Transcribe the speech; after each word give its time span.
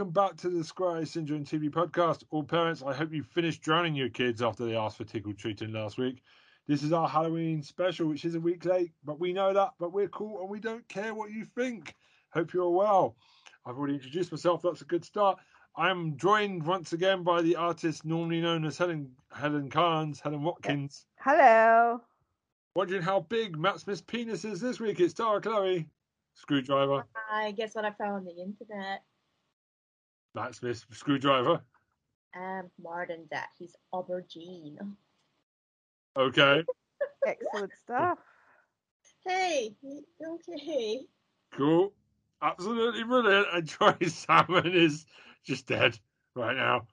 welcome 0.00 0.12
back 0.14 0.34
to 0.34 0.48
the 0.48 0.64
Square 0.64 1.04
Syndrome 1.04 1.44
TV 1.44 1.68
podcast. 1.68 2.24
All 2.30 2.42
parents, 2.42 2.82
I 2.82 2.94
hope 2.94 3.12
you 3.12 3.22
finished 3.22 3.60
drowning 3.60 3.94
your 3.94 4.08
kids 4.08 4.40
after 4.40 4.64
they 4.64 4.74
asked 4.74 4.96
for 4.96 5.04
tickle 5.04 5.34
treating 5.34 5.74
last 5.74 5.98
week. 5.98 6.22
This 6.66 6.82
is 6.82 6.90
our 6.90 7.06
Halloween 7.06 7.62
special, 7.62 8.06
which 8.06 8.24
is 8.24 8.34
a 8.34 8.40
week 8.40 8.64
late, 8.64 8.92
but 9.04 9.20
we 9.20 9.34
know 9.34 9.52
that, 9.52 9.72
but 9.78 9.92
we're 9.92 10.08
cool 10.08 10.40
and 10.40 10.48
we 10.48 10.58
don't 10.58 10.88
care 10.88 11.12
what 11.12 11.32
you 11.32 11.44
think. 11.44 11.94
Hope 12.30 12.54
you're 12.54 12.70
well. 12.70 13.14
I've 13.66 13.76
already 13.76 13.92
introduced 13.92 14.32
myself, 14.32 14.62
that's 14.62 14.80
a 14.80 14.86
good 14.86 15.04
start. 15.04 15.38
I'm 15.76 16.16
joined 16.16 16.64
once 16.64 16.94
again 16.94 17.22
by 17.22 17.42
the 17.42 17.56
artist 17.56 18.06
normally 18.06 18.40
known 18.40 18.64
as 18.64 18.78
Helen 18.78 19.10
Helen 19.30 19.68
Carnes, 19.68 20.18
Helen 20.18 20.42
Watkins. 20.42 21.04
Hello. 21.18 22.00
Wondering 22.74 23.02
how 23.02 23.20
big 23.20 23.58
Matt 23.58 23.80
Smith's 23.80 24.00
penis 24.00 24.46
is 24.46 24.62
this 24.62 24.80
week? 24.80 24.98
It's 24.98 25.12
Tara 25.12 25.42
Chloe, 25.42 25.90
screwdriver. 26.32 27.04
I 27.30 27.50
guess 27.50 27.74
what 27.74 27.84
I 27.84 27.90
found 27.90 28.14
on 28.14 28.24
the 28.24 28.40
internet. 28.40 29.02
Matt 30.34 30.54
Smith, 30.54 30.84
screwdriver. 30.92 31.60
Um, 32.36 32.70
more 32.80 33.06
than 33.08 33.26
that, 33.30 33.48
he's 33.58 33.74
aubergine. 33.92 34.78
Okay, 36.16 36.64
Excellent 37.26 37.72
stuff. 37.82 38.18
Hey, 39.26 39.74
okay. 40.24 41.00
cool. 41.52 41.92
Absolutely 42.42 43.04
brilliant. 43.04 43.46
And 43.52 43.68
Troy 43.68 43.96
Salmon 44.06 44.72
is 44.72 45.04
just 45.44 45.66
dead 45.66 45.98
right 46.34 46.56
now. 46.56 46.86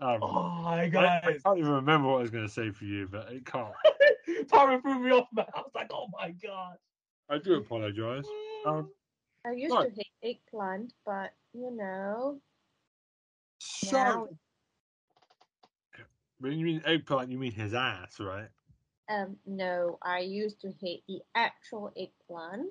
Um, 0.00 0.18
Oh 0.22 0.60
my 0.62 0.82
I, 0.82 1.20
I, 1.24 1.38
can't 1.42 1.58
even 1.58 1.70
remember 1.70 2.08
what 2.08 2.18
I 2.18 2.22
was 2.22 2.30
going 2.30 2.46
to 2.46 2.52
say 2.52 2.70
for 2.70 2.84
you, 2.84 3.08
but 3.10 3.32
it 3.32 3.46
can't. 3.46 3.72
Tara 4.48 4.80
threw 4.80 4.98
me 4.98 5.10
off, 5.10 5.28
man. 5.32 5.46
I 5.54 5.60
was 5.60 5.72
like, 5.74 5.90
oh 5.92 6.08
my 6.12 6.30
god. 6.30 6.76
I 7.28 7.38
do 7.38 7.54
apologise. 7.54 8.26
Um, 8.66 8.90
I 9.44 9.52
used 9.52 9.74
Right. 9.74 9.88
to 9.88 9.94
hate 9.94 10.36
eggplant, 10.46 10.92
but 11.04 11.32
you 11.52 11.70
know, 11.70 12.40
so, 13.66 13.96
Now- 13.96 14.28
when 16.38 16.52
you 16.52 16.64
mean 16.66 16.82
eggplant, 16.84 17.30
you 17.30 17.38
mean 17.38 17.52
his 17.52 17.74
ass, 17.74 18.20
right? 18.20 18.48
um, 19.08 19.36
no, 19.46 19.98
I 20.02 20.18
used 20.20 20.60
to 20.62 20.72
hate 20.80 21.04
the 21.06 21.20
actual 21.34 21.92
eggplant, 21.96 22.68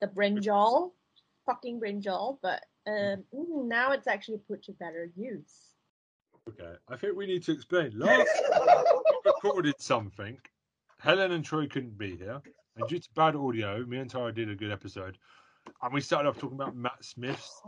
the 0.00 0.06
brinjal, 0.06 0.92
fucking 1.46 1.80
brinjal, 1.80 2.38
but 2.42 2.64
um, 2.86 3.24
mm, 3.34 3.66
now 3.66 3.90
it's 3.92 4.06
actually 4.06 4.38
put 4.38 4.62
to 4.64 4.72
better 4.72 5.10
use. 5.16 5.74
Okay, 6.48 6.74
I 6.88 6.96
think 6.96 7.16
we 7.16 7.26
need 7.26 7.42
to 7.44 7.52
explain. 7.52 7.92
Last 7.98 8.28
we 8.50 9.16
recorded 9.24 9.74
something. 9.78 10.38
Helen 11.00 11.32
and 11.32 11.44
Troy 11.44 11.66
couldn't 11.66 11.98
be 11.98 12.16
here, 12.16 12.40
and 12.76 12.88
due 12.88 12.98
to 13.00 13.08
bad 13.14 13.36
audio, 13.36 13.84
me 13.84 13.98
and 13.98 14.08
Tara 14.10 14.32
did 14.32 14.48
a 14.48 14.54
good 14.54 14.70
episode, 14.70 15.18
and 15.82 15.92
we 15.92 16.00
started 16.00 16.28
off 16.28 16.38
talking 16.38 16.56
about 16.56 16.76
Matt 16.76 17.04
Smith's 17.04 17.60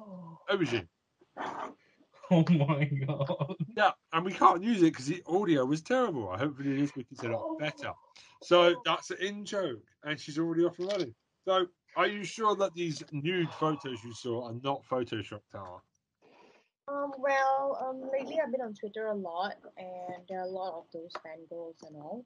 aubergine. 0.49 0.89
Oh 2.33 2.45
my 2.49 2.85
god. 2.85 3.57
Yeah, 3.77 3.91
and 4.13 4.25
we 4.25 4.33
can't 4.33 4.63
use 4.63 4.79
it 4.79 4.93
because 4.93 5.07
the 5.07 5.21
audio 5.27 5.65
was 5.65 5.83
terrible. 5.83 6.29
Hopefully 6.37 6.81
this 6.81 6.95
week 6.95 7.07
it's 7.11 7.25
a 7.25 7.29
lot 7.29 7.59
better. 7.59 7.91
So 8.43 8.81
that's 8.85 9.11
an 9.11 9.17
in 9.21 9.45
joke, 9.45 9.83
and 10.05 10.19
she's 10.19 10.39
already 10.39 10.65
off 10.65 10.79
and 10.79 10.93
running. 10.93 11.15
So 11.45 11.67
are 11.97 12.07
you 12.07 12.23
sure 12.23 12.55
that 12.57 12.73
these 12.75 13.03
nude 13.11 13.53
photos 13.55 14.05
you 14.05 14.15
saw 14.15 14.47
are 14.47 14.55
not 14.63 14.85
Photoshop, 14.89 15.41
Tara? 15.51 15.81
Um, 16.87 17.13
well, 17.19 17.79
um, 17.81 18.11
lately 18.13 18.39
I've 18.41 18.53
been 18.53 18.61
on 18.61 18.75
Twitter 18.75 19.09
a 19.09 19.15
lot, 19.15 19.57
and 19.77 20.23
there 20.29 20.41
are 20.41 20.47
a 20.47 20.51
lot 20.51 20.75
of 20.75 20.85
those 20.93 21.13
fangirls 21.25 21.83
and 21.87 21.97
all. 21.97 22.25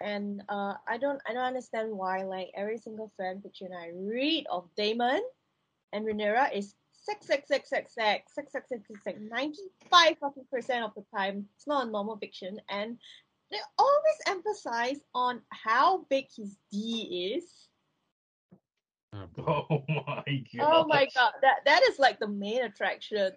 And 0.00 0.42
uh, 0.48 0.74
I 0.86 0.98
don't, 0.98 1.20
I 1.28 1.32
don't 1.32 1.44
understand 1.44 1.90
why. 1.90 2.22
Like 2.22 2.50
every 2.54 2.78
single 2.78 3.12
fan 3.16 3.40
fiction 3.40 3.70
I 3.72 3.90
read 3.94 4.46
of 4.50 4.68
Daemon 4.76 5.20
and 5.92 6.06
Rhaenyra 6.06 6.56
is 6.56 6.74
sex, 7.02 7.26
sex, 7.26 7.48
sex, 7.48 7.68
sex, 7.68 7.94
sex, 7.94 8.32
sex, 8.34 8.52
sex, 8.52 8.68
sex, 8.68 8.86
sex, 8.88 9.04
sex. 9.04 9.18
Ninety-five 9.20 10.16
fucking 10.18 10.46
percent 10.50 10.84
of 10.84 10.92
the 10.94 11.04
time, 11.14 11.46
it's 11.56 11.66
not 11.66 11.86
a 11.86 11.90
normal 11.90 12.16
fiction, 12.16 12.60
and 12.70 12.96
they 13.50 13.58
always 13.78 14.18
emphasize 14.28 15.00
on 15.14 15.40
how 15.50 16.06
big 16.08 16.26
his 16.34 16.56
D 16.70 17.34
is. 17.36 17.68
Oh 19.14 19.84
my 19.88 20.44
god. 20.54 20.60
Oh 20.60 20.86
my 20.86 21.06
god, 21.14 21.32
that 21.42 21.56
that 21.66 21.82
is 21.82 21.98
like 21.98 22.18
the 22.18 22.28
main 22.28 22.62
attraction, 22.62 23.32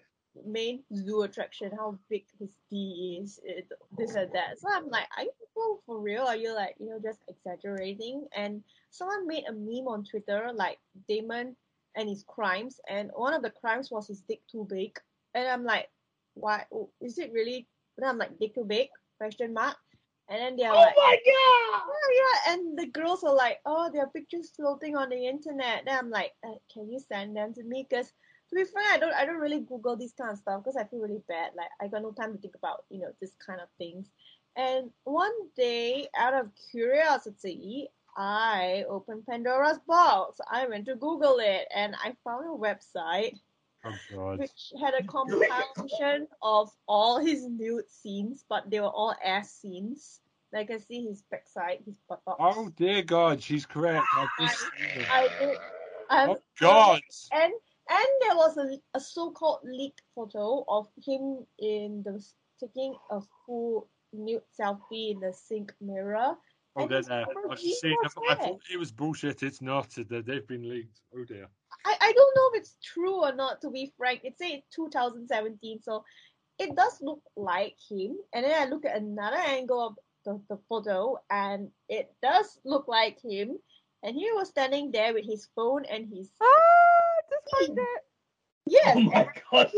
main 0.46 0.84
zoo 0.96 1.24
attraction. 1.24 1.72
How 1.78 2.00
big 2.10 2.24
his 2.40 2.52
D 2.72 3.20
is, 3.22 3.40
it, 3.44 3.68
this 3.98 4.16
and 4.16 4.32
that. 4.32 4.60
So 4.60 4.70
I'm 4.72 4.88
like, 4.90 5.08
are 5.18 5.24
you 5.24 5.32
people 5.40 5.82
for 5.86 6.00
real? 6.00 6.24
Are 6.24 6.38
you 6.38 6.56
like 6.56 6.76
you 6.80 6.90
know 6.90 7.00
just 7.04 7.20
exaggerating? 7.28 8.26
And 8.34 8.64
someone 8.92 9.28
made 9.28 9.44
a 9.50 9.52
meme 9.52 9.88
on 9.88 10.06
Twitter 10.06 10.52
like 10.54 10.78
Daemon 11.10 11.58
and 11.96 12.10
his 12.10 12.24
crimes, 12.28 12.80
and 12.90 13.12
one 13.16 13.34
of 13.34 13.42
the 13.42 13.52
crimes 13.52 13.92
was 13.92 14.08
his 14.08 14.22
dick 14.22 14.42
too 14.52 14.66
big. 14.70 14.98
And 15.34 15.48
I'm 15.48 15.64
like, 15.64 15.90
why? 16.34 16.66
Is 17.02 17.18
it 17.18 17.32
really? 17.34 17.68
Then 17.98 18.10
I'm 18.10 18.18
like, 18.18 18.38
dick 18.40 18.56
too 18.56 18.66
big? 18.66 18.90
Question 19.18 19.54
mark. 19.54 19.78
And 20.30 20.40
then 20.40 20.56
they're 20.58 20.72
Oh 20.72 20.76
like, 20.76 20.96
my 20.98 21.18
god. 21.26 21.82
Oh 21.88 22.10
yeah, 22.20 22.54
and 22.54 22.78
the 22.78 22.88
girls 22.88 23.24
are 23.24 23.36
like, 23.36 23.60
oh, 23.66 23.90
there 23.92 24.04
are 24.04 24.10
pictures 24.10 24.52
floating 24.56 24.96
on 24.96 25.10
the 25.10 25.28
internet. 25.28 25.84
Then 25.86 25.98
I'm 25.98 26.10
like, 26.10 26.32
uh, 26.46 26.56
can 26.74 26.90
you 26.90 27.00
send 27.00 27.36
them 27.36 27.54
to 27.54 27.64
me? 27.64 27.86
Because 27.90 28.12
to 28.50 28.56
be 28.56 28.64
frank, 28.66 28.88
I 28.92 28.98
don't, 28.98 29.14
I 29.14 29.26
don't 29.26 29.40
really 29.40 29.60
Google 29.62 29.96
this 29.96 30.14
kind 30.14 30.32
of 30.32 30.38
stuff 30.38 30.64
because 30.64 30.78
I 30.78 30.86
feel 30.86 31.00
really 31.00 31.22
bad. 31.28 31.52
Like 31.56 31.70
I 31.82 31.88
got 31.88 32.02
no 32.02 32.12
time 32.12 32.34
to 32.34 32.40
think 32.40 32.56
about, 32.56 32.86
you 32.90 33.00
know, 33.02 33.12
this 33.22 33.34
kind 33.46 33.60
of 33.62 33.68
things. 33.78 34.10
And 34.58 34.90
one 35.04 35.34
day, 35.56 36.08
out 36.18 36.34
of 36.34 36.50
curiosity, 36.72 37.90
I 38.18 38.86
opened 38.90 39.26
Pandora's 39.26 39.80
box. 39.88 40.40
I 40.50 40.68
went 40.68 40.86
to 40.86 40.96
Google 40.96 41.38
it, 41.40 41.68
and 41.74 41.96
I 41.96 42.16
found 42.24 42.46
a 42.46 42.58
website 42.58 43.40
Oh 43.86 43.94
God. 44.12 44.40
which 44.40 44.74
had 44.82 44.94
a 44.94 45.04
compilation 45.08 46.28
of 46.42 46.72
all 46.88 47.20
his 47.20 47.46
nude 47.48 47.90
scenes, 47.90 48.46
but 48.50 48.70
they 48.70 48.80
were 48.80 48.88
all 48.88 49.16
ass 49.24 49.52
scenes. 49.54 50.22
Like 50.52 50.72
I 50.72 50.78
see 50.78 51.06
his 51.06 51.22
backside, 51.30 51.80
his 51.86 51.98
buttocks. 52.08 52.38
Oh 52.40 52.70
dear 52.78 53.02
God, 53.04 53.42
she's 53.42 53.66
correct. 53.66 54.06
I've 54.16 54.30
just 54.40 54.60
seen. 54.60 55.06
I 55.12 55.28
did. 55.40 55.58
Um, 56.10 56.30
Oh 56.30 56.40
God. 56.60 57.02
And 57.34 57.54
and 57.90 58.08
there 58.22 58.36
was 58.36 58.58
a, 58.58 58.80
a 58.96 59.00
so-called 59.00 59.60
leaked 59.64 60.02
photo 60.16 60.64
of 60.68 60.88
him 61.06 61.46
in 61.60 62.02
the 62.04 62.24
taking 62.60 62.96
a 63.12 63.20
full 63.46 63.88
nude 64.14 64.42
selfie 64.58 65.12
in 65.12 65.20
the 65.20 65.34
sink 65.34 65.74
mirror. 65.82 66.36
Oh, 66.76 66.82
and 66.82 66.90
they're 66.92 66.98
his 67.00 67.08
there. 67.08 67.26
I've 67.50 67.60
seen 67.60 67.96
them. 68.02 68.12
I 68.30 68.36
thought 68.36 68.60
it 68.72 68.78
was 68.78 68.92
bullshit. 68.92 69.44
It's 69.44 69.62
not. 69.62 69.90
They- 69.92 70.22
They've 70.22 70.48
been 70.48 70.68
leaked. 70.70 71.00
Oh 71.16 71.24
dear. 71.24 71.48
I, 71.86 71.96
I 72.02 72.12
don't 72.14 72.36
know 72.36 72.50
if 72.54 72.62
it's 72.62 72.76
true 72.84 73.24
or 73.24 73.34
not 73.34 73.62
to 73.62 73.70
be 73.70 73.94
frank. 73.98 74.22
it's 74.24 74.40
said 74.40 74.62
2017, 74.76 75.82
so 75.82 76.04
it 76.60 76.76
does 76.76 76.98
look 77.02 77.22
like 77.36 77.76
him. 77.90 78.18
And 78.34 78.44
then 78.46 78.56
I 78.60 78.66
look 78.70 78.86
at 78.86 78.98
another 78.98 79.38
angle 79.38 79.80
of 79.88 79.96
the, 80.26 80.42
the 80.50 80.60
photo 80.68 81.18
and 81.30 81.70
it 81.90 82.14
does 82.24 82.60
look 82.66 82.88
like 82.88 83.20
him. 83.24 83.58
And 84.04 84.16
he 84.16 84.32
was 84.34 84.50
standing 84.50 84.92
there 84.92 85.14
with 85.14 85.26
his 85.26 85.48
phone 85.56 85.86
and 85.86 86.08
his 86.14 86.30
Ah, 86.42 86.48
just 87.30 87.68
found 87.68 87.78
it. 87.80 88.02
yes, 88.68 88.98
Oh 88.98 89.02
my 89.02 89.28
god. 89.52 89.72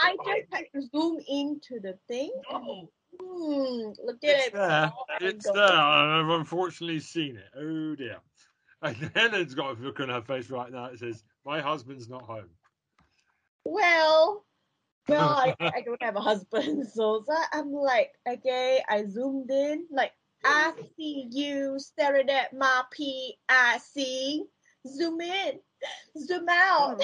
I 0.00 0.16
just 0.16 0.52
had 0.52 0.64
to 0.74 0.82
zoom 0.88 1.18
into 1.28 1.80
the 1.80 1.98
thing. 2.08 2.32
no. 2.50 2.90
Hmm, 3.20 3.92
look 4.04 4.16
at 4.24 4.30
It's 4.30 4.46
it. 4.48 4.52
there. 4.52 4.92
Oh, 4.96 5.04
It's 5.20 5.50
there. 5.50 5.62
I've 5.62 6.28
unfortunately 6.28 7.00
seen 7.00 7.36
it. 7.36 7.48
Oh 7.56 7.94
dear. 7.94 8.18
And 8.82 8.96
Helen's 9.14 9.54
got 9.54 9.78
a 9.78 9.80
look 9.80 10.00
on 10.00 10.10
her 10.10 10.20
face 10.20 10.50
right 10.50 10.70
now. 10.70 10.86
It 10.86 10.98
says, 10.98 11.24
"My 11.46 11.62
husband's 11.62 12.06
not 12.06 12.22
home." 12.24 12.50
Well, 13.64 14.44
well, 15.08 15.30
I, 15.38 15.54
I 15.60 15.80
don't 15.80 16.02
have 16.02 16.16
a 16.16 16.20
husband, 16.20 16.86
so, 16.94 17.24
so 17.26 17.34
I'm 17.52 17.72
like, 17.72 18.12
okay, 18.28 18.82
I 18.88 19.06
zoomed 19.06 19.50
in, 19.50 19.86
like, 19.90 20.12
I 20.44 20.72
see 20.98 21.28
you 21.30 21.78
staring 21.78 22.28
at 22.28 22.52
my 22.52 22.82
P. 22.92 23.36
I 23.48 23.78
see. 23.78 24.44
Zoom 24.86 25.22
in, 25.22 25.60
zoom 26.18 26.46
out. 26.50 27.02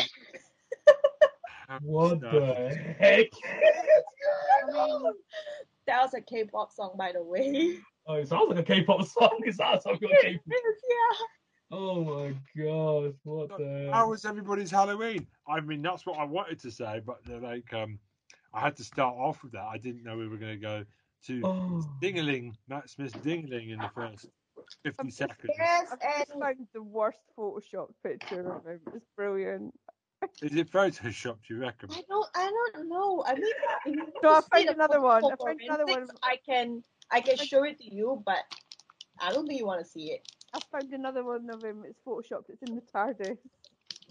What 1.80 2.20
the 2.20 2.76
heck? 2.98 3.30
That 5.90 6.02
was 6.02 6.14
a 6.14 6.20
K-pop 6.20 6.72
song, 6.72 6.94
by 6.96 7.12
the 7.12 7.22
way. 7.22 7.78
Oh, 8.06 8.14
it 8.14 8.28
sounds 8.28 8.48
like 8.48 8.58
a 8.58 8.62
K-pop 8.62 9.06
song. 9.06 9.40
Is 9.46 9.58
that 9.58 9.76
a 9.76 9.80
song 9.82 9.98
you're 10.00 10.10
K-pop? 10.22 10.42
yeah. 10.48 11.16
Oh 11.70 12.02
my 12.02 12.34
god. 12.60 13.14
What 13.24 13.50
the 13.58 13.90
How 13.92 14.08
was 14.08 14.24
everybody's 14.24 14.70
Halloween? 14.70 15.26
I 15.46 15.60
mean, 15.60 15.82
that's 15.82 16.06
what 16.06 16.18
I 16.18 16.24
wanted 16.24 16.58
to 16.60 16.70
say, 16.70 17.02
but 17.06 17.18
they're 17.26 17.38
like, 17.40 17.72
um, 17.74 17.98
I 18.54 18.60
had 18.60 18.74
to 18.78 18.84
start 18.84 19.14
off 19.16 19.42
with 19.44 19.52
that. 19.52 19.64
I 19.64 19.76
didn't 19.78 20.02
know 20.02 20.16
we 20.16 20.26
were 20.28 20.38
going 20.38 20.58
to 20.58 20.66
go 20.66 20.84
to 21.26 21.40
Oh. 21.44 21.84
Dingaling, 22.02 22.54
Matt 22.68 22.88
Smith's 22.88 23.14
Dingaling 23.18 23.70
in 23.70 23.78
the 23.78 23.90
first 23.94 24.26
50 24.82 25.10
seconds. 25.10 25.50
Yes, 25.58 25.88
I've 25.92 25.98
and 26.32 26.40
found 26.42 26.66
the 26.74 26.82
worst 26.82 27.18
Photoshop 27.38 27.90
picture 28.02 28.40
of 28.40 28.64
him. 28.66 28.80
It's 28.94 29.06
brilliant. 29.14 29.72
Is 30.42 30.54
it 30.56 30.70
photoshopped, 30.70 31.48
you 31.48 31.60
reckon? 31.60 31.90
I 31.92 32.02
don't, 32.08 32.28
I 32.34 32.50
don't 32.74 32.88
know. 32.88 33.24
I 33.26 33.34
mean, 33.34 33.44
if 33.86 33.96
you 33.96 34.06
No, 34.22 34.30
I 34.30 34.32
want 34.32 34.44
to 34.52 34.58
see 34.58 34.66
another 34.68 35.00
one. 35.00 35.24
I 35.24 35.28
photo 35.30 35.44
found 35.44 35.60
another 35.62 35.86
one. 35.86 36.06
I 36.22 36.36
can, 36.44 36.82
I 37.10 37.20
can 37.20 37.36
show 37.36 37.62
it 37.64 37.78
to 37.78 37.94
you, 37.94 38.22
but 38.24 38.38
I 39.20 39.32
don't 39.32 39.46
think 39.46 39.58
you 39.60 39.66
want 39.66 39.84
to 39.84 39.90
see 39.90 40.12
it. 40.12 40.26
I 40.54 40.60
found 40.72 40.92
another 40.92 41.24
one 41.24 41.48
of 41.50 41.62
him. 41.62 41.84
It's 41.86 42.00
photoshopped. 42.06 42.48
It's 42.48 42.62
in 42.62 42.74
the 42.74 42.82
TARDIS. 42.82 43.38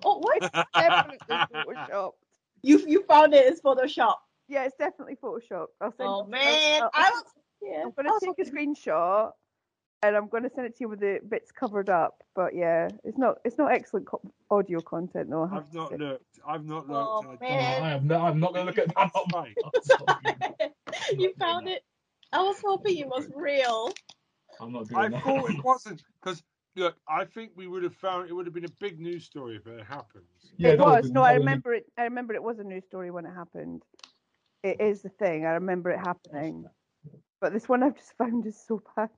Oh, 0.04 0.20
what? 0.20 0.52
Definitely 0.76 1.20
photoshopped. 1.30 2.14
You 2.62 2.80
you 2.86 3.04
found 3.04 3.34
it. 3.34 3.46
It's 3.46 3.62
Photoshop. 3.62 4.16
Yeah, 4.50 4.66
it's 4.66 4.76
definitely 4.78 5.16
Photoshop. 5.16 5.68
I'll 5.80 5.94
send 5.96 6.10
Oh 6.10 6.22
it- 6.24 6.30
man, 6.30 6.82
I'll- 6.84 6.92
I 6.94 7.04
I'll- 7.06 7.12
was. 7.14 7.24
Yeah, 7.62 7.84
I'm 7.86 7.92
gonna 7.92 8.10
I 8.10 8.12
was 8.12 8.22
take 8.22 8.40
a 8.48 8.50
screenshot 8.52 9.32
and 10.02 10.16
I'm 10.16 10.28
gonna 10.28 10.50
send 10.54 10.68
it 10.68 10.78
to 10.78 10.82
you 10.82 10.90
with 10.90 11.00
the 11.00 11.20
bits 11.28 11.52
covered 11.52 11.90
up. 11.90 12.24
But 12.36 12.56
yeah, 12.56 12.90
it's 13.04 13.18
not 13.18 13.40
it's 13.44 13.58
not 13.58 13.72
excellent 13.72 14.08
co- 14.08 14.22
audio 14.50 14.80
content 14.82 15.30
though. 15.30 15.44
I 15.44 15.56
have 15.56 15.74
not 15.74 15.90
say. 15.90 15.98
looked. 15.98 16.40
I've 16.48 16.66
not 16.66 16.86
oh, 16.90 16.94
looked. 16.94 17.10
Oh, 17.10 17.20
I 17.20 17.24
don't- 17.24 17.42
man. 17.42 17.84
I 17.84 17.94
am 17.94 18.08
not, 18.08 18.22
I'm 18.22 18.40
not 18.40 18.54
going 18.54 18.68
to 18.68 18.72
look 18.72 18.78
at 18.78 18.96
that. 18.96 19.12
Oh 19.16 19.26
my 19.32 19.54
you 21.18 21.34
found 21.40 21.68
it. 21.68 21.84
I 22.32 22.42
was 22.42 22.58
hoping 22.64 22.98
it 22.98 23.08
was 23.08 23.28
real. 23.36 23.92
I'm 24.62 24.72
not 24.72 24.88
doing 24.88 25.02
I 25.02 25.08
that. 25.10 25.24
thought 25.24 25.50
it 25.50 25.64
wasn't 25.64 26.04
because 26.22 26.44
look, 26.76 26.96
I 27.08 27.26
think 27.26 27.52
we 27.56 27.68
would 27.68 27.84
have 27.84 27.96
found 27.96 28.30
it 28.30 28.34
would 28.34 28.46
have 28.46 28.54
been 28.54 28.66
a 28.66 28.76
big 28.80 29.00
news 29.00 29.26
story 29.26 29.58
if 29.58 29.68
it 29.68 29.86
happened. 29.86 30.26
Yeah, 30.58 30.72
it 30.72 30.80
was. 30.80 31.10
No, 31.10 31.24
I 31.24 31.34
remember 31.34 31.74
it. 31.74 31.86
I 31.98 32.04
remember 32.04 32.34
it 32.34 32.44
was 32.44 32.60
a 32.60 32.64
news 32.64 32.86
story 32.86 33.12
when 33.12 33.26
it 33.26 33.34
happened. 33.34 33.84
It 34.64 34.80
is 34.82 35.02
the 35.02 35.10
thing. 35.10 35.46
I 35.46 35.52
remember 35.52 35.90
it 35.90 36.00
happening. 36.00 36.66
But 37.42 37.54
this 37.54 37.70
one 37.70 37.84
I've 37.84 37.96
just 37.96 38.18
found 38.18 38.46
is 38.46 38.62
so 38.68 38.82
bad. 38.96 39.10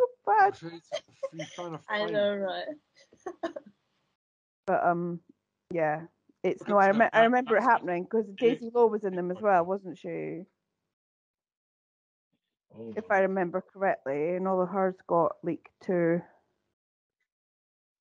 It's 0.00 0.12
so 0.26 0.32
bad. 0.32 0.56
So 0.56 0.66
it's- 0.68 1.02
you 1.32 1.44
found 1.56 1.74
a 1.74 1.78
I 1.88 1.98
fight. 1.98 2.12
know, 2.12 2.34
right? 2.36 2.66
But 4.66 4.84
um, 4.84 5.20
yeah, 5.74 6.02
it's 6.42 6.60
But 6.60 6.68
no. 6.70 6.78
I, 6.78 6.88
it's, 6.88 6.98
rem- 6.98 7.10
I 7.12 7.22
remember 7.24 7.56
it 7.56 7.62
happening 7.62 8.04
because 8.04 8.24
Daisy 8.38 8.70
Lowe 8.74 8.86
was 8.86 9.04
in 9.04 9.14
them 9.14 9.30
as 9.30 9.36
well, 9.40 9.64
wasn't 9.64 9.98
she? 9.98 10.08
Oh 12.74 12.92
If 12.96 13.10
I 13.10 13.18
remember 13.20 13.62
correctly, 13.72 14.36
and 14.36 14.48
all 14.48 14.62
of 14.62 14.70
hers 14.70 14.94
got 15.06 15.32
leaked 15.42 15.68
too. 15.84 16.22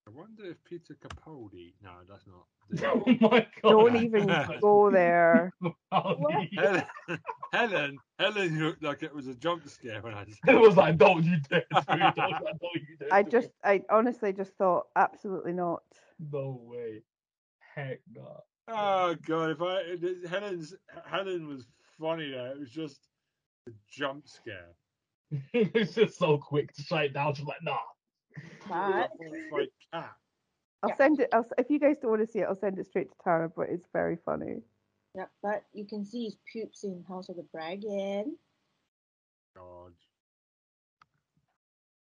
I 0.05 0.11
wonder 0.11 0.43
if 0.45 0.61
Peter 0.65 0.95
Capaldi. 0.95 1.73
No, 1.81 1.91
that's 2.09 2.25
not. 2.27 2.45
Oh 2.83 3.03
my 3.21 3.45
god. 3.61 3.69
Don't 3.69 3.95
even 3.97 4.27
go 4.61 4.89
there. 4.89 5.53
Helen, 5.91 6.83
Helen, 7.53 7.97
Helen 8.19 8.59
looked 8.59 8.83
like 8.83 9.03
it 9.03 9.13
was 9.13 9.27
a 9.27 9.35
jump 9.35 9.67
scare 9.67 10.01
when 10.01 10.13
I. 10.13 10.25
It 10.47 10.59
was 10.59 10.75
like, 10.75 10.97
don't 10.97 11.23
you 11.23 11.37
dare. 11.49 11.65
do 11.71 11.77
it. 11.77 11.85
Was 11.87 12.15
like, 12.17 12.41
don't 12.41 12.73
you 12.75 12.97
dare 12.99 13.09
I 13.13 13.23
just. 13.23 13.49
I 13.63 13.81
honestly 13.89 14.33
just 14.33 14.53
thought, 14.57 14.87
absolutely 14.95 15.53
not. 15.53 15.83
No 16.31 16.59
way. 16.63 17.03
Heck 17.75 17.99
no. 18.13 18.39
Oh 18.67 19.15
god! 19.25 19.51
If 19.51 19.61
I 19.61 19.77
it- 19.85 20.27
Helen's 20.29 20.73
Helen 21.05 21.47
was 21.47 21.65
funny 21.99 22.31
there. 22.31 22.51
It 22.51 22.59
was 22.59 22.69
just 22.71 23.07
a 23.67 23.71
jump 23.89 24.27
scare. 24.27 24.69
it's 25.53 25.95
just 25.95 26.17
so 26.17 26.37
quick 26.37 26.71
to 26.73 26.81
shut 26.81 27.05
it 27.05 27.13
down. 27.13 27.33
She's 27.35 27.45
like, 27.45 27.61
nah. 27.63 27.77
But 28.67 29.11
Like 29.51 29.71
cat. 29.93 30.15
I'll 30.83 30.89
Yeah. 30.89 30.95
send 30.97 31.19
it. 31.21 31.29
I'll, 31.33 31.45
if 31.57 31.69
you 31.69 31.79
guys 31.79 31.97
don't 32.01 32.11
want 32.11 32.25
to 32.25 32.31
see 32.31 32.39
it, 32.39 32.47
I'll 32.47 32.55
send 32.55 32.77
it 32.79 32.85
straight 32.87 33.09
to 33.09 33.15
Tara. 33.23 33.49
But 33.49 33.69
it's 33.69 33.87
very 33.93 34.17
funny. 34.25 34.63
yeah, 35.15 35.27
but 35.41 35.63
you 35.73 35.85
can 35.85 36.05
see 36.05 36.25
his 36.25 36.37
pubes 36.51 36.83
in 36.83 37.03
House 37.07 37.29
of 37.29 37.37
the 37.37 37.43
Dragon. 37.53 38.37
God. 39.55 39.93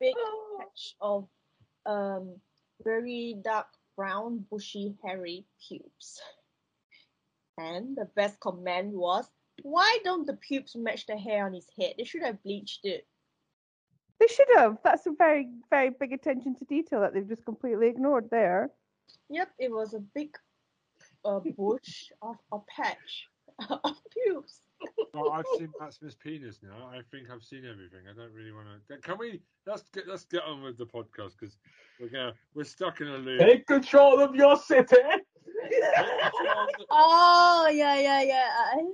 Big 0.00 0.14
Oh. 0.18 0.58
patch 0.60 0.96
of 1.00 1.28
um 1.86 2.40
very 2.84 3.36
dark 3.42 3.68
brown 3.96 4.44
bushy 4.50 4.96
hairy 5.02 5.46
pubes. 5.66 6.20
And 7.58 7.96
the 7.96 8.04
best 8.04 8.38
comment 8.40 8.92
was, 8.94 9.30
why 9.62 9.98
don't 10.04 10.26
the 10.26 10.34
pubes 10.34 10.76
match 10.76 11.06
the 11.06 11.16
hair 11.16 11.46
on 11.46 11.52
his 11.52 11.68
head? 11.78 11.94
They 11.98 12.04
should 12.04 12.22
have 12.22 12.42
bleached 12.42 12.84
it. 12.84 13.06
They 14.18 14.26
should 14.26 14.48
have. 14.56 14.78
That's 14.82 15.06
a 15.06 15.12
very, 15.12 15.48
very 15.70 15.90
big 15.90 16.12
attention 16.12 16.54
to 16.56 16.64
detail 16.64 17.00
that 17.00 17.12
they've 17.12 17.28
just 17.28 17.44
completely 17.44 17.88
ignored 17.88 18.28
there. 18.30 18.70
Yep, 19.28 19.50
it 19.58 19.70
was 19.70 19.94
a 19.94 19.98
big 19.98 20.36
uh, 21.24 21.40
bush 21.56 22.10
of 22.22 22.36
a 22.52 22.58
patch 22.68 23.28
of 23.68 23.96
pubes. 24.12 24.60
Well, 25.14 25.32
I've 25.32 25.44
seen 25.58 25.72
Matt 25.80 25.94
Smith's 25.94 26.16
penis 26.16 26.60
now. 26.62 26.88
I 26.88 27.00
think 27.10 27.28
I've 27.32 27.42
seen 27.42 27.64
everything. 27.64 28.00
I 28.10 28.14
don't 28.14 28.32
really 28.32 28.52
want 28.52 28.66
to. 28.88 28.98
Can 28.98 29.18
we? 29.18 29.40
Let's 29.66 29.88
get 29.88 30.06
let's 30.06 30.24
get 30.26 30.42
on 30.42 30.62
with 30.62 30.76
the 30.76 30.84
podcast 30.84 31.32
because 31.38 31.56
we're 31.98 32.08
gonna 32.08 32.34
we're 32.54 32.64
stuck 32.64 33.00
in 33.00 33.08
a 33.08 33.16
loop. 33.16 33.40
Take 33.40 33.66
control 33.66 34.20
of 34.20 34.34
your 34.34 34.56
city. 34.56 34.96
Oh 36.90 37.68
yeah, 37.72 37.98
yeah, 37.98 38.22
yeah. 38.22 38.48
I, 38.56 38.84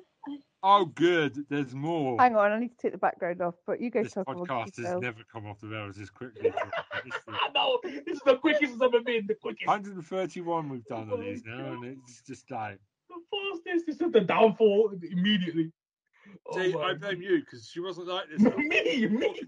oh, 0.62 0.84
good. 0.84 1.44
There's 1.48 1.74
more. 1.74 2.20
Hang 2.20 2.36
on, 2.36 2.52
I 2.52 2.58
need 2.58 2.70
to 2.70 2.76
take 2.76 2.92
the 2.92 2.98
background 2.98 3.40
off. 3.40 3.54
But 3.66 3.80
you 3.80 3.90
guys 3.90 4.04
This 4.04 4.14
talk 4.14 4.28
about 4.28 4.46
podcast 4.48 4.84
has 4.84 5.00
never 5.00 5.20
come 5.30 5.46
off 5.46 5.60
the 5.60 5.68
rails 5.68 5.96
this 5.96 6.10
quickly. 6.10 6.52
I 7.28 7.48
know. 7.54 7.78
This 7.82 8.16
is 8.16 8.22
the 8.24 8.36
quickest 8.36 8.74
it's 8.74 8.82
ever 8.82 9.00
been. 9.00 9.26
The 9.26 9.34
quickest. 9.34 9.66
131 9.66 10.68
we've 10.68 10.84
done 10.86 11.10
on 11.12 11.20
these 11.20 11.42
now, 11.44 11.72
and 11.72 11.84
it's 11.84 12.22
just 12.26 12.50
like. 12.50 12.78
The 13.08 13.16
fastest. 13.30 13.86
This 13.86 14.00
is 14.00 14.12
the 14.12 14.20
downfall 14.20 14.92
immediately. 15.10 15.72
Oh 16.46 16.56
See, 16.56 16.72
my 16.72 16.90
I 16.90 16.94
blame 16.94 17.20
you 17.20 17.40
because 17.40 17.68
she 17.68 17.80
wasn't 17.80 18.08
like 18.08 18.24
this. 18.30 18.40
me, 18.56 19.06
me. 19.06 19.40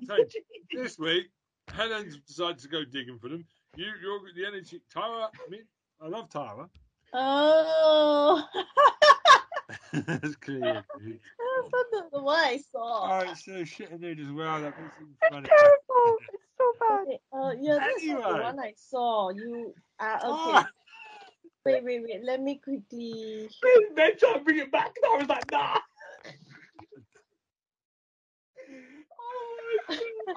This 0.72 0.98
week, 0.98 1.26
Helen's 1.68 2.18
decided 2.26 2.58
to 2.58 2.68
go 2.68 2.84
digging 2.84 3.18
for 3.18 3.28
them. 3.28 3.44
You, 3.76 3.86
you're 4.02 4.20
the 4.34 4.46
energy. 4.46 4.80
Tara, 4.92 5.28
I 5.32 5.50
mean, 5.50 5.64
I 6.00 6.08
love 6.08 6.28
Tara. 6.28 6.68
oh, 7.12 8.44
That's 9.92 10.36
clear. 10.36 10.60
That's 10.94 11.72
not 11.72 11.86
the 12.12 12.20
one 12.20 12.36
I 12.36 12.58
saw. 12.72 13.20
Oh, 13.20 13.30
it's 13.30 13.44
so 13.44 13.52
shitting 13.52 14.02
it 14.02 14.18
as 14.20 14.30
well. 14.30 14.60
That 14.60 14.74
makes 14.80 14.94
it 15.00 15.30
funny. 15.30 15.48
Terrible. 15.48 16.18
It's 16.32 16.42
so 16.58 16.72
bad. 16.80 17.00
Okay, 17.02 17.20
uh, 17.32 17.52
yeah, 17.60 17.78
this 17.94 18.02
is 18.02 18.10
the 18.10 18.42
one 18.42 18.60
I 18.60 18.72
saw. 18.76 19.30
You 19.30 19.74
are 20.00 20.16
uh, 20.16 20.20
oh. 20.22 20.48
okay. 20.50 20.58
Oh. 20.58 20.64
Wait, 21.66 21.84
wait, 21.84 22.02
wait. 22.02 22.22
Let 22.22 22.42
me 22.42 22.60
quickly. 22.62 23.48
Then 23.94 24.18
try 24.18 24.34
to 24.34 24.40
bring 24.40 24.58
it 24.58 24.70
back, 24.70 24.92
and 25.02 25.12
I 25.12 25.16
was 25.16 25.28
like, 25.28 25.50
nah. 25.50 25.78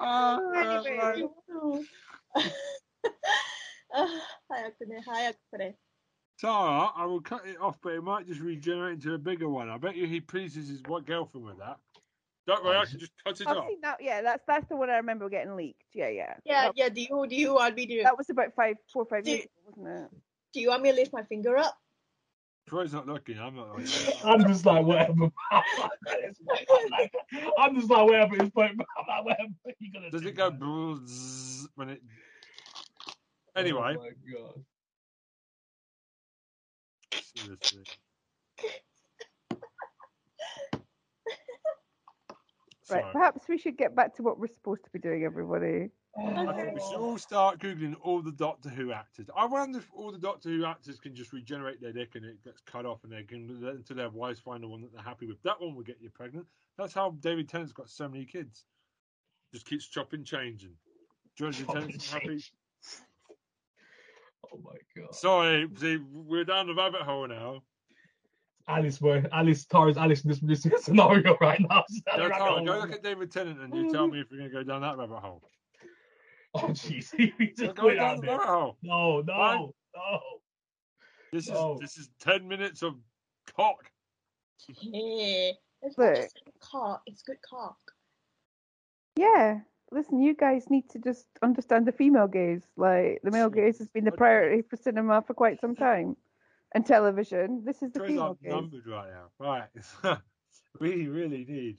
ah, 0.00 0.40
anyway, 0.54 1.24
uh, 3.94 4.08
그래. 6.38 6.48
Tara, 6.48 6.92
I 6.96 7.04
will 7.04 7.20
cut 7.20 7.46
it 7.46 7.60
off, 7.60 7.78
but 7.82 7.92
it 7.94 8.02
might 8.02 8.26
just 8.26 8.40
regenerate 8.40 8.94
into 8.94 9.14
a 9.14 9.18
bigger 9.18 9.48
one. 9.48 9.68
I 9.68 9.78
bet 9.78 9.96
you 9.96 10.06
he 10.06 10.20
pleases 10.20 10.68
his 10.68 10.82
what 10.86 11.06
girlfriend 11.06 11.46
with 11.46 11.58
that. 11.58 11.78
Don't 12.46 12.64
worry, 12.64 12.78
I 12.78 12.86
can 12.86 12.98
just 12.98 13.12
cut 13.22 13.38
it 13.40 13.46
I've 13.46 13.58
off. 13.58 13.66
seen 13.68 13.80
that. 13.82 13.98
Yeah, 14.00 14.22
that's 14.22 14.42
that's 14.46 14.66
the 14.68 14.76
one 14.76 14.88
I 14.88 14.96
remember 14.96 15.28
getting 15.28 15.54
leaked. 15.54 15.82
Yeah, 15.92 16.08
yeah. 16.08 16.34
Yeah, 16.44 16.62
That, 16.64 16.76
yeah. 16.76 16.88
Do 16.88 17.00
you 17.02 17.26
do 17.28 17.36
you 17.36 17.54
want 17.54 17.76
me 17.76 17.86
to 17.86 18.02
that 18.04 18.16
was 18.16 18.30
about 18.30 18.54
five, 18.54 18.76
four, 18.92 19.04
Do- 19.04 19.30
years 19.30 19.44
ago, 19.44 19.50
wasn't 19.76 20.04
it? 20.04 20.10
do 20.54 20.60
you 20.60 20.68
want 20.70 20.82
me 20.82 20.90
to 20.90 20.96
lift 20.96 21.12
my 21.12 21.22
finger 21.24 21.58
up? 21.58 21.76
Troy's 22.68 22.92
not 22.92 23.06
looking. 23.06 23.38
I'm 23.38 23.54
not 23.56 23.76
looking. 23.76 24.14
I'm 24.24 24.46
just 24.46 24.64
like 24.64 24.84
whatever. 24.84 25.30
I'm 27.58 27.74
just 27.74 27.90
like 27.90 28.06
whatever. 28.06 28.36
It's 28.36 28.50
point. 28.50 28.80
I'm 28.98 29.06
like 29.08 29.24
whatever. 29.24 29.52
You 29.78 29.92
gonna 29.92 30.10
Does 30.10 30.22
do, 30.22 30.28
it 30.28 30.36
go 30.36 30.50
bzzz 30.50 31.66
when 31.74 31.90
it? 31.90 32.02
Anyway, 33.56 33.96
Oh 33.98 34.02
my 34.02 34.10
god. 34.32 34.64
Seriously. 37.34 37.84
Right. 42.90 43.02
Sorry. 43.02 43.12
Perhaps 43.12 43.48
we 43.48 43.58
should 43.58 43.76
get 43.76 43.94
back 43.94 44.16
to 44.16 44.22
what 44.22 44.38
we're 44.38 44.46
supposed 44.46 44.82
to 44.84 44.90
be 44.90 44.98
doing, 44.98 45.24
everybody. 45.24 45.90
I 46.18 46.52
think 46.54 46.74
we 46.74 46.80
should 46.80 46.98
all 46.98 47.18
start 47.18 47.60
googling 47.60 47.94
all 48.02 48.22
the 48.22 48.32
Doctor 48.32 48.70
Who 48.70 48.92
actors. 48.92 49.28
I 49.36 49.44
wonder 49.44 49.78
if 49.78 49.88
all 49.94 50.10
the 50.10 50.18
Doctor 50.18 50.48
Who 50.48 50.64
actors 50.64 50.98
can 50.98 51.14
just 51.14 51.32
regenerate 51.32 51.80
their 51.80 51.92
dick 51.92 52.14
and 52.14 52.24
it 52.24 52.42
gets 52.42 52.60
cut 52.62 52.86
off, 52.86 53.04
and 53.04 53.12
they 53.12 53.22
can 53.22 53.62
until 53.62 53.96
their 53.96 54.08
wives 54.08 54.40
find 54.40 54.62
the 54.62 54.68
one 54.68 54.80
that 54.80 54.92
they're 54.92 55.02
happy 55.02 55.26
with. 55.26 55.40
That 55.42 55.60
one 55.60 55.76
will 55.76 55.82
get 55.82 56.00
you 56.00 56.10
pregnant. 56.10 56.46
That's 56.76 56.94
how 56.94 57.10
David 57.20 57.48
Tennant's 57.48 57.72
got 57.72 57.90
so 57.90 58.08
many 58.08 58.24
kids. 58.24 58.64
Just 59.52 59.66
keeps 59.66 59.86
chopping, 59.86 60.24
changing. 60.24 60.74
George 61.36 61.58
Chopping, 61.58 61.82
Tennant's 61.82 62.10
happy. 62.10 62.42
Changing. 64.50 64.66
Oh 64.66 64.70
my 64.96 65.02
god. 65.02 65.14
Sorry, 65.14 65.68
see, 65.76 65.98
we're 66.12 66.44
down 66.44 66.66
the 66.66 66.74
rabbit 66.74 67.02
hole 67.02 67.26
now. 67.28 67.62
Alice, 68.68 69.00
where 69.00 69.26
Alice, 69.32 69.64
Tara's 69.64 69.96
Alice 69.96 70.22
in 70.24 70.28
this, 70.30 70.40
this 70.40 70.66
scenario 70.84 71.36
right 71.40 71.58
now. 71.70 71.84
She's 71.90 72.02
down 72.02 72.18
Go, 72.18 72.28
Tara, 72.28 72.64
go 72.64 72.78
look 72.80 72.92
at 72.92 73.02
David 73.02 73.32
Tennant 73.32 73.60
and 73.60 73.74
you 73.74 73.90
tell 73.90 74.06
me 74.08 74.20
if 74.20 74.26
we're 74.30 74.38
going 74.38 74.50
to 74.50 74.54
go 74.56 74.62
down 74.62 74.82
that 74.82 74.98
rabbit 74.98 75.18
hole. 75.20 75.42
Oh 76.54 76.68
jeez, 76.68 77.12
we 77.18 77.52
Go 77.58 77.66
just 77.66 77.76
put 77.76 77.92
it 77.92 77.96
down 77.96 78.14
out 78.16 78.20
the 78.22 78.26
there. 78.26 78.36
rabbit 78.38 78.46
hole. 78.50 78.76
No, 78.82 79.20
no, 79.20 79.32
Fine. 79.34 79.68
no. 79.94 80.20
This 81.30 81.44
is 81.44 81.50
No. 81.50 81.76
this 81.78 81.98
is 81.98 82.08
ten 82.20 82.48
minutes 82.48 82.82
of 82.82 82.94
cock. 83.54 83.90
Yeah, 84.80 85.52
it's 85.82 85.98
not 85.98 86.14
good 86.14 86.28
cock. 86.60 87.02
It's 87.06 87.20
good 87.20 87.36
cock. 87.48 87.76
Yeah. 89.16 89.60
Listen, 89.90 90.20
you 90.20 90.34
guys 90.34 90.68
need 90.68 90.88
to 90.90 90.98
just 90.98 91.26
understand 91.42 91.86
the 91.86 91.92
female 91.92 92.28
gaze. 92.28 92.62
Like 92.76 93.20
the 93.22 93.30
male 93.30 93.50
gaze 93.50 93.78
has 93.78 93.88
been 93.88 94.04
the 94.04 94.12
priority 94.12 94.62
for 94.62 94.76
cinema 94.76 95.22
for 95.22 95.34
quite 95.34 95.60
some 95.60 95.74
time, 95.86 96.16
and 96.74 96.84
television. 96.84 97.62
This 97.64 97.82
is 97.82 97.92
the 97.92 98.00
Troy's 98.00 98.10
female 98.10 98.38
gaze. 98.42 98.52
outnumbered 98.52 98.86
right 98.86 99.10
now. 99.10 99.68
Right. 100.04 100.18
we 100.80 101.06
really 101.08 101.44
need. 101.48 101.78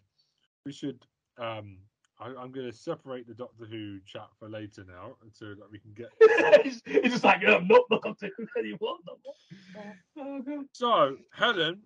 We 0.66 0.72
should 0.72 1.06
um 1.38 1.78
I, 2.20 2.28
I'm 2.28 2.52
going 2.52 2.70
to 2.70 2.74
separate 2.74 3.28
the 3.28 3.34
Doctor 3.34 3.66
Who 3.66 4.00
chat 4.06 4.28
for 4.38 4.50
later 4.50 4.84
now, 4.86 5.16
so 5.32 5.54
that 5.56 5.72
we 5.72 5.80
can 5.80 5.94
get. 5.94 6.10
it's, 6.20 6.82
he's 6.86 7.14
just 7.14 7.24
like, 7.24 7.42
nope, 7.42 7.86
not 7.90 8.20
to 8.20 8.30
anymore. 8.58 8.98
No 9.08 9.18
more. 9.24 9.96
Oh, 10.18 10.42
God. 10.42 10.66
So, 10.74 11.16
Helen, 11.32 11.82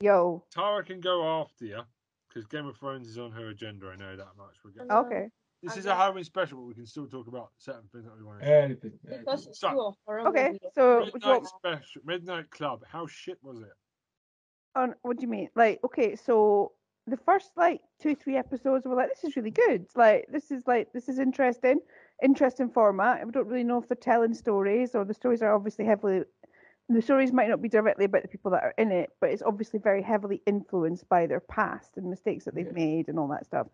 Yo. 0.00 0.44
Tara 0.50 0.82
can 0.84 1.00
go 1.00 1.40
after 1.40 1.64
you 1.64 1.80
because 2.28 2.46
Game 2.46 2.66
of 2.66 2.76
Thrones 2.76 3.08
is 3.08 3.18
on 3.18 3.32
her 3.32 3.48
agenda. 3.48 3.88
I 3.88 3.96
know 3.96 4.16
that 4.16 4.28
much. 4.36 4.56
We're 4.64 4.70
getting, 4.72 4.90
Okay. 4.90 5.28
This 5.62 5.76
is 5.76 5.86
a 5.86 5.94
Halloween 5.94 6.24
special, 6.24 6.58
but 6.58 6.66
we 6.66 6.74
can 6.74 6.86
still 6.86 7.06
talk 7.06 7.26
about 7.26 7.50
certain 7.58 7.82
things 7.92 8.04
that 8.04 8.16
we 8.16 8.24
want 8.24 8.40
to. 8.40 8.46
Anything. 8.46 8.92
Because 9.04 9.46
it's 9.46 9.60
So- 9.60 9.68
still 9.68 9.88
a 9.88 9.92
horror 10.06 10.28
Okay. 10.28 10.58
So, 10.74 11.00
Midnight 11.12 11.42
what, 11.42 11.46
special, 11.46 12.02
Midnight 12.04 12.50
Club. 12.50 12.84
How 12.86 13.06
shit 13.06 13.38
was 13.42 13.60
it? 13.60 13.72
on, 14.76 14.94
what 15.02 15.16
do 15.16 15.22
you 15.22 15.28
mean? 15.28 15.48
Like, 15.56 15.80
okay, 15.82 16.14
so 16.14 16.72
the 17.08 17.16
first 17.16 17.50
like 17.56 17.80
two, 18.00 18.14
three 18.14 18.36
episodes 18.36 18.86
were 18.86 18.94
like, 18.94 19.08
this 19.08 19.24
is 19.24 19.34
really 19.34 19.50
good. 19.50 19.86
Like, 19.96 20.26
this 20.30 20.52
is 20.52 20.62
like, 20.68 20.92
this 20.92 21.08
is 21.08 21.18
interesting, 21.18 21.80
interesting 22.22 22.70
format. 22.70 23.26
We 23.26 23.32
don't 23.32 23.48
really 23.48 23.64
know 23.64 23.78
if 23.82 23.88
they're 23.88 23.96
telling 23.96 24.32
stories 24.32 24.94
or 24.94 25.04
the 25.04 25.12
stories 25.12 25.42
are 25.42 25.52
obviously 25.54 25.84
heavily. 25.84 26.22
The 26.88 27.02
stories 27.02 27.32
might 27.32 27.48
not 27.48 27.60
be 27.60 27.68
directly 27.68 28.04
about 28.04 28.22
the 28.22 28.28
people 28.28 28.52
that 28.52 28.62
are 28.62 28.74
in 28.78 28.92
it, 28.92 29.10
but 29.20 29.30
it's 29.30 29.42
obviously 29.42 29.80
very 29.80 30.02
heavily 30.02 30.40
influenced 30.46 31.08
by 31.08 31.26
their 31.26 31.40
past 31.40 31.96
and 31.96 32.08
mistakes 32.08 32.44
that 32.44 32.54
they've 32.54 32.66
Yeah. 32.66 32.72
made 32.72 33.08
and 33.08 33.18
all 33.18 33.28
that 33.28 33.46
stuff. 33.46 33.66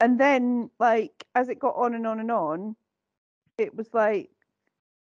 And 0.00 0.20
then, 0.20 0.70
like, 0.78 1.24
as 1.34 1.48
it 1.48 1.58
got 1.58 1.76
on 1.76 1.94
and 1.94 2.06
on 2.06 2.20
and 2.20 2.30
on, 2.30 2.76
it 3.58 3.74
was 3.74 3.92
like, 3.94 4.30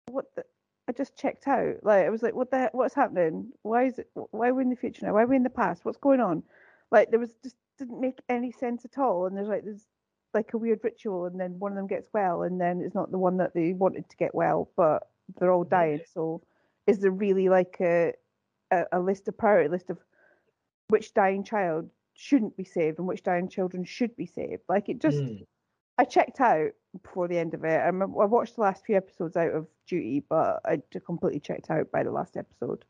what 0.07 0.25
the? 0.35 0.43
I 0.87 0.91
just 0.91 1.15
checked 1.15 1.47
out. 1.47 1.75
Like, 1.83 2.05
I 2.05 2.09
was 2.09 2.23
like, 2.23 2.33
what 2.33 2.49
the 2.49 2.57
heck? 2.57 2.73
What's 2.73 2.95
happening? 2.95 3.51
Why 3.61 3.85
is 3.85 3.99
it? 3.99 4.09
Why 4.13 4.49
are 4.49 4.53
we 4.53 4.63
in 4.63 4.69
the 4.69 4.75
future 4.75 5.05
now? 5.05 5.13
Why 5.13 5.23
are 5.23 5.27
we 5.27 5.35
in 5.35 5.43
the 5.43 5.49
past? 5.49 5.85
What's 5.85 5.97
going 5.97 6.19
on? 6.19 6.43
Like, 6.91 7.11
there 7.11 7.19
was 7.19 7.33
just 7.43 7.55
didn't 7.77 8.01
make 8.01 8.19
any 8.27 8.51
sense 8.51 8.85
at 8.85 8.97
all. 8.97 9.25
And 9.25 9.37
there's 9.37 9.47
like, 9.47 9.63
there's 9.63 9.85
like 10.33 10.53
a 10.53 10.57
weird 10.57 10.79
ritual, 10.83 11.25
and 11.25 11.39
then 11.39 11.59
one 11.59 11.71
of 11.71 11.75
them 11.75 11.87
gets 11.87 12.09
well, 12.13 12.43
and 12.43 12.59
then 12.59 12.81
it's 12.81 12.95
not 12.95 13.11
the 13.11 13.17
one 13.17 13.37
that 13.37 13.53
they 13.53 13.73
wanted 13.73 14.09
to 14.09 14.17
get 14.17 14.33
well, 14.33 14.69
but 14.75 15.09
they're 15.37 15.51
all 15.51 15.63
mm-hmm. 15.63 15.75
dying. 15.75 16.01
So, 16.13 16.41
is 16.87 16.99
there 16.99 17.11
really 17.11 17.49
like 17.49 17.77
a 17.81 18.13
a, 18.71 18.85
a 18.93 18.99
list, 18.99 19.27
of 19.27 19.37
priority 19.37 19.69
list 19.69 19.89
of 19.89 19.97
which 20.89 21.13
dying 21.13 21.43
child 21.43 21.89
shouldn't 22.19 22.57
be 22.57 22.65
saved 22.65 22.99
and 22.99 23.07
which 23.07 23.23
dying 23.23 23.47
children 23.47 23.83
should 23.83 24.15
be 24.15 24.25
saved? 24.25 24.63
Like, 24.67 24.89
it 24.89 24.99
just. 24.99 25.17
Mm. 25.17 25.45
I 25.97 26.05
checked 26.05 26.39
out 26.39 26.71
before 27.03 27.27
the 27.27 27.37
end 27.37 27.53
of 27.53 27.65
it. 27.65 27.77
I, 27.77 27.87
remember, 27.87 28.21
I 28.21 28.25
watched 28.25 28.55
the 28.55 28.61
last 28.61 28.85
few 28.85 28.95
episodes 28.95 29.35
out 29.35 29.51
of 29.51 29.67
duty, 29.85 30.23
but 30.29 30.61
I 30.63 30.81
completely 31.05 31.41
checked 31.41 31.69
out 31.69 31.91
by 31.91 32.03
the 32.03 32.11
last 32.11 32.37
episode. 32.37 32.85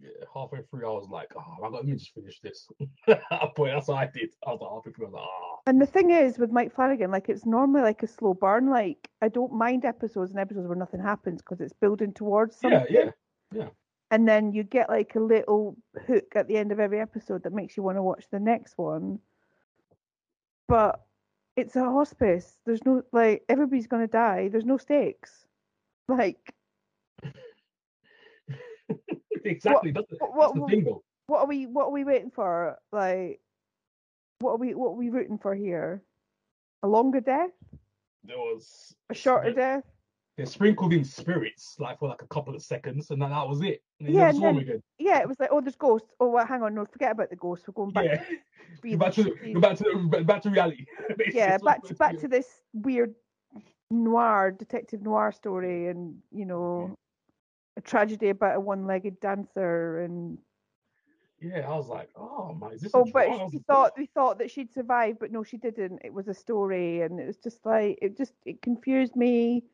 Yeah, 0.00 0.08
halfway 0.34 0.62
through, 0.62 0.88
I 0.88 0.92
was 0.94 1.08
like, 1.10 1.30
oh, 1.36 1.56
I 1.58 1.60
got 1.60 1.72
let 1.74 1.84
me 1.84 1.92
just 1.92 2.14
finish 2.14 2.40
this. 2.40 2.66
Point, 3.06 3.72
that's 3.74 3.88
what 3.88 3.98
I 3.98 4.06
did. 4.14 4.30
I 4.46 4.52
was 4.52 4.60
like, 4.60 4.70
halfway 4.70 4.92
through, 4.92 5.06
I 5.06 5.10
was 5.10 5.14
like, 5.14 5.24
oh. 5.26 5.58
And 5.66 5.80
the 5.80 5.86
thing 5.86 6.10
is, 6.10 6.38
with 6.38 6.50
Mike 6.50 6.74
Flanagan, 6.74 7.10
like 7.10 7.28
it's 7.28 7.44
normally 7.44 7.82
like 7.82 8.02
a 8.02 8.06
slow 8.06 8.32
burn. 8.32 8.70
Like 8.70 9.08
I 9.20 9.28
don't 9.28 9.52
mind 9.52 9.84
episodes 9.84 10.30
and 10.30 10.40
episodes 10.40 10.66
where 10.66 10.76
nothing 10.76 11.00
happens 11.02 11.42
because 11.42 11.60
it's 11.60 11.74
building 11.74 12.14
towards 12.14 12.56
something. 12.56 12.86
Yeah, 12.88 13.10
yeah, 13.52 13.60
yeah. 13.60 13.68
And 14.10 14.26
then 14.26 14.52
you 14.52 14.64
get 14.64 14.88
like 14.88 15.14
a 15.14 15.20
little 15.20 15.76
hook 16.06 16.32
at 16.34 16.48
the 16.48 16.56
end 16.56 16.72
of 16.72 16.80
every 16.80 17.00
episode 17.00 17.44
that 17.44 17.52
makes 17.52 17.76
you 17.76 17.82
want 17.82 17.96
to 17.96 18.02
watch 18.02 18.24
the 18.30 18.40
next 18.40 18.76
one. 18.76 19.20
But 20.66 21.00
it's 21.56 21.76
a 21.76 21.84
hospice. 21.84 22.58
There's 22.66 22.84
no 22.84 23.02
like 23.12 23.44
everybody's 23.48 23.86
gonna 23.86 24.08
die. 24.08 24.48
There's 24.48 24.64
no 24.66 24.76
stakes. 24.78 25.44
Like 26.08 26.52
exactly. 29.44 29.92
What- 29.92 30.06
that's 30.08 30.20
the 30.20 30.26
what- 30.60 30.70
thing, 30.70 30.84
though. 30.84 31.02
what 31.26 31.38
are 31.40 31.46
we 31.46 31.66
what 31.66 31.84
are 31.86 31.90
we 31.92 32.04
waiting 32.04 32.30
for? 32.32 32.78
Like 32.92 33.40
what 34.40 34.52
are 34.52 34.56
we 34.58 34.74
what 34.74 34.88
are 34.90 34.96
we 34.96 35.10
rooting 35.10 35.38
for 35.38 35.54
here? 35.54 36.02
A 36.82 36.88
longer 36.88 37.20
death? 37.20 37.50
There 38.24 38.38
was 38.38 38.94
A 39.10 39.14
shorter 39.14 39.52
death? 39.52 39.84
They 40.40 40.46
sprinkled 40.46 40.94
in 40.94 41.04
spirits 41.04 41.76
like 41.78 41.98
for 41.98 42.08
like 42.08 42.22
a 42.22 42.26
couple 42.28 42.54
of 42.54 42.62
seconds, 42.62 43.10
and 43.10 43.20
then 43.20 43.28
that 43.30 43.46
was 43.46 43.60
it. 43.60 43.82
And 44.00 44.08
Yeah, 44.08 44.28
and 44.30 44.38
never 44.38 44.38
saw 44.38 44.48
'em 44.48 44.54
then- 44.56 44.64
again. 44.64 44.82
Yeah, 44.98 45.20
it 45.20 45.28
was 45.28 45.38
like, 45.38 45.50
oh 45.52 45.60
there's 45.60 45.76
ghosts. 45.76 46.08
Oh 46.18 46.30
well, 46.30 46.46
hang 46.46 46.62
on, 46.62 46.74
no, 46.74 46.86
forget 46.86 47.12
about 47.12 47.28
the 47.28 47.36
ghosts. 47.36 47.68
We're 47.68 47.74
going 47.74 47.90
back 47.90 48.04
Yeah, 48.06 48.24
to 48.92 48.96
back 48.98 49.12
to 49.14 49.34
we're 49.54 49.60
back 49.60 49.76
to 49.78 50.24
back 50.24 50.42
to 50.42 50.50
reality. 50.50 50.86
basically. 51.18 51.38
yeah, 51.38 51.58
back 51.58 51.82
to 51.84 51.94
back 51.94 52.16
to 52.18 52.28
this 52.28 52.46
weird 52.72 53.14
noir 53.90 54.50
detective 54.50 55.02
noir 55.02 55.30
story, 55.32 55.88
and 55.88 56.16
you 56.32 56.46
know, 56.46 56.84
Mm-hmm. 56.84 56.94
a 57.76 57.80
tragedy 57.82 58.30
about 58.30 58.56
a 58.56 58.60
one-legged 58.60 59.20
dancer, 59.20 60.00
and 60.00 60.38
Yeah, 61.40 61.68
I 61.70 61.76
was 61.76 61.88
like, 61.88 62.08
oh 62.16 62.54
my, 62.58 62.68
is 62.70 62.80
this? 62.80 62.92
oh, 62.94 63.04
but 63.04 63.26
drama? 63.26 63.40
I 63.40 63.44
was 63.44 63.52
we 63.52 63.58
thought 63.60 63.92
we 63.98 64.06
thought 64.06 64.38
that 64.38 64.50
she'd 64.50 64.72
survive, 64.72 65.18
but 65.20 65.32
no, 65.32 65.42
she 65.44 65.58
didn't. 65.58 66.00
It 66.02 66.14
was 66.14 66.28
a 66.28 66.34
story, 66.34 67.02
and 67.02 67.20
it 67.20 67.26
was 67.26 67.36
just 67.36 67.66
like 67.66 67.98
it 68.00 68.16
just 68.16 68.32
it 68.46 68.62
confused 68.62 69.16
me. 69.16 69.64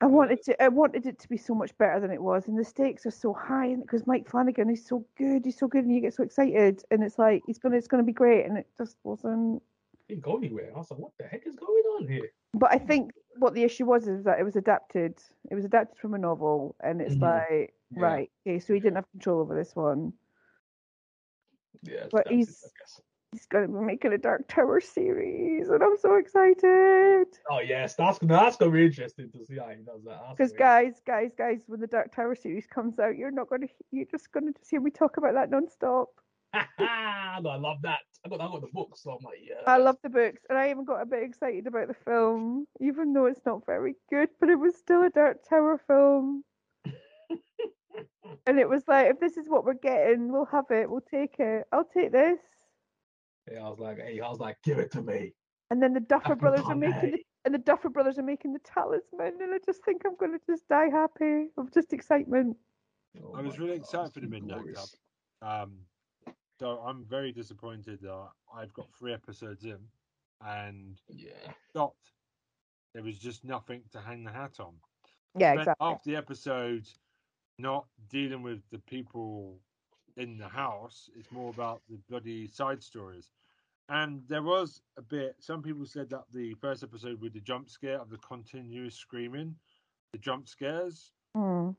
I 0.00 0.06
wanted 0.06 0.42
to 0.44 0.62
I 0.62 0.68
wanted 0.68 1.06
it 1.06 1.18
to 1.20 1.28
be 1.28 1.38
so 1.38 1.54
much 1.54 1.76
better 1.78 2.00
than 2.00 2.10
it 2.10 2.22
was, 2.22 2.48
and 2.48 2.58
the 2.58 2.64
stakes 2.64 3.06
are 3.06 3.10
so 3.10 3.32
high, 3.32 3.66
and 3.66 3.82
because 3.82 4.06
Mike 4.06 4.28
Flanagan 4.28 4.68
is 4.68 4.84
so 4.84 5.04
good, 5.16 5.44
he's 5.44 5.58
so 5.58 5.68
good, 5.68 5.84
and 5.84 5.94
you 5.94 6.00
get 6.00 6.14
so 6.14 6.22
excited, 6.22 6.82
and 6.90 7.02
it's 7.02 7.18
like 7.18 7.42
he's 7.46 7.58
gonna 7.58 7.76
it's 7.76 7.88
gonna 7.88 8.02
be 8.02 8.12
great, 8.12 8.44
and 8.44 8.58
it 8.58 8.66
just 8.76 8.96
wasn't. 9.04 9.62
didn't 10.08 10.22
go 10.22 10.36
anywhere. 10.36 10.70
I 10.74 10.78
was 10.78 10.90
like, 10.90 11.00
what 11.00 11.12
the 11.18 11.24
heck 11.26 11.46
is 11.46 11.56
going 11.56 11.82
on 11.96 12.08
here? 12.08 12.30
But 12.54 12.72
I 12.72 12.78
think 12.78 13.12
what 13.38 13.54
the 13.54 13.62
issue 13.64 13.86
was 13.86 14.06
is 14.06 14.24
that 14.24 14.38
it 14.38 14.44
was 14.44 14.56
adapted. 14.56 15.18
It 15.50 15.54
was 15.54 15.64
adapted 15.64 15.98
from 15.98 16.14
a 16.14 16.18
novel, 16.18 16.76
and 16.80 17.00
it's 17.00 17.16
Mhm. 17.16 17.22
like 17.22 17.74
Yeah. 17.90 18.00
right, 18.02 18.30
okay, 18.46 18.58
so 18.58 18.74
he 18.74 18.80
didn't 18.80 18.96
have 18.96 19.10
control 19.12 19.40
over 19.40 19.54
this 19.54 19.74
one. 19.74 20.12
Yeah, 21.82 22.06
But 22.10 22.26
it, 22.30 22.48
he's-. 23.36 23.42
He's 23.42 23.46
gonna 23.46 23.68
be 23.68 23.84
making 23.84 24.12
a 24.12 24.18
Dark 24.18 24.48
Tower 24.48 24.80
series, 24.80 25.68
and 25.68 25.82
I'm 25.82 25.96
so 25.98 26.16
excited. 26.16 27.26
Oh 27.50 27.60
yes, 27.60 27.94
that's 27.94 28.18
gonna 28.18 28.32
that's 28.32 28.56
gonna 28.56 28.72
be 28.72 28.86
interesting 28.86 29.30
to 29.30 29.44
see 29.44 29.56
how 29.58 29.68
he 29.68 29.82
does 29.82 30.02
that. 30.04 30.20
Because 30.30 30.52
guys, 30.52 31.00
guys, 31.06 31.30
guys, 31.36 31.60
when 31.66 31.80
the 31.80 31.86
Dark 31.86 32.14
Tower 32.14 32.34
series 32.34 32.66
comes 32.66 32.98
out, 32.98 33.16
you're 33.16 33.30
not 33.30 33.48
gonna, 33.48 33.66
you're 33.90 34.06
just 34.10 34.32
gonna 34.32 34.52
just 34.52 34.70
hear 34.70 34.80
me 34.80 34.90
talk 34.90 35.16
about 35.16 35.34
that 35.34 35.50
non-stop. 35.50 36.08
no, 36.54 37.50
I 37.50 37.56
love 37.56 37.82
that. 37.82 38.00
I 38.24 38.28
got 38.28 38.40
I 38.40 38.46
got 38.46 38.60
the 38.60 38.68
books, 38.72 39.02
so 39.02 39.12
I'm 39.12 39.24
like, 39.24 39.38
yeah. 39.42 39.62
I 39.66 39.76
love 39.76 39.98
the 40.02 40.08
books, 40.08 40.42
and 40.48 40.58
I 40.58 40.70
even 40.70 40.84
got 40.84 41.02
a 41.02 41.06
bit 41.06 41.22
excited 41.22 41.66
about 41.66 41.88
the 41.88 41.94
film, 41.94 42.66
even 42.80 43.12
though 43.12 43.26
it's 43.26 43.44
not 43.44 43.66
very 43.66 43.94
good, 44.10 44.30
but 44.40 44.48
it 44.48 44.56
was 44.56 44.76
still 44.76 45.02
a 45.02 45.10
Dark 45.10 45.46
Tower 45.48 45.80
film. 45.86 46.42
and 48.46 48.58
it 48.58 48.68
was 48.68 48.82
like, 48.88 49.10
if 49.10 49.20
this 49.20 49.36
is 49.36 49.48
what 49.48 49.64
we're 49.64 49.74
getting, 49.74 50.32
we'll 50.32 50.46
have 50.46 50.70
it, 50.70 50.90
we'll 50.90 51.00
take 51.00 51.36
it. 51.38 51.66
I'll 51.72 51.84
take 51.84 52.12
this. 52.12 52.38
Yeah, 53.50 53.64
I 53.64 53.68
was 53.68 53.78
like, 53.78 53.98
hey, 53.98 54.20
I 54.20 54.28
was 54.28 54.40
like, 54.40 54.56
give 54.62 54.78
it 54.78 54.90
to 54.92 55.02
me. 55.02 55.32
And 55.70 55.82
then 55.82 55.92
the 55.92 56.00
Duffer 56.00 56.28
Captain 56.28 56.38
brothers 56.38 56.64
are 56.68 56.76
making 56.76 57.10
the, 57.12 57.18
and 57.44 57.54
the 57.54 57.58
Duffer 57.58 57.88
brothers 57.88 58.18
are 58.18 58.22
making 58.22 58.52
the 58.52 58.60
talisman, 58.60 59.38
and 59.40 59.54
I 59.54 59.58
just 59.64 59.84
think 59.84 60.02
I'm 60.04 60.16
gonna 60.16 60.38
just 60.48 60.68
die 60.68 60.88
happy 60.90 61.48
of 61.56 61.72
just 61.72 61.92
excitement. 61.92 62.56
Oh 63.22 63.34
I 63.34 63.40
was 63.42 63.58
really 63.58 63.78
God, 63.78 63.82
excited 63.82 64.14
for 64.14 64.20
the 64.20 64.28
Midnight 64.28 64.58
glorious. 64.58 64.96
Club. 65.42 65.64
Um, 65.64 65.72
so 66.60 66.78
I'm 66.86 67.04
very 67.04 67.32
disappointed 67.32 68.00
that 68.02 68.28
I've 68.54 68.72
got 68.72 68.86
three 68.98 69.12
episodes 69.12 69.64
in 69.64 69.78
and 70.44 71.00
Yeah. 71.08 71.52
stopped. 71.70 72.12
There 72.94 73.02
was 73.02 73.18
just 73.18 73.44
nothing 73.44 73.82
to 73.92 74.00
hang 74.00 74.24
the 74.24 74.32
hat 74.32 74.58
on. 74.60 74.74
Yeah, 75.38 75.52
Spent 75.52 75.60
exactly. 75.60 75.86
half 75.86 76.04
the 76.04 76.16
episode 76.16 76.88
not 77.58 77.86
dealing 78.08 78.42
with 78.42 78.62
the 78.70 78.78
people 78.80 79.58
in 80.16 80.38
the 80.38 80.48
house. 80.48 81.08
It's 81.16 81.30
more 81.30 81.50
about 81.50 81.82
the 81.88 81.98
bloody 82.08 82.48
side 82.48 82.82
stories. 82.82 83.30
And 83.88 84.22
there 84.28 84.42
was 84.42 84.82
a 84.98 85.02
bit. 85.02 85.36
Some 85.38 85.62
people 85.62 85.86
said 85.86 86.10
that 86.10 86.24
the 86.32 86.54
first 86.54 86.82
episode 86.82 87.20
with 87.20 87.32
the 87.34 87.40
jump 87.40 87.68
scare 87.70 88.00
of 88.00 88.10
the 88.10 88.18
continuous 88.18 88.96
screaming, 88.96 89.54
the 90.12 90.18
jump 90.18 90.48
scares, 90.48 91.12
Hmm. 91.34 91.70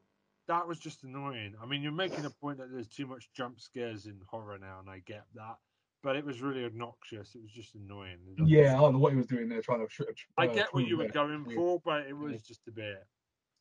that 0.48 0.66
was 0.66 0.80
just 0.80 1.04
annoying. 1.04 1.56
I 1.62 1.66
mean, 1.66 1.82
you're 1.82 1.92
making 1.92 2.24
a 2.26 2.30
point 2.30 2.60
that 2.60 2.72
there's 2.72 2.88
too 2.88 3.08
much 3.08 3.30
jump 3.34 3.60
scares 3.60 4.06
in 4.06 4.22
horror 4.30 4.58
now, 4.58 4.80
and 4.80 4.90
I 4.90 5.00
get 5.00 5.26
that. 5.34 5.58
But 6.04 6.16
it 6.16 6.24
was 6.24 6.42
really 6.42 6.64
obnoxious. 6.64 7.36
It 7.36 7.42
was 7.42 7.52
just 7.52 7.76
annoying. 7.76 8.20
Yeah, 8.46 8.76
I 8.76 8.80
don't 8.80 8.94
know 8.94 9.00
what 9.00 9.12
he 9.12 9.18
was 9.18 9.26
doing 9.26 9.50
there, 9.50 9.62
trying 9.62 9.80
to. 9.82 9.88
Tr- 9.88 10.04
tr- 10.04 10.28
I 10.38 10.48
uh, 10.48 10.54
get 10.54 10.74
what 10.74 10.88
you 10.88 10.96
were 10.96 11.06
there. 11.06 11.12
going 11.12 11.46
Yeah. 11.50 11.56
for, 11.56 11.82
but 11.84 12.06
it 12.06 12.14
was 12.14 12.34
Yeah. 12.34 12.40
just 12.46 12.68
a 12.68 12.72
bit. 12.72 13.06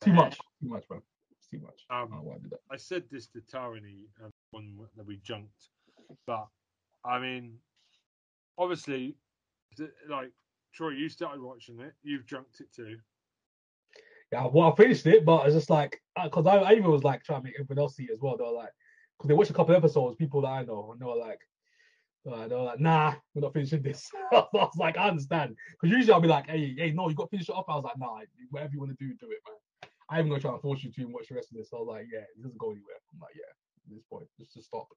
Too 0.01 0.13
much, 0.13 0.37
too 0.61 0.67
much, 0.69 0.89
man. 0.89 1.01
It's 1.31 1.47
too 1.47 1.59
much. 1.59 1.85
I 1.89 2.01
Um, 2.01 2.09
don't 2.09 2.19
know 2.19 2.23
why 2.29 2.35
I 2.35 2.37
did 2.37 2.51
that. 2.51 2.61
I 2.69 2.77
said 2.77 3.09
this 3.09 3.27
to 3.29 3.41
Tarani 3.41 4.05
um, 4.23 4.31
one 4.57 4.89
that 4.95 5.05
we 5.05 5.19
junked, 5.23 5.69
but 6.25 6.47
I 7.05 7.19
mean, 7.19 7.57
obviously, 8.57 9.15
like 10.09 10.31
Troy, 10.73 10.89
you 10.89 11.09
started 11.09 11.41
watching 11.41 11.79
it. 11.79 11.93
You've 12.03 12.25
junked 12.25 12.59
it 12.59 12.73
too. 12.73 12.97
Yeah, 14.31 14.47
well, 14.51 14.71
I 14.71 14.75
finished 14.75 15.05
it, 15.05 15.23
but 15.25 15.45
it's 15.45 15.55
just 15.55 15.69
like 15.69 16.01
because 16.21 16.47
I, 16.47 16.57
I 16.57 16.71
even 16.73 16.91
was 16.91 17.03
like 17.03 17.23
trying 17.23 17.41
to 17.41 17.45
make 17.45 17.53
everyone 17.59 17.83
else 17.83 17.95
see 17.95 18.03
it 18.03 18.13
as 18.13 18.19
well. 18.19 18.35
They 18.37 18.43
were 18.43 18.51
like, 18.51 18.71
because 19.17 19.27
they 19.29 19.33
watched 19.33 19.51
a 19.51 19.53
couple 19.53 19.75
episodes, 19.75 20.17
people 20.17 20.41
that 20.41 20.47
I 20.47 20.63
know, 20.63 20.91
and 20.91 20.99
they 20.99 21.05
were 21.05 21.15
like, 21.15 21.39
uh, 22.29 22.47
they 22.47 22.55
were 22.55 22.63
like, 22.63 22.79
nah, 22.79 23.13
we're 23.33 23.41
not 23.41 23.53
finishing 23.53 23.81
this. 23.81 24.09
I 24.33 24.45
was 24.51 24.75
like, 24.77 24.97
I 24.97 25.07
understand, 25.07 25.55
because 25.79 25.95
usually 25.95 26.13
I'll 26.13 26.19
be 26.19 26.27
like, 26.27 26.49
hey, 26.49 26.75
hey, 26.77 26.91
no, 26.91 27.07
you 27.07 27.15
got 27.15 27.25
to 27.25 27.29
finish 27.29 27.47
it 27.47 27.53
off. 27.53 27.65
I 27.69 27.75
was 27.75 27.85
like, 27.85 27.97
nah, 27.97 28.19
whatever 28.49 28.73
you 28.73 28.79
want 28.79 28.97
to 28.97 29.05
do, 29.05 29.13
do 29.13 29.31
it, 29.31 29.39
man. 29.47 29.89
I 30.09 30.19
ain't 30.19 30.29
gonna 30.29 30.41
try 30.41 30.51
and 30.51 30.61
force 30.61 30.83
you 30.83 30.91
to 30.91 31.01
even 31.01 31.13
watch 31.13 31.27
the 31.29 31.35
rest 31.35 31.51
of 31.51 31.57
this. 31.57 31.69
So 31.69 31.77
I 31.77 31.79
was 31.79 31.87
like, 31.87 32.05
yeah, 32.11 32.19
it 32.19 32.41
doesn't 32.41 32.57
go 32.57 32.71
anywhere. 32.71 32.99
I'm 33.13 33.19
like, 33.19 33.35
yeah, 33.35 33.51
this 33.89 34.03
point, 34.09 34.27
just 34.39 34.53
to 34.53 34.61
stop. 34.61 34.87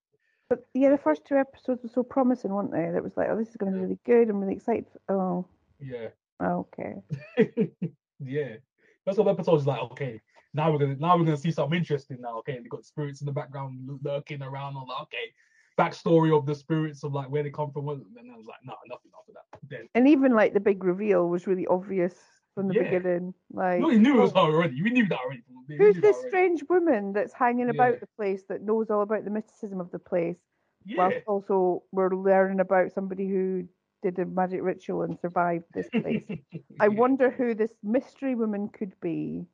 But 0.49 0.67
yeah, 0.75 0.91
the 0.91 0.99
first 0.99 1.25
two 1.25 1.37
episodes 1.37 1.83
were 1.83 1.89
so 1.89 2.03
promising, 2.03 2.53
weren't 2.53 2.73
they? 2.73 2.91
That 2.91 3.05
was 3.05 3.17
like, 3.17 3.29
oh, 3.31 3.39
this 3.39 3.49
is 3.49 3.57
going 3.57 3.73
to 3.73 3.79
be 3.79 3.83
really 3.85 3.99
good. 4.05 4.29
I'm 4.29 4.41
really 4.41 4.57
excited. 4.57 4.87
Oh, 5.09 5.47
Yeah. 5.79 6.09
Oh, 6.41 6.67
okay. 6.79 6.95
yeah. 8.19 8.57
First 9.05 9.17
couple 9.17 9.31
episodes 9.31 9.63
is 9.63 9.67
like, 9.67 9.81
okay, 9.93 10.21
now 10.53 10.73
we're 10.73 10.79
gonna 10.79 10.97
now 10.99 11.17
we're 11.17 11.25
gonna 11.25 11.37
see 11.37 11.51
something 11.51 11.79
interesting 11.79 12.19
now. 12.21 12.39
Okay, 12.39 12.59
they've 12.59 12.69
got 12.69 12.85
spirits 12.85 13.21
in 13.21 13.27
the 13.27 13.33
background 13.33 13.89
lurking 14.03 14.43
around. 14.43 14.77
I'm 14.77 14.87
like, 14.87 15.03
okay, 15.03 15.33
backstory 15.79 16.37
of 16.37 16.47
the 16.47 16.55
spirits 16.55 17.05
of 17.05 17.13
like 17.13 17.31
where 17.31 17.43
they 17.43 17.51
come 17.51 17.71
from. 17.71 17.89
And 17.89 18.05
then 18.15 18.31
I 18.33 18.37
was 18.37 18.47
like, 18.47 18.59
no, 18.65 18.75
nothing 18.89 19.11
after 19.19 19.33
that. 19.33 19.61
Then 19.69 19.89
And 19.95 20.09
even 20.09 20.35
like 20.35 20.53
the 20.53 20.61
big 20.61 20.83
reveal 20.85 21.29
was 21.29 21.47
really 21.47 21.67
obvious 21.67 22.15
from 22.55 22.69
the 22.69 22.75
Yeah. 22.75 22.85
beginning. 22.85 23.35
Like, 23.53 23.83
we 23.83 23.99
knew 23.99 24.19
it 24.19 24.23
was 24.23 24.33
her 24.33 24.39
already. 24.39 24.83
We 24.83 24.91
knew 24.91 25.07
that 25.09 25.19
already. 25.21 25.43
We 25.69 25.77
who's 25.77 25.97
this 26.01 26.17
already. 26.17 26.29
strange 26.29 26.65
woman 26.69 27.13
that's 27.13 27.33
hanging 27.33 27.71
about 27.71 27.95
Yeah. 27.95 28.01
the 28.01 28.07
place 28.17 28.45
that 28.45 28.63
knows 28.63 28.91
all 28.91 29.03
about 29.03 29.25
the 29.25 29.31
mysticism 29.31 29.81
of 29.81 29.91
the 29.91 29.99
place? 29.99 30.39
Yeah. 30.85 30.97
Whilst 30.99 31.27
also 31.27 31.83
we're 31.93 32.15
learning 32.15 32.61
about 32.61 32.93
somebody 32.93 33.29
who 33.29 33.69
did 34.03 34.19
a 34.19 34.25
magic 34.25 34.63
ritual 34.63 35.03
and 35.03 35.19
survived 35.21 35.67
this 35.75 35.89
place. 35.91 36.25
I 36.81 36.89
wonder 36.89 37.31
who 37.31 37.55
this 37.55 37.73
mystery 37.83 38.35
woman 38.35 38.69
could 38.69 38.99
be. 39.01 39.47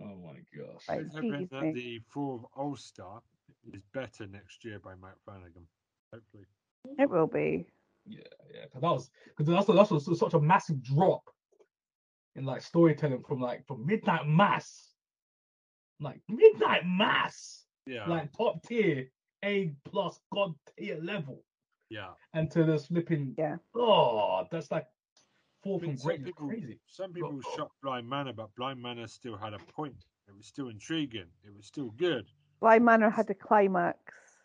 Oh 0.00 0.16
my 0.16 0.38
gosh. 0.56 0.88
Like, 0.88 1.00
Let's 1.02 1.14
that 1.14 1.22
geez, 1.22 1.74
the 1.74 2.00
Four 2.08 2.36
of 2.36 2.46
Ulster 2.56 3.04
is 3.72 3.82
better 3.92 4.26
next 4.26 4.64
year 4.64 4.78
by 4.78 4.94
Matt 4.94 5.16
Flanagan. 5.24 5.66
Hopefully. 6.12 6.44
It 6.98 7.10
will 7.10 7.26
be. 7.26 7.66
Yeah, 8.06 8.20
yeah. 8.54 8.62
Because 8.64 8.80
that 8.80 8.90
was 8.92 9.10
because 9.36 9.46
that's 9.46 9.66
that's 9.66 9.90
was 9.90 10.18
such 10.18 10.34
a 10.34 10.40
massive 10.40 10.82
drop 10.82 11.28
in 12.38 12.44
like 12.44 12.62
storytelling 12.62 13.22
from 13.26 13.40
like 13.40 13.66
from 13.66 13.84
Midnight 13.84 14.26
Mass, 14.26 14.92
like 16.00 16.20
Midnight 16.28 16.84
Mass, 16.86 17.64
Yeah. 17.86 18.06
like 18.06 18.32
top 18.32 18.62
tier 18.66 19.10
A 19.44 19.72
plus 19.84 20.20
God 20.32 20.54
tier 20.78 20.98
level, 21.02 21.42
yeah. 21.90 22.10
and 22.34 22.50
to 22.52 22.64
this 22.64 22.86
flipping 22.86 23.34
Yeah. 23.36 23.56
oh 23.74 24.46
that's 24.50 24.70
like 24.70 24.86
fall 25.62 25.76
I 25.82 25.86
from 25.86 25.96
great 25.96 26.24
people, 26.24 26.48
crazy. 26.48 26.78
some 26.86 27.12
people 27.12 27.40
Oh. 27.44 27.56
shot 27.56 27.70
Bly 27.82 28.00
Manor, 28.02 28.32
but 28.32 28.54
Bly 28.54 28.74
Manor 28.74 29.08
still 29.08 29.36
had 29.36 29.52
a 29.54 29.58
point. 29.58 30.06
It 30.28 30.36
was 30.36 30.46
still 30.46 30.68
intriguing. 30.68 31.26
It 31.44 31.54
was 31.56 31.66
still 31.66 31.90
good. 31.96 32.30
Bly 32.60 32.78
Manor 32.78 33.10
had 33.10 33.28
a 33.30 33.34
climax 33.34 33.98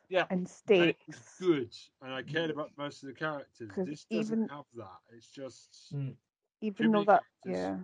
Yeah, 0.10 0.26
and 0.30 0.40
And 0.42 0.50
stakes. 0.50 1.02
it 1.08 1.08
was 1.08 1.36
good, 1.40 1.76
and 2.02 2.14
I 2.14 2.24
cared 2.24 2.50
about 2.52 2.72
most 2.78 3.04
of 3.04 3.08
the 3.10 3.16
characters. 3.16 3.70
'Cause 3.72 3.86
This 3.88 4.06
doesn't 4.06 4.44
even- 4.44 4.50
have 4.50 4.66
that. 4.76 5.00
It's 5.12 5.28
just 5.28 5.94
Mm. 5.94 6.16
Even 6.64 6.88
too 6.88 6.92
though 6.92 7.04
that 7.06 7.24
characters. 7.44 7.62
yeah 7.62 7.78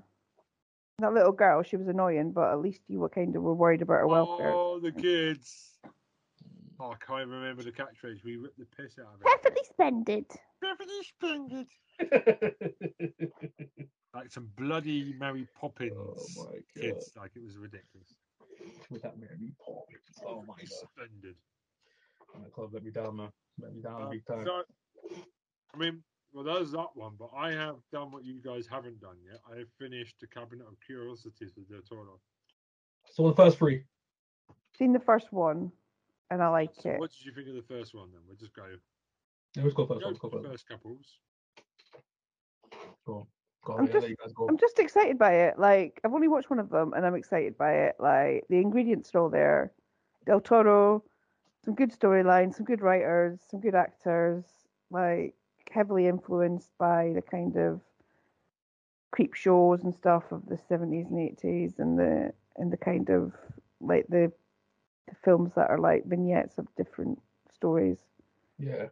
that 0.99 1.13
little 1.13 1.31
girl 1.31 1.61
she 1.63 1.77
was 1.77 1.87
annoying 1.87 2.31
but 2.31 2.51
at 2.51 2.59
least 2.59 2.81
you 2.87 2.99
were 2.99 3.09
kind 3.09 3.35
of 3.35 3.41
were 3.43 3.53
worried 3.53 3.81
about 3.81 3.93
her 3.99 4.07
welfare 4.07 4.53
oh, 4.55 4.79
the 4.79 4.91
kids. 4.91 5.77
Oh, 6.81 6.91
I 6.91 6.95
can't 7.05 7.21
even 7.23 7.33
remember 7.33 7.61
the 7.61 7.71
catchphrase. 7.73 8.23
We 8.23 8.37
ripped 8.37 8.57
the 8.57 8.65
piss 8.65 8.97
out 8.99 9.13
of 9.13 9.21
it. 9.21 9.25
perfectly 9.25 9.63
splendid 9.69 10.25
Perfectly 10.61 11.03
splendid. 11.03 11.67
Like 14.13 14.31
some 14.31 14.49
bloody 14.57 15.13
Mary 15.19 15.47
Poppins 15.59 15.93
oh 15.95 16.25
my 16.35 16.51
god. 16.51 16.63
kids. 16.81 17.11
Like 17.15 17.31
it 17.35 17.43
was 17.43 17.57
ridiculous. 17.57 18.09
With 18.89 19.03
that 19.03 19.19
Mary 19.19 19.53
Poppins. 19.63 20.17
Oh 20.25 20.41
my 20.47 20.55
Perfectly 20.55 20.65
god. 20.81 20.89
Splendid. 20.95 21.35
That 22.41 22.51
club 22.51 22.69
let 22.73 22.83
me 22.83 22.91
down, 22.91 23.17
man. 23.17 23.29
Let 23.61 23.75
me 23.75 23.81
down 23.81 24.01
Uh, 24.01 24.09
big 24.09 24.25
time. 24.25 24.45
so, 24.45 24.63
I 25.73 25.77
mean, 25.77 26.01
well, 26.33 26.43
there's 26.43 26.71
that 26.71 26.87
one, 26.93 27.13
but 27.17 27.29
I 27.35 27.51
have 27.51 27.75
done 27.91 28.11
what 28.11 28.23
you 28.23 28.39
guys 28.41 28.67
haven't 28.69 29.01
done 29.01 29.15
yet. 29.25 29.39
I 29.51 29.57
have 29.59 29.67
finished 29.79 30.15
the 30.21 30.27
Cabinet 30.27 30.67
of 30.67 30.75
Curiosities 30.85 31.53
with 31.57 31.69
Del 31.69 31.81
Toro. 31.81 32.19
So 33.11 33.27
the 33.27 33.35
first 33.35 33.57
three. 33.57 33.83
seen 34.77 34.93
the 34.93 34.99
first 34.99 35.33
one 35.33 35.71
and 36.31 36.43
i 36.43 36.47
like 36.47 36.69
So 36.79 36.89
it 36.91 36.99
what 36.99 37.09
did 37.11 37.25
you 37.25 37.31
think 37.33 37.47
of 37.49 37.55
the 37.55 37.63
first 37.63 37.95
one 37.95 38.09
then? 38.11 38.21
We'll 38.27 38.37
just 38.37 38.53
go, 38.53 38.63
Yeah, 39.55 39.63
let's 39.63 39.73
go 39.75 39.87
first. 39.87 40.01
go 40.01 40.07
Let's 40.07 40.19
go 40.19 40.29
first. 40.29 40.47
first 40.47 40.67
couples. 40.69 41.17
Go. 43.05 43.27
Go. 43.65 43.73
I'm 43.73 43.85
yeah, 43.87 43.91
just- 43.93 44.01
let 44.03 44.09
you 44.11 44.15
guys 44.23 44.33
go. 44.33 44.47
i'm 44.47 44.57
just 44.57 44.79
excited 44.79 45.17
by 45.17 45.33
it 45.33 45.59
like 45.59 45.99
i've 46.05 46.13
only 46.13 46.27
watched 46.29 46.49
one 46.49 46.59
of 46.59 46.69
them 46.69 46.93
and 46.93 47.05
i'm 47.05 47.15
excited 47.15 47.57
by 47.57 47.73
it 47.73 47.95
like 47.99 48.45
the 48.49 48.57
ingredients 48.57 49.13
are 49.13 49.19
all 49.19 49.29
there 49.29 49.73
del 50.25 50.39
toro 50.39 51.03
some 51.65 51.75
good 51.75 51.91
storylines 51.91 52.53
some 52.55 52.65
good 52.65 52.81
writers 52.81 53.39
some 53.49 53.59
good 53.59 53.75
actors 53.75 54.45
like 54.91 55.33
heavily 55.71 56.07
influenced 56.07 56.71
by 56.77 57.11
the 57.15 57.21
kind 57.21 57.55
of 57.57 57.81
creep 59.11 59.33
shows 59.33 59.83
and 59.83 59.93
stuff 59.93 60.31
of 60.31 60.45
the 60.47 60.57
70s 60.57 61.09
and 61.09 61.19
80s 61.19 61.79
and 61.79 61.97
the 61.97 62.33
and 62.57 62.71
the 62.71 62.77
kind 62.77 63.09
of 63.09 63.33
like 63.81 64.05
the, 64.07 64.31
the 65.07 65.15
films 65.23 65.53
that 65.55 65.69
are 65.69 65.79
like 65.79 66.05
vignettes 66.05 66.57
of 66.57 66.67
different 66.75 67.19
stories 67.51 67.97
Yeah. 68.57 68.87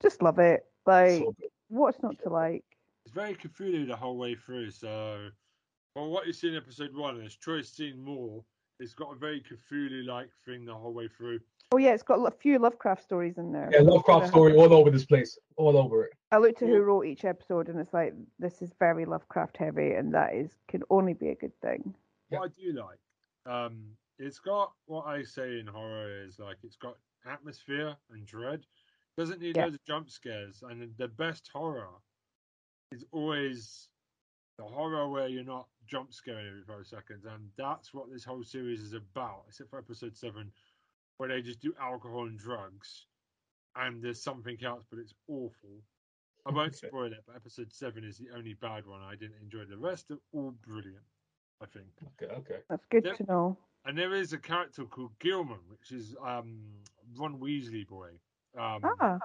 just 0.00 0.22
love 0.22 0.38
it 0.38 0.66
like 0.86 1.20
So 1.20 1.34
what's 1.68 2.02
not 2.02 2.18
to 2.22 2.28
like 2.28 2.64
It's 3.04 3.14
very 3.14 3.34
Cthulhu 3.34 3.86
the 3.86 3.96
whole 3.96 4.16
way 4.16 4.34
through. 4.34 4.70
So, 4.70 5.30
well, 5.94 6.10
what 6.10 6.26
you 6.26 6.32
see 6.32 6.48
in 6.48 6.56
episode 6.56 6.94
one, 6.94 7.16
and 7.16 7.26
as 7.26 7.36
Troy's 7.36 7.68
seen 7.68 8.02
more, 8.02 8.44
it's 8.82 8.94
got 8.94 9.12
a 9.12 9.16
very 9.16 9.40
Cthulhu-like 9.40 10.30
thing 10.44 10.64
the 10.64 10.74
whole 10.74 10.92
way 10.92 11.08
through. 11.08 11.38
oh 11.72 11.78
yeah 11.78 11.92
it's 11.94 12.02
got 12.02 12.16
a 12.18 12.30
few 12.30 12.58
lovecraft 12.58 13.02
stories 13.02 13.38
in 13.38 13.52
there 13.52 13.70
Yeah, 13.72 13.80
Lovecraft 13.80 14.28
story 14.28 14.54
all 14.54 14.72
over 14.74 14.90
this 14.90 15.04
place. 15.04 15.38
All 15.56 15.76
over 15.78 16.04
it. 16.06 16.12
I 16.32 16.38
looked 16.38 16.62
at 16.62 16.68
who 16.68 16.80
wrote 16.80 17.04
each 17.06 17.24
episode, 17.24 17.68
and 17.68 17.78
it's 17.78 17.92
like 17.94 18.14
this 18.38 18.60
is 18.62 18.72
very 18.78 19.04
Lovecraft 19.04 19.56
heavy, 19.56 19.92
and 19.92 20.12
that 20.14 20.34
is 20.34 20.50
can 20.68 20.82
only 20.90 21.12
be 21.14 21.28
a 21.28 21.34
good 21.34 21.52
thing. 21.60 21.94
Yeah. 22.30 22.40
What 22.40 22.50
I 22.50 22.60
do 22.60 22.72
like, 22.72 23.54
um, 23.54 23.82
it's 24.18 24.38
got 24.40 24.72
what 24.86 25.06
I 25.06 25.22
say 25.22 25.60
in 25.60 25.66
horror 25.66 26.24
is 26.24 26.38
like 26.38 26.56
it's 26.64 26.76
got 26.76 26.96
atmosphere 27.26 27.94
and 28.10 28.26
dread. 28.26 28.66
Doesn't 29.16 29.40
need 29.40 29.56
Yeah. 29.56 29.64
loads 29.64 29.74
of 29.76 29.84
jump 29.84 30.10
scares, 30.10 30.62
and 30.68 30.92
the 30.96 31.08
best 31.08 31.48
horror 31.52 31.90
is 32.90 33.04
always 33.12 33.88
the 34.58 34.64
horror 34.64 35.08
where 35.08 35.28
you're 35.28 35.44
not 35.44 35.68
jump 35.86 36.12
scaring 36.12 36.46
every 36.48 36.62
five 36.62 36.86
seconds, 36.86 37.24
and 37.24 37.50
that's 37.56 37.92
what 37.94 38.10
this 38.10 38.24
whole 38.24 38.42
series 38.42 38.80
is 38.82 38.92
about. 38.92 39.44
Except 39.48 39.70
for 39.70 39.78
episode 39.78 40.16
seven, 40.16 40.52
where 41.16 41.28
they 41.28 41.42
just 41.42 41.60
do 41.60 41.74
alcohol 41.80 42.26
and 42.26 42.38
drugs, 42.38 43.06
and 43.76 44.02
there's 44.02 44.22
something 44.22 44.62
else, 44.64 44.84
but 44.88 44.98
it's 44.98 45.14
awful. 45.28 45.82
I 46.46 46.50
won't 46.50 46.74
Okay. 46.74 46.88
spoil 46.88 47.12
it, 47.12 47.24
but 47.26 47.36
episode 47.36 47.72
seven 47.72 48.04
is 48.04 48.18
the 48.18 48.30
only 48.30 48.54
bad 48.54 48.86
one 48.86 49.02
I 49.02 49.14
didn't 49.16 49.40
enjoy. 49.42 49.64
The 49.64 49.76
rest 49.78 50.10
are 50.10 50.18
all 50.32 50.52
brilliant, 50.52 51.04
I 51.60 51.66
think. 51.66 51.88
Okay, 52.20 52.32
okay. 52.32 52.60
That's 52.68 52.84
good 52.90 53.04
Yep. 53.04 53.16
to 53.16 53.24
know. 53.24 53.56
And 53.84 53.98
there 53.98 54.14
is 54.14 54.32
a 54.32 54.38
character 54.38 54.84
called 54.84 55.18
Gilman, 55.18 55.60
which 55.68 55.92
is 55.92 56.16
um, 56.20 56.84
Ron 57.16 57.38
Weasley 57.38 57.86
boy. 57.86 58.20
Um, 58.56 58.82
Ah, 58.84 59.18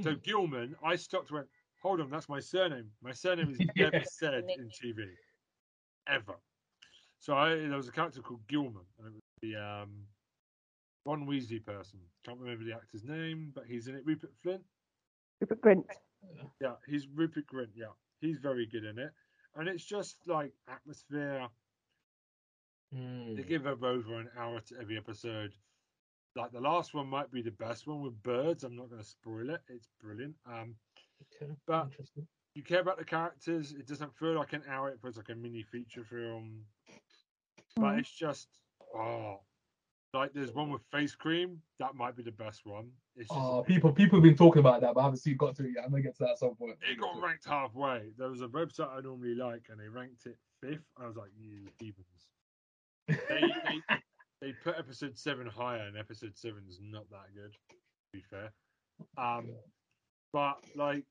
So 0.00 0.14
Mm. 0.14 0.22
Gilman, 0.22 0.76
I 0.82 0.96
stopped. 0.96 1.30
and 1.30 1.36
Went, 1.38 1.48
hold 1.82 2.00
on, 2.00 2.10
that's 2.10 2.28
my 2.28 2.40
surname. 2.40 2.90
My 3.02 3.12
surname 3.12 3.50
is 3.50 3.62
Yeah. 3.76 3.90
never 3.90 4.04
said 4.04 4.50
in 4.56 4.70
TV, 4.70 5.18
ever. 6.08 6.34
So 7.20 7.34
I, 7.36 7.50
there 7.54 7.76
was 7.76 7.88
a 7.88 7.92
character 7.92 8.20
called 8.20 8.40
Gilman, 8.48 8.82
and 8.98 9.08
it 9.08 9.12
was 9.14 9.22
the 9.42 9.56
um, 9.56 9.90
Ron 11.06 11.26
Weasley 11.26 11.64
person. 11.64 12.00
Can't 12.24 12.38
remember 12.38 12.64
the 12.64 12.74
actor's 12.74 13.04
name, 13.04 13.52
but 13.54 13.64
he's 13.66 13.86
in 13.86 13.94
it. 13.94 14.02
Rupert 14.04 14.32
Flint. 14.42 14.62
Rupert 15.40 15.60
Grint. 15.60 15.84
Yeah, 16.60 16.74
he's 16.86 17.08
Rupert 17.14 17.44
Grint. 17.52 17.70
Yeah, 17.74 17.92
he's 18.20 18.38
very 18.38 18.66
good 18.66 18.84
in 18.84 18.98
it, 18.98 19.10
and 19.56 19.68
it's 19.68 19.84
just 19.84 20.16
like 20.26 20.52
atmosphere. 20.68 21.46
Mm. 22.94 23.36
They 23.36 23.42
give 23.42 23.66
up 23.66 23.82
over 23.82 24.20
an 24.20 24.28
hour 24.38 24.60
to 24.60 24.74
every 24.80 24.96
episode. 24.96 25.52
Like 26.36 26.52
the 26.52 26.60
last 26.60 26.94
one 26.94 27.08
might 27.08 27.30
be 27.30 27.42
the 27.42 27.50
best 27.52 27.86
one 27.86 28.02
with 28.02 28.22
birds. 28.22 28.64
I'm 28.64 28.76
not 28.76 28.88
going 28.90 29.02
to 29.02 29.08
spoil 29.08 29.50
it. 29.50 29.60
It's 29.68 29.88
brilliant. 30.02 30.34
Um, 30.46 30.74
Okay, 31.40 31.52
but- 31.66 31.84
interesting. 31.86 32.26
You 32.54 32.62
care 32.62 32.80
about 32.80 32.98
the 32.98 33.04
characters. 33.04 33.72
It 33.72 33.86
doesn't 33.86 34.14
feel 34.16 34.34
like 34.34 34.52
an 34.52 34.62
hour. 34.68 34.90
It 34.90 35.00
feels 35.00 35.16
like 35.16 35.30
a 35.30 35.34
mini 35.34 35.62
feature 35.62 36.04
film. 36.04 36.66
But 37.76 37.82
Mhm. 37.94 38.00
it's 38.00 38.12
just 38.12 38.48
oh, 38.94 39.40
like 40.12 40.32
there's 40.34 40.52
one 40.52 40.70
with 40.70 40.82
face 40.90 41.14
cream. 41.14 41.62
That 41.78 41.94
might 41.94 42.14
be 42.14 42.22
the 42.22 42.32
best 42.32 42.66
one. 42.66 42.92
It's 43.16 43.28
just 43.28 43.40
Oh, 43.40 43.62
people 43.62 43.92
people 43.92 44.18
have 44.18 44.22
been 44.24 44.36
talking 44.36 44.60
about 44.60 44.82
that, 44.82 44.94
but 44.94 45.00
I 45.00 45.04
haven't 45.04 45.18
seen 45.18 45.36
got 45.36 45.56
to 45.56 45.64
it 45.64 45.72
yet. 45.74 45.84
I'm 45.84 45.90
gonna 45.90 46.02
get 46.02 46.14
to 46.16 46.24
that 46.24 46.32
at 46.32 46.38
some 46.38 46.54
point. 46.54 46.76
it 46.82 46.98
got 46.98 47.20
ranked 47.20 47.46
halfway. 47.46 48.10
There 48.18 48.28
was 48.28 48.42
a 48.42 48.48
website 48.48 48.90
I 48.90 49.00
normally 49.00 49.34
like, 49.34 49.68
and 49.70 49.80
they 49.80 49.88
ranked 49.88 50.26
it 50.26 50.36
fifth. 50.60 50.84
I 50.98 51.06
was 51.06 51.16
like, 51.16 51.30
you 51.38 51.68
heathens. 51.78 52.28
They 53.08 53.16
they, 53.28 53.80
they 54.42 54.52
put 54.52 54.76
episode 54.78 55.16
seven 55.16 55.46
higher, 55.46 55.86
and 55.86 55.96
episode 55.96 56.36
seven 56.36 56.64
is 56.68 56.78
not 56.82 57.08
that 57.10 57.34
good. 57.34 57.52
To 57.70 57.76
be 58.12 58.20
fair, 58.20 58.52
um, 59.16 59.48
but 60.34 60.62
like, 60.76 61.04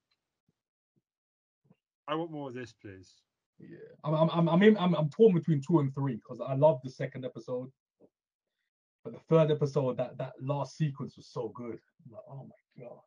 I 2.11 2.15
want 2.15 2.29
more 2.29 2.49
of 2.49 2.53
this, 2.53 2.73
please. 2.73 3.15
Yeah, 3.57 3.77
I'm 4.03 4.13
I'm 4.13 4.29
I'm 4.31 4.49
I'm, 4.49 4.63
in, 4.63 4.77
I'm, 4.77 4.93
I'm 4.95 5.09
torn 5.09 5.33
between 5.33 5.61
two 5.61 5.79
and 5.79 5.93
three 5.93 6.15
because 6.15 6.41
I 6.45 6.55
love 6.55 6.81
the 6.83 6.89
second 6.89 7.23
episode, 7.23 7.69
but 9.03 9.13
the 9.13 9.19
third 9.29 9.49
episode 9.49 9.97
that 9.97 10.17
that 10.17 10.33
last 10.41 10.75
sequence 10.75 11.15
was 11.15 11.27
so 11.27 11.53
good. 11.55 11.79
I'm 12.05 12.11
like, 12.11 12.23
oh 12.29 12.49
my 12.49 12.83
god. 12.83 12.99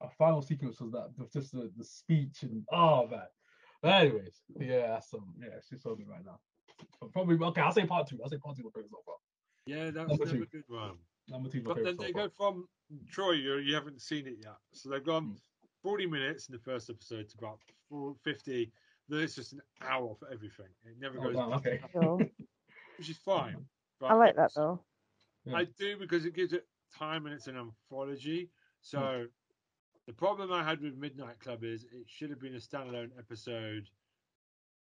Our 0.00 0.10
final 0.16 0.42
sequence 0.42 0.80
was 0.80 0.92
that 0.92 1.10
just 1.32 1.52
the, 1.52 1.72
the 1.76 1.84
speech 1.84 2.42
and 2.42 2.62
oh 2.72 3.08
man. 3.08 3.20
But 3.82 4.02
anyways, 4.02 4.42
yeah, 4.60 4.88
that's 4.88 5.12
um 5.14 5.34
yeah, 5.40 5.56
it's 5.56 5.68
just 5.68 5.82
so 5.82 5.96
good 5.96 6.08
right 6.08 6.24
now. 6.24 6.38
But 7.00 7.12
probably 7.12 7.36
okay. 7.46 7.62
I'll 7.62 7.72
say 7.72 7.84
part 7.84 8.06
two. 8.06 8.20
I'll 8.22 8.30
say 8.30 8.38
part 8.38 8.56
two 8.56 8.68
us 8.68 8.72
so 8.74 8.98
far. 9.04 9.16
Yeah, 9.66 9.90
that's 9.90 10.08
Number 10.08 10.26
two. 10.26 10.46
good 10.52 10.64
one. 10.68 10.98
Number 11.28 11.48
two, 11.48 11.62
my 11.62 11.74
But 11.74 11.76
then 11.76 11.96
favorite 11.96 12.00
they 12.00 12.12
so 12.12 12.28
go 12.28 12.32
from 12.36 12.68
Troy. 13.10 13.32
You, 13.32 13.56
you 13.58 13.74
haven't 13.74 14.00
seen 14.02 14.26
it 14.26 14.36
yet, 14.40 14.56
so 14.72 14.90
they've 14.90 15.04
gone 15.04 15.24
Mm. 15.24 15.36
40 15.82 16.06
minutes 16.06 16.48
in 16.48 16.52
the 16.52 16.58
first 16.58 16.90
episode 16.90 17.28
to 17.28 17.38
about 17.38 17.58
4- 17.92 18.14
50. 18.22 18.72
Then 19.08 19.20
it's 19.20 19.34
just 19.34 19.52
an 19.52 19.60
hour 19.82 20.14
for 20.18 20.28
everything. 20.32 20.66
It 20.84 20.96
never. 21.00 21.18
Oh, 21.18 21.22
goes, 21.24 21.34
damn, 21.36 21.52
okay. 21.54 21.80
Which 22.98 23.10
is 23.10 23.18
fine. 23.18 23.56
But 24.00 24.06
I 24.06 24.14
like 24.14 24.36
that 24.36 24.52
though. 24.54 24.80
I 25.54 25.64
do 25.64 25.96
because 25.96 26.24
it 26.24 26.34
gives 26.34 26.52
it 26.52 26.66
time 26.96 27.26
and 27.26 27.34
it's 27.34 27.48
an 27.48 27.56
anthology. 27.56 28.50
So 28.80 28.98
hmm. 28.98 29.24
the 30.06 30.12
problem 30.12 30.52
I 30.52 30.62
had 30.62 30.80
with 30.80 30.96
Midnight 30.96 31.40
Club 31.40 31.64
is 31.64 31.84
it 31.84 32.06
should 32.06 32.30
have 32.30 32.40
been 32.40 32.54
a 32.54 32.58
standalone 32.58 33.10
episode. 33.18 33.88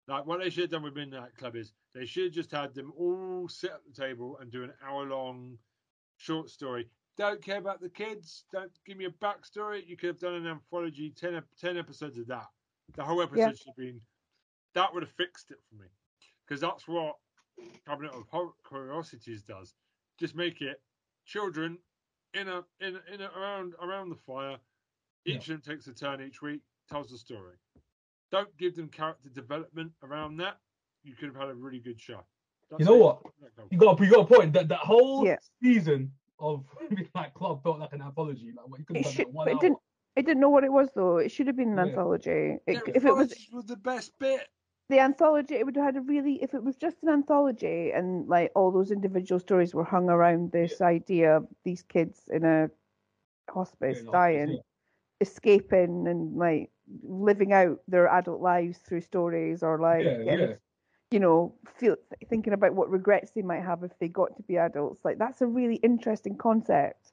Like 0.08 0.26
what 0.26 0.40
they 0.40 0.50
should 0.50 0.64
have 0.64 0.72
done 0.72 0.84
with 0.84 0.96
Midnight 0.96 1.36
Club 1.38 1.56
is 1.56 1.74
they 1.94 2.06
should 2.06 2.26
have 2.26 2.34
just 2.34 2.52
had 2.52 2.74
them 2.74 2.94
all 2.98 3.48
sit 3.50 3.72
at 3.72 3.82
the 3.86 4.02
table 4.02 4.38
and 4.40 4.52
do 4.52 4.64
an 4.64 4.74
hour 4.86 5.06
long 5.06 5.58
short 6.18 6.50
story. 6.50 6.88
Don't 7.17 7.43
care 7.43 7.58
about 7.58 7.82
the 7.82 7.89
kids. 7.89 8.45
Don't 8.52 8.71
give 8.86 8.97
me 8.97 9.06
a 9.06 9.10
backstory. 9.10 9.86
You 9.86 9.97
could 9.97 10.08
have 10.08 10.19
done 10.19 10.34
an 10.36 10.47
anthology, 10.47 11.10
10, 11.12 11.36
ep- 11.36 11.45
10 11.60 11.78
episodes 11.78 12.17
of 12.17 12.28
that. 12.28 12.47
The 12.95 13.04
whole 13.04 13.21
episode 13.21 13.39
Yeah. 13.39 13.50
should 13.54 13.67
have 13.67 13.76
been. 13.76 14.02
That 14.74 14.93
would 14.93 15.04
have 15.04 15.12
fixed 15.12 15.52
it 15.52 15.58
for 15.69 15.76
me. 15.76 15.88
Because 16.45 16.62
that's 16.62 16.88
what 16.88 17.17
Cabinet 17.86 18.13
of 18.13 18.28
Hor- 18.30 18.54
Curiosities 18.67 19.43
does. 19.43 19.76
Just 20.17 20.36
make 20.36 20.62
it 20.62 20.82
children 21.26 21.78
in 22.34 22.47
a 22.47 22.63
in 22.80 22.95
a- 22.95 23.13
in 23.13 23.21
a, 23.21 23.30
around 23.38 23.76
around 23.82 24.10
the 24.10 24.15
fire. 24.15 24.58
Each 25.26 25.47
of 25.50 25.62
them 25.62 25.62
takes 25.62 25.88
a 25.88 25.93
turn 25.93 26.21
each 26.21 26.41
week, 26.41 26.62
tells 26.89 27.10
the 27.12 27.17
story. 27.17 27.58
Don't 28.32 28.56
give 28.58 28.76
them 28.76 28.89
character 28.89 29.30
development 29.30 29.91
around 30.02 30.38
that. 30.38 30.58
You 31.04 31.15
could 31.15 31.28
have 31.28 31.36
had 31.36 31.50
a 31.50 31.54
really 31.56 31.80
good 31.80 32.00
show. 32.00 32.26
You 32.80 32.86
know 32.86 32.95
it. 32.95 33.00
what? 33.00 33.21
You 33.69 33.78
got 33.78 34.00
you 34.00 34.10
got 34.10 34.21
a 34.32 34.36
point. 34.36 34.54
That 34.54 34.69
that 34.69 34.80
whole 34.80 35.26
Yeah. 35.26 35.38
season 35.62 36.13
of 36.42 36.66
Midnight 36.92 37.34
Club 37.34 37.64
felt 37.64 37.80
like 37.80 37.94
an 37.94 38.02
anthology. 38.02 38.52
Like 38.56 38.68
what 38.70 38.80
you 38.80 38.86
could 38.86 38.96
It 38.96 39.06
have 39.06 39.06
done 39.06 39.16
should, 39.16 39.28
that 39.28 39.32
one 39.32 39.48
but 39.48 39.54
it 39.54 39.60
hour. 39.60 39.62
didn't. 39.62 39.80
I 40.18 40.22
didn't 40.22 40.42
know 40.42 40.50
what 40.50 40.64
it 40.64 40.72
was 40.74 40.90
though. 40.94 41.18
It 41.18 41.32
should 41.32 41.48
have 41.48 41.56
been 41.56 41.74
an 41.74 41.80
Yeah. 41.80 41.80
anthology. 41.80 42.58
It, 42.68 42.82
Yeah, 42.86 42.92
if 42.94 43.06
it 43.06 43.16
was 43.16 43.34
was 43.52 43.66
the 43.66 43.78
best 43.78 44.18
bit. 44.20 44.48
the 44.90 45.00
anthology, 45.00 45.56
it 45.56 45.66
would 45.66 45.76
have 45.76 45.86
had 45.86 45.98
a 45.98 46.02
really. 46.02 46.42
If 46.44 46.54
it 46.54 46.64
was 46.64 46.76
just 46.76 47.04
an 47.04 47.10
anthology 47.10 47.92
and 47.92 48.28
like 48.28 48.52
all 48.56 48.72
those 48.72 48.92
individual 48.92 49.40
stories 49.40 49.74
were 49.74 49.84
hung 49.84 50.10
around 50.10 50.52
this 50.52 50.82
idea 50.82 51.38
of 51.38 51.48
these 51.64 51.84
kids 51.84 52.28
in 52.32 52.44
a 52.46 52.70
hospice 53.50 54.04
Yeah, 54.04 54.12
dying, 54.12 54.48
yeah. 54.54 54.62
escaping 55.22 56.08
and 56.08 56.38
like 56.38 56.72
living 57.04 57.54
out 57.54 57.80
their 57.88 58.08
adult 58.08 58.42
lives 58.42 58.80
through 58.80 59.02
stories 59.02 59.64
or 59.64 59.80
like 59.80 60.06
Yeah, 60.06 60.18
yeah. 60.24 60.54
You 61.12 61.19
know 61.19 61.54
feel 61.78 61.95
thinking 62.30 62.54
about 62.54 62.74
what 62.74 62.89
regrets 62.89 63.32
they 63.32 63.41
might 63.41 63.62
have 63.63 63.84
if 63.84 63.91
they 64.00 64.08
got 64.08 64.36
to 64.38 64.43
be 64.43 64.58
adults 64.58 65.04
like 65.04 65.17
that's 65.17 65.41
a 65.41 65.45
really 65.47 65.76
interesting 65.76 66.36
concept 66.38 67.12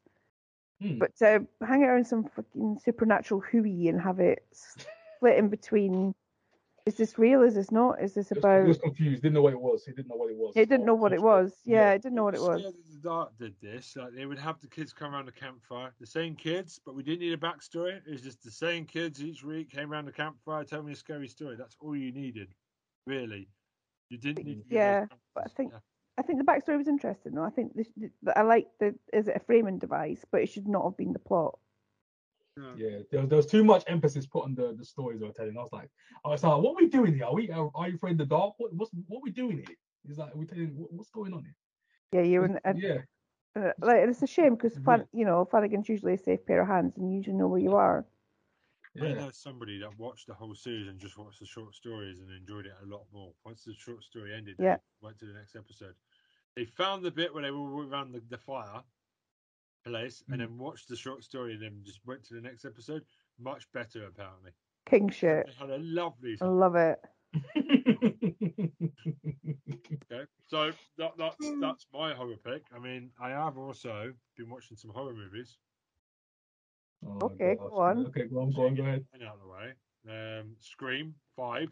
Hmm. 0.80 0.98
but 0.98 1.16
to 1.16 1.44
hang 1.66 1.82
around 1.82 2.06
some 2.06 2.22
fucking 2.36 2.78
supernatural 2.84 3.40
hooey 3.40 3.88
and 3.88 4.00
have 4.00 4.20
it 4.20 4.46
split 4.52 5.36
in 5.36 5.48
between 5.48 6.14
is 6.86 6.94
this 6.94 7.18
real 7.18 7.42
is 7.42 7.56
this 7.56 7.72
not 7.72 8.00
is 8.00 8.14
this 8.14 8.30
about 8.30 8.62
he 8.62 8.68
was 8.68 8.78
confused. 8.78 9.22
Didn't 9.22 9.34
know 9.34 9.42
what 9.42 9.54
it 9.54 9.60
was. 9.60 9.84
He 9.84 9.90
didn't 9.90 10.06
know 10.08 10.14
what 10.14 10.30
it 10.30 10.36
was. 10.36 10.52
it 10.54 10.68
didn't 10.68 10.86
know 10.86 10.94
what 10.94 11.12
it 11.12 11.20
was 11.20 11.52
yeah 11.64 11.76
Yeah. 11.88 11.92
it 11.94 12.02
didn't 12.02 12.14
know 12.14 12.22
what 12.22 12.36
it 12.36 12.40
was 12.40 12.60
Scared 12.60 12.74
of 12.76 12.92
the 12.92 13.08
Dark 13.08 13.36
did 13.38 13.54
this. 13.60 13.96
Like 13.96 14.14
they 14.14 14.24
would 14.26 14.38
have 14.38 14.60
the 14.60 14.68
kids 14.68 14.92
come 14.92 15.12
around 15.16 15.26
the 15.26 15.32
campfire, 15.32 15.92
the 15.98 16.06
same 16.06 16.36
kids, 16.36 16.78
but 16.86 16.94
we 16.94 17.02
didn't 17.02 17.22
need 17.22 17.32
a 17.32 17.36
backstory. 17.36 17.96
It 18.06 18.12
was 18.12 18.22
just 18.22 18.44
the 18.44 18.50
same 18.52 18.84
kids 18.84 19.20
each 19.20 19.42
week 19.42 19.70
came 19.70 19.92
around 19.92 20.04
the 20.04 20.12
campfire, 20.12 20.62
tell 20.62 20.84
me 20.84 20.92
a 20.92 20.96
scary 20.96 21.26
story. 21.26 21.56
That's 21.56 21.76
all 21.80 21.96
you 21.96 22.12
needed, 22.12 22.54
really. 23.04 23.48
You 24.10 24.18
didn't 24.18 24.44
need. 24.44 24.68
To 24.68 24.74
Yeah, 24.74 25.06
but 25.34 25.44
I 25.46 25.48
think- 25.48 25.72
yeah. 25.72 25.80
I 26.18 26.22
think 26.22 26.38
the 26.40 26.44
backstory 26.44 26.76
was 26.76 26.88
interesting 26.88 27.32
though 27.32 27.44
I 27.44 27.50
think 27.50 27.74
this, 27.76 27.88
I 28.34 28.42
like 28.42 28.66
the 28.80 28.92
is 29.12 29.28
it 29.28 29.36
a 29.36 29.40
framing 29.40 29.78
device 29.78 30.24
but 30.32 30.42
it 30.42 30.48
should 30.48 30.66
not 30.66 30.82
have 30.82 30.96
been 30.96 31.12
the 31.12 31.20
plot 31.20 31.56
Yeah. 32.56 32.72
Yeah, 32.76 32.98
there 33.12 33.20
was, 33.20 33.28
there 33.28 33.36
was 33.36 33.46
too 33.46 33.62
much 33.62 33.84
emphasis 33.86 34.26
put 34.26 34.42
on 34.42 34.56
the, 34.56 34.74
the 34.76 34.84
stories 34.84 35.20
they 35.20 35.26
were 35.26 35.32
telling. 35.32 35.56
I 35.56 35.60
was 35.60 35.72
like, 35.72 35.88
I 36.24 36.28
was 36.30 36.42
like, 36.42 36.60
what 36.60 36.72
are 36.72 36.82
we 36.84 36.88
doing 36.88 37.14
here? 37.14 37.26
Are 37.26 37.34
we 37.34 37.48
are, 37.52 37.70
are 37.76 37.88
you 37.88 37.94
afraid 37.94 38.12
of 38.12 38.18
the 38.18 38.26
dark? 38.26 38.54
What 38.58 38.74
what's 38.74 38.90
what 39.06 39.18
are 39.18 39.26
we 39.28 39.30
doing 39.30 39.58
here? 39.58 39.76
He's 40.06 40.18
like, 40.18 40.34
are 40.34 40.38
we 40.38 40.46
telling 40.46 40.72
what, 40.76 40.92
what's 40.92 41.10
going 41.10 41.32
on 41.32 41.44
here? 41.44 41.54
yeah 42.14 42.22
you're 42.30 42.46
in 42.46 42.58
and, 42.64 42.76
yeah, 42.80 42.98
uh, 43.54 43.72
like 43.80 43.98
it's 44.08 44.22
a 44.22 44.26
shame 44.26 44.54
because. 44.56 44.76
Flan, 44.84 45.06
you 45.12 45.24
know 45.24 45.44
Flanagan's 45.44 45.88
usually 45.88 46.14
a 46.14 46.18
safe 46.18 46.44
pair 46.46 46.62
of 46.62 46.68
hands 46.68 46.96
and 46.96 47.04
you 47.08 47.16
usually 47.18 47.36
know 47.36 47.46
where 47.52 47.60
you 47.68 47.74
are 47.76 47.98
I 48.00 48.04
yeah. 49.06 49.14
know 49.14 49.30
somebody 49.30 49.78
that 49.80 49.98
watched 49.98 50.26
the 50.26 50.34
whole 50.34 50.54
series 50.54 50.88
and 50.88 50.98
just 50.98 51.16
watched 51.18 51.40
the 51.40 51.46
short 51.46 51.74
stories 51.74 52.18
and 52.20 52.30
enjoyed 52.30 52.66
it 52.66 52.72
a 52.82 52.86
lot 52.86 53.04
more. 53.12 53.32
Once 53.44 53.64
the 53.64 53.74
short 53.74 54.02
story 54.02 54.34
ended, 54.34 54.56
they 54.58 54.64
Yeah. 54.64 54.76
went 55.00 55.18
to 55.18 55.26
the 55.26 55.32
next 55.34 55.56
episode. 55.56 55.94
They 56.56 56.64
found 56.64 57.04
the 57.04 57.10
bit 57.10 57.32
where 57.32 57.42
they 57.42 57.50
were 57.50 57.86
around 57.86 58.12
the, 58.12 58.20
the 58.28 58.38
fire 58.38 58.82
place 59.84 60.22
and 60.28 60.36
Mm. 60.40 60.46
then 60.48 60.58
watched 60.58 60.88
the 60.88 60.96
short 60.96 61.22
story 61.24 61.54
and 61.54 61.62
then 61.62 61.82
just 61.84 62.04
went 62.04 62.24
to 62.24 62.34
the 62.34 62.40
next 62.40 62.64
episode. 62.64 63.04
Much 63.38 63.70
better, 63.72 64.06
apparently. 64.06 64.52
king 64.86 65.08
shit 65.10 65.46
They 65.46 65.52
had 65.52 65.70
a 65.70 65.78
lovely 65.78 66.36
I 66.40 66.46
love 66.46 66.74
it 66.76 66.98
Okay, 70.10 70.24
so 70.46 70.72
that, 70.96 71.12
that's 71.18 71.36
that's 71.60 71.86
my 71.92 72.14
horror 72.14 72.36
pick. 72.42 72.62
I 72.74 72.78
mean, 72.78 73.10
I 73.20 73.28
have 73.30 73.58
also 73.58 74.14
been 74.36 74.48
watching 74.48 74.76
some 74.76 74.90
horror 74.90 75.12
movies. 75.12 75.58
Oh, 77.06 77.18
Okay, 77.26 77.54
gosh. 77.56 77.68
go 77.70 77.76
on. 77.80 78.06
Okay, 78.06 78.26
go 78.26 78.40
on, 78.40 78.52
go 78.52 78.66
on, 78.66 78.74
go 78.74 78.82
ahead. 78.82 79.04
Get 79.12 79.26
out 79.26 79.34
of 79.36 79.40
the 79.40 79.48
way. 79.48 80.38
Um, 80.40 80.56
Scream 80.60 81.14
Five. 81.36 81.68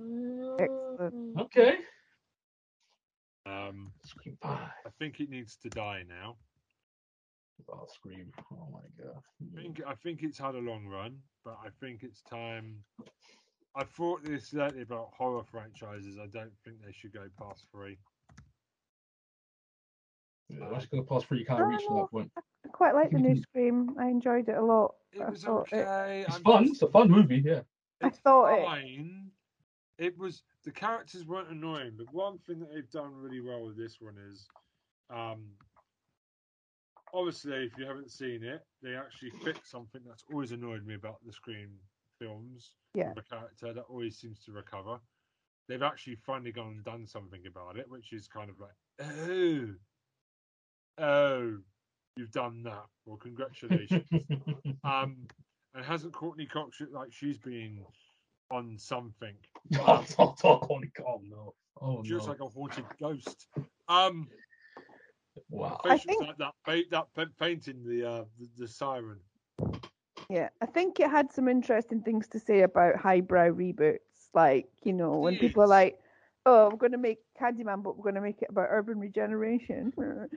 Mm, 0.00 1.38
Okay. 1.38 1.76
Um, 3.46 3.92
Scream 4.04 4.36
five. 4.42 4.70
I 4.84 4.90
think 4.98 5.20
it 5.20 5.30
needs 5.30 5.56
to 5.58 5.68
die 5.70 6.02
now. 6.08 6.36
Oh, 7.72 7.86
Scream. 7.94 8.32
Oh 8.52 8.68
my 8.72 8.80
god. 9.02 9.22
I 9.56 9.60
think 9.62 9.80
I 9.86 9.94
think 9.94 10.22
it's 10.22 10.38
had 10.38 10.54
a 10.54 10.58
long 10.58 10.86
run, 10.86 11.16
but 11.44 11.56
I 11.64 11.68
think 11.80 12.02
it's 12.02 12.22
time. 12.22 12.76
I 13.74 13.84
thought 13.84 14.24
this 14.24 14.52
lately 14.52 14.82
about 14.82 15.10
horror 15.16 15.44
franchises. 15.44 16.18
I 16.18 16.26
don't 16.26 16.52
think 16.64 16.76
they 16.84 16.92
should 16.92 17.12
go 17.12 17.26
past 17.38 17.66
three. 17.70 17.98
Yeah, 20.48 20.70
once 20.70 20.86
going 20.86 21.02
to 21.02 21.06
pause 21.08 21.24
for 21.24 21.34
you 21.34 21.44
can't 21.44 21.58
No, 21.60 21.66
reach 21.66 21.80
to 21.86 21.90
no. 21.90 22.00
that 22.02 22.10
point. 22.10 22.30
I 22.36 22.68
quite 22.68 22.94
like 22.94 23.10
the 23.10 23.18
new 23.18 23.36
Scream 23.42 23.94
I 23.98 24.06
enjoyed 24.06 24.48
it 24.48 24.56
a 24.56 24.62
lot 24.64 24.94
It 25.12 25.28
was 25.28 25.42
thought 25.44 25.68
it- 25.72 25.86
It's 26.26 26.34
I'm 26.36 26.42
fun. 26.42 26.62
just- 26.64 26.74
It's 26.74 26.82
a 26.82 26.88
fun 26.90 27.10
movie. 27.10 27.38
Yeah. 27.44 27.60
I 28.02 28.08
it's 28.08 28.18
thought 28.18 28.46
it- 28.58 28.64
fine. 28.64 29.30
It 29.98 30.16
was 30.18 30.42
the 30.64 30.70
characters 30.72 31.24
weren't 31.26 31.48
annoying, 31.50 31.92
but 31.96 32.12
one 32.12 32.38
thing 32.38 32.60
that 32.60 32.72
they've 32.72 32.90
done 32.90 33.14
really 33.14 33.40
well 33.40 33.64
with 33.64 33.76
this 33.78 33.96
one 34.00 34.16
is, 34.30 34.46
um, 35.08 35.42
obviously, 37.14 37.64
if 37.64 37.78
you 37.78 37.86
haven't 37.86 38.10
seen 38.10 38.42
it, 38.44 38.60
they 38.82 38.94
actually 38.94 39.30
fix 39.42 39.70
something 39.70 40.02
that's 40.06 40.22
always 40.30 40.52
annoyed 40.52 40.84
me 40.86 40.94
about 40.94 41.16
the 41.24 41.32
Scream 41.32 41.70
films. 42.18 42.72
Yeah. 42.94 43.12
The 43.14 43.22
character 43.22 43.72
that 43.72 43.84
always 43.88 44.18
seems 44.18 44.38
to 44.44 44.52
recover. 44.52 44.98
They've 45.68 45.82
actually 45.82 46.16
finally 46.16 46.52
gone 46.52 46.68
and 46.68 46.84
done 46.84 47.06
something 47.06 47.46
about 47.46 47.76
it, 47.78 47.88
which 47.88 48.12
is 48.12 48.28
kind 48.28 48.50
of 48.50 48.56
like, 48.60 48.74
oh, 49.00 49.74
oh, 50.98 51.56
you've 52.16 52.32
done 52.32 52.62
that. 52.64 52.84
Well, 53.04 53.16
congratulations. 53.16 54.04
um, 54.84 55.26
and 55.74 55.84
hasn't 55.84 56.12
Courteney 56.12 56.46
Cox 56.46 56.80
like 56.92 57.12
she's 57.12 57.38
been 57.38 57.84
on 58.50 58.76
something? 58.78 59.34
Oh, 59.80 60.04
talk, 60.08 60.38
talk 60.38 60.70
on 60.70 60.90
Oh 61.06 61.20
no. 61.28 61.54
Oh 61.80 62.02
She 62.04 62.14
looks 62.14 62.26
no. 62.26 62.32
like 62.32 62.40
a 62.40 62.46
haunted 62.46 62.84
ghost. 63.00 63.48
Um, 63.88 64.28
wow. 65.50 65.80
I 65.84 65.98
think- 65.98 66.26
like 66.26 66.38
that, 66.38 66.54
fa- 66.64 66.82
that 66.90 67.06
fa- 67.14 67.30
fainting 67.38 67.84
the, 67.84 68.08
uh, 68.08 68.24
the 68.38 68.48
the 68.58 68.68
siren. 68.68 69.20
Yeah, 70.28 70.48
I 70.60 70.66
think 70.66 70.98
it 70.98 71.08
had 71.10 71.32
some 71.32 71.48
interesting 71.48 72.02
things 72.02 72.26
to 72.28 72.40
say 72.40 72.62
about 72.62 72.96
highbrow 72.96 73.50
reboots. 73.50 73.98
Like, 74.34 74.68
you 74.82 74.92
know, 74.92 75.18
when 75.18 75.36
people 75.36 75.62
are 75.62 75.68
like, 75.68 76.00
oh, 76.46 76.68
we're 76.70 76.78
going 76.78 76.92
to 76.92 76.98
make 76.98 77.18
Candyman, 77.40 77.82
but 77.82 77.96
we're 77.96 78.02
going 78.02 78.16
to 78.16 78.20
make 78.20 78.42
it 78.42 78.50
about 78.50 78.68
urban 78.70 78.98
regeneration. 78.98 79.92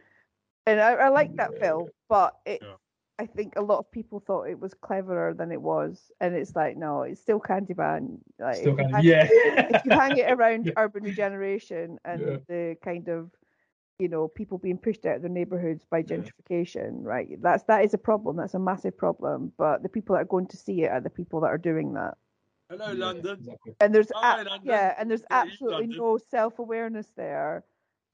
And 0.70 0.80
I, 0.80 0.92
I 0.94 1.10
like 1.10 1.36
that 1.38 1.60
film, 1.60 1.88
but 2.10 2.36
it, 2.46 2.60
Yeah. 2.62 2.76
I 3.18 3.26
think 3.26 3.54
a 3.58 3.62
lot 3.62 3.80
of 3.80 3.92
people 3.92 4.20
thought 4.22 4.44
it 4.44 4.60
was 4.60 4.74
cleverer 4.76 5.34
than 5.34 5.52
it 5.52 5.62
was. 5.62 6.10
And 6.22 6.36
it's 6.36 6.56
like, 6.56 6.78
no, 6.78 7.02
it's 7.02 7.20
still 7.20 7.40
Candyman. 7.40 8.20
Like, 8.40 8.58
Still 8.58 8.78
if 8.80 8.88
you 8.88 8.94
hang- 8.96 9.04
yeah. 9.04 9.28
if 9.76 9.86
you 9.86 9.92
hang 9.92 10.18
it 10.18 10.32
around 10.36 10.68
Yeah. 10.68 10.74
urban 10.78 11.04
regeneration 11.04 11.98
and 12.06 12.22
Yeah. 12.22 12.38
the 12.48 12.78
kind 12.84 13.08
of 13.10 13.32
you 13.98 14.08
know 14.08 14.30
people 14.30 14.58
being 14.58 14.78
pushed 14.78 15.06
out 15.06 15.18
of 15.18 15.22
their 15.24 15.30
neighborhoods 15.32 15.84
by 15.92 15.98
Yeah. 15.98 16.04
gentrification 16.18 17.04
right 17.04 17.28
that's 17.42 17.64
that 17.64 17.84
is 17.84 17.94
a 17.94 17.98
problem 17.98 18.38
that's 18.38 18.54
a 18.54 18.60
massive 18.60 18.96
problem 18.98 19.52
but 19.58 19.84
the 19.84 19.90
people 19.90 20.16
that 20.16 20.22
are 20.22 20.26
going 20.36 20.48
to 20.48 20.56
see 20.56 20.84
it 20.84 20.90
are 20.90 21.02
the 21.02 21.10
people 21.10 21.42
that 21.42 21.48
are 21.48 21.58
doing 21.58 21.92
that 21.96 22.14
Hello, 22.70 22.92
Yeah, 22.94 23.06
London. 23.06 23.38
Exactly. 23.42 23.76
and 23.82 23.94
there's 23.94 24.10
Hi, 24.16 24.40
ab- 24.40 24.48
London. 24.48 24.70
yeah 24.70 24.96
and 24.98 25.10
there's 25.12 25.26
Yeah, 25.30 25.42
absolutely 25.42 25.88
no 25.98 26.18
self-awareness 26.32 27.08
there 27.18 27.66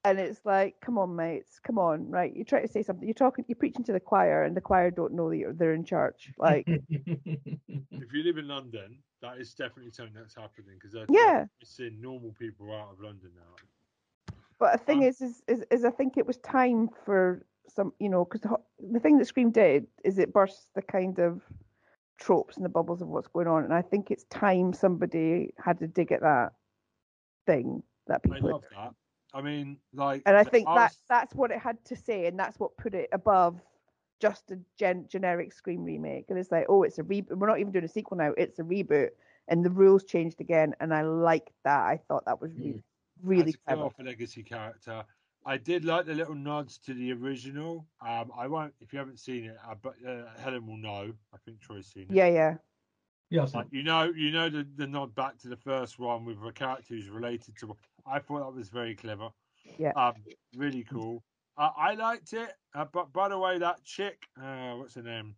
and 0.06 0.20
it's 0.20 0.40
like 0.46 0.76
come 0.82 0.98
on 0.98 1.16
mates 1.16 1.60
come 1.66 1.78
on 1.78 2.10
right 2.10 2.36
you 2.36 2.46
try 2.46 2.62
to 2.62 2.68
say 2.68 2.82
something 2.84 3.08
you're 3.08 3.14
talking 3.14 3.44
you're 3.48 3.56
preaching 3.58 3.84
to 3.84 3.92
the 3.92 4.00
choir 4.00 4.44
and 4.44 4.56
the 4.56 4.62
choir 4.62 4.92
don't 4.92 5.14
know 5.14 5.30
that 5.30 5.38
you're, 5.38 5.54
they're 5.54 5.74
in 5.74 5.84
church 5.84 6.32
like 6.38 6.66
If 8.02 8.14
you 8.14 8.24
live 8.24 8.38
in 8.38 8.48
London, 8.48 8.98
that 9.22 9.38
is 9.40 9.54
definitely 9.54 9.92
something 9.92 10.14
that's 10.14 10.36
happening 10.36 10.76
because 10.76 10.94
they're 10.94 11.08
Yeah. 11.10 11.46
missing 11.60 12.00
normal 12.02 12.34
people 12.38 12.72
out 12.72 12.92
of 12.94 13.00
London 13.02 13.32
now. 13.36 14.36
But 14.60 14.74
the 14.74 14.78
thing 14.86 15.00
Um, 15.00 15.04
is, 15.04 15.22
is, 15.22 15.44
is, 15.48 15.64
is, 15.72 15.86
I 15.86 15.90
think 15.92 16.18
it 16.18 16.26
was 16.26 16.38
time 16.38 16.90
for 17.06 17.46
some, 17.68 17.94
you 18.00 18.10
know, 18.10 18.26
because 18.26 18.42
the, 18.42 18.56
the 18.92 19.00
thing 19.00 19.18
that 19.18 19.26
Scream 19.26 19.52
did 19.52 19.88
is 20.04 20.18
it 20.20 20.34
bursts 20.34 20.68
the 20.76 20.82
kind 20.82 21.20
of 21.20 21.42
tropes 22.20 22.56
and 22.58 22.66
the 22.66 22.70
bubbles 22.70 23.02
of 23.02 23.08
what's 23.08 23.28
going 23.28 23.48
on, 23.48 23.64
and 23.64 23.74
I 23.74 23.82
think 23.82 24.12
it's 24.12 24.24
time 24.26 24.72
somebody 24.74 25.54
had 25.58 25.80
to 25.80 25.88
dig 25.88 26.12
at 26.12 26.22
that 26.22 26.54
thing 27.46 27.84
that 28.08 28.22
I 28.24 28.36
people. 28.36 28.52
love 28.52 28.64
that. 28.72 28.94
I 29.36 29.42
mean, 29.42 29.80
like, 29.94 30.26
And 30.26 30.38
I 30.38 30.44
the 30.44 30.50
think 30.52 30.68
that 30.74 30.94
arts- 30.94 31.00
that's 31.10 31.36
what 31.36 31.52
it 31.52 31.60
had 31.60 31.84
to 31.86 31.96
say, 31.96 32.28
and 32.28 32.40
that's 32.40 32.60
what 32.60 32.78
put 32.78 32.96
it 32.96 33.10
above 33.12 33.62
just 34.20 34.52
a 34.52 34.60
gen- 34.78 35.08
generic 35.10 35.54
Scream 35.54 35.84
remake. 35.84 36.28
And 36.30 36.40
it's 36.40 36.52
like, 36.52 36.66
oh, 36.70 36.84
it's 36.84 37.00
a 37.00 37.04
reboot. 37.04 37.38
We're 37.38 37.48
not 37.48 37.60
even 37.60 37.74
doing 37.74 37.86
a 37.86 37.90
sequel 37.90 38.18
now; 38.18 38.34
it's 38.38 38.60
a 38.60 38.64
reboot, 38.64 39.12
and 39.48 39.64
the 39.66 39.72
rules 39.72 40.04
changed 40.06 40.42
again. 40.42 40.76
And 40.80 40.94
I 40.94 41.04
liked 41.04 41.54
that. 41.66 41.82
I 41.86 41.98
thought 42.08 42.26
that 42.26 42.42
was 42.42 42.54
really, 42.56 42.84
really 43.24 43.54
That's 43.54 43.56
a 43.56 43.58
clever. 43.60 43.84
off 43.84 44.00
a 44.00 44.04
legacy 44.04 44.44
character. 44.44 45.06
I 45.46 45.58
did 45.58 45.86
like 45.86 46.06
the 46.06 46.16
little 46.16 46.36
nods 46.36 46.78
to 46.80 46.94
the 46.94 47.14
original. 47.14 47.86
Um, 48.02 48.32
I 48.36 48.48
won't 48.48 48.74
if 48.80 48.94
you 48.94 49.00
haven't 49.00 49.20
seen 49.20 49.46
it, 49.46 49.58
uh, 49.68 49.76
but 49.82 49.96
uh, 50.06 50.26
Helen 50.40 50.66
will 50.66 50.78
know. 50.78 51.14
I 51.34 51.38
think 51.46 51.60
Troy's 51.60 51.88
seen 51.88 52.10
it. 52.12 52.16
Yeah, 52.16 52.28
yeah, 52.28 52.58
Yeah, 53.30 53.46
Like 53.54 53.68
you 53.72 53.84
know, 53.84 54.04
you 54.16 54.32
know 54.32 54.50
the, 54.50 54.68
the 54.76 54.88
nod 54.88 55.14
back 55.16 55.38
to 55.40 55.48
the 55.50 55.58
first 55.58 56.00
one 56.00 56.26
with 56.26 56.38
a 56.44 56.52
character 56.52 56.96
who's 56.96 57.10
related 57.10 57.56
to. 57.60 57.76
I 58.06 58.20
thought 58.20 58.40
that 58.40 58.56
was 58.56 58.70
very 58.70 58.96
clever. 58.96 59.30
Yeah. 59.80 59.92
Um, 59.96 60.14
really 60.56 60.84
cool. 60.84 61.24
Uh, 61.58 61.70
I 61.78 61.96
liked 61.96 62.34
it. 62.34 62.54
Uh, 62.74 62.86
but 62.92 63.12
by 63.14 63.30
the 63.30 63.38
way, 63.38 63.58
that 63.58 63.84
chick, 63.84 64.24
uh, 64.42 64.74
what's 64.76 64.96
her 64.96 65.02
name, 65.04 65.36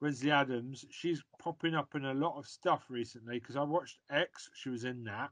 Wednesday 0.00 0.30
Addams, 0.30 0.84
she's 0.90 1.22
popping 1.42 1.74
up 1.74 1.94
in 1.94 2.04
a 2.04 2.14
lot 2.14 2.36
of 2.38 2.46
stuff 2.46 2.84
recently 2.90 3.38
because 3.38 3.56
I 3.56 3.62
watched 3.62 3.98
X. 4.10 4.48
She 4.54 4.68
was 4.68 4.84
in 4.84 5.02
that. 5.04 5.30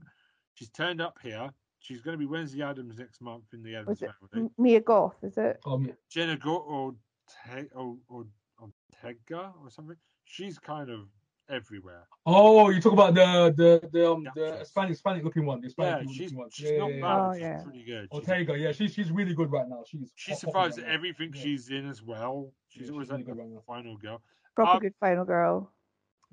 She's 0.54 0.70
turned 0.70 1.00
up 1.00 1.18
here. 1.22 1.50
She's 1.80 2.00
going 2.00 2.14
to 2.14 2.18
be 2.18 2.26
Wednesday 2.26 2.62
Addams 2.62 2.98
next 2.98 3.20
month 3.20 3.44
in 3.52 3.62
the 3.62 3.74
Addams 3.74 4.00
Was 4.00 4.02
it 4.02 4.10
family. 4.32 4.46
M- 4.46 4.50
Mia 4.64 4.80
Goth? 4.80 5.16
Is 5.22 5.36
it? 5.36 5.60
Um, 5.66 5.92
Jenna 6.10 6.36
Goth 6.36 6.64
or 6.66 6.94
Te- 7.28 7.68
or 7.74 7.96
or, 8.08 8.24
or 8.58 8.70
Tega 9.02 9.52
or 9.62 9.70
something. 9.70 9.96
She's 10.24 10.58
kind 10.58 10.88
of 10.88 11.00
everywhere. 11.48 12.06
oh, 12.26 12.70
you 12.70 12.80
talk 12.80 12.92
about 12.92 13.14
the 13.14 13.52
the 13.56 13.88
the 13.92 14.10
um 14.10 14.24
the 14.34 14.48
sure. 14.48 14.56
Hispanic 14.58 14.90
Hispanic 14.90 15.24
looking 15.24 15.46
one, 15.46 15.60
the 15.60 15.72
Yeah, 15.78 16.00
she's 16.02 16.20
looking 16.32 16.38
one. 16.38 16.50
she's 16.50 16.70
yeah, 16.70 16.78
not 16.78 16.92
yeah, 16.92 17.00
bad. 17.00 17.40
yeah. 17.40 17.54
Oh, 17.54 17.56
she's 17.58 17.64
pretty 17.64 17.84
good. 17.84 18.08
She's, 18.12 18.20
Ortega, 18.20 18.58
yeah, 18.58 18.72
she's 18.72 18.94
she's 18.94 19.10
really 19.10 19.34
good 19.34 19.50
right 19.52 19.68
now. 19.68 19.82
She's 19.86 20.10
she 20.14 20.32
hot- 20.32 20.40
hot 20.42 20.50
survives 20.52 20.78
right 20.78 20.86
everything 20.88 21.32
Yeah. 21.34 21.42
she's 21.42 21.68
in 21.70 21.88
as 21.88 22.02
well. 22.02 22.52
She's 22.68 22.86
Yeah, 22.88 22.92
always 22.92 23.06
she's 23.06 23.12
like 23.12 23.26
really 23.26 23.38
the 23.38 23.44
good 23.44 23.54
right 23.54 23.64
final 23.66 23.96
girl. 23.96 24.22
Proper 24.56 24.72
Um, 24.72 24.80
good 24.80 24.94
final 25.00 25.24
girl. 25.24 25.72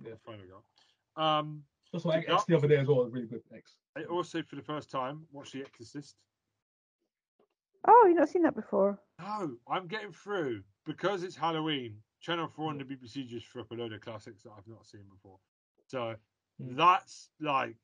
Yeah, 0.04 0.13
final 0.26 0.45
girl. 0.45 0.63
Um, 1.17 1.63
That's 1.91 2.06
what 2.06 2.24
Yeah. 2.24 2.36
X 2.36 2.45
the 2.45 2.56
other 2.56 2.67
day 2.67 2.78
as 2.78 2.88
well. 2.88 3.04
Really 3.06 3.28
good 3.28 3.43
X. 3.56 3.76
I 3.97 4.04
also 4.06 4.41
for 4.43 4.56
the 4.56 4.62
first 4.63 4.89
time 4.89 5.26
watched 5.32 5.54
The 5.54 5.62
Exorcist. 5.62 6.15
Oh, 7.88 8.06
you've 8.08 8.17
not 8.17 8.30
seen 8.30 8.43
that 8.43 8.56
before. 8.56 9.00
No, 9.19 9.58
I'm 9.67 9.88
getting 9.88 10.12
through 10.13 10.62
because 10.86 11.24
it's 11.24 11.36
Halloween. 11.36 11.97
Channel 12.22 12.48
Four 12.48 12.72
and 12.72 12.80
the 12.80 12.86
BBC 12.86 13.28
just 13.28 13.48
threw 13.48 13.62
up 13.62 13.72
a 13.72 13.74
load 13.74 13.94
of 13.94 14.02
classics 14.02 14.44
that 14.44 14.52
I've 14.58 14.68
not 14.68 14.86
seen 14.86 15.04
before. 15.10 15.40
So 15.88 16.16
Mm. 16.62 16.76
that's 16.78 17.30
like 17.40 17.78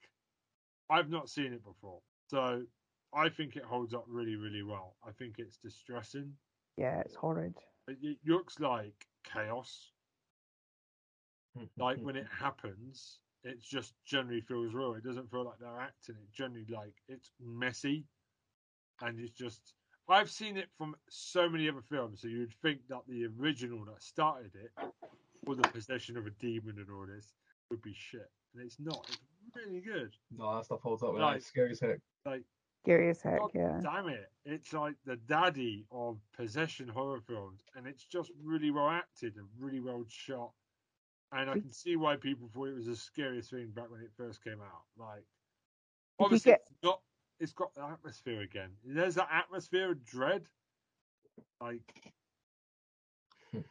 I've 0.89 1.10
not 1.10 1.30
seen 1.30 1.54
it 1.54 1.63
before. 1.63 2.02
So 2.28 2.65
I 3.13 3.30
think 3.30 3.56
it 3.56 3.63
holds 3.63 3.93
up 3.93 4.06
really, 4.08 4.36
really 4.36 4.62
well. 4.63 4.95
I 5.06 5.12
think 5.12 5.39
it's 5.39 5.58
distressing. 5.58 6.38
Yeah, 6.78 7.00
it's 7.00 7.15
horrid. 7.15 7.56
It, 7.88 7.97
it 8.02 8.17
looks 8.26 8.60
like 8.60 9.08
chaos. 9.23 9.91
Like 11.78 12.00
when 12.02 12.15
it 12.15 12.28
happens, 12.28 13.19
it 13.43 13.60
just 13.62 13.95
generally 14.06 14.41
feels 14.41 14.73
real. 14.76 14.93
It 14.93 15.04
doesn't 15.04 15.32
feel 15.32 15.43
like 15.43 15.58
they're 15.60 15.80
acting. 15.82 16.15
It 16.21 16.32
generally 16.32 16.65
like 16.69 16.93
it's 17.08 17.32
messy, 17.39 18.06
and 19.02 19.19
it's 19.19 19.32
just. 19.32 19.73
I've 20.09 20.29
seen 20.29 20.57
it 20.57 20.67
from 20.77 20.95
so 21.09 21.49
many 21.49 21.67
other 21.69 21.81
films, 21.89 22.21
so 22.21 22.27
you'd 22.27 22.53
think 22.61 22.79
that 22.89 23.01
the 23.07 23.25
original 23.39 23.83
that 23.85 24.01
started 24.01 24.51
it, 24.55 24.71
or 25.45 25.55
the 25.55 25.63
possession 25.63 26.17
of 26.17 26.25
a 26.25 26.29
demon 26.31 26.75
and 26.77 26.87
all 26.89 27.05
this, 27.05 27.33
would 27.69 27.81
be 27.81 27.93
shit, 27.93 28.29
and 28.53 28.63
it's 28.63 28.79
not. 28.79 29.05
It's 29.09 29.55
really 29.55 29.81
good. 29.81 30.11
No, 30.37 30.55
that 30.55 30.65
stuff 30.65 30.81
holds 30.81 31.03
up. 31.03 31.13
man. 31.13 31.21
Like- 31.21 31.37
It's 31.37 31.47
scary 31.47 31.71
as 31.71 31.79
heck. 31.79 31.99
Like 32.25 32.43
Scary 32.85 33.09
as 33.09 33.21
heck. 33.21 33.39
God 33.39 33.51
Yeah. 33.53 33.79
damn 33.83 34.07
it, 34.07 34.31
it's 34.45 34.71
like 34.71 34.95
the 35.03 35.17
daddy 35.17 35.85
of 35.91 36.19
possession 36.33 36.87
horror 36.87 37.19
films, 37.19 37.61
and 37.75 37.85
it's 37.85 38.05
just 38.05 38.31
really 38.41 38.71
well 38.71 38.87
acted 38.89 39.35
and 39.35 39.47
really 39.59 39.81
well 39.81 40.05
shot. 40.07 40.53
And 41.33 41.49
I 41.49 41.59
can 41.59 41.73
see 41.73 41.97
why 41.97 42.15
people 42.15 42.47
thought 42.47 42.69
it 42.69 42.75
was 42.75 42.85
the 42.85 42.95
scariest 42.95 43.49
thing 43.51 43.71
back 43.71 43.91
when 43.91 43.99
it 43.99 44.11
first 44.15 44.41
came 44.41 44.61
out. 44.61 44.83
Like, 44.97 45.25
obviously, 46.19 46.53
get- 46.53 46.61
it's 46.61 46.79
got 46.81 47.01
it's 47.39 47.54
got 47.54 47.73
the 47.76 47.84
atmosphere 47.84 48.41
again. 48.41 48.69
There's 48.84 49.15
that 49.15 49.30
atmosphere 49.32 49.91
of 49.91 50.04
dread. 50.06 50.43
Like, 51.62 52.13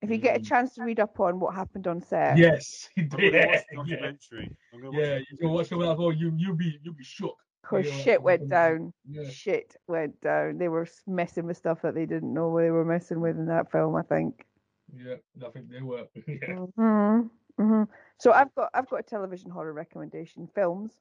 If 0.00 0.10
you 0.10 0.18
get 0.18 0.36
a 0.36 0.40
chance 0.40 0.74
to 0.74 0.84
read 0.84 1.00
up 1.00 1.18
on 1.20 1.40
what 1.40 1.54
happened 1.54 1.86
on 1.86 2.00
set, 2.00 2.38
yes, 2.38 2.88
he 2.94 3.02
I'm 3.12 3.18
did. 3.18 3.32
gonna 3.32 3.46
watch 3.48 3.60
the 3.70 3.76
Yeah, 3.76 3.96
documentary. 3.96 4.56
I'm 4.72 4.82
watch 4.82 4.94
yeah, 4.94 5.18
you 5.30 5.36
can 5.36 5.50
watch 5.50 5.72
it 5.72 5.74
as 5.74 5.98
well. 5.98 6.12
You 6.12 6.32
you 6.36 6.54
be 6.54 6.78
you 6.82 6.92
be 6.92 7.04
shook. 7.04 7.36
because 7.62 7.86
Yeah, 7.86 7.92
shit 7.92 8.22
went 8.22 8.48
down. 8.48 8.92
Yeah, 9.08 9.28
Shit 9.28 9.76
went 9.88 10.20
down. 10.20 10.58
They 10.58 10.68
were 10.68 10.86
messing 11.06 11.46
with 11.46 11.56
stuff 11.56 11.82
that 11.82 11.94
they 11.94 12.06
didn't 12.06 12.32
know 12.32 12.56
they 12.58 12.70
were 12.70 12.84
messing 12.84 13.20
with 13.20 13.36
in 13.36 13.46
that 13.46 13.70
film. 13.72 13.96
I 13.96 14.02
think. 14.02 14.46
yeah, 14.94 15.16
I 15.44 15.50
think 15.50 15.70
they 15.70 15.82
were. 15.82 16.06
Yeah. 16.26 16.54
hmm 16.76 17.20
hmm 17.56 17.82
So 18.18 18.32
I've 18.32 18.54
got 18.54 18.70
I've 18.72 18.88
got 18.88 19.00
a 19.00 19.02
television 19.02 19.50
horror 19.50 19.72
recommendation. 19.72 20.48
Films, 20.54 20.92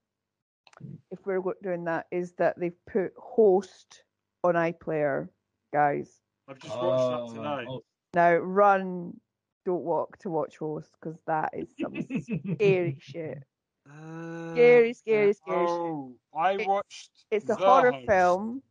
if 1.11 1.19
we're 1.25 1.41
doing 1.63 1.85
that, 1.85 2.07
is 2.11 2.33
that 2.33 2.59
they've 2.59 2.85
put 2.89 3.13
Host 3.17 4.03
on 4.43 4.55
iPlayer, 4.55 5.29
guys. 5.73 6.21
I've 6.47 6.59
just 6.59 6.75
watched 6.75 7.01
Ah, 7.01 7.27
that 7.27 7.33
tonight. 7.35 7.67
oh, 7.69 7.83
Now 8.13 8.35
run, 8.35 9.19
don't 9.65 9.83
walk 9.83 10.17
to 10.19 10.29
watch 10.29 10.57
Host 10.57 10.89
because 10.99 11.19
that 11.27 11.51
is 11.53 11.67
some 11.79 11.93
scary 12.55 12.97
shit. 13.01 13.43
Uh, 13.89 14.51
Scary, 14.51 14.93
scary, 14.93 15.33
scary 15.33 15.65
shit. 15.67 15.69
Oh, 15.69 16.15
I 16.35 16.53
It's- 16.53 16.67
watched. 16.67 17.11
It's 17.31 17.45
a 17.45 17.47
The 17.49 17.55
horror 17.55 17.91
Host. 17.91 18.07
film. 18.07 18.63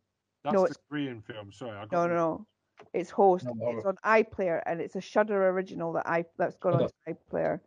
That's 0.43 0.53
no, 0.53 0.59
the 0.61 0.65
it's- 0.71 0.83
Korean 0.89 1.21
film. 1.21 1.51
Sorry, 1.51 1.71
I 1.77 1.85
got 1.85 1.91
No, 1.91 2.07
no, 2.07 2.15
no. 2.15 2.47
It's 2.93 3.09
Host. 3.09 3.45
No, 3.45 3.71
it's 3.77 3.85
on 3.85 3.95
iPlayer 4.05 4.61
and 4.67 4.79
it's 4.79 4.95
a 4.95 5.01
Shudder 5.01 5.49
original 5.49 5.93
that 5.93 6.07
I 6.07 6.25
that's 6.37 6.57
gone 6.57 6.75
Okay. 6.75 6.83
on 6.85 6.89
to 7.15 7.19
iPlayer. 7.31 7.59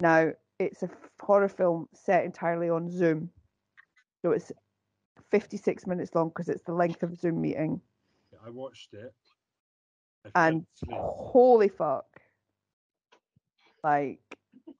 Now 0.00 0.32
it's 0.58 0.82
a 0.82 0.90
horror 1.20 1.48
film 1.48 1.88
set 1.94 2.24
entirely 2.24 2.68
on 2.70 2.90
Zoom, 2.90 3.30
so 4.22 4.32
it's 4.32 4.52
56 5.30 5.86
minutes 5.86 6.14
long 6.14 6.28
because 6.28 6.48
it's 6.48 6.62
the 6.64 6.72
length 6.72 7.02
of 7.02 7.12
a 7.12 7.16
Zoom 7.16 7.40
meeting. 7.40 7.80
I 8.44 8.50
watched 8.50 8.94
it. 8.94 9.14
I 10.34 10.46
And 10.46 10.66
holy 10.90 11.68
fuck, 11.68 12.06
like 13.82 14.20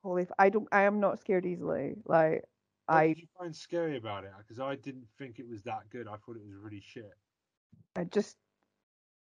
holy, 0.03 0.22
f- 0.22 0.33
I 0.38 0.48
don't, 0.48 0.68
I 0.72 0.83
am 0.83 1.01
not 1.01 1.20
scared 1.20 1.46
easily. 1.46 1.94
Like 2.05 2.44
What 2.87 2.96
I, 2.96 3.07
did 3.09 3.18
you 3.18 3.29
find 3.38 3.55
scary 3.55 3.96
about 3.96 4.24
it? 4.24 4.33
Because 4.38 4.61
I 4.61 4.74
didn't 4.74 5.07
think 5.18 5.38
it 5.38 5.48
was 5.48 5.62
that 5.62 5.88
good. 5.90 6.09
I 6.09 6.16
thought 6.16 6.37
it 6.37 6.44
was 6.44 6.55
really 6.61 6.83
shit. 6.85 7.12
I 7.96 8.05
just, 8.05 8.37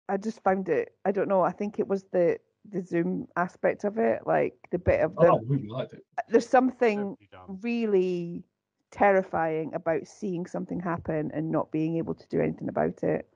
I 0.09 0.17
just 0.17 0.43
found 0.43 0.69
it. 0.69 0.95
I 1.05 1.13
don't 1.13 1.29
know. 1.29 1.43
I 1.43 1.53
think 1.53 1.79
it 1.79 1.89
was 1.89 2.05
the 2.13 2.39
the 2.71 2.83
Zoom 2.83 3.27
aspect 3.37 3.85
of 3.85 3.99
it, 3.99 4.27
like 4.27 4.55
the 4.71 4.79
bit 4.79 5.01
of 5.01 5.15
oh, 5.17 5.23
the. 5.23 5.31
Oh, 5.31 5.37
I 5.37 5.41
really 5.47 5.69
liked 5.69 5.95
it. 5.95 6.05
There's 6.29 6.49
something 6.49 7.17
Terribly 7.31 7.57
really 7.63 8.45
terrifying 8.93 9.75
about 9.75 10.07
seeing 10.07 10.47
something 10.47 10.79
happen 10.79 11.33
and 11.35 11.51
not 11.51 11.73
being 11.73 11.97
able 11.97 12.15
to 12.15 12.29
do 12.29 12.41
anything 12.41 12.69
about 12.69 13.03
it. 13.03 13.27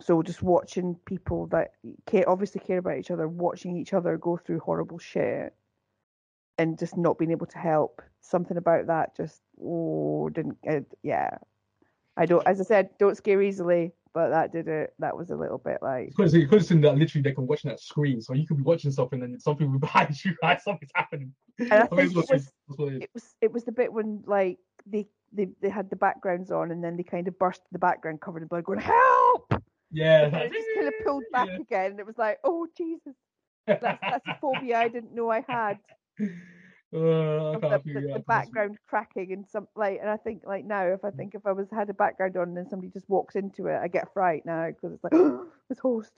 So 0.00 0.22
just 0.22 0.42
watching 0.42 0.96
people 1.04 1.46
that 1.48 1.72
care, 2.06 2.28
obviously 2.28 2.60
care 2.60 2.78
about 2.78 2.98
each 2.98 3.10
other, 3.10 3.28
watching 3.28 3.76
each 3.76 3.92
other 3.92 4.16
go 4.16 4.36
through 4.36 4.60
horrible 4.60 4.98
shit, 4.98 5.54
and 6.58 6.78
just 6.78 6.96
not 6.96 7.18
being 7.18 7.32
able 7.32 7.46
to 7.46 7.58
help. 7.58 8.00
Something 8.20 8.56
about 8.56 8.86
that 8.86 9.16
just 9.16 9.42
oh 9.62 10.30
didn't 10.30 10.56
uh, 10.68 10.80
yeah. 11.02 11.38
I 12.16 12.26
don't, 12.26 12.46
as 12.46 12.60
I 12.60 12.64
said, 12.64 12.90
don't 12.98 13.16
scare 13.16 13.42
easily, 13.42 13.92
but 14.14 14.30
that 14.30 14.52
did 14.52 14.68
it. 14.68 14.94
That 15.00 15.16
was 15.16 15.30
a 15.30 15.36
little 15.36 15.58
bit 15.58 15.78
like 15.82 16.10
Because 16.16 16.32
you 16.32 16.42
because 16.48 16.70
in 16.70 16.80
that 16.82 16.96
literally 16.96 17.22
they 17.22 17.32
can 17.32 17.46
watch 17.46 17.62
that 17.64 17.80
screen, 17.80 18.22
so 18.22 18.32
you 18.32 18.46
could 18.46 18.56
be 18.56 18.62
watching 18.62 18.92
something 18.92 19.22
and 19.22 19.34
then 19.34 19.40
something 19.40 19.66
will 19.66 19.78
be 19.78 19.86
behind 19.86 20.24
you, 20.24 20.34
right? 20.42 20.60
Something's 20.62 20.92
happening. 20.94 21.34
I 21.60 21.88
mean, 21.90 22.06
it 22.06 22.14
was 22.14 22.26
that's 22.26 22.52
what 22.66 22.92
it 22.92 23.10
was 23.12 23.34
it 23.42 23.52
was 23.52 23.64
the 23.64 23.72
bit 23.72 23.92
when 23.92 24.22
like 24.26 24.58
they 24.86 25.06
they, 25.34 25.48
they 25.60 25.68
had 25.68 25.90
the 25.90 25.96
backgrounds 25.96 26.50
on 26.50 26.70
and 26.70 26.82
then 26.82 26.96
they 26.96 27.02
kind 27.02 27.28
of 27.28 27.38
burst 27.38 27.62
the 27.72 27.78
background 27.78 28.20
covered 28.20 28.42
in 28.42 28.48
blood 28.48 28.64
going 28.64 28.78
help 28.78 29.52
Yeah, 29.90 30.26
and 30.26 30.36
it 30.36 30.52
just 30.52 30.68
kind 30.74 30.88
of 30.88 30.94
pulled 31.04 31.24
back 31.32 31.48
yeah. 31.48 31.60
again 31.60 31.90
and 31.92 32.00
it 32.00 32.06
was 32.06 32.18
like 32.18 32.38
oh 32.44 32.66
jesus 32.76 33.14
that's 33.66 33.82
that's 33.82 34.26
a 34.28 34.38
phobia 34.40 34.78
i 34.78 34.88
didn't 34.88 35.14
know 35.14 35.30
i 35.30 35.44
had 35.48 35.78
Uh, 36.94 37.52
I 37.52 37.58
can't 37.58 37.84
the, 37.84 37.92
the, 37.92 38.12
the 38.14 38.18
background 38.20 38.78
cracking 38.86 39.32
and 39.32 39.48
some 39.48 39.66
like 39.74 39.98
and 40.00 40.08
i 40.08 40.16
think 40.16 40.42
like 40.46 40.64
now 40.64 40.86
if 40.86 41.04
i 41.04 41.10
think 41.10 41.34
if 41.34 41.44
i 41.44 41.50
was 41.50 41.68
had 41.70 41.90
a 41.90 41.94
background 41.94 42.36
on 42.36 42.48
and 42.48 42.56
then 42.56 42.68
somebody 42.68 42.92
just 42.92 43.08
walks 43.08 43.34
into 43.34 43.66
it 43.66 43.76
i 43.76 43.88
get 43.88 44.12
fright 44.14 44.46
now 44.46 44.68
because 44.68 44.92
it's 44.92 45.02
like 45.02 45.12
it's 45.70 45.80
host 45.80 46.12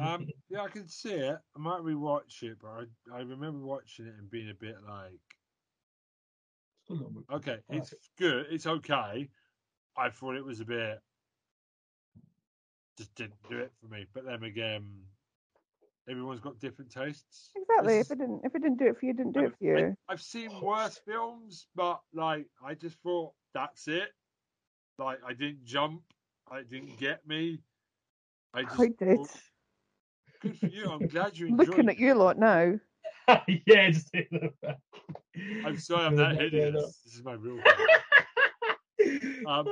Um, 0.00 0.26
yeah, 0.48 0.62
I 0.62 0.68
can 0.68 0.88
see 0.88 1.12
it. 1.12 1.38
I 1.56 1.58
might 1.60 1.80
rewatch 1.82 2.42
it, 2.42 2.58
but 2.60 2.88
I, 3.12 3.18
I 3.18 3.20
remember 3.20 3.60
watching 3.60 4.06
it 4.06 4.14
and 4.18 4.28
being 4.28 4.50
a 4.50 4.54
bit 4.54 4.74
like, 4.84 5.12
Still 6.82 6.96
not 6.96 7.12
moving. 7.12 7.24
okay, 7.34 7.58
it's 7.70 7.94
good, 8.18 8.46
it's 8.50 8.66
okay. 8.66 9.28
I 9.96 10.10
thought 10.10 10.34
it 10.34 10.44
was 10.44 10.58
a 10.58 10.64
bit 10.64 11.00
just 12.96 13.14
didn't 13.14 13.34
do 13.48 13.58
it 13.58 13.72
for 13.80 13.86
me. 13.88 14.06
But 14.12 14.24
then 14.24 14.44
again, 14.44 14.88
everyone's 16.08 16.40
got 16.40 16.58
different 16.58 16.90
tastes. 16.90 17.50
Exactly. 17.56 17.98
This 17.98 18.06
If 18.06 18.10
it 18.12 18.18
didn't, 18.18 18.40
if 18.44 18.54
it 18.54 18.62
didn't 18.62 18.78
do 18.78 18.86
it 18.86 18.98
for 18.98 19.06
you, 19.06 19.10
it 19.12 19.16
didn't 19.16 19.32
do 19.32 19.44
it 19.46 19.52
for 19.58 19.64
you. 19.64 19.96
I've 20.08 20.22
seen 20.22 20.60
worse 20.60 20.98
films, 21.06 21.66
but 21.74 22.00
like 22.12 22.46
I 22.64 22.74
just 22.74 22.98
thought 23.02 23.32
that's 23.54 23.88
it. 23.88 24.10
Like 24.98 25.18
I 25.26 25.32
didn't 25.32 25.64
jump, 25.64 26.02
I 26.50 26.62
didn't 26.62 26.98
get 26.98 27.26
me. 27.26 27.60
I 28.54 28.62
just 28.64 28.78
I 28.80 28.88
did. 28.88 29.16
thought, 29.16 29.30
good 30.40 30.58
for 30.58 30.66
you. 30.66 30.88
I'm 30.90 31.06
glad 31.08 31.36
you 31.38 31.46
I'm 31.48 31.56
enjoyed. 31.58 31.68
looking 31.68 31.88
at 31.88 31.98
you 31.98 32.14
a 32.14 32.16
lot 32.16 32.38
now. 32.38 32.78
yeah, 33.66 33.90
just 33.90 34.10
I'm 35.64 35.76
sorry, 35.76 36.04
I'm 36.06 36.16
that 36.16 36.36
hideous. 36.36 37.00
This 37.04 37.14
is 37.14 37.24
my 37.24 37.32
real. 37.32 37.58
Um, 39.46 39.64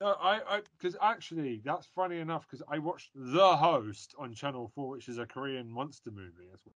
No, 0.00 0.12
I, 0.12 0.40
I, 0.56 0.60
because 0.78 0.96
actually, 1.00 1.60
that's 1.64 1.86
funny 1.86 2.18
enough. 2.18 2.46
Because 2.48 2.62
I 2.68 2.78
watched 2.78 3.10
The 3.14 3.56
Host 3.56 4.14
on 4.18 4.32
Channel 4.34 4.68
Four, 4.74 4.90
which 4.90 5.08
is 5.08 5.18
a 5.18 5.26
Korean 5.26 5.70
monster 5.70 6.10
movie 6.10 6.48
as 6.52 6.60
well. 6.64 6.74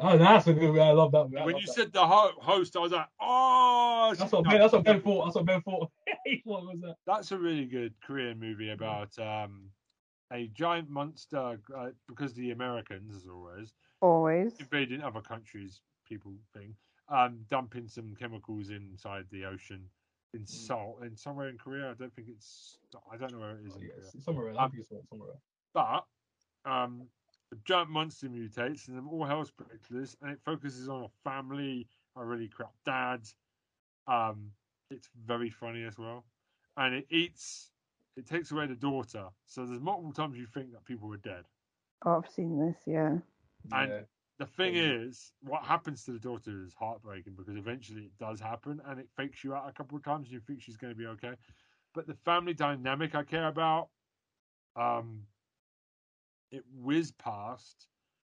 oh, 0.00 0.18
that's 0.18 0.46
a 0.46 0.52
good. 0.52 0.78
I 0.78 0.92
love 0.92 1.12
that. 1.12 1.28
I 1.36 1.44
when 1.44 1.54
love 1.54 1.62
you 1.62 1.66
that. 1.66 1.72
said 1.72 1.92
The 1.92 2.06
Ho- 2.06 2.38
Host, 2.40 2.76
I 2.76 2.80
was 2.80 2.92
like, 2.92 3.06
oh, 3.20 4.14
that's 4.16 4.32
no, 4.32 4.38
what 4.38 4.44
Ben, 4.48 4.60
that's 4.60 4.72
what 4.72 4.84
Ben 4.84 5.00
thought. 5.00 5.24
That's 5.24 5.36
what 5.36 5.44
Ben 5.46 5.62
thought. 5.62 5.90
what 6.44 6.62
was 6.64 6.78
that? 6.82 6.96
that's 7.06 7.32
a 7.32 7.38
really 7.38 7.64
good 7.66 7.94
Korean 8.02 8.38
movie 8.38 8.70
about 8.70 9.18
um, 9.18 9.70
a 10.32 10.48
giant 10.48 10.88
monster. 10.90 11.58
Uh, 11.76 11.90
because 12.08 12.34
the 12.34 12.50
Americans, 12.50 13.14
as 13.14 13.26
always, 13.28 13.74
Always. 14.00 14.58
invading 14.58 15.02
other 15.02 15.20
countries, 15.20 15.80
people 16.06 16.32
thing, 16.54 16.74
um, 17.08 17.40
dumping 17.48 17.88
some 17.88 18.14
chemicals 18.18 18.70
inside 18.70 19.24
the 19.30 19.44
ocean 19.44 19.88
in 20.34 20.46
salt, 20.46 20.98
in 21.02 21.16
somewhere 21.16 21.48
in 21.48 21.58
Korea. 21.58 21.90
I 21.90 21.94
don't 21.94 22.14
think 22.14 22.28
it's. 22.28 22.78
I 23.12 23.16
don't 23.16 23.32
know 23.32 23.40
where 23.40 23.50
it 23.56 23.66
is. 23.66 23.72
Oh, 23.74 23.80
in 23.80 23.82
yeah, 23.86 23.92
Korea. 23.94 24.08
it's 24.14 24.24
somewhere. 24.24 24.48
else. 24.50 24.58
I 24.58 24.68
think 24.68 24.80
it's 24.90 25.08
somewhere. 25.08 25.30
else. 25.30 25.40
but 26.64 26.70
um, 26.70 27.02
the 27.50 27.58
giant 27.64 27.90
monster 27.90 28.28
mutates 28.28 28.88
and 28.88 28.96
then 28.96 29.06
all 29.10 29.24
hell's 29.24 29.50
breaks 29.50 29.90
loose, 29.90 30.16
and 30.22 30.30
it 30.30 30.38
focuses 30.44 30.88
on 30.88 31.04
a 31.04 31.08
family, 31.28 31.86
a 32.16 32.24
really 32.24 32.48
crap 32.48 32.72
dad. 32.84 33.22
Um, 34.06 34.50
it's 34.90 35.08
very 35.26 35.50
funny 35.50 35.84
as 35.84 35.98
well, 35.98 36.24
and 36.76 36.94
it 36.94 37.06
eats. 37.10 37.70
It 38.16 38.26
takes 38.26 38.50
away 38.50 38.66
the 38.66 38.74
daughter, 38.74 39.26
so 39.46 39.64
there's 39.64 39.80
multiple 39.80 40.12
times 40.12 40.36
you 40.36 40.46
think 40.46 40.72
that 40.72 40.84
people 40.84 41.12
are 41.14 41.18
dead. 41.18 41.44
Oh, 42.04 42.16
I've 42.22 42.30
seen 42.32 42.58
this. 42.58 42.76
Yeah. 42.86 43.18
And- 43.72 43.90
Yeah. 43.90 44.00
The 44.40 44.46
thing 44.46 44.72
Mm. 44.72 45.06
is, 45.06 45.34
what 45.42 45.64
happens 45.64 46.02
to 46.04 46.12
the 46.12 46.18
daughter 46.18 46.62
is 46.64 46.72
heartbreaking 46.72 47.34
because 47.34 47.56
eventually 47.56 48.06
it 48.06 48.16
does 48.16 48.40
happen, 48.40 48.80
and 48.86 48.98
it 48.98 49.10
fakes 49.14 49.44
you 49.44 49.54
out 49.54 49.68
a 49.68 49.72
couple 49.72 49.98
of 49.98 50.02
times, 50.02 50.28
and 50.28 50.32
you 50.32 50.40
think 50.40 50.62
she's 50.62 50.78
going 50.78 50.94
to 50.94 50.98
be 50.98 51.06
okay. 51.08 51.36
But 51.92 52.06
the 52.06 52.14
family 52.14 52.54
dynamic 52.54 53.14
I 53.14 53.22
care 53.22 53.48
about, 53.48 53.90
um, 54.76 55.26
it 56.50 56.64
whizzed 56.72 57.18
past, 57.18 57.86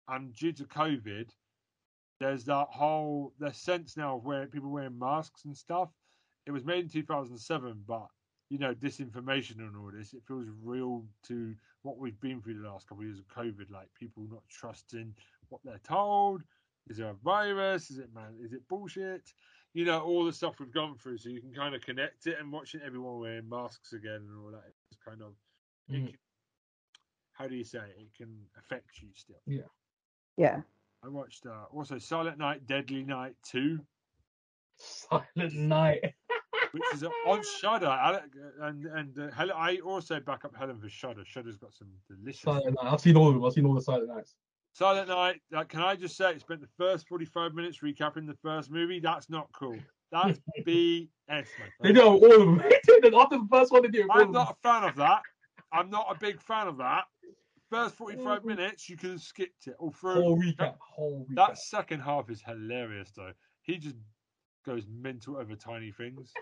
and 0.07 0.33
due 0.33 0.53
to 0.53 0.65
COVID, 0.65 1.35
there's 2.21 2.45
that 2.45 2.69
whole 2.71 3.35
the 3.41 3.53
sense 3.53 3.97
now 3.97 4.17
of 4.17 4.25
where 4.25 4.47
people 4.47 4.71
wearing 4.71 5.01
masks 5.01 5.45
and 5.45 5.57
stuff. 5.57 5.91
It 6.47 6.53
was 6.53 6.65
made 6.65 6.85
in 6.85 6.89
2007, 6.89 7.83
but 7.85 8.07
you 8.49 8.59
know 8.59 8.77
disinformation 8.77 9.59
and 9.59 9.77
all 9.77 9.91
this. 9.91 10.15
It 10.15 10.23
feels 10.29 10.47
real 10.63 11.05
to 11.25 11.57
what 11.83 11.99
we've 11.99 12.21
been 12.21 12.41
through 12.41 12.61
the 12.63 12.69
last 12.69 12.87
couple 12.87 13.03
of 13.03 13.09
years 13.09 13.19
of 13.19 13.27
COVID, 13.27 13.71
like 13.73 13.93
people 13.99 14.29
not 14.31 14.49
trusting 14.49 15.17
what 15.49 15.61
they're 15.65 15.81
told. 15.87 16.43
Is 16.89 16.99
there 16.99 17.09
a 17.11 17.15
virus? 17.15 17.91
Is 17.91 17.99
it 17.99 18.15
man? 18.15 18.35
Is 18.43 18.53
it 18.53 18.67
bullshit? 18.69 19.23
You 19.75 19.85
know 19.85 20.01
all 20.01 20.25
the 20.25 20.33
stuff 20.33 20.55
we've 20.61 20.73
gone 20.73 20.97
through, 20.97 21.19
so 21.19 21.29
you 21.29 21.41
can 21.41 21.53
kind 21.53 21.75
of 21.75 21.83
connect 21.83 22.27
it 22.27 22.39
and 22.41 22.51
watching 22.53 22.81
everyone 22.85 23.19
wearing 23.21 23.49
masks 23.49 23.93
again 23.93 24.27
and 24.29 24.39
all 24.45 24.51
that. 24.53 24.63
It's 24.91 24.99
kind 25.05 25.21
of 25.23 25.35
it 25.89 25.93
Mhm. 25.95 26.07
can, 26.07 26.19
how 27.33 27.47
do 27.49 27.55
you 27.57 27.65
say 27.65 27.79
it? 27.81 27.97
it 27.99 28.15
can 28.17 28.49
affect 28.59 29.03
you 29.03 29.09
still. 29.15 29.37
Yeah. 29.47 29.63
Yeah. 30.37 30.63
I 31.05 31.09
watched 31.09 31.45
uh, 31.47 31.65
also 31.73 31.99
Silent 31.99 32.39
Night, 32.39 32.67
Deadly 32.67 33.03
Night 33.05 33.37
Two, 33.45 33.81
Silent 34.77 35.55
Night. 35.55 36.15
which 36.73 36.83
is 36.95 37.05
on 37.27 37.43
Shudder. 37.61 37.87
Alec- 37.87 38.25
And 38.61 38.87
and 38.87 39.19
uh, 39.19 39.31
Helen, 39.31 39.55
I 39.57 39.77
also 39.79 40.21
back 40.21 40.45
up 40.45 40.55
Helen 40.57 40.79
for 40.81 40.89
Shudder. 40.89 41.25
Shudder's 41.25 41.57
got 41.57 41.75
some 41.75 41.89
delicious. 42.09 42.43
Silent 42.43 42.77
Night. 42.83 42.93
I've 42.93 43.01
seen 43.01 43.17
all 43.17 43.29
of 43.29 43.35
them. 43.35 43.45
I've 43.45 43.53
seen 43.53 43.67
all 43.67 43.75
the 43.75 43.81
Silent 43.83 44.09
Nights. 44.09 44.35
Silent 44.77 45.09
Night. 45.09 45.41
Uh, 45.57 45.65
can 45.65 45.81
I 45.81 45.97
just 45.97 46.19
say, 46.19 46.33
it 46.33 46.41
spent 46.43 46.61
the 46.61 46.69
first 46.77 47.09
forty-five 47.09 47.55
minutes 47.55 47.79
recapping 47.83 48.27
the 48.27 48.37
first 48.43 48.71
movie. 48.71 49.01
That's 49.01 49.31
not 49.31 49.49
cool. 49.53 49.79
That's 50.13 50.39
BS, 50.67 51.09
my 51.31 51.45
They 51.81 51.95
do 51.95 52.03
all 52.03 52.17
of 52.23 52.31
them. 52.31 52.61
After 53.19 53.39
the 53.39 53.49
first 53.51 53.73
one, 53.73 53.83
they 53.83 53.89
do 53.89 54.07
I'm 54.13 54.33
not 54.33 54.51
a 54.53 54.69
fan 54.69 54.85
of 54.85 54.95
that. 54.97 55.23
I'm 55.73 55.89
not 55.89 56.15
a 56.15 56.19
big 56.19 56.43
fan 56.43 56.69
of 56.69 56.77
that. 56.77 57.05
First 57.71 57.95
forty-five 57.95 58.43
Mhm. 58.43 58.45
minutes, 58.49 58.87
you 58.91 58.99
could 58.99 59.11
have 59.13 59.23
skipped 59.23 59.67
it 59.67 59.77
all 59.79 59.93
through. 59.93 60.13
Whole 60.21 60.39
recap. 60.39 60.77
Whole 60.79 61.27
recap. 61.31 61.35
That 61.37 61.59
second 61.59 62.01
half 62.01 62.29
is 62.29 62.43
hilarious, 62.43 63.13
though. 63.17 63.33
He 63.63 63.79
just 63.79 63.97
goes 64.67 64.87
mental 64.89 65.39
over 65.39 65.57
tiny 65.57 65.91
things 65.91 66.35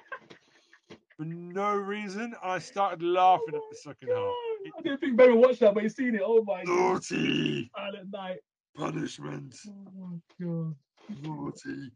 for 1.17 1.25
no 1.25 1.73
reason. 1.77 2.23
And 2.23 2.35
I 2.43 2.59
started 2.59 3.01
laughing 3.01 3.55
at 3.55 3.63
the 3.71 3.77
second 3.77 4.09
half. 4.09 4.35
I 4.77 4.83
didn't 4.83 5.01
think 5.01 5.17
Ben 5.17 5.37
watched 5.39 5.61
that, 5.61 5.75
but 5.75 5.83
he's 5.83 5.97
seen 5.97 6.15
it. 6.15 6.23
Oh 6.25 6.43
my 6.45 6.65
god. 6.65 6.77
Naughty 6.77 7.71
Silent 7.77 8.11
Night. 8.13 8.39
punishment, 8.77 9.55
Oh 9.69 9.91
my 9.95 10.45
god. 10.45 10.75
naughty, 11.23 11.91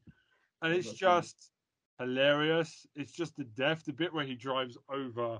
and 0.63 0.73
it's 0.73 0.93
just 0.93 1.51
hilarious. 1.99 2.87
It's 2.95 3.13
just 3.13 3.37
the 3.37 3.45
death, 3.45 3.85
the 3.85 3.93
bit 3.93 4.13
where 4.13 4.25
he 4.25 4.35
drives 4.35 4.77
over, 4.93 5.39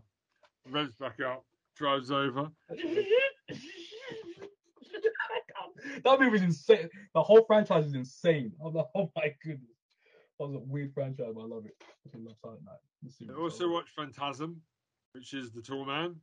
revs 0.71 0.95
back 0.97 1.21
up, 1.21 1.45
drives 1.77 2.11
over. 2.11 2.51
that 6.05 6.21
movie's 6.21 6.43
insane. 6.43 6.89
The 7.15 7.23
whole 7.23 7.45
franchise 7.45 7.87
is 7.87 7.95
insane. 7.95 8.53
I'm 8.65 8.75
like, 8.75 8.87
oh 8.95 9.11
my 9.17 9.35
goodness. 9.43 9.71
That 10.39 10.47
was 10.47 10.55
a 10.55 10.61
weird 10.61 10.95
franchise, 10.95 11.33
but 11.35 11.41
I 11.41 11.47
love 11.47 11.67
it. 11.67 11.75
I 12.15 12.19
love 12.19 12.37
Silent 12.41 12.63
Night. 12.65 13.29
I 13.29 13.41
also 13.41 13.69
watched 13.71 13.91
Phantasm, 13.97 14.61
which 15.13 15.35
is 15.35 15.53
the 15.53 15.63
tall 15.63 15.85
man. 15.85 16.17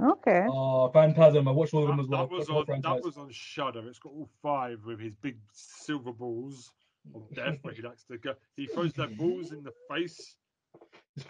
Okay. 0.00 0.46
Oh, 0.48 0.88
Phantasm. 0.90 1.48
I 1.48 1.50
watched 1.50 1.74
all 1.74 1.82
of 1.82 1.88
them 1.88 1.96
That, 1.96 2.02
as 2.02 2.08
well. 2.08 2.20
that 2.26 2.30
was 2.30 2.38
That's 2.38 2.46
the 2.48 2.52
whole 2.52 2.64
on 2.74 2.80
that 2.82 3.04
was 3.04 3.16
on 3.16 3.30
Shudder. 3.30 3.88
It's 3.88 3.98
got 3.98 4.12
all 4.12 4.28
five 4.42 4.84
with 4.84 5.00
his 5.00 5.14
big 5.14 5.38
silver 5.52 6.12
balls 6.12 6.72
of 7.14 7.22
death 7.34 7.58
where 7.62 7.72
he 7.72 7.82
likes 7.82 8.04
to 8.04 8.18
go. 8.18 8.34
He 8.56 8.66
throws 8.66 8.92
their 8.92 9.08
balls 9.08 9.52
in 9.52 9.62
the 9.62 9.72
face. 9.90 10.36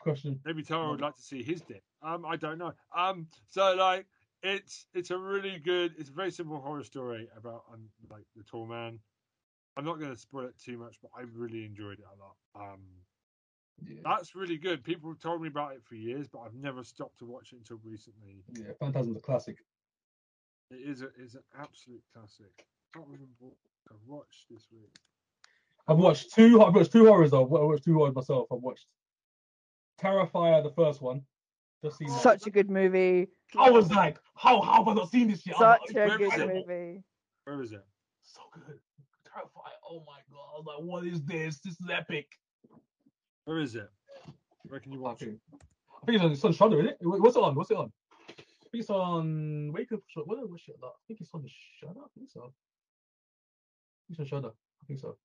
Question. 0.00 0.40
Maybe 0.44 0.62
Tara 0.62 0.90
would 0.90 1.00
like 1.00 1.16
to 1.16 1.22
see 1.22 1.42
his 1.42 1.62
dick. 1.62 1.82
Um, 2.02 2.26
I 2.26 2.36
don't 2.36 2.58
know. 2.58 2.72
Um, 2.96 3.28
so 3.48 3.74
like 3.74 4.06
it's 4.42 4.86
it's 4.92 5.10
a 5.10 5.16
really 5.18 5.58
good. 5.58 5.94
It's 5.98 6.10
a 6.10 6.12
very 6.12 6.30
simple 6.30 6.60
horror 6.60 6.82
story 6.84 7.28
about 7.36 7.62
um, 7.72 7.88
like 8.10 8.24
the 8.36 8.42
tall 8.42 8.66
man. 8.66 8.98
I'm 9.76 9.84
not 9.84 9.98
going 9.98 10.12
to 10.12 10.16
spoil 10.18 10.46
it 10.46 10.58
too 10.58 10.78
much, 10.78 10.98
but 11.00 11.10
I 11.16 11.22
really 11.34 11.64
enjoyed 11.64 11.98
it 11.98 12.04
a 12.04 12.18
lot. 12.20 12.36
Um, 12.72 12.80
Yeah. 13.82 14.00
that's 14.04 14.34
really 14.34 14.56
good. 14.56 14.84
People 14.84 15.10
have 15.10 15.20
told 15.20 15.42
me 15.42 15.48
about 15.48 15.72
it 15.72 15.82
for 15.84 15.94
years, 15.94 16.28
but 16.28 16.40
I've 16.40 16.54
never 16.54 16.84
stopped 16.84 17.18
to 17.18 17.26
watch 17.26 17.52
it 17.52 17.56
until 17.56 17.78
recently. 17.84 18.42
yeah, 18.54 18.72
Phantasm's 18.80 19.16
a 19.16 19.20
classic. 19.20 19.58
It 20.70 20.88
is 20.88 21.02
a 21.02 21.08
is 21.18 21.34
an 21.34 21.42
absolute 21.58 22.02
classic. 22.12 22.66
Can't 22.94 23.06
remember 23.06 23.26
what 23.38 23.54
I've 23.90 24.06
watched 24.06 24.46
this 24.50 24.66
week. 24.72 24.96
I've 25.86 25.98
watched 25.98 26.34
two. 26.34 26.62
I've 26.62 26.74
watched 26.74 26.92
two 26.92 27.06
horrors. 27.06 27.32
though. 27.32 27.42
I 27.42 27.64
watched 27.64 27.84
two 27.84 27.94
horrors 27.94 28.14
myself. 28.14 28.46
I've 28.50 28.60
watched 28.60 28.86
Terrifier, 30.00 30.62
the 30.62 30.70
first 30.70 31.02
one. 31.02 31.22
Just 31.82 31.98
seen 31.98 32.08
that. 32.08 32.22
Such 32.22 32.46
a 32.46 32.50
good 32.50 32.70
movie. 32.70 33.28
I 33.58 33.70
was 33.70 33.90
like, 33.90 34.18
how 34.34 34.60
how 34.62 34.84
have 34.84 34.88
I 34.88 34.94
not 34.94 35.10
seen 35.10 35.28
this 35.28 35.46
yet? 35.46 35.56
Such 35.56 35.80
like, 35.88 35.90
a 35.90 36.18
good 36.18 36.32
is 36.32 36.38
it? 36.38 36.48
movie. 36.48 37.02
Where 37.44 37.62
is 37.62 37.72
it? 37.72 37.84
So 38.22 38.40
good. 38.54 38.78
Terrifier. 39.28 39.76
Oh 39.88 40.02
my 40.06 40.20
god. 40.30 40.48
I 40.54 40.58
was 40.58 40.64
like, 40.66 40.86
what 40.86 41.04
is 41.04 41.22
this? 41.24 41.58
This 41.58 41.74
is 41.74 41.90
epic. 41.92 42.28
Where 43.44 43.58
is 43.58 43.74
it? 43.74 43.88
Where 44.68 44.80
can 44.80 44.92
you 44.92 44.98
I 45.00 45.02
watch 45.02 45.22
it? 45.22 45.38
I 46.02 46.06
think 46.06 46.16
it's 46.16 46.24
on, 46.24 46.32
it's 46.32 46.44
on 46.44 46.52
Shudder, 46.52 46.78
isn't 46.80 46.90
it? 46.90 46.96
What's 47.00 47.36
it 47.36 47.42
on? 47.42 47.54
What's 47.54 47.70
it 47.70 47.76
on? 47.76 47.92
I 48.28 48.32
think 48.70 48.80
it's 48.82 48.90
on 48.90 49.70
Wake 49.72 49.92
Up. 49.92 50.00
Sh- 50.08 50.18
What 50.24 50.38
was 50.50 50.62
it? 50.66 50.76
I 50.82 50.88
think 51.06 51.20
it's 51.20 51.30
on 51.34 51.44
Shudder. 51.80 52.00
I 52.00 52.08
think 52.14 52.30
so. 52.30 52.42
I 52.44 52.48
it's 54.10 54.20
on 54.20 54.26
Shudder. 54.26 54.48
I 54.48 54.86
think 54.86 55.00
so. 55.00 55.16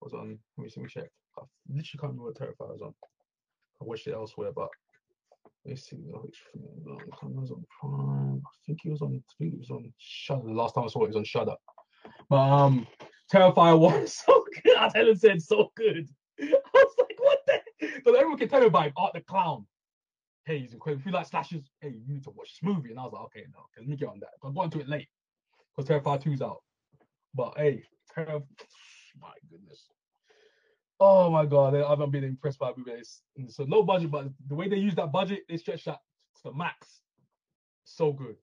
Was 0.00 0.14
on. 0.14 0.38
Let 0.56 0.64
me 0.64 0.70
see. 0.70 0.80
Let 0.80 0.84
me 0.84 0.90
check. 0.90 1.10
I 1.38 1.42
literally 1.68 1.84
can't 2.00 2.02
remember 2.14 2.24
what 2.24 2.34
Terrifier 2.38 2.72
was 2.72 2.82
on. 2.82 2.94
I 3.80 3.84
watched 3.84 4.06
it 4.06 4.14
elsewhere, 4.14 4.52
but 4.54 4.68
let's 5.66 5.88
see. 5.88 5.96
Which 5.96 6.38
film 6.54 6.64
it 7.34 7.40
was 7.40 7.50
on 7.50 7.64
Prime. 7.80 8.42
I 8.44 8.50
think 8.66 8.80
it 8.84 8.90
was 8.90 9.02
on. 9.02 9.22
I 9.28 9.32
think 9.38 9.54
it 9.54 9.58
was 9.58 9.70
on 9.70 9.92
Shudder. 9.98 10.42
The 10.46 10.52
last 10.52 10.74
time 10.74 10.84
I 10.84 10.88
saw 10.88 11.02
it, 11.02 11.04
it 11.04 11.08
was 11.08 11.16
on 11.16 11.24
Shudder. 11.24 11.54
But 12.28 12.36
um, 12.36 12.86
Terrifier 13.32 13.78
was 13.78 14.14
so 14.26 14.44
good. 14.64 14.76
As 14.78 14.92
Helen 14.94 15.16
said, 15.16 15.42
so 15.42 15.70
good. 15.76 16.08
I 16.40 16.52
was 16.74 16.94
like, 16.98 17.16
what 17.18 17.38
the? 17.46 17.60
Because 18.02 18.18
everyone 18.18 18.38
can 18.38 18.48
tell 18.48 18.60
me 18.60 18.66
about 18.66 18.92
Art 18.96 19.12
the 19.14 19.20
Clown. 19.20 19.66
Hey, 20.44 20.58
he's 20.58 20.72
incredible. 20.72 21.00
If 21.00 21.06
you 21.06 21.12
like 21.12 21.26
slashes, 21.26 21.62
hey, 21.80 21.90
you 21.90 22.14
need 22.14 22.24
to 22.24 22.30
watch 22.30 22.48
this 22.48 22.62
movie. 22.62 22.90
And 22.90 22.98
I 22.98 23.04
was 23.04 23.12
like, 23.12 23.22
okay, 23.26 23.46
no, 23.52 23.60
let 23.78 23.86
me 23.86 23.96
get 23.96 24.08
on 24.08 24.18
that. 24.20 24.30
I 24.42 24.50
got 24.50 24.64
into 24.64 24.80
it 24.80 24.88
late 24.88 25.08
because 25.76 25.88
Terrifier 25.88 26.20
2's 26.20 26.42
out. 26.42 26.62
But 27.34 27.54
hey, 27.56 27.84
Terrifier, 28.16 28.42
my 29.20 29.32
goodness. 29.50 29.86
Oh 30.98 31.30
my 31.30 31.46
god, 31.46 31.74
I 31.74 31.88
haven't 31.88 32.10
been 32.10 32.24
impressed 32.24 32.58
by 32.58 32.72
the 32.72 32.78
movie. 32.78 32.92
It's, 32.92 33.22
it's 33.36 33.58
a 33.58 33.64
low 33.64 33.82
budget, 33.82 34.10
but 34.10 34.26
the 34.48 34.54
way 34.54 34.68
they 34.68 34.76
use 34.76 34.94
that 34.96 35.12
budget, 35.12 35.40
they 35.48 35.56
stretch 35.56 35.84
that 35.84 35.98
So 36.42 36.52
Max, 36.52 37.02
so 37.84 38.12
good. 38.12 38.36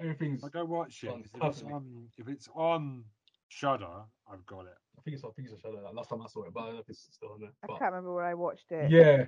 Everything's. 0.00 0.44
I 0.44 0.48
go 0.48 0.64
watch 0.64 1.02
it. 1.02 1.12
If 1.34 1.42
it's 1.42 1.62
on, 1.62 2.06
if 2.16 2.28
it's 2.28 2.48
on 2.54 3.04
Shudder, 3.48 4.04
I've 4.30 4.44
got 4.46 4.60
it. 4.66 4.74
I 4.98 5.02
think 5.02 5.16
it's 5.16 5.24
I 5.24 5.28
think 5.36 5.48
it's 5.48 5.56
a 5.58 5.60
Shudder. 5.60 5.80
Like, 5.82 5.94
last 5.94 6.10
time 6.10 6.22
I 6.22 6.26
saw 6.26 6.44
it, 6.44 6.52
but 6.54 6.60
I 6.60 6.66
don't 6.66 6.74
know 6.74 6.80
if 6.80 6.88
it's 6.90 7.08
still 7.10 7.30
on 7.32 7.40
there. 7.40 7.50
I 7.62 7.66
But, 7.66 7.78
can't 7.78 7.92
remember 7.92 8.14
where 8.14 8.24
I 8.26 8.34
watched 8.34 8.70
it. 8.72 8.90
yeah. 8.90 9.24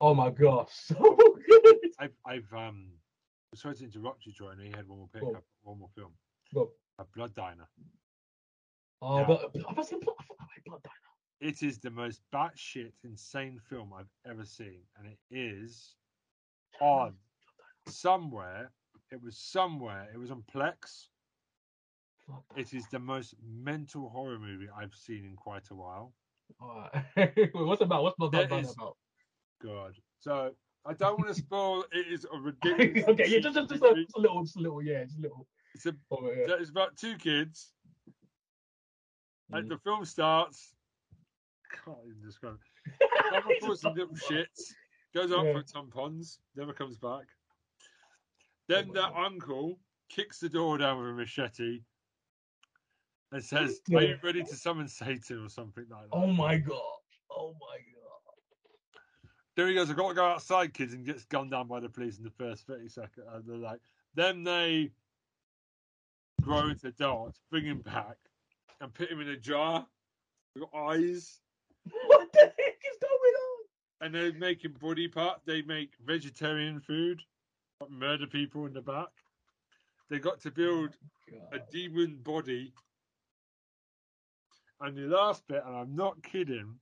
Oh 0.00 0.14
my 0.14 0.30
gosh, 0.30 0.68
so 0.72 0.94
good. 1.48 1.76
I've, 1.98 2.12
I've 2.24 2.52
um, 2.52 2.86
sorry 3.54 3.74
to 3.76 3.84
interrupt 3.84 4.26
you, 4.26 4.32
Troy. 4.32 4.50
I 4.52 4.54
know 4.54 4.62
you 4.64 4.72
had 4.76 4.86
one 4.86 4.98
more 4.98 5.08
pick 5.12 5.22
Go 5.22 5.32
up, 5.32 5.44
one 5.62 5.78
more 5.78 5.88
film. 5.96 6.12
Go. 6.54 6.70
A 7.00 7.04
Blood 7.16 7.34
Diner. 7.34 7.68
Oh, 9.02 9.18
Yeah. 9.18 9.24
but 9.26 9.50
I 9.68 9.72
was 9.72 9.90
in 9.92 10.00
Blood, 10.00 10.14
I 10.40 10.44
Blood 10.66 10.82
Diner. 10.84 10.94
It 11.52 11.62
is 11.62 11.78
the 11.78 11.90
most 11.90 12.20
batshit 12.34 12.92
insane 13.04 13.60
film 13.68 13.92
I've 13.96 14.10
ever 14.30 14.44
seen, 14.44 14.80
and 14.98 15.06
it 15.06 15.18
is 15.30 15.94
on 16.80 17.14
somewhere. 17.88 18.70
It 19.10 19.22
was 19.22 19.38
somewhere. 19.38 20.08
It 20.12 20.18
was 20.18 20.30
on 20.30 20.42
Plex. 20.54 21.06
It 22.56 22.74
is 22.74 22.86
the 22.90 22.98
most 22.98 23.34
mental 23.42 24.08
horror 24.10 24.38
movie 24.38 24.68
I've 24.76 24.94
seen 24.94 25.24
in 25.24 25.34
quite 25.36 25.70
a 25.70 25.74
while. 25.74 26.12
Wait, 27.16 27.50
what's 27.54 27.82
about? 27.82 28.02
What's 28.02 28.16
Blood 28.16 28.32
There 28.32 28.58
is- 28.58 28.72
about? 28.72 28.96
God. 29.62 29.94
So 30.20 30.52
I 30.86 30.92
don't 30.94 31.18
want 31.18 31.28
to 31.34 31.34
spoil. 31.42 31.84
It 31.92 32.06
is 32.12 32.26
a 32.32 32.38
ridiculous. 32.40 33.08
okay, 33.08 33.26
yeah, 33.28 33.38
just, 33.40 33.54
just, 33.56 33.70
just, 33.70 33.82
a, 33.82 33.94
just 33.94 34.16
a 34.16 34.20
little, 34.20 34.42
just 34.42 34.56
a 34.56 34.60
little, 34.60 34.82
yeah, 34.82 35.04
just 35.04 35.18
a 35.18 35.22
little. 35.22 35.46
It's 35.74 35.86
a. 35.86 35.94
Oh, 36.10 36.24
yeah. 36.24 36.54
It's 36.58 36.70
about 36.70 36.96
two 36.96 37.16
kids. 37.16 37.72
And 39.52 39.64
Mm. 39.66 39.68
the 39.70 39.78
film 39.78 40.04
starts. 40.04 40.74
Can't 41.84 41.96
even 42.06 42.22
describe 42.22 42.54
it. 42.54 43.08
Mama 43.32 43.54
calls 43.60 43.80
some 43.80 43.94
little 43.94 44.14
shits. 44.14 44.72
Goes 45.14 45.32
out 45.32 45.44
Yeah. 45.46 45.52
for 45.54 45.62
tampons. 45.62 46.38
Never 46.56 46.72
comes 46.74 46.96
back. 46.98 47.24
Then 48.68 48.88
my 48.88 48.94
that 48.94 49.12
God. 49.14 49.24
uncle 49.32 49.78
kicks 50.10 50.38
the 50.38 50.48
door 50.50 50.76
down 50.78 50.98
with 51.00 51.08
a 51.10 51.12
machete 51.14 51.80
and 53.32 53.44
says, 53.44 53.80
"Are 53.94 54.02
you 54.02 54.18
ready 54.22 54.42
to 54.42 54.56
summon 54.56 54.88
Satan 54.88 55.44
or 55.44 55.48
something 55.48 55.84
like 55.90 56.10
that?" 56.10 56.16
Oh 56.16 56.26
my 56.26 56.58
god. 56.58 56.80
Oh 57.30 57.54
my 57.60 57.76
god. 57.76 58.34
There 59.56 59.68
he 59.68 59.74
goes. 59.74 59.90
I've 59.90 59.96
got 59.96 60.08
to 60.08 60.14
go 60.14 60.24
outside, 60.24 60.72
kids, 60.72 60.94
and 60.94 61.04
gets 61.04 61.24
gunned 61.24 61.50
down 61.50 61.66
by 61.66 61.80
the 61.80 61.88
police 61.88 62.18
in 62.18 62.24
the 62.24 62.30
first 62.30 62.66
thirty 62.66 62.88
seconds. 62.88 63.26
And 63.32 63.44
they're 63.46 63.56
like, 63.56 63.80
then 64.14 64.44
they 64.44 64.92
grow 66.42 66.68
into 66.68 66.88
adults, 66.88 67.40
bring 67.50 67.64
him 67.64 67.80
back, 67.80 68.16
and 68.80 68.94
put 68.94 69.10
him 69.10 69.20
in 69.20 69.28
a 69.28 69.36
jar 69.36 69.86
with 70.54 70.64
eyes. 70.74 71.40
What 72.06 72.32
the 72.32 72.40
heck 72.40 72.82
is 72.90 72.98
going 73.00 73.34
on? 73.34 73.48
and 74.00 74.14
they 74.14 74.32
make 74.32 74.64
him 74.64 74.74
body 74.80 75.08
part. 75.08 75.40
They 75.44 75.62
make 75.62 75.90
vegetarian 76.04 76.80
food, 76.80 77.22
murder 77.88 78.26
people 78.26 78.66
in 78.66 78.72
the 78.72 78.80
back. 78.80 79.08
They 80.10 80.18
got 80.18 80.40
to 80.42 80.50
build 80.50 80.96
oh 81.32 81.56
a 81.56 81.58
demon 81.70 82.18
body. 82.22 82.72
And 84.80 84.96
the 84.96 85.02
last 85.02 85.46
bit, 85.48 85.62
and 85.66 85.76
I'm 85.76 85.96
not 85.96 86.22
kidding, 86.22 86.74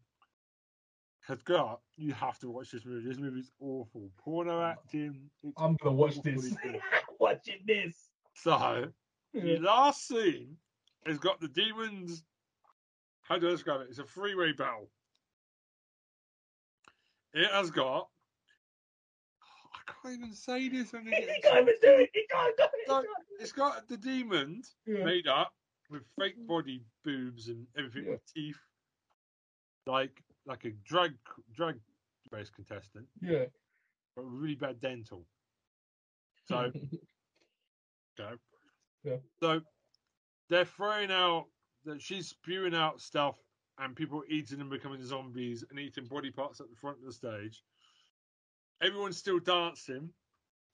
has 1.27 1.43
got 1.43 1.81
you 1.97 2.13
have 2.13 2.39
to 2.41 2.51
watch 2.51 2.71
this 2.71 2.85
movie. 2.85 3.09
This 3.09 3.19
movie's 3.19 3.51
awful. 3.61 4.11
Porno 4.19 4.63
acting. 4.63 5.31
I'm 5.57 5.77
gonna 5.83 5.97
watch 5.97 6.21
this. 6.23 6.55
Watching 7.19 7.61
this. 7.67 8.11
So 8.35 8.87
the 9.33 9.59
last 9.59 10.07
scene 10.07 10.57
has 11.07 11.19
got 11.19 11.41
the 11.41 11.49
demons. 11.49 12.23
How 13.23 13.39
do 13.39 13.49
I 13.49 13.53
describe 13.53 13.81
it? 13.81 13.89
It's 13.89 13.99
a 13.99 14.05
freeway 14.05 14.53
battle. 14.53 14.91
It 17.33 17.51
has 17.51 17.71
got. 17.71 18.09
I 19.75 19.93
can't 20.03 20.19
even 20.19 20.33
say 20.35 20.69
this. 20.69 20.91
He 20.91 21.41
can't 21.43 21.63
even 21.63 21.75
do 21.83 21.91
it. 21.99 22.11
He 22.13 22.27
can't 22.31 22.57
do 22.57 22.65
it. 22.65 22.89
Can't. 22.89 23.07
It's 23.41 23.53
got 23.53 23.89
the 23.89 23.97
demons 23.97 24.77
Yeah. 24.87 25.05
made 25.05 25.27
up 25.27 25.53
with 25.91 26.03
fake 26.19 26.39
mm. 26.39 26.47
body 26.47 26.83
boobs 27.05 27.49
and 27.49 27.67
everything 27.77 28.05
Yeah. 28.05 28.13
with 28.13 28.27
teeth, 28.35 28.61
like 29.87 30.23
like 30.47 30.65
a 30.65 30.71
drag 30.85 31.15
drag 31.53 31.81
race 32.31 32.51
contestant, 32.51 33.09
Yeah. 33.21 33.47
but 34.15 34.23
really 34.23 34.55
bad 34.55 34.81
dental. 34.81 35.27
So 36.49 36.71
go. 38.17 38.39
Yeah. 39.03 39.17
So 39.41 39.61
they're 40.49 40.65
throwing 40.65 41.11
out 41.11 41.47
that 41.85 42.01
she's 42.01 42.29
spewing 42.29 42.75
out 42.75 43.01
stuff 43.01 43.37
and 43.79 43.97
people 43.97 44.23
eating 44.29 44.61
and 44.61 44.71
becoming 44.71 45.03
zombies 45.03 45.65
and 45.69 45.79
eating 45.81 46.07
body 46.07 46.31
parts 46.31 46.61
at 46.61 46.71
the 46.71 46.77
front 46.77 46.99
of 46.99 47.05
the 47.05 47.13
stage. 47.13 47.65
Everyone's 48.81 49.17
still 49.19 49.39
dancing. 49.41 50.11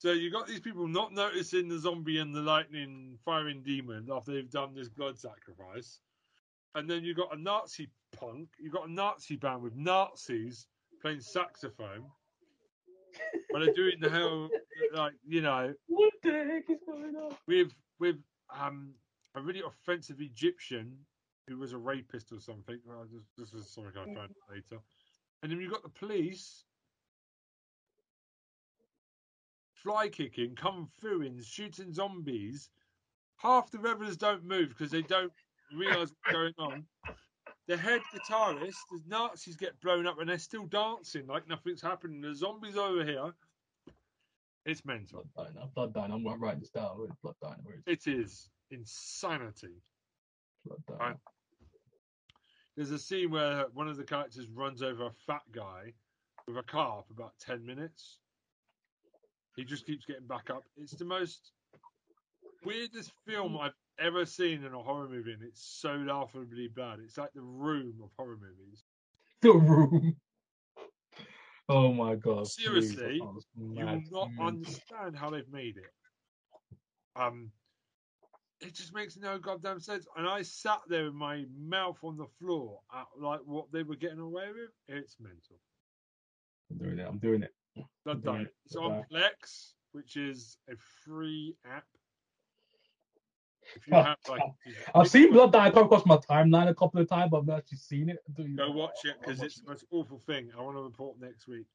So 0.03 0.11
you 0.11 0.29
got 0.29 0.47
these 0.47 0.59
people 0.59 0.85
not 0.85 1.13
noticing 1.13 1.69
the 1.69 1.79
zombie 1.79 2.17
and 2.17 2.35
the 2.35 2.41
lightning 2.41 3.17
firing 3.23 3.63
demon 3.63 4.09
after 4.11 4.33
they've 4.33 4.51
done 4.51 4.75
this 4.75 4.89
blood 4.89 5.17
sacrifice. 5.17 6.01
And 6.75 6.89
then 6.89 7.05
you 7.05 7.15
got 7.15 7.33
a 7.33 7.41
Nazi 7.41 7.89
punk, 8.13 8.49
you 8.59 8.69
got 8.69 8.89
a 8.89 8.91
Nazi 8.91 9.37
band 9.37 9.61
with 9.61 9.77
Nazis 9.77 10.67
playing 11.01 11.21
saxophone. 11.21 12.03
But 13.49 13.59
they're 13.59 13.73
doing 13.73 14.01
the 14.01 14.09
hell 14.09 14.49
like, 14.93 15.13
you 15.25 15.39
know, 15.39 15.73
what 15.87 16.13
the 16.21 16.31
heck 16.31 16.69
is 16.69 16.81
going 16.85 17.15
on? 17.15 17.37
with 17.47 17.71
with 17.97 18.17
um 18.53 18.89
a 19.35 19.41
really 19.41 19.61
offensive 19.65 20.19
Egyptian 20.19 20.97
who 21.47 21.59
was 21.59 21.71
a 21.71 21.77
rapist 21.77 22.33
or 22.33 22.41
something. 22.41 22.77
Well, 22.85 23.05
this, 23.09 23.23
this 23.37 23.53
is 23.53 23.69
something 23.69 23.93
I 23.95 24.03
found 24.13 24.35
later. 24.51 24.81
And 25.41 25.49
then 25.49 25.61
you've 25.61 25.71
got 25.71 25.83
the 25.83 25.87
police 25.87 26.65
fly 29.83 30.07
kicking, 30.07 30.55
kung 30.55 30.87
fuing, 30.99 31.41
shooting 31.41 31.91
zombies. 31.91 32.69
Half 33.37 33.71
the 33.71 33.79
revelers 33.79 34.17
don't 34.17 34.43
move 34.43 34.69
because 34.69 34.91
they 34.91 35.01
don't 35.01 35.31
realise 35.75 36.11
what's 36.23 36.31
going 36.31 36.53
on. 36.57 36.85
The 37.67 37.77
head 37.77 38.01
guitarist, 38.13 38.75
the 38.91 39.01
Nazis 39.07 39.55
get 39.55 39.79
blown 39.81 40.07
up 40.07 40.19
and 40.19 40.29
they're 40.29 40.37
still 40.37 40.65
dancing 40.65 41.27
like 41.27 41.47
nothing's 41.47 41.81
happening. 41.81 42.21
The 42.21 42.35
zombies 42.35 42.77
over 42.77 43.03
here. 43.03 43.33
It's 44.65 44.85
mental. 44.85 45.25
Blood 45.35 45.53
Diner. 45.53 45.67
Blood 45.75 45.93
Diner. 45.93 46.13
I'm 46.13 46.23
gonna 46.23 46.55
this 46.59 46.69
down. 46.69 46.97
Where's 46.97 47.11
Blood 47.21 47.35
Diner? 47.41 47.57
Where 47.63 47.75
is 47.75 47.83
It 47.85 48.07
is 48.09 48.49
insanity. 48.71 49.81
Blood 50.65 50.79
Diner? 50.87 50.99
Right. 50.99 51.17
There's 52.75 52.91
a 52.91 52.99
scene 52.99 53.31
where 53.31 53.65
one 53.73 53.87
of 53.87 53.97
the 53.97 54.03
characters 54.03 54.47
runs 54.47 54.81
over 54.81 55.05
a 55.05 55.11
fat 55.27 55.43
guy 55.51 55.93
with 56.47 56.57
a 56.57 56.63
car 56.63 57.03
for 57.05 57.13
about 57.13 57.33
10 57.39 57.65
minutes. 57.65 58.19
He 59.55 59.63
just 59.63 59.85
keeps 59.85 60.05
getting 60.05 60.27
back 60.27 60.49
up. 60.49 60.63
It's 60.77 60.93
the 60.93 61.05
most 61.05 61.51
weirdest 62.65 63.11
film 63.27 63.57
I've 63.57 63.75
ever 63.99 64.25
seen 64.25 64.63
in 64.63 64.73
a 64.73 64.81
horror 64.81 65.07
movie, 65.07 65.33
and 65.33 65.43
it's 65.43 65.63
so 65.63 65.93
laughably 65.95 66.69
bad. 66.69 66.99
It's 66.99 67.17
like 67.17 67.33
the 67.33 67.41
room 67.41 67.93
of 68.03 68.09
horror 68.17 68.37
movies. 68.41 68.83
The 69.41 69.51
room. 69.53 70.15
Oh 71.69 71.93
my 71.93 72.15
god. 72.15 72.47
Seriously, 72.47 73.19
that 73.19 73.43
You 73.55 73.85
will 73.85 74.01
not 74.11 74.29
Mm. 74.31 74.47
understand 74.47 75.15
how 75.15 75.29
they've 75.29 75.49
made 75.49 75.77
it. 75.77 75.93
Um, 77.15 77.51
it 78.61 78.73
just 78.73 78.93
makes 78.93 79.17
no 79.17 79.37
goddamn 79.37 79.79
sense. 79.79 80.07
And 80.15 80.27
I 80.27 80.41
sat 80.41 80.81
there 80.87 81.05
with 81.05 81.13
my 81.13 81.45
mouth 81.57 82.03
on 82.03 82.17
the 82.17 82.27
floor 82.39 82.81
at 82.93 83.07
like 83.17 83.41
what 83.45 83.71
they 83.71 83.83
were 83.83 83.95
getting 83.95 84.19
away 84.19 84.47
with. 84.51 84.71
It's 84.87 85.19
mental. 85.19 85.59
I'm 86.71 86.77
doing 86.77 86.99
it. 86.99 87.07
I'm 87.07 87.19
doing 87.19 87.43
it. 87.43 87.53
Blood 88.05 88.23
Diner. 88.23 88.51
It's 88.65 88.75
on. 88.75 89.03
Plex, 89.11 89.73
which 89.91 90.17
is 90.17 90.57
a 90.69 90.73
free 91.05 91.55
app. 91.65 91.85
If 93.75 93.87
you 93.87 93.93
oh, 93.95 94.03
have 94.03 94.17
like, 94.29 94.41
oh. 94.41 94.99
I've 94.99 95.07
seen 95.07 95.31
Blood 95.31 95.53
Diner 95.53 95.71
come 95.73 95.85
across 95.85 96.05
my 96.05 96.17
timeline 96.17 96.67
a 96.67 96.75
couple 96.75 97.01
of 97.01 97.07
times, 97.07 97.29
but 97.31 97.39
I've 97.39 97.47
not 97.47 97.59
actually 97.59 97.77
seen 97.77 98.09
it. 98.09 98.17
You- 98.37 98.55
go 98.55 98.71
watch 98.71 99.05
it 99.05 99.15
because 99.19 99.41
it's 99.41 99.61
the 99.61 99.69
most 99.69 99.85
awful 99.91 100.19
thing. 100.19 100.51
I 100.57 100.61
want 100.61 100.77
to 100.77 100.81
report 100.83 101.17
next 101.19 101.47
week. 101.47 101.65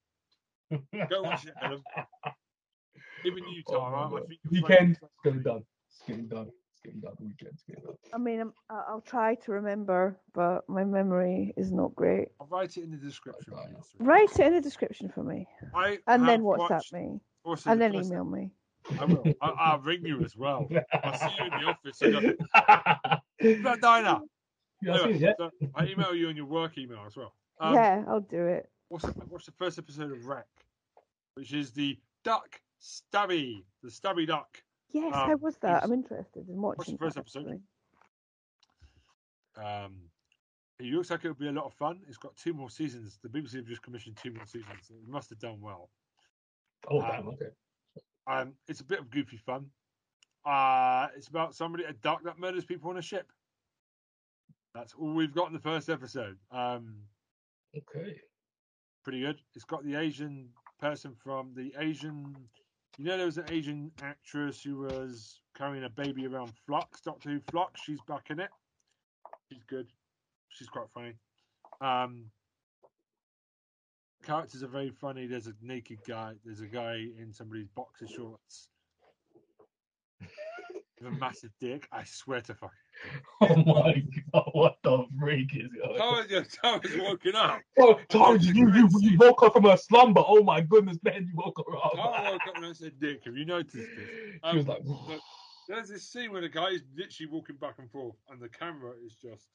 Go 0.70 1.22
watch 1.22 1.46
it, 1.46 1.54
Adam. 1.62 1.82
Even 3.24 3.38
you, 3.48 3.62
Oh 3.68 3.74
Tom. 3.74 4.14
I- 4.14 4.20
think 4.26 4.40
Weekend, 4.50 4.68
find 4.68 4.90
it's 5.02 5.20
getting 5.24 5.42
done. 5.42 5.62
It's 5.88 6.02
getting 6.06 6.28
done. 6.28 6.50
It's 6.78 6.84
getting 6.84 7.00
done. 7.00 7.14
Weekend, 7.20 7.50
it's 7.54 7.62
getting. 7.64 7.82
I 8.14 8.18
mean, 8.18 8.40
I'm, 8.40 8.52
I- 8.70 8.84
I'll 8.88 9.00
try 9.00 9.34
to 9.34 9.52
remember, 9.52 10.18
but 10.32 10.68
my 10.68 10.84
memory 10.84 11.52
is 11.56 11.72
not 11.72 11.94
great. 11.96 12.28
I'll 12.40 12.46
write 12.46 12.76
it 12.76 12.84
in 12.84 12.90
the 12.92 12.96
description. 12.96 13.52
Right. 13.54 13.66
please. 13.72 13.96
Write 13.98 14.30
it 14.38 14.46
in 14.46 14.54
the 14.54 14.60
description 14.60 15.08
for 15.08 15.24
me, 15.24 15.46
I 15.74 15.98
and 16.06 16.22
then 16.22 16.40
have 16.40 16.40
WhatsApp 16.40 16.70
watched 16.70 16.92
me, 16.92 17.20
also 17.44 17.70
and 17.70 17.80
the 17.80 17.84
then 17.88 17.92
first- 17.94 18.10
email 18.10 18.24
me. 18.24 18.50
I 19.00 19.04
will. 19.04 19.24
I, 19.42 19.48
I'll 19.48 19.80
ring 19.80 20.04
you 20.06 20.22
as 20.24 20.36
well. 20.36 20.68
I'll 21.02 21.18
see 21.18 21.26
you 21.38 21.44
in 21.44 21.60
the 21.60 21.66
office. 21.66 22.00
I 22.54 23.18
go, 23.42 23.54
Blood 23.62 23.80
Diner. 23.80 24.20
yeah, 24.80 24.92
I've 24.94 25.00
seen 25.00 25.10
it, 25.10 25.20
yeah. 25.20 25.32
So 25.36 25.50
I 25.74 25.86
email 25.86 26.14
you 26.14 26.28
on 26.28 26.36
your 26.36 26.46
work 26.46 26.78
email 26.78 27.02
as 27.06 27.16
well. 27.16 27.34
Um, 27.60 27.74
yeah, 27.74 28.04
I'll 28.08 28.20
do 28.20 28.46
it. 28.46 28.70
What's 28.88 29.04
the, 29.04 29.12
what's 29.28 29.44
the 29.46 29.52
first 29.52 29.78
episode 29.78 30.12
of 30.12 30.24
Wreck? 30.26 30.46
Which 31.34 31.52
is 31.52 31.72
the 31.72 31.98
duck 32.24 32.60
stabby, 32.80 33.64
the 33.82 33.90
stabby 33.90 34.26
duck. 34.26 34.62
Yes, 34.90 35.14
um, 35.14 35.28
how 35.30 35.36
was 35.36 35.56
that? 35.58 35.68
it's- 35.68 35.84
I'm 35.84 35.92
interested 35.92 36.48
in 36.48 36.60
watching. 36.60 36.94
the 36.96 36.98
first 36.98 37.14
that, 37.16 37.20
episode? 37.20 37.60
actually. 39.56 39.64
Um, 39.64 40.10
it 40.78 40.84
looks 40.86 41.10
like 41.10 41.20
it'll 41.24 41.34
be 41.34 41.48
a 41.48 41.52
lot 41.52 41.64
of 41.64 41.74
fun. 41.74 42.00
It's 42.06 42.16
got 42.18 42.36
two 42.36 42.54
more 42.54 42.70
seasons. 42.70 43.18
The 43.22 43.28
BBC 43.28 43.56
have 43.56 43.66
just 43.66 43.82
commissioned 43.82 44.16
two 44.16 44.32
more 44.32 44.46
seasons. 44.46 44.90
It 44.90 45.08
must 45.08 45.30
have 45.30 45.38
done 45.40 45.60
well. 45.60 45.90
Oh, 46.88 47.00
Um, 47.00 47.10
damn. 47.10 47.28
Okay. 47.28 47.50
Um, 48.28 48.54
it's 48.68 48.80
a 48.80 48.84
bit 48.84 49.00
of 49.00 49.10
goofy 49.10 49.36
fun. 49.38 49.70
Uh, 50.44 51.08
it's 51.16 51.28
about 51.28 51.54
somebody 51.54 51.84
a 51.84 51.92
duck 51.92 52.22
that 52.22 52.38
murders 52.38 52.64
people 52.64 52.90
on 52.90 52.98
a 52.98 53.02
ship. 53.02 53.32
That's 54.74 54.94
all 54.94 55.12
we've 55.14 55.34
got 55.34 55.48
in 55.48 55.54
the 55.54 55.58
first 55.60 55.88
episode. 55.88 56.38
Um, 56.50 57.08
Okay. 57.76 58.20
pretty 59.02 59.20
good. 59.20 59.42
It's 59.54 59.64
got 59.64 59.82
the 59.84 59.96
Asian 59.96 60.54
person 60.78 61.14
from 61.16 61.52
the 61.54 61.74
Asian. 61.78 62.48
You 62.96 63.04
know, 63.04 63.16
there 63.16 63.26
was 63.26 63.38
an 63.38 63.46
Asian 63.50 63.92
actress 64.02 64.62
who 64.62 64.78
was 64.78 65.40
carrying 65.56 65.84
a 65.84 65.90
baby 65.90 66.26
around 66.26 66.52
Flux, 66.66 67.00
Doctor 67.00 67.30
Who 67.30 67.40
Flux. 67.50 67.80
She's 67.82 68.00
back 68.08 68.30
in 68.30 68.40
it. 68.40 68.50
She's 69.50 69.62
good. 69.68 69.86
She's 70.48 70.68
quite 70.68 70.88
funny. 70.92 71.14
Um, 71.80 72.30
characters 74.24 74.62
are 74.62 74.68
very 74.68 74.90
funny. 74.90 75.26
There's 75.26 75.46
a 75.46 75.54
naked 75.62 75.98
guy. 76.06 76.34
There's 76.44 76.60
a 76.60 76.66
guy 76.66 77.06
in 77.18 77.32
somebody's 77.32 77.68
boxer 77.68 78.08
shorts 78.08 78.68
a 81.06 81.10
massive 81.10 81.50
dick. 81.60 81.86
I 81.92 82.04
swear 82.04 82.40
to 82.42 82.54
fuck. 82.54 82.72
Oh 83.40 83.54
my 83.64 84.02
god, 84.32 84.50
what 84.52 84.78
the 84.82 85.06
freak 85.20 85.54
is 85.54 85.68
going 85.72 86.00
on? 86.00 86.24
Tara's, 86.26 86.28
just- 86.30 86.58
Tara's 86.62 86.96
woken 86.98 87.36
up. 87.36 87.60
Oh, 87.78 88.00
Tara, 88.08 88.36
you, 88.38 88.72
you, 88.72 88.88
you 89.00 89.16
woke 89.18 89.42
up 89.44 89.52
from 89.52 89.66
a 89.66 89.78
slumber. 89.78 90.22
Oh 90.26 90.42
my 90.42 90.60
goodness, 90.60 90.98
man, 91.04 91.26
you 91.28 91.34
woke 91.36 91.62
her 91.64 91.76
up. 91.76 91.92
Tara 91.94 92.32
woke 92.32 92.40
up 92.48 92.56
and 92.56 92.66
I 92.66 92.72
said, 92.72 92.98
"Dick, 93.00 93.22
have 93.26 93.36
you 93.36 93.44
noticed 93.44 93.74
this?" 93.76 93.86
she 94.50 94.56
was 94.56 94.66
Um, 94.66 94.72
like, 94.74 94.80
look, 94.84 95.20
There's 95.68 95.88
this 95.88 96.08
scene 96.10 96.32
where 96.32 96.40
the 96.40 96.48
guy 96.48 96.70
is 96.70 96.82
literally 96.96 97.30
walking 97.30 97.56
back 97.56 97.74
and 97.78 97.88
forth, 97.90 98.16
and 98.30 98.40
the 98.40 98.48
camera 98.48 98.92
is 99.06 99.14
just. 99.14 99.46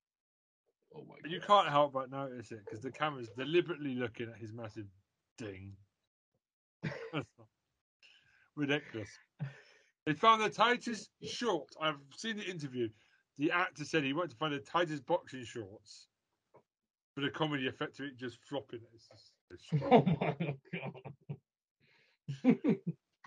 oh 0.94 1.04
my 1.08 1.14
god. 1.22 1.30
You 1.32 1.40
can't 1.40 1.68
help 1.68 1.94
but 1.94 2.10
notice 2.10 2.52
it 2.52 2.60
because 2.66 2.80
the 2.82 2.90
camera's 2.90 3.30
deliberately 3.38 3.94
looking 3.94 4.28
at 4.28 4.36
his 4.38 4.52
massive 4.52 4.86
ding. 5.38 5.72
Ridiculous. 8.56 9.08
They 10.06 10.14
found 10.14 10.42
the 10.42 10.50
tightest 10.50 11.10
shorts. 11.22 11.76
I've 11.80 11.96
seen 12.16 12.36
the 12.36 12.44
interview. 12.44 12.88
The 13.38 13.50
actor 13.50 13.84
said 13.84 14.04
he 14.04 14.12
wanted 14.12 14.30
to 14.32 14.36
find 14.36 14.52
the 14.52 14.58
tightest 14.58 15.06
boxing 15.06 15.44
shorts 15.44 16.08
for 17.14 17.20
the 17.20 17.30
comedy 17.30 17.66
effect 17.68 18.00
of 18.00 18.06
it 18.06 18.16
just 18.16 18.38
flopping. 18.48 18.80
It's, 18.94 19.08
just, 19.08 19.32
it's, 19.50 19.64
Oh 19.90 20.04
my 20.20 20.34
god. 22.44 22.76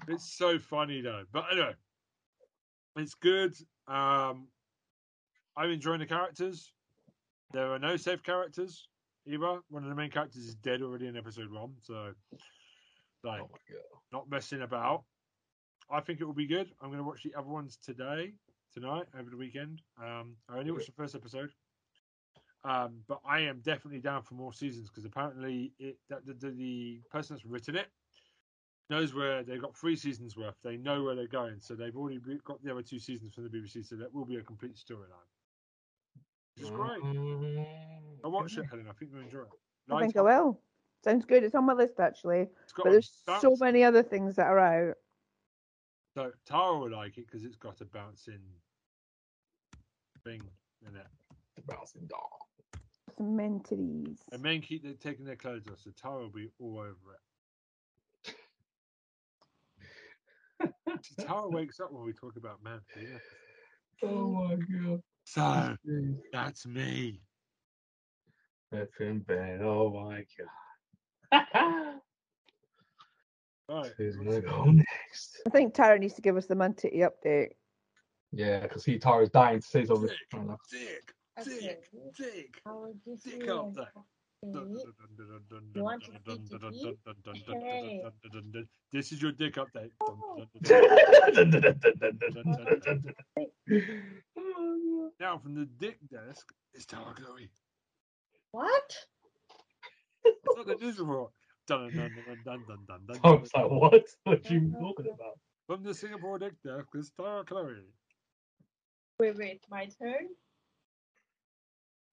it's 0.07 0.33
so 0.37 0.59
funny 0.59 1.01
though. 1.01 1.23
But 1.31 1.45
anyway, 1.51 1.73
it's 2.95 3.15
good. 3.15 3.55
Um, 3.87 4.47
I'm 5.57 5.71
enjoying 5.71 5.99
the 5.99 6.05
characters. 6.05 6.71
There 7.51 7.71
are 7.71 7.79
no 7.79 7.97
safe 7.97 8.23
characters 8.23 8.87
either. 9.27 9.59
One 9.69 9.83
of 9.83 9.89
the 9.89 9.95
main 9.95 10.09
characters 10.09 10.43
is 10.43 10.55
dead 10.55 10.81
already 10.81 11.07
in 11.07 11.17
episode 11.17 11.51
one, 11.51 11.73
so 11.81 12.13
like 13.23 13.41
oh 13.41 13.49
not 14.11 14.29
messing 14.29 14.61
about. 14.61 15.03
I 15.89 15.99
think 16.01 16.21
it 16.21 16.25
will 16.25 16.33
be 16.33 16.47
good. 16.47 16.71
I'm 16.81 16.89
going 16.89 16.99
to 16.99 17.03
watch 17.03 17.23
the 17.23 17.33
other 17.35 17.49
ones 17.49 17.77
today, 17.83 18.33
tonight, 18.73 19.05
over 19.17 19.29
the 19.29 19.37
weekend. 19.37 19.81
Um, 20.01 20.35
I 20.49 20.57
only 20.57 20.71
watched 20.71 20.87
the 20.87 20.93
first 20.93 21.15
episode, 21.15 21.51
um, 22.63 22.99
but 23.07 23.19
I 23.27 23.41
am 23.41 23.59
definitely 23.61 23.99
down 23.99 24.23
for 24.23 24.35
more 24.35 24.53
seasons 24.53 24.89
because 24.89 25.05
apparently 25.05 25.73
it 25.79 25.97
that 26.09 26.25
the, 26.25 26.33
the, 26.33 26.51
the 26.51 27.01
person 27.11 27.35
that's 27.35 27.45
written 27.45 27.75
it 27.75 27.87
knows 28.89 29.13
where 29.13 29.43
they've 29.43 29.61
got 29.61 29.75
three 29.77 29.95
seasons 29.95 30.35
worth. 30.37 30.55
They 30.63 30.77
know 30.77 31.03
where 31.03 31.15
they're 31.15 31.27
going, 31.27 31.59
so 31.59 31.73
they've 31.75 31.95
already 31.95 32.19
got 32.43 32.63
the 32.63 32.71
other 32.71 32.81
two 32.81 32.99
seasons 32.99 33.33
from 33.33 33.43
the 33.43 33.49
BBC. 33.49 33.85
So 33.85 33.95
that 33.95 34.13
will 34.13 34.25
be 34.25 34.37
a 34.37 34.41
complete 34.41 34.75
storyline, 34.75 35.27
which 36.55 36.65
is 36.65 36.69
great. 36.71 37.01
I 38.23 38.27
watch 38.27 38.57
it, 38.57 38.65
Helen. 38.69 38.87
I 38.89 38.93
think 38.93 39.11
you'll 39.13 39.21
enjoy 39.23 39.39
it. 39.39 39.47
I 39.91 40.01
think 40.01 40.17
I 40.17 40.21
will. 40.21 40.59
Sounds 41.03 41.25
good. 41.25 41.43
It's 41.43 41.55
on 41.55 41.65
my 41.65 41.73
list 41.73 41.99
actually, 41.99 42.47
but 42.77 42.91
there's 42.91 43.11
so 43.41 43.55
many 43.59 43.83
other 43.83 44.03
things 44.03 44.35
that 44.37 44.47
are 44.47 44.59
out. 44.59 44.95
So 46.13 46.31
Tara 46.45 46.77
will 46.77 46.91
like 46.91 47.17
it 47.17 47.25
because 47.25 47.43
it's 47.43 47.55
got 47.55 47.81
a 47.81 47.85
bouncing 47.85 48.41
thing 50.23 50.41
in 50.87 50.95
it. 50.95 51.07
The 51.55 51.61
bouncing 51.63 52.05
dog. 52.07 52.19
Some 53.17 53.35
mentalities. 53.35 54.19
And 54.31 54.41
men 54.41 54.61
keep 54.61 54.83
they 54.83 54.93
taking 54.93 55.25
their 55.25 55.35
clothes 55.35 55.65
off, 55.71 55.79
so 55.83 55.91
Tara 55.99 56.21
will 56.21 56.29
be 56.29 56.49
all 56.59 56.79
over 56.79 57.17
it. 58.25 58.35
See, 61.03 61.25
Tara 61.25 61.49
wakes 61.49 61.79
up 61.79 61.91
when 61.91 62.05
we 62.05 62.13
talk 62.13 62.35
about 62.37 62.63
men. 62.63 62.79
Yeah. 62.95 63.17
Oh 64.03 64.29
my 64.29 64.55
god. 64.55 65.01
So 65.25 65.75
that's 66.31 66.65
me. 66.67 67.21
That's 68.71 68.99
in 68.99 69.19
bed. 69.19 69.61
Oh 69.61 69.89
my 69.89 70.25
god. 71.31 71.95
Right. 73.69 73.91
Who's 73.97 74.17
gonna 74.17 74.41
go 74.41 74.65
next? 74.65 75.41
I 75.47 75.49
think 75.49 75.73
Tara 75.73 75.97
needs 75.97 76.13
to 76.15 76.21
give 76.21 76.35
us 76.37 76.45
the 76.45 76.55
Mantiti 76.55 77.07
update. 77.07 77.51
Yeah, 78.31 78.59
because 78.61 78.83
he 78.83 78.97
Tara's 78.99 79.29
dying 79.29 79.61
to 79.61 79.67
say 79.67 79.85
something. 79.85 80.07
Dick, 80.07 80.17
dick, 80.71 81.13
Okay. 81.39 81.59
dick, 81.59 81.83
dick. 82.17 82.61
I 82.65 82.71
will 82.71 82.93
Dick 83.23 83.47
up 83.49 83.73
there. 83.73 83.85
update. 84.45 84.85
You 85.75 85.83
want 85.83 86.03
to 86.03 86.11
see 86.73 86.97
Kiki? 87.33 87.43
Hey. 87.53 88.03
This 88.91 89.11
is 89.13 89.21
your 89.21 89.31
dick 89.31 89.55
update. 89.55 89.91
Oh. 90.01 90.45
Now 95.19 95.37
from 95.37 95.55
the 95.55 95.65
dick 95.79 95.97
desk, 96.11 96.51
it's 96.73 96.85
Tara 96.85 97.13
Chloe. 97.15 97.49
What? 98.51 98.95
It's 100.25 100.39
not 100.57 100.67
the 100.67 100.75
news 100.75 100.99
report. 100.99 101.31
Dun, 101.65 101.91
dun, 101.95 102.11
dun, 102.25 102.37
dun, 102.43 102.63
dun, 102.67 102.79
dun, 102.87 102.99
dun, 103.07 103.19
I 103.23 103.31
was 103.31 103.49
like, 103.55 103.69
what? 103.69 104.03
What 104.23 104.51
are 104.51 104.53
you 104.53 104.73
talking 104.79 105.05
about? 105.05 105.39
From 105.67 105.83
the 105.83 105.93
Singapore 105.93 106.37
dick 106.39 106.53
desk, 106.63 106.87
it's 106.93 107.11
Tara 107.11 107.45
Chloe. 107.45 107.75
Wait, 109.19 109.37
wait, 109.37 109.61
my 109.69 109.85
turn. 109.85 110.27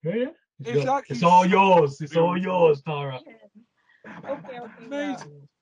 Yeah. 0.03 0.27
It's 0.63 0.85
It's, 0.85 1.11
It's 1.11 1.23
all 1.23 1.45
yours. 1.45 1.99
It's 1.99 2.15
all 2.15 2.37
Yours. 2.37 2.81
Tara. 2.81 3.19
Okay, 4.29 4.59
okay. 4.59 5.15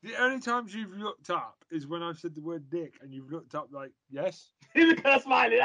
The 0.04 0.16
only 0.20 0.40
times 0.40 0.74
you've 0.74 0.96
looked 0.96 1.30
up 1.30 1.56
is 1.72 1.88
when 1.88 2.04
I've 2.04 2.18
said 2.18 2.36
the 2.36 2.42
word 2.42 2.70
dick 2.70 2.94
and 3.02 3.14
you've 3.14 3.32
looked 3.32 3.56
up 3.56 3.68
like, 3.72 3.92
yes? 4.10 4.52
Look 4.76 5.00
at 5.00 5.14
her 5.14 5.20
smiling. 5.20 5.60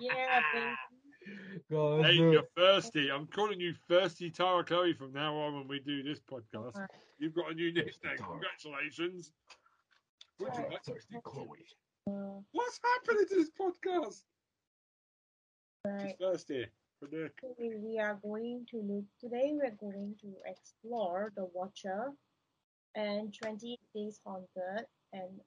Yeah, 0.00 0.40
baby. 0.54 0.74
God, 1.70 2.04
Hey, 2.04 2.14
you're 2.14 2.42
thirsty. 2.56 3.10
I'm 3.10 3.26
calling 3.26 3.60
you 3.60 3.74
Thirsty 3.88 4.30
Tara 4.30 4.64
Chloe 4.64 4.92
from 4.92 5.12
now 5.12 5.34
on 5.36 5.54
when 5.54 5.68
we 5.68 5.80
do 5.80 6.02
this 6.02 6.20
podcast. 6.20 6.74
Alright. 6.74 6.90
You've 7.18 7.34
got 7.34 7.50
a 7.50 7.54
new 7.54 7.72
nickname. 7.72 8.16
Congratulations. 8.18 9.32
Would 10.40 10.54
you 10.54 10.64
like- 10.70 10.84
Thirsty 10.84 11.16
Chloe. 11.24 11.66
What's 12.52 12.80
happening 12.84 13.26
to 13.28 13.34
this 13.34 13.50
podcast? 13.50 14.22
right. 15.84 16.02
She's 16.02 16.14
thirsty 16.20 16.66
for 17.00 17.08
dick. 17.08 17.32
We 17.58 17.98
are 17.98 18.18
going 18.22 18.66
to 18.70 18.76
look 18.78 19.04
today 19.20 19.52
we're 19.52 19.70
going 19.80 20.14
to 20.20 20.28
explore 20.46 21.32
the 21.36 21.46
watcher 21.52 22.10
and 22.94 23.34
20 23.42 23.78
days 23.94 24.20
haunted 24.24 24.86
and 25.12 25.40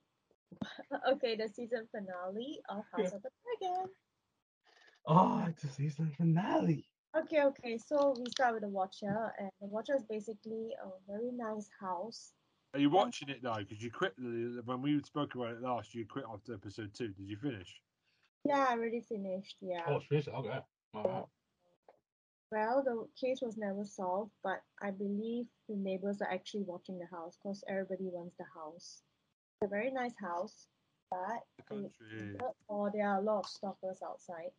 okay 1.11 1.35
the 1.35 1.47
season 1.47 1.87
finale 1.91 2.59
of 2.69 2.83
house 2.91 3.11
of 3.13 3.21
the 3.21 3.29
dragon 3.59 3.89
Oh, 5.11 5.43
it's 5.47 5.63
the 5.63 5.69
season 5.69 6.11
finale. 6.15 6.85
okay 7.17 7.41
okay 7.43 7.77
so 7.79 8.13
we 8.19 8.25
start 8.29 8.53
with 8.53 8.61
the 8.61 8.69
watcher 8.69 9.33
and 9.39 9.49
the 9.59 9.67
watcher 9.67 9.95
is 9.95 10.03
basically 10.03 10.69
a 10.83 10.89
very 11.11 11.31
nice 11.31 11.67
house 11.81 12.31
Are 12.75 12.79
you 12.79 12.91
watching 12.91 13.29
it 13.29 13.41
now? 13.41 13.57
Because 13.57 13.81
you 13.83 13.89
quit 13.89 14.13
when 14.65 14.81
we 14.83 15.01
spoke 15.01 15.33
about 15.33 15.53
it 15.55 15.61
last. 15.63 15.95
You 15.95 16.05
quit 16.05 16.25
after 16.31 16.53
episode 16.53 16.93
two. 16.93 17.07
Did 17.17 17.27
you 17.27 17.37
finish? 17.37 17.81
yeah 18.45 18.67
i 18.69 18.73
already 18.73 19.01
finished 19.01 19.57
yeah 19.59 19.81
Oh, 19.87 19.99
fish. 19.99 20.27
Okay. 20.27 20.59
Alright. 20.95 21.25
well 22.51 22.81
the 22.89 22.97
case 23.19 23.39
was 23.41 23.57
never 23.57 23.83
solved 23.83 24.31
but 24.43 24.59
i 24.81 24.91
believe 24.91 25.45
the 25.67 25.75
neighbors 25.75 26.21
are 26.21 26.31
actually 26.31 26.63
watching 26.63 26.97
the 26.99 27.05
house 27.15 27.35
because 27.37 27.63
everybody 27.67 28.07
wants 28.17 28.35
the 28.37 28.45
house 28.55 29.01
it's 29.61 29.65
a 29.65 29.67
very 29.67 29.91
nice 29.91 30.13
house 30.21 30.67
but 31.11 31.41
The 31.57 31.63
country. 31.63 32.37
or 32.69 32.91
there 32.93 33.07
are 33.09 33.17
a 33.19 33.21
lot 33.29 33.39
of 33.39 33.45
stalkers 33.47 33.99
outside. 34.09 34.51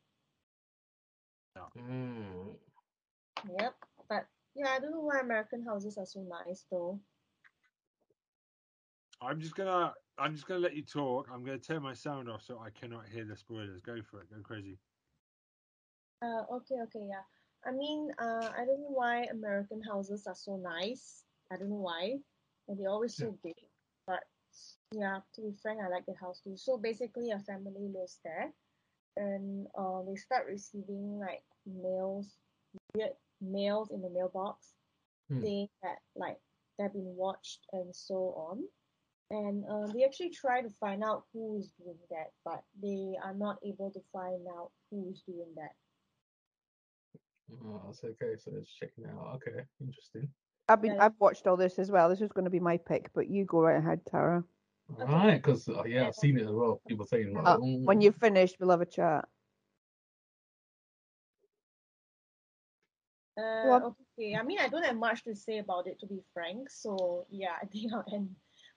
Mm. 1.79 2.55
Yep. 3.59 3.75
But 4.09 4.27
yeah, 4.55 4.69
I 4.77 4.81
don't 4.81 4.93
know 4.93 5.01
why 5.01 5.21
American 5.21 5.65
houses 5.65 5.99
are 5.99 6.07
so 6.07 6.21
nice 6.21 6.65
though. 6.71 7.01
I'm 9.23 9.41
just 9.41 9.55
gonna. 9.55 9.93
I'm 10.19 10.35
just 10.35 10.47
gonna 10.47 10.61
let 10.61 10.75
you 10.75 10.83
talk. 10.83 11.29
I'm 11.33 11.45
gonna 11.45 11.59
turn 11.59 11.83
my 11.83 11.95
sound 11.95 12.31
off 12.31 12.43
so 12.43 12.59
I 12.59 12.71
cannot 12.71 13.07
hear 13.13 13.25
the 13.25 13.37
spoilers. 13.37 13.81
Go 13.81 14.01
for 14.11 14.21
it. 14.21 14.31
Go 14.31 14.37
crazy. 14.43 14.79
Uh, 16.23 16.43
okay, 16.53 16.77
okay, 16.83 17.07
yeah. 17.09 17.25
I 17.67 17.73
mean, 17.73 18.11
uh, 18.19 18.49
I 18.57 18.65
don't 18.65 18.81
know 18.81 18.93
why 18.93 19.25
American 19.31 19.83
houses 19.83 20.27
are 20.27 20.35
so 20.35 20.57
nice. 20.57 21.25
I 21.53 21.57
don't 21.57 21.71
know 21.71 21.77
why, 21.77 22.17
and 22.69 22.79
they're 22.79 22.91
always 22.91 23.17
so 23.17 23.37
big. 23.43 23.55
But 24.07 24.21
yeah, 24.93 25.21
to 25.35 25.41
be 25.43 25.53
frank, 25.63 25.81
I 25.85 25.89
like 25.89 26.07
the 26.07 26.15
house 26.21 26.41
too. 26.41 26.57
So 26.57 26.79
basically, 26.79 27.31
a 27.31 27.39
family 27.39 27.89
lives 27.95 28.19
there, 28.25 28.53
and 29.21 29.67
uh, 29.79 30.01
they 30.09 30.17
start 30.17 30.47
receiving 30.49 31.19
like 31.21 31.43
mails, 31.67 32.37
weird 32.95 33.13
mails 33.41 33.91
in 33.93 34.01
the 34.03 34.11
mailbox, 34.11 34.75
Hmm. 35.29 35.43
saying 35.43 35.69
that 35.83 35.99
like 36.17 36.39
they've 36.79 36.93
been 36.93 37.15
watched 37.15 37.61
and 37.73 37.95
so 37.95 38.35
on. 38.49 38.65
and 39.31 39.65
uh, 39.71 39.87
they 39.93 40.03
actually 40.05 40.31
try 40.31 40.61
to 40.61 40.71
find 40.81 41.05
out 41.05 41.23
who 41.33 41.57
is 41.57 41.71
doing 41.79 41.99
that, 42.11 42.33
but 42.45 42.65
they 42.83 43.15
are 43.23 43.35
not 43.35 43.59
able 43.65 43.91
to 43.93 44.01
find 44.13 44.43
out 44.59 44.73
who 44.91 45.09
is 45.13 45.23
doing 45.23 45.53
that. 45.55 45.71
Oh, 47.65 47.81
that's 47.87 48.03
okay. 48.03 48.35
So 48.43 48.51
it's 48.59 48.73
checking 48.75 49.05
out. 49.07 49.37
Okay, 49.37 49.61
interesting. 49.81 50.29
I've 50.69 50.83
been 50.83 50.95
Yeah. 50.95 51.05
I've 51.05 51.21
watched 51.21 51.47
all 51.47 51.57
this 51.57 51.79
as 51.79 51.91
well. 51.93 52.09
This 52.09 52.21
was 52.21 52.33
going 52.33 52.45
to 52.45 52.51
be 52.51 52.61
my 52.61 52.77
pick, 52.77 53.11
but 53.15 53.29
you 53.29 53.45
go 53.45 53.61
right 53.61 53.77
ahead, 53.77 54.05
Tara. 54.07 54.43
All 54.99 55.07
right, 55.07 55.37
because 55.43 55.69
uh, 55.69 55.83
yeah, 55.85 56.09
I've 56.09 56.15
seen 56.15 56.37
it 56.39 56.43
as 56.43 56.51
well. 56.51 56.81
People 56.87 57.07
saying 57.07 57.33
like, 57.35 57.45
"Mm." 57.45 57.85
When 57.85 58.01
you've 58.01 58.17
finished, 58.17 58.57
we'll 58.59 58.71
have 58.71 58.81
a 58.81 58.87
chat. 58.87 59.29
Uh, 63.39 63.65
Well- 63.67 63.97
okay, 64.19 64.35
I 64.35 64.43
mean, 64.43 64.59
I 64.59 64.69
don't 64.69 64.85
have 64.85 64.97
much 64.97 65.25
to 65.25 65.35
say 65.35 65.59
about 65.59 65.87
it, 65.87 65.99
to 66.01 66.07
be 66.07 66.21
frank. 66.35 66.69
So 66.71 67.27
yeah, 67.31 67.55
I 67.63 67.67
think 67.67 67.93
I'll 67.93 68.05
end 68.13 68.35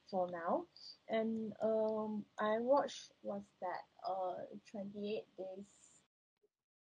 for 0.09 0.29
now. 0.31 0.65
And 1.09 1.53
um, 1.61 2.23
I 2.39 2.59
watched 2.59 3.11
what's 3.21 3.51
that? 3.61 3.81
Uh, 4.07 4.35
Twenty 4.69 5.17
Eight 5.17 5.27
Days. 5.37 5.65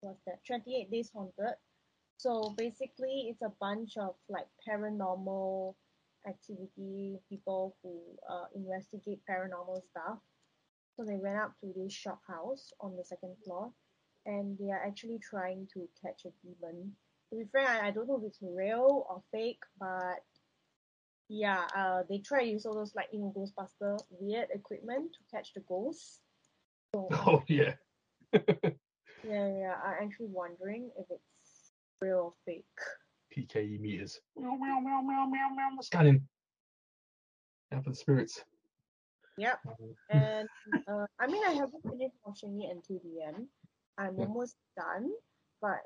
What's 0.01 0.21
that? 0.25 0.43
Twenty 0.45 0.81
Eight 0.81 0.91
Days 0.91 1.11
Haunted. 1.13 1.55
So 2.17 2.53
basically, 2.57 3.29
it's 3.29 3.41
a 3.43 3.53
bunch 3.61 3.95
of 3.97 4.15
like 4.27 4.47
paranormal 4.67 5.75
activity 6.29 7.19
people 7.29 7.75
who 7.83 7.99
uh, 8.29 8.45
investigate 8.55 9.19
paranormal 9.29 9.81
stuff. 9.89 10.19
So 10.95 11.03
they 11.05 11.17
went 11.17 11.37
up 11.37 11.53
to 11.61 11.73
this 11.75 11.93
shop 11.93 12.19
house 12.27 12.71
on 12.79 12.95
the 12.95 13.03
second 13.03 13.35
floor, 13.43 13.71
and 14.25 14.57
they 14.57 14.71
are 14.71 14.83
actually 14.85 15.19
trying 15.19 15.67
to 15.73 15.87
catch 16.01 16.25
a 16.25 16.31
demon 16.45 16.93
to 17.29 17.37
be 17.37 17.45
frank, 17.51 17.69
I, 17.69 17.87
I 17.87 17.91
don't 17.91 18.07
know 18.07 18.17
if 18.17 18.23
it's 18.23 18.39
real 18.41 19.05
or 19.09 19.21
fake, 19.31 19.61
but 19.79 20.23
yeah, 21.29 21.65
uh, 21.75 22.03
they 22.09 22.19
try 22.19 22.43
to 22.43 22.49
use 22.49 22.65
all 22.65 22.73
those 22.73 22.95
like 22.95 23.07
you 23.11 23.19
know 23.19 23.33
Ghostbuster 23.35 23.99
weird 24.09 24.47
equipment 24.53 25.13
to 25.13 25.35
catch 25.35 25.53
the 25.53 25.61
ghosts. 25.61 26.19
So 26.93 27.07
oh 27.11 27.43
yeah, 27.47 27.73
yeah, 28.33 28.41
yeah, 29.23 29.75
I'm 29.85 30.07
actually 30.07 30.29
wondering 30.31 30.89
if 30.97 31.05
it's 31.09 31.71
real 32.01 32.17
or 32.17 32.33
fake. 32.45 32.65
PKE 33.47 33.79
meters. 33.79 34.19
Meow 34.37 34.55
meow 34.55 34.79
meow 34.79 35.01
meow 35.01 35.25
meow 35.27 35.49
meow. 35.55 35.81
Scanning. 35.81 36.27
Yeah, 37.71 37.81
for 37.81 37.89
the 37.91 37.95
spirits. 37.95 38.43
Yep. 39.37 39.59
And 40.11 40.49
uh, 40.87 41.05
I 41.19 41.27
mean, 41.27 41.43
I 41.47 41.51
haven't 41.51 41.83
finished 41.83 42.15
watching 42.25 42.61
it 42.61 42.71
until 42.71 42.99
the 43.03 43.21
end. 43.23 43.47
I'm 43.97 44.17
Yeah. 44.17 44.25
almost 44.25 44.55
done, 44.75 45.11
but 45.61 45.81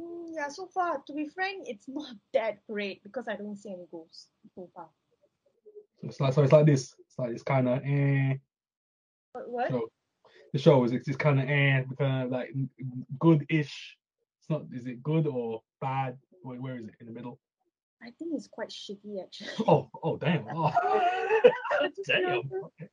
mm, 0.00 0.30
yeah, 0.34 0.48
so 0.48 0.66
far, 0.66 1.02
to 1.06 1.12
be 1.12 1.28
frank, 1.28 1.68
it's 1.68 1.86
not 1.88 2.14
that 2.32 2.58
great 2.66 3.02
because 3.02 3.28
I 3.28 3.36
don't 3.36 3.56
see 3.56 3.70
any 3.72 3.86
ghosts 3.90 4.28
so 4.54 4.68
far. 4.74 4.88
So 6.00 6.08
it's 6.08 6.20
like 6.20 6.32
so 6.32 6.42
it's 6.42 6.52
like 6.52 6.66
this. 6.66 6.94
It's 6.98 7.18
like 7.18 7.30
it's 7.32 7.42
kind 7.42 7.68
of 7.68 7.82
eh. 7.84 8.34
But 9.34 9.48
what? 9.50 9.68
show. 9.70 9.88
The 10.52 10.58
show 10.58 10.82
is 10.84 10.92
it's, 10.92 11.06
it's 11.06 11.16
kind 11.16 11.38
of 11.40 11.48
eh, 11.48 11.84
kind 11.98 12.24
of 12.24 12.30
like 12.30 12.52
good-ish. 13.18 13.96
It's 14.40 14.50
not. 14.50 14.62
Is 14.72 14.86
it 14.86 15.02
good 15.02 15.26
or 15.26 15.62
bad? 15.80 16.16
Where, 16.42 16.60
where 16.60 16.76
is 16.76 16.86
it 16.86 16.94
in 17.00 17.06
the 17.06 17.12
middle? 17.12 17.38
I 18.02 18.10
think 18.18 18.32
it's 18.34 18.48
quite 18.48 18.70
shitty 18.70 19.22
actually. 19.22 19.50
Oh, 19.68 19.90
oh, 20.02 20.16
damn. 20.16 20.46
Oh. 20.54 20.72
damn. 22.06 22.38
Okay. 22.38 22.88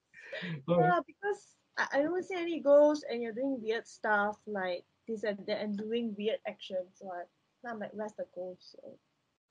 Yeah, 0.67 0.99
because 1.05 1.55
I, 1.77 1.87
I 1.93 2.01
don't 2.01 2.23
see 2.23 2.35
any 2.35 2.59
ghosts 2.59 3.05
and 3.09 3.21
you're 3.21 3.33
doing 3.33 3.59
weird 3.61 3.87
stuff 3.87 4.37
like 4.45 4.83
this 5.07 5.23
and 5.23 5.37
that 5.47 5.61
and 5.61 5.77
doing 5.77 6.15
weird 6.17 6.39
actions. 6.47 6.87
So 6.95 7.11
I, 7.11 7.23
now 7.63 7.71
I'm 7.71 7.79
like, 7.79 7.91
where's 7.93 8.13
the 8.13 8.25
ghost? 8.35 8.71
So, 8.73 8.97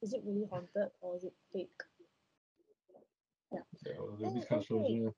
is 0.02 0.12
it 0.12 0.22
really 0.24 0.46
haunted 0.50 0.90
or 1.00 1.16
is 1.16 1.24
it 1.24 1.32
fake? 1.52 1.70
Yeah, 3.52 3.60
well, 3.98 4.16
these 4.18 4.44
kind 4.44 4.64
of 4.70 4.86
yeah. 4.88 5.08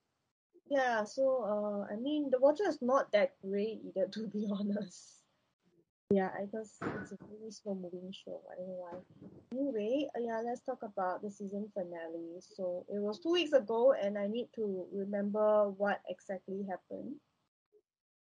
Yeah, 0.71 1.05
so 1.05 1.87
uh, 1.89 1.93
I 1.93 1.97
mean, 1.97 2.31
The 2.31 2.39
water 2.39 2.65
is 2.69 2.79
not 2.83 3.11
that 3.13 3.35
great 3.43 3.81
either, 3.87 4.07
to 4.13 4.27
be 4.29 4.49
honest. 4.51 5.18
Yeah, 6.11 6.31
I 6.35 6.47
guess 6.47 6.71
it's 7.03 7.13
a 7.13 7.19
really 7.31 7.51
slow 7.51 7.75
moving 7.75 8.11
show. 8.13 8.41
I 8.51 8.57
don't 8.57 8.69
know 8.69 8.79
why. 8.79 8.99
Anyway, 9.53 10.09
uh, 10.17 10.21
yeah, 10.21 10.41
let's 10.43 10.63
talk 10.63 10.79
about 10.83 11.21
the 11.21 11.31
season 11.31 11.69
finale. 11.75 12.41
So 12.41 12.87
it 12.89 12.99
was 12.99 13.19
two 13.19 13.33
weeks 13.33 13.53
ago, 13.53 13.93
and 13.93 14.17
I 14.17 14.27
need 14.27 14.49
to 14.55 14.87
remember 14.91 15.69
what 15.69 16.01
exactly 16.09 16.65
happened. 16.67 17.17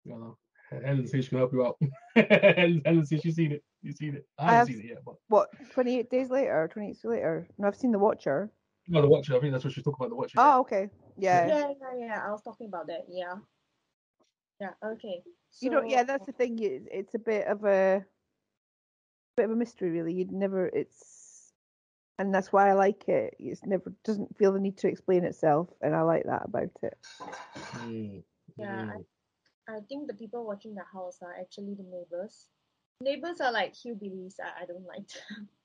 You 0.04 0.12
know, 0.18 0.38
Helen 0.70 1.06
says 1.06 1.24
she 1.24 1.30
can 1.30 1.38
help 1.38 1.54
you 1.54 1.64
out. 1.64 1.78
Helen, 2.14 2.82
Helen 2.84 3.06
says 3.06 3.22
she's 3.22 3.36
seen 3.36 3.52
it. 3.52 3.64
You've 3.80 3.96
seen 3.96 4.16
it. 4.16 4.26
I 4.38 4.42
I 4.42 4.44
haven't 4.52 4.58
have- 4.58 4.68
seen 4.68 4.84
it 4.84 4.88
yet, 4.90 4.98
but 5.06 5.14
What? 5.28 5.48
Twenty 5.70 5.98
eight 5.98 6.10
days 6.10 6.28
later? 6.28 6.68
Twenty 6.70 6.88
eight 6.90 6.96
days 6.96 7.04
later? 7.04 7.48
No, 7.56 7.68
I've 7.68 7.76
seen 7.76 7.92
The 7.92 7.98
Watcher. 7.98 8.50
no, 8.88 9.00
the 9.00 9.08
Watcher. 9.08 9.34
I 9.34 9.40
think 9.40 9.52
that's 9.52 9.64
what 9.64 9.72
she's 9.72 9.82
talking 9.82 9.96
about. 9.98 10.10
The 10.10 10.16
Watcher. 10.16 10.34
Oh, 10.36 10.60
okay. 10.60 10.90
Yeah. 11.16 11.46
Yeah, 11.46 11.68
yeah, 11.80 12.06
yeah. 12.06 12.22
I 12.26 12.30
was 12.32 12.42
talking 12.42 12.66
about 12.66 12.86
that. 12.88 13.06
Yeah. 13.08 13.34
Yeah. 14.60 14.70
Okay. 14.84 15.22
You 15.60 15.70
don't. 15.70 15.88
Yeah, 15.88 16.04
that's 16.04 16.26
the 16.26 16.32
thing. 16.32 16.58
It's, 16.60 16.86
it's 16.90 17.14
a 17.14 17.18
bit 17.18 17.46
of 17.46 17.64
a 17.64 18.04
bit 19.36 19.44
of 19.44 19.50
a 19.50 19.56
mystery, 19.56 19.90
really. 19.90 20.14
You'd 20.14 20.32
never. 20.32 20.66
It's, 20.66 21.52
and 22.18 22.34
that's 22.34 22.52
why 22.52 22.70
I 22.70 22.72
like 22.72 23.08
it. 23.08 23.36
It's 23.38 23.64
never 23.64 23.92
doesn't 24.04 24.36
feel 24.36 24.52
the 24.52 24.60
need 24.60 24.78
to 24.78 24.88
explain 24.88 25.24
itself, 25.24 25.68
and 25.80 25.94
I 25.94 26.02
like 26.02 26.24
that 26.24 26.42
about 26.46 26.70
it. 26.82 26.98
Mm, 27.76 28.22
Yeah, 28.56 28.66
mm. 28.66 29.04
I 29.68 29.78
think 29.88 30.08
the 30.08 30.14
people 30.14 30.44
watching 30.46 30.74
the 30.74 30.84
house 30.92 31.18
are 31.22 31.34
actually 31.38 31.74
the 31.74 31.84
neighbors. 31.84 32.48
Neighbors 33.00 33.40
are 33.40 33.52
like 33.52 33.74
hillbillies. 33.74 34.34
I, 34.40 34.62
I 34.62 34.66
don't 34.66 34.86
like 34.86 35.08
them. 35.08 35.48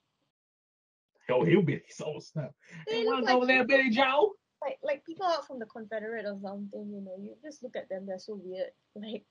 Oh, 1.29 1.43
hillbilly. 1.43 1.83
So 1.89 2.19
snap. 2.19 2.53
They 2.87 2.99
Hey, 2.99 3.03
look 3.03 3.15
wanna 3.15 3.25
like 3.25 3.33
go 3.33 3.37
over 3.37 3.45
there, 3.47 3.63
Billy 3.65 3.89
Joe? 3.89 4.33
like 4.61 4.79
like 4.81 5.05
people 5.05 5.25
out 5.25 5.45
from 5.45 5.59
the 5.59 5.65
Confederate 5.65 6.25
or 6.25 6.37
something, 6.41 6.89
you 6.89 7.01
know, 7.01 7.15
you 7.19 7.35
just 7.43 7.63
look 7.63 7.75
at 7.75 7.89
them, 7.89 8.05
they're 8.05 8.19
so 8.19 8.39
weird. 8.43 8.71
Like 8.95 9.25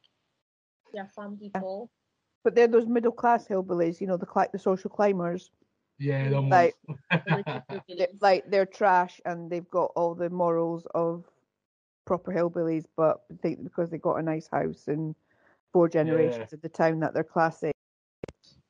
they're 0.93 1.07
farm 1.15 1.37
people. 1.39 1.91
But 2.45 2.55
they're 2.55 2.69
those 2.69 2.87
middle 2.87 3.13
class 3.13 3.47
hillbillies, 3.49 4.01
you 4.01 4.07
know, 4.07 4.17
the 4.17 4.27
cli- 4.27 4.47
the 4.53 4.59
social 4.59 4.91
climbers. 4.91 5.51
Yeah, 5.99 6.29
Like- 6.41 6.77
ones. 6.87 6.99
the 7.11 7.63
rich 7.89 7.99
They're, 7.99 8.09
like 8.21 8.51
they're 8.51 8.67
trash 8.67 9.21
and 9.25 9.51
they've 9.51 9.69
got 9.71 9.93
all 9.97 10.15
the 10.15 10.31
morals 10.31 10.87
of 10.95 11.25
proper 12.05 12.33
hillbillies, 12.33 12.85
but 12.97 13.25
think 13.43 13.65
because 13.65 13.91
they've 13.91 14.01
got 14.01 14.17
a 14.17 14.23
nice 14.23 14.47
house 14.47 14.85
and 14.89 15.15
four 15.73 15.89
generations 15.89 16.53
of 16.53 16.61
the 16.63 16.69
town 16.69 17.01
that 17.01 17.15
they're 17.15 17.25
classy. 17.25 17.73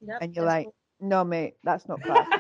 Yep, 0.00 0.18
and 0.22 0.36
you're 0.36 0.44
there's 0.44 0.66
like, 0.66 0.68
No, 1.00 1.24
mate, 1.24 1.56
that's 1.64 1.86
not 1.88 2.00
classy. 2.02 2.30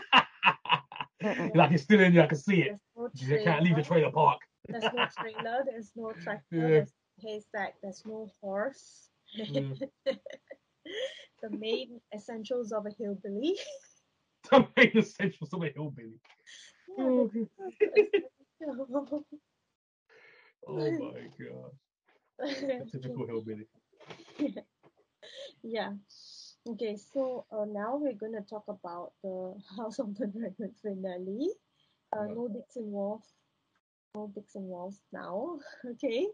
Like 1.54 1.72
it's 1.72 1.82
still 1.82 2.00
in 2.00 2.14
there. 2.14 2.22
I 2.24 2.26
can 2.28 2.38
see 2.38 2.62
it. 2.62 2.78
no, 2.96 3.10
You 3.14 3.40
can't 3.42 3.62
leave 3.64 3.76
the 3.76 3.82
trailer, 3.82 4.10
trailer 4.10 4.12
park. 4.12 4.38
There's 4.68 4.84
no 4.84 5.06
trailer, 5.18 5.64
there's 5.64 5.90
no 5.96 6.12
tractor, 6.22 6.44
Yeah. 6.56 6.68
there's 6.68 6.92
no 7.22 7.28
haystack, 7.30 7.74
there's 7.82 8.02
no 8.06 8.30
horse. 8.40 9.10
Mm. 9.34 9.78
the 11.42 11.50
main 11.50 12.00
essentials 12.14 12.72
of 12.72 12.86
a 12.86 12.90
hillbilly. 12.90 13.56
The 14.50 14.66
main 14.76 14.92
essentials 14.96 15.52
of 15.52 15.62
a 15.62 15.70
hillbilly. 15.70 16.20
Yeah, 16.96 17.04
Oh, 17.04 17.30
oh 20.68 20.90
my 20.90 21.28
god. 21.38 21.72
A 22.40 22.84
typical 22.90 23.26
hillbilly. 23.26 23.66
yeah. 25.62 25.92
Okay, 26.68 26.96
so 26.96 27.44
uh, 27.50 27.64
now 27.66 27.96
we're 27.96 28.14
gonna 28.14 28.42
talk 28.42 28.64
about 28.68 29.12
the 29.22 29.54
House 29.76 29.98
of 29.98 30.14
the 30.16 30.26
Dragon 30.26 30.72
finale. 30.82 31.50
Uh, 32.16 32.24
Yeah. 32.26 32.34
no 32.34 32.48
dicks 32.48 32.76
involved. 32.76 33.26
No 34.14 34.28
dicks 34.34 34.54
involved 34.54 35.00
now. 35.12 35.58
Okay. 35.92 36.28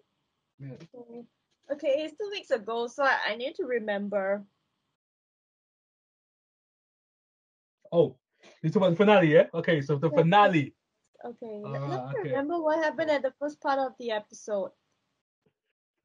Yeah. 0.59 0.77
So, 0.93 1.27
okay, 1.71 2.03
it's 2.05 2.17
two 2.17 2.29
weeks 2.31 2.51
ago, 2.51 2.87
so 2.87 3.05
I, 3.05 3.37
need 3.37 3.55
to 3.57 3.65
remember. 3.65 4.43
Oh, 7.93 8.17
talking 8.73 8.77
about 8.77 8.91
the 8.91 8.97
finale, 8.97 9.33
yeah? 9.33 9.47
Okay, 9.55 9.81
so 9.83 9.97
the 9.97 10.11
finale. 10.11 10.75
Okay, 11.25 11.61
let, 11.63 11.83
let 11.89 12.01
Ah, 12.01 12.09
me 12.13 12.21
okay. 12.21 12.29
remember 12.31 12.61
what 12.61 12.83
happened 12.83 13.11
at 13.11 13.23
the 13.23 13.33
first 13.39 13.61
part 13.61 13.79
of 13.79 13.93
the 14.01 14.11
episode. 14.11 14.71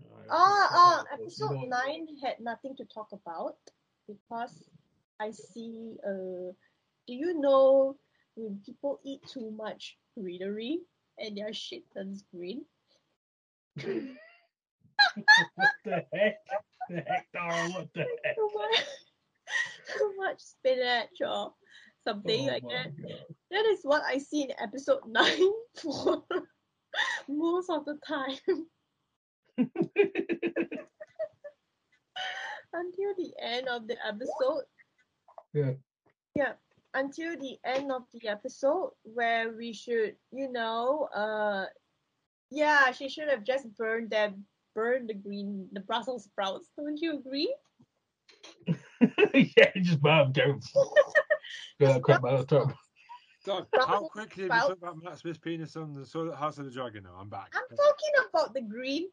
Alright, 0.04 0.28
Ah, 0.30 0.70
ah, 0.72 1.04
so, 1.04 1.16
you 1.16 1.24
episode 1.24 1.52
know- 1.70 1.78
nine 1.80 2.08
had 2.22 2.40
nothing 2.40 2.76
to 2.76 2.86
talk 2.86 3.10
about 3.14 3.58
because 4.08 4.70
I 5.20 5.32
see. 5.32 5.98
Uh, 6.06 6.54
do 7.08 7.14
you 7.14 7.40
know 7.40 7.98
when 8.36 8.62
people 8.66 9.00
eat 9.04 9.26
too 9.26 9.50
much 9.50 9.98
greenery 10.20 10.82
and 11.18 11.38
their 11.38 11.54
shit 11.54 11.84
turns 11.94 12.24
green? 12.36 12.66
what 15.56 15.70
the 15.86 16.06
heck? 16.14 16.38
The 16.90 16.96
heck, 17.08 17.28
Dara? 17.34 17.70
What 17.70 17.88
the 17.94 18.06
heck? 18.24 18.36
Too 18.36 20.14
much, 20.18 20.40
spinach 20.40 21.22
or 21.26 21.54
something 22.04 22.48
Oh 22.50 22.52
like 22.52 22.64
that. 22.64 22.92
God. 23.02 23.26
That 23.52 23.66
is 23.66 23.80
what 23.84 24.04
I 24.06 24.18
see 24.18 24.44
in 24.44 24.52
episode 24.62 25.02
nine 25.08 25.52
for 25.82 26.24
most 27.28 27.70
of 27.70 27.86
the 27.86 27.98
time 28.06 28.38
until 32.74 33.14
the 33.18 33.34
end 33.42 33.68
of 33.68 33.88
the 33.88 33.98
episode. 34.06 34.64
Yeah. 35.54 35.74
Yeah, 36.36 36.54
until 36.94 37.36
the 37.38 37.58
end 37.66 37.92
of 37.92 38.04
the 38.14 38.28
episode 38.28 38.92
where 39.04 39.52
we 39.56 39.74
should, 39.74 40.16
you 40.32 40.52
know, 40.52 41.10
uh, 41.14 41.66
Yeah, 42.52 42.92
she 42.92 43.10
should 43.10 43.30
have 43.30 43.44
just 43.44 43.68
burned 43.76 44.10
them, 44.12 44.46
burned 44.78 45.10
the 45.10 45.16
green, 45.16 45.68
the 45.72 45.80
Brussels 45.80 46.26
sprouts. 46.26 46.70
Don't 46.78 47.02
you 47.02 47.18
agree? 47.18 47.54
yeah, 49.34 49.72
he 49.74 49.82
just 49.82 50.00
burn 50.00 50.32
Jones. 50.32 50.72
yeah, 51.80 51.98
crap, 52.00 52.22
my 52.22 52.44
term. 52.44 52.74
Doug, 53.44 53.68
Brussels 53.74 53.90
how 53.90 54.08
quickly 54.08 54.44
have 54.44 54.54
you 54.54 54.60
sprouts. 54.60 54.68
talked 54.68 54.84
about 54.84 55.04
Matt 55.04 55.20
Smith's 55.20 55.40
penis 55.40 55.76
on 55.76 55.96
the 55.96 56.06
Soul- 56.06 56.32
House 56.32 56.60
of 56.60 56.66
the 56.66 56.72
Dragon 56.72 57.04
now? 57.04 57.16
I'm 57.20 57.28
back. 57.28 57.54
I'm 57.56 57.76
talking 57.76 58.30
about 58.30 58.54
the 58.54 58.62
green. 58.62 59.08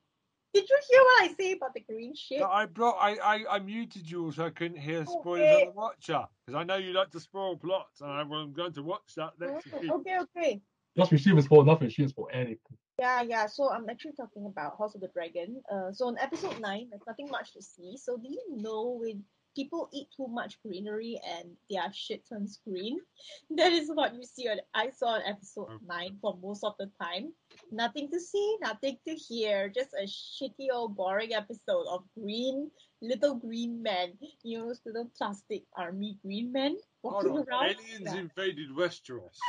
Did 0.53 0.69
you 0.69 0.79
hear 0.89 1.01
what 1.01 1.23
I 1.31 1.35
say 1.35 1.53
about 1.53 1.73
the 1.75 1.81
green 1.81 2.15
shit? 2.15 2.41
No, 2.41 2.49
I 2.49 2.67
brought 2.67 2.97
I, 3.01 3.17
I 3.17 3.57
I 3.57 3.59
muted 3.59 4.09
you 4.09 4.31
so 4.31 4.45
I 4.45 4.51
couldn't 4.51 4.79
hear 4.79 5.05
spoilers 5.05 5.51
Okay. 5.51 5.63
on 5.63 5.67
the 5.67 5.71
Watcher 5.73 6.25
because 6.47 6.61
I 6.61 6.63
know 6.63 6.77
you 6.77 6.93
like 6.93 7.11
to 7.11 7.21
spoil 7.21 7.57
plots 7.57 8.01
and 8.03 8.11
I, 8.11 8.21
am 8.21 8.53
going 8.53 8.73
to 8.75 8.83
watch 8.83 9.15
that 9.17 9.33
next 9.41 9.67
Oh, 9.73 9.81
week. 9.81 9.91
okay, 9.93 10.19
okay. 10.21 10.63
Just 10.97 11.11
be 11.11 11.19
she 11.19 11.33
was 11.33 11.47
for 11.49 11.65
nothing, 11.65 11.89
she 11.89 12.03
was 12.03 12.13
for 12.13 12.31
anything. 12.31 12.77
Yeah, 12.99 13.23
yeah. 13.23 13.47
So 13.47 13.71
I'm 13.73 13.89
actually 13.91 14.13
talking 14.13 14.47
about 14.47 14.79
House 14.79 14.95
of 14.95 15.01
the 15.01 15.09
Dragon. 15.09 15.61
Uh, 15.73 15.91
so 15.93 16.09
in 16.09 16.19
episode 16.19 16.61
nine, 16.61 16.89
there's 16.91 17.03
nothing 17.07 17.29
much 17.31 17.53
to 17.55 17.63
see. 17.63 17.97
So 17.97 18.17
do 18.17 18.29
you 18.31 18.43
know 18.57 18.99
when 19.01 19.25
people 19.57 19.89
eat 19.93 20.09
too 20.17 20.27
much 20.29 20.61
greenery 20.63 21.21
and 21.39 21.51
their 21.71 21.93
shit 21.93 22.23
turns 22.29 22.61
green? 22.67 23.01
That 23.57 23.73
is 23.73 23.91
what 23.93 24.15
you 24.15 24.23
see. 24.23 24.49
On, 24.49 24.59
I 24.75 24.91
saw 24.91 25.17
in 25.17 25.23
episode 25.27 25.71
nine 25.87 26.19
for 26.21 26.37
most 26.41 26.63
of 26.63 26.75
the 26.79 26.89
time. 27.03 27.33
Nothing 27.73 28.11
to 28.13 28.21
see, 28.21 28.57
nothing 28.63 28.97
to 29.09 29.15
hear. 29.15 29.69
Just 29.69 29.91
a 30.01 30.05
shitty 30.07 30.69
old 30.73 30.95
boring 30.97 31.35
episode 31.35 31.87
of 31.91 32.05
green 32.19 32.71
little 33.03 33.35
green 33.35 33.83
men. 33.83 34.13
You 34.45 34.59
know, 34.59 34.67
those 34.69 34.81
little 34.87 35.11
plastic 35.19 35.65
army 35.77 36.17
green 36.23 36.53
men 36.53 36.77
Hold 37.03 37.27
walking 37.27 37.39
on, 37.39 37.47
around. 37.49 37.65
aliens 37.75 38.03
Yeah. 38.07 38.17
invaded 38.17 38.71
Westeros. 38.71 39.35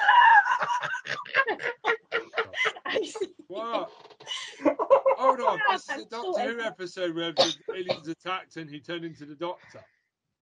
I. 2.86 3.12
What? 3.48 3.92
Hold 5.18 5.40
on, 5.40 5.58
Yeah, 5.58 5.74
this 5.74 5.90
is 5.90 6.06
the 6.06 6.06
Doctor 6.10 6.54
Who 6.54 6.62
episode 6.62 7.16
where 7.16 7.32
the 7.32 7.54
aliens 7.76 8.08
attacked 8.08 8.58
and 8.58 8.70
he 8.70 8.80
turned 8.80 9.06
into 9.06 9.26
the 9.26 9.36
Doctor. 9.36 9.82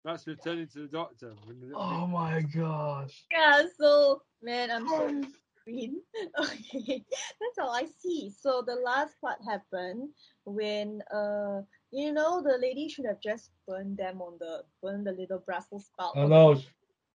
That's 0.04 0.26
returning 0.26 0.66
to 0.68 0.80
the 0.80 0.88
Doctor. 0.88 1.34
when 1.44 1.60
the 1.60 1.66
little 1.66 1.82
Oh 1.82 2.06
my 2.06 2.42
gosh. 2.42 3.24
Yeah, 3.30 3.62
so 3.78 4.22
man, 4.42 4.70
I'm 4.70 4.88
so 4.88 5.22
green. 5.64 6.00
Okay, 6.38 7.04
that's 7.40 7.58
all 7.58 7.74
I 7.74 7.86
see. 7.98 8.30
So 8.38 8.62
the 8.66 8.76
last 8.76 9.20
part 9.20 9.38
happened 9.46 10.10
when 10.44 11.02
uh 11.12 11.62
you 11.90 12.12
know 12.12 12.42
the 12.42 12.58
lady 12.60 12.88
should 12.88 13.06
have 13.06 13.20
just 13.20 13.50
burned 13.66 13.96
them 13.98 14.20
on 14.22 14.36
the 14.40 14.62
burned 14.82 15.06
the 15.06 15.12
little 15.12 15.42
Brussels 15.46 15.86
sprout. 15.86 16.16
I 16.16 16.26
know. 16.26 16.60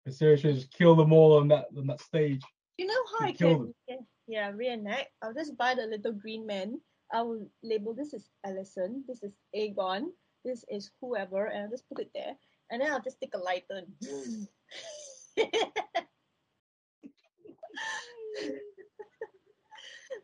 Seriously, 0.08 0.54
just 0.54 0.72
kill 0.72 0.96
them 0.96 1.12
all 1.12 1.38
on 1.38 1.48
that 1.48 1.66
on 1.76 1.86
that 1.86 2.00
stage. 2.00 2.42
You 2.78 2.86
know 2.86 3.04
how 3.12 3.26
I 3.26 3.28
You 3.28 3.34
can 3.34 3.74
yeah, 3.88 3.96
yeah 4.26 4.50
reenact? 4.50 5.10
I'll 5.22 5.34
just 5.34 5.56
buy 5.56 5.74
the 5.74 5.86
little 5.86 6.12
green 6.12 6.46
man. 6.46 6.80
I 7.12 7.22
will 7.22 7.46
label 7.62 7.94
this 7.94 8.14
is 8.14 8.30
Alicent, 8.46 9.06
this 9.06 9.22
is 9.22 9.32
Aegon, 9.54 10.06
this 10.44 10.64
is 10.70 10.90
whoever, 11.00 11.46
and 11.46 11.64
I'll 11.64 11.70
just 11.70 11.88
put 11.88 12.00
it 12.00 12.10
there. 12.14 12.34
And 12.70 12.80
then 12.80 12.90
I'll 12.90 13.02
just 13.02 13.20
take 13.20 13.34
a 13.34 13.38
lighter. 13.38 13.82
and- 13.84 14.48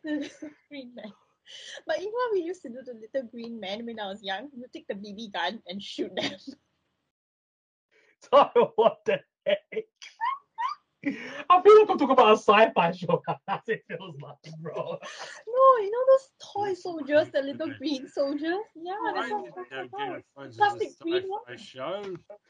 the 0.03 0.29
green 0.69 0.93
man. 0.95 1.11
But 1.87 1.99
you 1.99 2.05
know 2.05 2.11
what 2.11 2.33
we 2.33 2.41
used 2.41 2.61
to 2.63 2.69
do 2.69 2.79
to 2.85 2.93
little 2.93 3.29
green 3.29 3.59
men 3.59 3.85
when 3.85 3.99
I 3.99 4.07
was 4.07 4.23
young? 4.23 4.49
We 4.55 4.65
take 4.73 4.87
the 4.87 4.95
BB 4.95 5.33
gun 5.33 5.61
and 5.67 5.81
shoot 5.81 6.15
them. 6.15 6.31
So 8.33 8.49
what 8.75 8.97
the 9.05 9.19
heck? 9.45 9.59
I 11.05 11.61
feel 11.61 11.79
like 11.79 11.89
I'm 11.89 11.97
talking 11.97 12.11
about 12.11 12.33
a 12.33 12.37
sci-fi 12.37 12.91
show. 12.91 13.21
That's 13.47 13.69
it 13.69 13.83
feels 13.87 14.15
like, 14.21 14.35
bro. 14.59 14.73
No, 14.73 15.83
you 15.83 15.91
know 15.91 16.05
those 16.11 16.29
toy 16.53 16.73
soldiers, 16.73 17.29
the 17.31 17.41
little 17.41 17.69
green 17.77 18.07
soldiers? 18.07 18.65
Yeah, 18.75 18.95
well, 19.01 19.13
that's 19.13 19.31
what 19.31 19.37
I'm 19.37 19.45
know 19.45 19.51
talking 19.51 19.89
about. 19.93 20.23
Thrones 20.35 20.57
Plastic 20.57 20.89
a 20.99 21.03
green 21.03 21.23
sci-fi 21.47 21.55
show. 21.55 22.03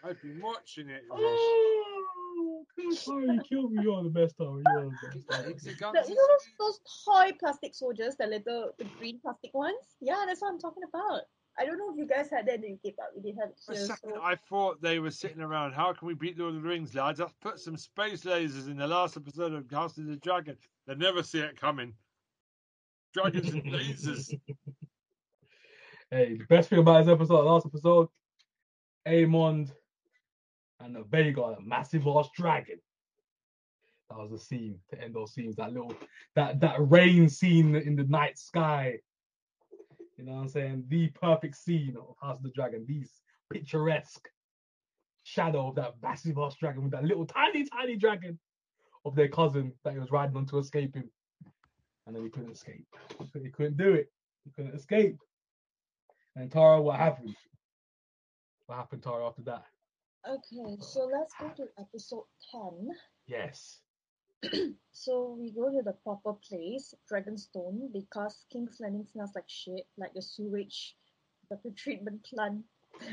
I've 0.03 0.21
been 0.21 0.41
watching 0.41 0.89
it. 0.89 1.03
Oh, 1.11 2.65
sorry, 2.91 3.25
you 3.27 3.41
killed 3.47 3.71
me. 3.71 3.83
You're 3.83 4.03
the 4.03 4.09
best, 4.09 4.35
Tara. 4.37 4.49
You're 4.51 4.85
the 4.85 5.27
best. 5.27 5.47
It's 5.47 5.63
The, 5.63 6.05
you 6.07 6.15
know 6.15 6.27
those, 6.27 6.47
those 6.59 6.79
toy 7.05 7.31
plastic 7.39 7.75
soldiers, 7.75 8.15
the 8.19 8.25
little 8.25 8.71
the 8.79 8.85
green 8.97 9.19
plastic 9.19 9.53
ones? 9.53 9.77
Yeah, 10.01 10.23
that's 10.25 10.41
what 10.41 10.51
I'm 10.51 10.59
talking 10.59 10.83
about. 10.83 11.21
I 11.59 11.65
don't 11.65 11.77
know 11.77 11.91
if 11.91 11.97
you 11.97 12.05
guys 12.07 12.29
had 12.31 12.47
that 12.47 12.55
in 12.55 12.61
the 12.61 12.89
UK, 12.89 12.95
but 12.97 13.07
we 13.15 13.21
did 13.21 13.37
have 13.39 13.49
it 13.49 13.57
For 13.65 13.73
a 13.73 13.75
here. 13.75 13.85
second, 13.85 14.11
So 14.15 14.21
I 14.21 14.35
thought 14.35 14.81
they 14.81 14.99
were 14.99 15.11
sitting 15.11 15.41
around. 15.41 15.73
How 15.73 15.91
can 15.93 16.07
we 16.07 16.13
beat 16.13 16.37
Lord 16.39 16.55
of 16.55 16.61
the 16.61 16.67
Rings, 16.67 16.95
lads? 16.95 17.19
Let's 17.19 17.33
put 17.41 17.59
some 17.59 17.75
space 17.75 18.23
lasers 18.23 18.67
in 18.69 18.77
the 18.77 18.87
last 18.87 19.17
episode 19.17 19.53
of 19.53 19.69
House 19.69 19.97
of 19.97 20.05
the 20.07 20.15
Dragon. 20.15 20.55
They 20.87 20.95
never 20.95 21.21
see 21.21 21.39
it 21.39 21.59
coming. 21.59 21.93
Dragons 23.13 23.49
and 23.53 23.63
lasers. 23.63 24.33
Hey, 26.11 26.37
the 26.37 26.45
best 26.45 26.69
thing 26.69 26.79
about 26.79 27.05
this 27.05 27.13
episode, 27.13 27.45
last 27.45 27.67
episode, 27.67 28.07
Aemond 29.07 29.71
and 30.79 30.95
the 30.95 31.01
Vhagar, 31.01 31.59
a 31.59 31.61
massive 31.61 32.07
ass 32.07 32.29
dragon. 32.35 32.79
That 34.09 34.17
was 34.17 34.31
the 34.31 34.39
scene 34.39 34.79
to 34.89 34.99
end 34.99 35.13
those 35.13 35.33
scenes. 35.35 35.55
That 35.57 35.71
little 35.71 35.93
that 36.35 36.59
that 36.61 36.77
rain 36.79 37.29
scene 37.29 37.75
in 37.75 37.95
the 37.95 38.05
night 38.05 38.39
sky. 38.39 38.97
You 40.19 40.25
know 40.25 40.33
what 40.33 40.41
I'm 40.41 40.49
saying? 40.49 40.83
The 40.89 41.07
perfect 41.11 41.55
scene 41.55 41.95
of 41.97 42.13
House 42.21 42.39
of 42.39 42.43
the 42.43 42.49
Dragon. 42.49 42.83
These 42.85 43.21
picturesque 43.49 44.27
shadow 45.23 45.69
of 45.69 45.75
that 45.75 45.93
massive 46.03 46.37
ass 46.37 46.57
dragon 46.59 46.83
with 46.83 46.91
that 46.91 47.05
little 47.05 47.25
tiny, 47.25 47.63
tiny 47.63 47.95
dragon 47.95 48.37
of 49.05 49.15
their 49.15 49.29
cousin 49.29 49.71
that 49.85 49.93
he 49.93 49.99
was 49.99 50.11
riding 50.11 50.35
on 50.35 50.45
to 50.47 50.57
escape 50.57 50.93
him. 50.93 51.09
And 52.05 52.13
then 52.13 52.23
he 52.23 52.29
couldn't 52.29 52.51
escape. 52.51 52.85
He 53.41 53.49
couldn't 53.49 53.77
do 53.77 53.93
it. 53.93 54.11
He 54.43 54.51
couldn't 54.51 54.75
escape. 54.75 55.15
And 56.35 56.51
Tara, 56.51 56.81
what 56.81 56.99
happened? 56.99 57.33
What 58.65 58.75
happened, 58.75 59.03
Tara, 59.03 59.25
after 59.25 59.43
that? 59.43 59.63
okay, 60.27 60.75
so 60.81 61.09
let's 61.09 61.33
go 61.39 61.49
to 61.55 61.69
episode 61.79 62.25
ten. 62.51 62.89
Yes. 63.25 63.79
So 64.91 65.37
we 65.39 65.51
go 65.51 65.69
to 65.71 65.81
the 65.81 65.93
proper 66.03 66.33
place, 66.33 66.93
Dragonstone, 67.11 67.91
because 67.93 68.45
King's 68.51 68.77
Landing 68.79 69.05
smells 69.05 69.31
like 69.35 69.47
shit, 69.47 69.87
like 69.97 70.13
the 70.13 70.21
sewage, 70.21 70.95
the 71.49 71.57
treatment 71.75 72.23
plant. 72.25 72.63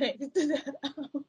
next 0.01 0.18
to 0.35 0.47
the- 0.49 1.24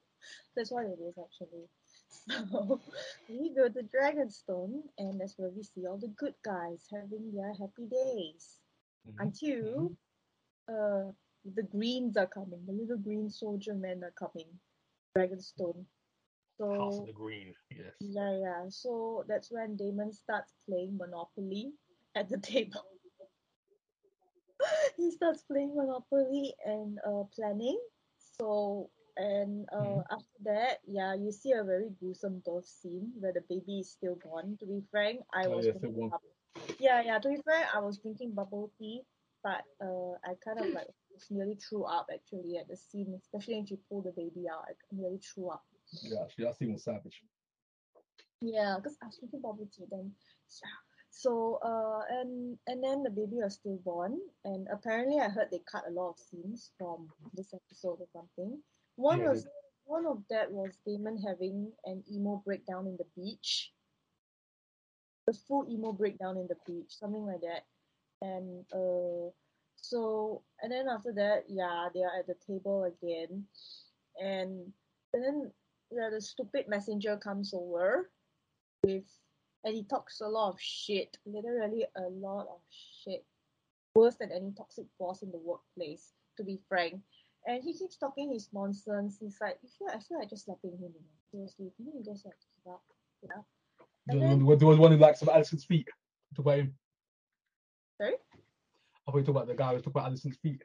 That's 0.56 0.72
what 0.72 0.86
it 0.86 1.00
is 1.00 1.16
actually. 1.18 1.68
So 2.10 2.82
we 3.30 3.54
go 3.54 3.70
to 3.70 3.82
Dragonstone, 3.84 4.82
and 4.98 5.20
that's 5.20 5.38
where 5.38 5.50
we 5.50 5.64
see 5.64 5.86
all 5.86 5.98
the 5.98 6.08
good 6.18 6.34
guys 6.44 6.88
having 6.92 7.32
their 7.34 7.54
happy 7.54 7.86
days. 7.90 8.58
Until 9.20 9.92
uh 10.70 11.12
the 11.56 11.64
greens 11.64 12.18
are 12.18 12.28
coming, 12.28 12.60
the 12.66 12.74
little 12.74 12.98
green 12.98 13.30
soldier 13.30 13.74
men 13.74 14.04
are 14.04 14.14
coming. 14.18 14.50
Dragonstone. 15.18 15.86
House 16.78 17.00
So 17.00 17.02
of 17.02 17.08
the 17.08 17.14
Green. 17.14 17.54
Yes. 17.72 17.94
yeah, 18.00 18.32
yeah. 18.38 18.66
So 18.70 19.24
that's 19.28 19.52
when 19.52 19.76
Daemon 19.76 20.12
starts 20.14 20.54
playing 20.68 20.98
Monopoly 20.98 21.74
at 22.16 22.30
the 22.30 22.38
table. 22.52 22.86
he 24.98 25.12
starts 25.12 25.44
playing 25.44 25.76
Monopoly 25.76 26.54
and 26.66 27.00
uh, 27.06 27.24
planning. 27.36 27.80
So 28.18 28.90
and 29.18 29.68
uh, 29.72 30.02
Mhm. 30.02 30.06
after 30.12 30.38
that, 30.44 30.80
yeah, 30.88 31.14
you 31.16 31.32
see 31.32 31.52
a 31.52 31.64
very 31.64 31.90
gruesome 31.90 32.40
birth 32.46 32.66
scene 32.68 33.14
where 33.20 33.34
the 33.34 33.42
baby 33.42 33.80
is 33.80 33.92
still 33.92 34.16
born. 34.16 34.58
To 34.60 34.66
be 34.66 34.82
frank, 34.92 35.22
I 35.34 35.48
Oh, 35.48 35.56
was 35.56 35.66
yeah, 35.66 35.72
drinking 35.72 36.10
bubble- 36.10 36.36
yeah, 36.80 37.02
yeah. 37.02 37.20
To 37.20 37.30
be 37.30 37.38
frank, 37.44 37.68
I 37.74 37.80
was 37.80 37.98
drinking 38.00 38.34
bubble 38.34 38.72
tea, 38.78 39.04
but 39.44 39.66
uh, 39.82 40.14
I 40.24 40.36
kind 40.44 40.60
of 40.60 40.74
like 40.74 40.88
nearly 41.30 41.56
threw 41.56 41.84
up 41.86 42.08
actually 42.14 42.58
at 42.58 42.68
the 42.68 42.76
scene, 42.78 43.14
especially 43.18 43.56
when 43.56 43.66
she 43.66 43.78
pulled 43.90 44.06
the 44.06 44.12
baby 44.12 44.48
out. 44.50 44.66
I 44.70 44.74
nearly 44.92 45.20
threw 45.20 45.50
up. 45.50 45.66
Yeah, 45.92 46.26
that 46.38 46.56
scene 46.56 46.74
was 46.74 46.84
savage. 46.84 47.24
Yeah, 48.42 48.76
because 48.78 48.98
I 49.02 49.08
was 49.08 49.18
drinking 49.18 49.42
bubble 49.42 49.68
tea 49.72 49.86
then. 49.90 50.14
Yeah. 50.62 50.78
So 51.10 51.60
uh 51.64 52.02
and 52.10 52.58
and 52.68 52.84
then 52.84 53.04
the 53.04 53.10
baby 53.10 53.38
was 53.42 53.56
stillborn 53.56 54.20
and 54.46 54.68
apparently 54.72 55.20
I 55.20 55.30
heard 55.30 55.50
they 55.52 55.62
cut 55.72 55.86
a 55.88 55.92
lot 55.92 56.12
of 56.12 56.20
scenes 56.20 56.72
from 56.78 57.10
this 57.34 57.54
episode 57.54 58.00
or 58.02 58.08
something. 58.14 58.62
One 58.96 59.22
Yeah, 59.22 59.28
was 59.28 59.48
one 59.86 60.06
of 60.06 60.24
that 60.30 60.52
was 60.52 60.78
Daemon 60.86 61.18
having 61.26 61.74
an 61.86 62.04
emo 62.12 62.42
breakdown 62.46 62.88
in 62.88 62.98
the 62.98 63.08
beach. 63.16 63.74
The 65.28 65.34
full 65.34 65.68
emo 65.70 65.92
breakdown 65.94 66.38
in 66.38 66.48
the 66.48 66.58
beach, 66.66 66.92
something 66.98 67.26
like 67.26 67.42
that. 67.42 67.64
And 68.22 68.66
uh 68.74 69.32
so 69.76 70.44
and 70.62 70.72
then 70.72 70.88
after 70.90 71.14
that, 71.14 71.44
yeah, 71.50 71.90
they 71.94 72.02
are 72.04 72.18
at 72.20 72.28
the 72.28 72.36
table 72.36 72.84
again. 72.86 73.48
And 74.20 74.74
and 75.14 75.24
then 75.24 75.54
yeah, 75.92 76.10
the 76.12 76.22
stupid 76.22 76.68
messenger 76.68 77.18
comes 77.18 77.54
over 77.54 78.10
with 78.84 79.06
and 79.64 79.76
he 79.76 79.84
talks 79.84 80.22
a 80.22 80.28
lot 80.28 80.50
of 80.50 80.62
shit, 80.62 81.18
literally 81.26 81.86
a 81.96 82.10
lot 82.10 82.48
of 82.48 82.62
shit. 83.04 83.26
Worse 83.96 84.16
than 84.16 84.32
any 84.32 84.54
toxic 84.56 84.86
boss 85.00 85.24
in 85.24 85.32
the 85.32 85.40
workplace, 85.40 86.14
to 86.38 86.44
be 86.44 86.60
frank. 86.70 87.02
And 87.48 87.64
he 87.64 87.74
keeps 87.74 87.98
talking 87.98 88.32
his 88.32 88.50
nonsense. 88.54 89.18
He's 89.20 89.38
like, 89.42 89.58
I 89.64 89.68
feel, 89.78 89.88
I 89.90 90.00
feel 90.00 90.20
like 90.20 90.30
just 90.30 90.46
slapping 90.46 90.72
him. 90.72 90.80
You 90.82 90.90
know? 90.90 91.18
Seriously, 91.32 91.72
you 91.78 91.86
know, 91.86 91.92
you 91.98 92.06
just 92.06 92.26
like 92.26 92.36
give 92.64 92.74
up. 92.74 92.84
Yeah. 93.24 93.30
There 94.06 94.18
And 94.18 94.42
then, 94.42 94.58
there 94.58 94.68
was 94.68 94.78
one 94.78 94.94
in 94.94 95.00
like 95.00 95.18
some 95.18 95.30
Alicent's 95.30 95.66
feet. 95.66 95.88
To 96.36 96.42
about 96.42 96.60
him. 96.60 96.74
sorry? 97.98 98.14
I 99.08 99.12
thought 99.12 99.18
you 99.18 99.24
talking 99.24 99.36
about 99.36 99.48
the 99.48 99.56
guy 99.56 99.74
who 99.74 99.78
talking 99.78 99.92
about 99.92 100.12
Alicent's 100.12 100.38
feet. 100.38 100.62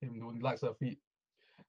Him, 0.00 0.18
the 0.18 0.24
one 0.24 0.36
who 0.36 0.42
likes 0.42 0.62
her 0.62 0.74
feet. 0.74 0.98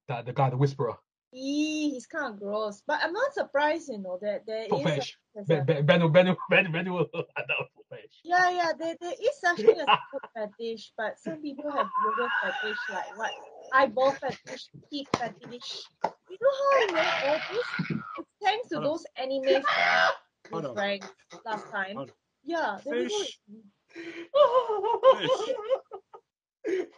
That 0.08 0.26
the 0.26 0.32
guy, 0.32 0.50
the 0.50 0.56
whisperer. 0.56 0.94
Eee, 1.34 1.90
he's 1.90 2.06
kind 2.06 2.32
of 2.34 2.38
gross. 2.40 2.82
But 2.86 3.00
I'm 3.02 3.12
not 3.12 3.34
surprised, 3.34 3.88
you 3.88 3.98
know, 3.98 4.18
that 4.22 4.46
there 4.46 4.68
Foot 4.68 4.80
is. 4.80 4.86
a- 4.86 4.88
fetish. 4.90 5.18
there's 5.34 5.46
Ben, 5.48 5.60
a- 5.60 5.64
ben, 5.64 5.84
ben, 5.84 6.12
ben, 6.12 6.36
ben, 6.50 6.72
ben 6.72 6.92
will 6.92 7.08
have 7.14 7.46
that 7.48 7.56
foot 7.74 7.86
fetish. 7.90 8.20
Yeah, 8.24 8.50
yeah, 8.50 8.72
there, 8.78 8.94
there 9.00 9.12
is 9.12 9.40
such 9.40 9.58
thing 9.58 9.76
as 9.80 9.86
foot 10.12 10.22
fetish, 10.36 10.92
but 10.96 11.18
some 11.18 11.42
people 11.42 11.70
have 11.72 11.86
yoga 12.04 12.28
fetish, 12.42 12.78
like 12.92 13.18
what 13.18 13.30
eyeball 13.72 14.12
fetish, 14.12 14.68
teeth 14.90 15.08
fetish. 15.18 15.88
You 16.30 16.38
know 16.40 16.54
how 16.60 16.70
I 16.78 16.86
know 16.92 17.28
all 17.28 17.38
this? 17.50 17.98
It's 18.18 18.28
thanks 18.42 18.68
to 18.68 18.76
Hold 18.76 18.86
on. 18.86 18.92
those 18.92 19.04
animes 19.20 19.64
Hold 20.52 20.62
with 20.62 20.64
on. 20.66 20.74
Frank 20.74 21.04
last 21.44 21.66
time. 21.72 21.96
Hold 21.96 22.10
on. 22.10 22.14
Yeah, 22.44 22.78
there 22.84 22.94
we 22.94 23.08
go. 23.08 23.18
Fish. 23.18 23.38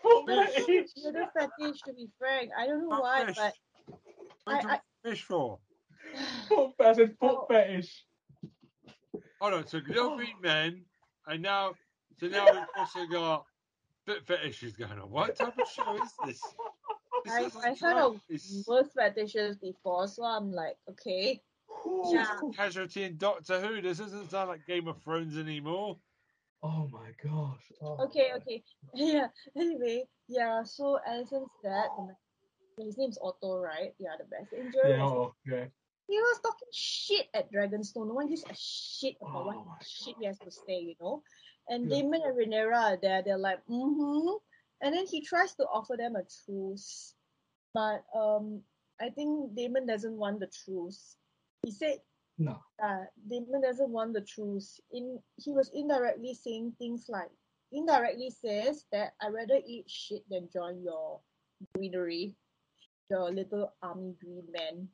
Foot 0.02 0.24
There's 0.26 0.54
fetish. 0.54 0.90
yoga 0.96 1.30
fetish 1.36 1.82
to 1.82 1.92
be 1.94 2.08
frank. 2.18 2.50
I 2.58 2.66
don't 2.66 2.82
know 2.82 2.88
Not 2.90 3.02
why, 3.02 3.24
fish. 3.26 3.36
but 3.36 3.54
What 4.46 4.54
are 4.56 4.62
you 4.62 4.68
I- 4.68 4.70
talking 4.76 4.80
fish 5.04 5.22
for? 5.22 5.58
Foot 6.48 6.72
I 6.80 6.92
said 6.92 7.16
foot 7.18 7.36
Oh. 7.40 7.46
fetish. 7.48 8.04
Hold 9.40 9.54
on, 9.54 9.66
so 9.66 9.78
Little 9.86 10.16
Green 10.16 10.34
oh. 10.38 10.40
Men, 10.40 10.84
and 11.26 11.42
now, 11.42 11.74
so 12.18 12.28
now 12.28 12.46
we've 12.50 12.62
also 12.76 13.06
got 13.06 13.44
foot 14.06 14.24
fetishes 14.26 14.74
going 14.74 14.98
on. 14.98 15.10
What 15.10 15.36
type 15.36 15.58
of 15.58 15.68
show 15.68 15.94
is 16.02 16.10
this? 16.24 16.40
This 17.24 17.32
I, 17.34 17.42
doesn't 17.42 17.64
I 17.64 17.68
heard 17.70 17.76
sound- 17.78 17.98
of 17.98 18.20
it's 18.28 18.64
worse 18.68 18.88
fetishes 18.94 19.56
before, 19.56 20.06
so 20.06 20.22
I'm 20.24 20.52
like, 20.52 20.76
okay. 20.90 21.40
Yeah. 22.06 22.26
Casualty 22.54 23.02
in 23.02 23.16
Doctor 23.18 23.60
Who. 23.60 23.82
This 23.82 23.98
doesn't 23.98 24.30
sound 24.30 24.48
like 24.48 24.64
Game 24.66 24.86
of 24.88 25.02
Thrones 25.02 25.36
anymore. 25.36 25.98
Oh 26.62 26.88
my 26.90 27.10
gosh. 27.22 27.72
Oh 27.82 28.04
Okay, 28.04 28.28
my 28.30 28.36
okay. 28.38 28.62
Yeah. 28.94 29.26
Anyway, 29.56 30.04
yeah. 30.28 30.62
So 30.62 30.98
Alicent's 31.06 31.50
dad, 31.62 31.88
the 31.96 32.02
ma- 32.04 32.12
his 32.84 32.98
name's 32.98 33.18
Otto, 33.22 33.58
right? 33.58 33.94
Yeah, 33.98 34.16
the 34.18 34.24
best 34.24 34.52
angel. 34.52 34.80
Yeah, 34.84 35.04
oh, 35.04 35.34
yeah. 35.46 35.64
He 36.08 36.16
was 36.18 36.40
talking 36.40 36.68
shit 36.72 37.26
at 37.34 37.50
Dragonstone. 37.52 38.06
No 38.08 38.14
one 38.14 38.28
gives 38.28 38.44
a 38.44 38.54
shit 38.54 39.16
about 39.20 39.46
Oh 39.46 39.62
what 39.64 39.84
shit 39.84 40.14
he 40.20 40.26
has 40.26 40.38
to 40.38 40.50
say, 40.50 40.78
you 40.78 40.94
know. 41.00 41.22
And 41.68 41.90
Yeah. 41.90 41.96
Daemon 42.02 42.22
and 42.24 42.36
Rhaenyra 42.38 42.92
are 42.92 42.96
there. 42.96 43.22
They're 43.22 43.38
like, 43.38 43.58
mm-hmm. 43.66 44.36
And 44.82 44.94
then 44.94 45.06
he 45.06 45.20
tries 45.22 45.54
to 45.54 45.64
offer 45.64 45.96
them 45.96 46.14
a 46.16 46.22
truce, 46.44 47.14
but 47.72 48.04
um, 48.14 48.60
I 49.00 49.08
think 49.08 49.54
Daemon 49.56 49.86
doesn't 49.86 50.16
want 50.16 50.38
the 50.40 50.48
truce. 50.64 51.16
He 51.62 51.70
said 51.72 51.98
No. 52.38 52.60
uh, 52.82 53.04
Daemon 53.28 53.62
doesn't 53.62 53.88
want 53.90 54.12
the 54.12 54.20
truth. 54.20 54.78
In 54.92 55.18
he 55.36 55.52
was 55.52 55.70
indirectly 55.74 56.34
saying 56.34 56.74
things 56.78 57.06
like 57.08 57.30
indirectly 57.72 58.30
says 58.30 58.84
that 58.92 59.14
I 59.20 59.28
rather 59.28 59.58
eat 59.66 59.88
shit 59.88 60.22
than 60.30 60.48
join 60.52 60.82
your 60.82 61.20
greenery, 61.74 62.34
your 63.10 63.30
little 63.30 63.72
army 63.82 64.14
green 64.20 64.44
man, 64.52 64.88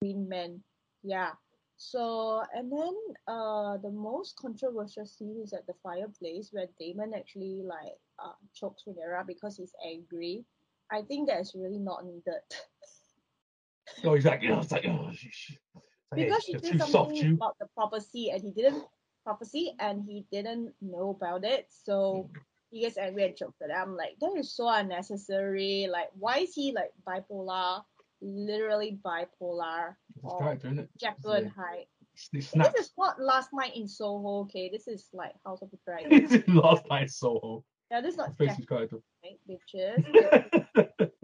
green 0.00 0.28
man. 0.28 0.62
Yeah. 1.02 1.32
So 1.76 2.42
and 2.54 2.70
then 2.70 2.94
uh 3.26 3.78
the 3.78 3.90
most 3.90 4.36
controversial 4.36 5.06
scene 5.06 5.40
is 5.42 5.52
at 5.52 5.66
the 5.66 5.74
fireplace 5.82 6.50
where 6.52 6.66
Daemon 6.78 7.14
actually 7.14 7.62
like 7.64 7.96
uh 8.18 8.32
chokes 8.54 8.84
Rhaenyra 8.86 9.26
because 9.26 9.56
he's 9.56 9.72
angry. 9.86 10.44
I 10.92 11.02
think 11.02 11.28
that's 11.28 11.54
really 11.54 11.78
not 11.78 12.04
needed. 12.04 12.42
No, 14.04 14.14
exactly 14.14 14.48
yeah, 14.48 14.60
it's 14.60 14.70
like, 14.70 14.86
oh, 14.86 15.10
sh- 15.12 15.26
sh- 15.30 15.52
it's 15.74 16.12
like, 16.12 16.20
because 16.20 16.44
hey, 16.46 16.52
she 16.52 16.58
did 16.58 16.72
too 16.72 16.78
soft, 16.78 16.90
something 16.90 17.16
you. 17.16 17.34
about 17.34 17.56
the 17.58 17.66
prophecy 17.74 18.30
and 18.30 18.42
he 18.42 18.50
didn't 18.50 18.84
prophecy 19.24 19.74
and 19.78 20.02
he 20.04 20.24
didn't 20.32 20.72
know 20.80 21.10
about 21.10 21.44
it 21.44 21.66
so 21.68 22.30
he 22.70 22.80
gets 22.82 22.96
angry 22.98 23.24
and 23.26 23.36
choked 23.36 23.60
it 23.60 23.70
i'm 23.76 23.96
like 23.96 24.16
that 24.20 24.32
is 24.36 24.54
so 24.54 24.68
unnecessary 24.68 25.88
like 25.90 26.08
why 26.18 26.38
is 26.38 26.54
he 26.54 26.72
like 26.72 26.90
bipolar 27.06 27.82
literally 28.22 28.98
bipolar 29.04 29.94
It's 30.22 30.34
character, 30.38 30.66
isn't 30.68 30.78
it? 30.80 30.90
Jekyll 31.00 31.32
and 31.32 31.48
Hyde. 31.50 31.86
This 32.34 32.52
is 32.54 32.90
not 32.98 33.18
last 33.18 33.48
night 33.54 33.72
in 33.74 33.88
Soho, 33.88 34.40
okay? 34.40 34.68
This 34.70 34.86
is 34.88 35.08
like 35.14 35.32
House 35.46 35.62
of 35.62 35.70
the 35.70 35.78
Dragon. 35.86 36.10
This 36.28 36.32
is 36.42 36.48
last 36.48 36.84
night 36.90 37.02
in 37.04 37.08
Soho. 37.08 37.64
yeah, 37.90 38.02
this 38.02 38.12
is 38.12 38.18
not 38.18 38.36
Face 38.36 38.50
Jekyll 38.58 38.66
character. 38.76 38.96
and 39.24 39.38
Hyde, 39.48 40.04
bitches. 40.76 41.10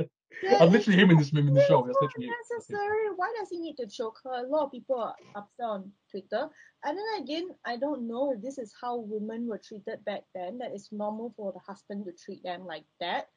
I'm 0.60 0.70
literally 0.70 0.98
him 0.98 1.10
in 1.10 1.18
this 1.18 1.32
in 1.32 1.52
the 1.54 1.64
show. 1.66 1.82
That's 1.86 1.98
literally 2.00 2.26
it. 2.26 2.34
That's 2.50 2.68
Why 3.16 3.32
does 3.38 3.48
he 3.50 3.58
need 3.58 3.76
to 3.76 3.86
choke 3.86 4.18
her? 4.24 4.44
A 4.44 4.48
lot 4.48 4.66
of 4.66 4.70
people 4.72 4.96
are 5.00 5.14
upset 5.34 5.66
on 5.66 5.92
Twitter. 6.10 6.48
And 6.84 6.98
then 6.98 7.22
again, 7.22 7.48
I 7.64 7.76
don't 7.76 8.06
know 8.06 8.32
if 8.32 8.42
this 8.42 8.58
is 8.58 8.72
how 8.80 8.98
women 8.98 9.46
were 9.48 9.60
treated 9.62 10.04
back 10.04 10.22
then. 10.34 10.58
That 10.58 10.72
it's 10.72 10.92
normal 10.92 11.32
for 11.36 11.52
the 11.52 11.60
husband 11.66 12.04
to 12.04 12.12
treat 12.12 12.42
them 12.42 12.66
like 12.66 12.84
that. 13.00 13.28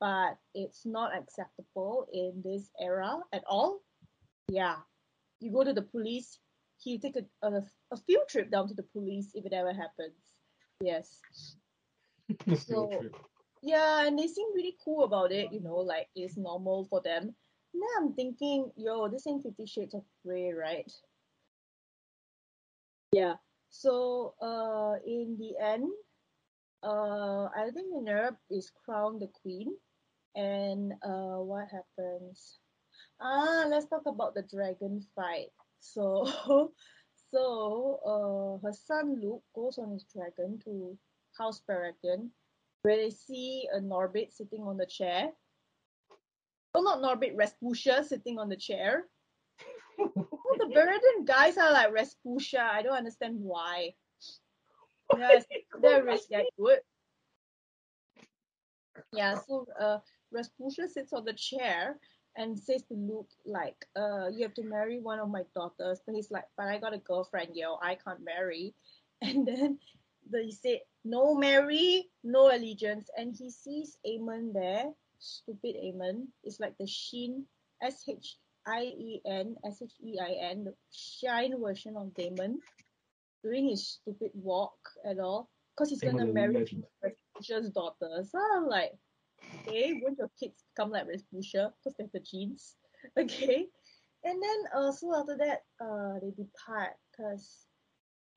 But 0.00 0.36
it's 0.54 0.84
not 0.84 1.16
acceptable 1.16 2.06
in 2.12 2.42
this 2.44 2.70
era 2.80 3.18
at 3.32 3.44
all. 3.48 3.80
Yeah. 4.48 4.76
You 5.40 5.52
go 5.52 5.64
to 5.64 5.72
the 5.72 5.82
police, 5.82 6.38
you 6.84 6.98
take 6.98 7.16
a, 7.16 7.46
a, 7.46 7.62
a 7.92 7.96
field 8.06 8.28
trip 8.28 8.50
down 8.50 8.68
to 8.68 8.74
the 8.74 8.82
police 8.82 9.30
if 9.34 9.44
it 9.46 9.52
ever 9.52 9.72
happens. 9.72 10.16
Yes. 10.80 11.18
Field 12.44 12.60
So- 12.60 12.98
trip. 13.00 13.16
Yeah, 13.66 14.06
and 14.06 14.16
they 14.16 14.28
seem 14.28 14.46
really 14.54 14.76
cool 14.84 15.02
about 15.02 15.32
it, 15.32 15.52
you 15.52 15.60
know, 15.60 15.78
like 15.78 16.06
it's 16.14 16.36
normal 16.36 16.84
for 16.88 17.02
them. 17.02 17.34
Now 17.74 17.86
I'm 17.98 18.14
thinking, 18.14 18.70
yo, 18.76 19.08
this 19.08 19.26
ain't 19.26 19.42
Fifty 19.42 19.66
Shades 19.66 19.94
of 19.94 20.04
Grey, 20.24 20.52
right? 20.52 20.90
Yeah. 23.10 23.34
So, 23.70 24.34
uh, 24.40 25.02
in 25.04 25.36
the 25.36 25.58
end, 25.58 25.90
uh, 26.84 27.46
I 27.56 27.70
think 27.74 27.92
Minerva 27.92 28.38
is 28.50 28.70
crowned 28.84 29.20
the 29.20 29.28
queen, 29.42 29.74
and 30.36 30.92
uh, 31.02 31.42
what 31.42 31.66
happens? 31.68 32.60
Ah, 33.20 33.66
let's 33.68 33.86
talk 33.86 34.06
about 34.06 34.34
the 34.34 34.42
dragon 34.42 35.02
fight. 35.16 35.50
So, 35.80 36.24
so, 37.32 37.98
uh, 38.06 38.64
her 38.64 38.72
son 38.72 39.20
Luke 39.20 39.42
goes 39.56 39.78
on 39.78 39.90
his 39.90 40.04
dragon 40.04 40.60
to 40.64 40.96
House 41.36 41.62
Baratheon, 41.68 42.30
where 42.86 42.98
they 42.98 43.10
see 43.10 43.66
a 43.74 43.80
Norbit 43.80 44.30
sitting 44.32 44.62
on 44.62 44.76
the 44.76 44.86
chair. 44.86 45.30
Oh, 46.72 46.82
not 46.82 47.02
Norbit, 47.02 47.34
Rasputia 47.34 48.04
sitting 48.04 48.38
on 48.38 48.48
the 48.48 48.56
chair. 48.56 49.06
All 49.98 50.56
the 50.56 50.72
Baratheon 50.72 51.26
guys 51.26 51.58
are 51.58 51.72
like 51.72 51.90
Rasputia. 51.92 52.60
I 52.60 52.82
don't 52.82 52.96
understand 52.96 53.38
why. 53.40 53.94
Yes, 55.18 55.46
they're 55.82 56.04
really 56.04 56.20
that 56.30 56.44
good. 56.56 56.78
Yeah, 59.12 59.34
so 59.48 59.66
uh, 59.80 59.98
Rasputia 60.32 60.88
sits 60.88 61.12
on 61.12 61.24
the 61.24 61.34
chair 61.34 61.96
and 62.36 62.56
says 62.56 62.84
to 62.84 62.94
Luke, 62.94 63.30
like, 63.44 63.84
uh, 63.96 64.28
you 64.28 64.44
have 64.44 64.54
to 64.54 64.62
marry 64.62 65.00
one 65.00 65.18
of 65.18 65.28
my 65.28 65.42
daughters. 65.56 66.02
But 66.06 66.14
he's 66.14 66.30
like, 66.30 66.44
but 66.56 66.68
I 66.68 66.78
got 66.78 66.94
a 66.94 66.98
girlfriend, 66.98 67.56
yo, 67.56 67.78
I 67.82 67.96
can't 67.96 68.22
marry. 68.24 68.74
And 69.22 69.48
then 69.48 69.78
the, 70.30 70.42
he 70.42 70.52
said, 70.52 70.80
no 71.04 71.34
marry, 71.34 72.08
no 72.24 72.54
allegiance. 72.54 73.08
And 73.16 73.34
he 73.36 73.50
sees 73.50 73.98
Aemond 74.06 74.54
there, 74.54 74.92
stupid 75.18 75.76
Aemond. 75.76 76.26
It's 76.44 76.60
like 76.60 76.76
the 76.78 76.84
Shein, 76.86 77.44
S 77.82 78.04
H 78.08 78.36
I 78.66 78.82
E 78.82 79.20
N, 79.26 79.56
S 79.64 79.82
H 79.82 79.92
E 80.04 80.18
I 80.20 80.50
N, 80.50 80.64
the 80.64 80.74
shine 80.90 81.54
version 81.60 81.96
of 81.96 82.14
Daemon, 82.14 82.58
doing 83.42 83.68
his 83.68 83.86
stupid 83.88 84.30
walk 84.34 84.76
at 85.08 85.18
all. 85.18 85.48
Because 85.76 85.90
he's 85.90 86.02
gonna 86.02 86.26
marry 86.26 86.54
legend. 86.54 86.84
Rasputia's 87.04 87.70
daughter. 87.70 88.24
So 88.28 88.38
I'm 88.56 88.66
like, 88.66 88.92
okay, 89.66 89.92
won't 90.02 90.18
your 90.18 90.30
kids 90.40 90.64
become 90.74 90.90
like 90.90 91.06
Rasputia? 91.06 91.72
Because 91.78 91.94
they 91.98 92.04
have 92.04 92.12
the 92.12 92.20
genes. 92.20 92.76
Okay. 93.18 93.66
And 94.24 94.42
then 94.42 94.58
uh, 94.74 94.90
so 94.90 95.14
after 95.14 95.36
that, 95.36 95.62
uh, 95.80 96.18
they 96.20 96.30
depart. 96.30 96.94
Cause 97.16 97.66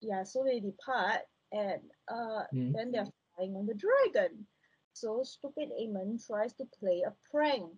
yeah, 0.02 0.24
so 0.24 0.44
they 0.44 0.60
depart, 0.60 1.22
and 1.52 1.82
uh, 2.08 2.43
Mhm. 2.54 2.74
then 2.74 2.91
they're 2.91 3.08
flying 3.36 3.56
on 3.56 3.66
the 3.66 3.74
dragon. 3.76 4.45
So 4.93 5.24
stupid 5.24 5.70
Aemond 5.80 6.26
tries 6.26 6.54
to 6.56 6.66
play 6.80 7.04
a 7.06 7.14
prank 7.32 7.78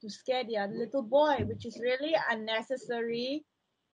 to 0.00 0.08
scare 0.08 0.44
the 0.44 0.58
other 0.58 0.74
little 0.74 1.02
boy, 1.02 1.44
which 1.46 1.66
is 1.66 1.78
really 1.80 2.14
unnecessary. 2.30 3.44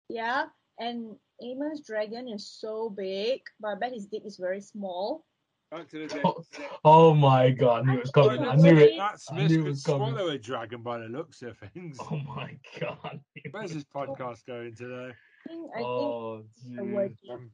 Yeah, 0.09 0.45
and 0.79 1.15
Aemond's 1.41 1.85
dragon 1.85 2.27
is 2.27 2.47
so 2.47 2.89
big, 2.89 3.41
but 3.59 3.69
I 3.69 3.75
bet 3.75 3.93
his 3.93 4.07
dick 4.07 4.23
is 4.25 4.37
very 4.37 4.61
small. 4.61 5.25
Back 5.71 5.89
to 5.89 6.07
the 6.07 6.13
day. 6.13 6.21
Oh, 6.23 6.43
oh 6.85 7.13
my 7.15 7.49
god, 7.49 7.81
I 7.87 7.91
knew 7.91 7.97
it 7.97 8.01
was 8.03 8.11
coming. 8.11 8.41
I 8.43 8.55
knew 8.55 8.77
it. 8.77 8.97
That 8.97 9.13
I 9.13 9.15
Smith 9.17 9.49
knew 9.51 9.63
could 9.63 9.83
coming. 9.83 10.13
swallow 10.13 10.27
a 10.29 10.37
dragon 10.37 10.83
by 10.83 10.99
the 10.99 11.05
looks 11.05 11.41
of 11.41 11.57
things. 11.57 11.97
Oh 11.99 12.17
my 12.17 12.57
god. 12.79 13.19
Where's 13.51 13.73
this 13.73 13.83
podcast 13.85 14.45
going 14.45 14.75
today? 14.75 15.11
I 15.11 15.49
think, 15.49 15.71
I 15.75 15.81
Oh, 15.81 16.43
the 16.63 16.69
dude. 16.83 16.93
word 16.93 17.17
Um, 17.29 17.51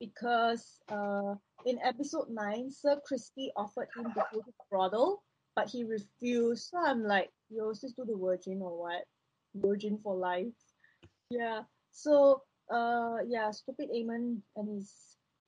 because 0.00 0.80
uh, 0.88 1.34
in 1.66 1.78
episode 1.84 2.30
9, 2.30 2.70
Sir 2.70 2.98
Crispy 3.06 3.52
offered 3.56 3.88
him 3.96 4.04
to 4.14 4.24
go 4.32 4.40
to 4.40 4.52
brothel, 4.70 5.22
but 5.54 5.68
he 5.68 5.84
refused. 5.84 6.70
So 6.70 6.78
I'm 6.84 7.04
like, 7.04 7.30
yo, 7.50 7.70
is 7.70 7.82
this 7.82 7.92
to 7.94 8.04
the 8.04 8.16
virgin 8.16 8.60
or 8.62 8.76
what? 8.76 9.04
Virgin 9.54 9.98
for 10.02 10.16
life. 10.16 10.46
Yeah. 11.30 11.62
So, 11.92 12.42
uh, 12.72 13.18
yeah, 13.28 13.50
stupid 13.50 13.90
Aemond 13.94 14.38
and 14.56 14.76
his 14.76 14.92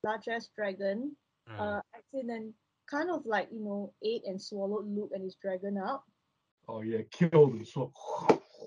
large 0.04 0.28
ass 0.28 0.50
dragon 0.54 1.16
uh, 1.58 1.62
uh, 1.62 1.80
accident 1.96 2.54
kind 2.90 3.10
of 3.10 3.24
like 3.24 3.48
you 3.50 3.60
know 3.60 3.92
ate 4.04 4.22
and 4.26 4.40
swallowed 4.40 4.86
Luke 4.86 5.10
and 5.14 5.24
his 5.24 5.36
dragon 5.36 5.78
up. 5.78 6.04
Oh 6.68 6.82
yeah, 6.82 6.98
killed 7.10 7.52
him. 7.52 7.64
So 7.64 7.92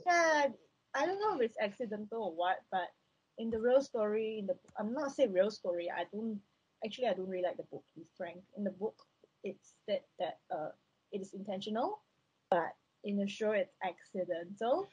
Yeah, 0.06 0.48
I 0.94 1.06
don't 1.06 1.20
know 1.20 1.36
if 1.36 1.42
it's 1.42 1.58
accidental 1.62 2.24
or 2.24 2.36
what, 2.36 2.58
but 2.72 2.88
in 3.38 3.50
the 3.50 3.60
real 3.60 3.82
story, 3.82 4.38
in 4.40 4.48
the 4.48 4.56
I'm 4.80 4.94
not 4.94 5.12
say 5.16 5.28
real 5.28 5.52
story. 5.52 5.90
I 5.92 6.06
don't 6.12 6.40
actually 6.86 7.08
I 7.08 7.14
don't 7.14 7.28
really 7.28 7.44
like 7.44 7.58
the 7.58 7.64
book. 7.64 7.84
To 7.94 8.00
be 8.00 8.06
frank, 8.18 8.40
in 8.58 8.64
the 8.64 8.72
book 8.72 8.96
it's 9.44 9.74
that 9.88 10.04
that 10.20 10.40
uh 10.54 10.70
it 11.12 11.22
is 11.22 11.34
intentional, 11.34 12.00
but 12.50 12.74
in 13.04 13.18
the 13.18 13.28
show 13.28 13.52
it's 13.52 13.74
accidental. 13.84 14.88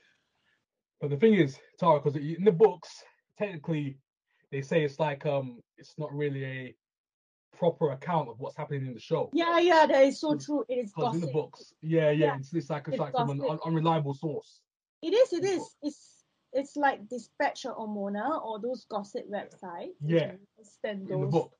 But 1.01 1.11
the 1.11 1.16
thing 1.16 1.34
is, 1.34 1.59
Tara, 1.80 2.01
because 2.01 2.16
in 2.16 2.45
the 2.45 2.53
books, 2.53 3.03
technically, 3.36 3.99
they 4.53 4.62
say 4.62 4.84
it's 4.84 5.01
like 5.01 5.26
um, 5.26 5.61
it's 5.76 5.95
not 5.99 6.14
really 6.14 6.45
a 6.45 6.76
proper 7.57 7.90
account 7.90 8.28
of 8.28 8.38
what's 8.38 8.57
happening 8.57 8.86
in 8.86 8.95
the 8.95 9.01
show. 9.01 9.30
Yeah, 9.32 9.59
yeah, 9.59 9.86
that 9.86 10.05
is 10.05 10.20
so 10.20 10.36
true. 10.36 10.64
It 10.68 10.74
is 10.74 10.93
Because 10.95 11.16
in 11.16 11.20
the 11.20 11.32
books, 11.32 11.72
yeah, 11.82 12.11
yeah, 12.11 12.26
Yeah, 12.26 12.36
it's, 12.36 12.53
it's 12.55 12.70
like 12.70 12.82
it's 12.82 12.95
it's 12.95 13.01
like 13.01 13.12
from 13.12 13.30
an 13.30 13.43
un- 13.43 13.59
unreliable 13.64 14.14
source. 14.14 14.61
It 15.03 15.12
is. 15.12 15.32
It 15.32 15.45
is. 15.45 15.62
It's 15.82 16.11
it's 16.53 16.76
like 16.76 17.09
Dispatch 17.09 17.64
or 17.64 17.76
Omona 17.76 18.42
or 18.44 18.61
those 18.61 18.84
gossip 18.90 19.30
websites. 19.30 19.94
Yeah, 20.00 20.32
Stand 20.62 21.11
in 21.11 21.20
the 21.20 21.26
book. 21.26 21.53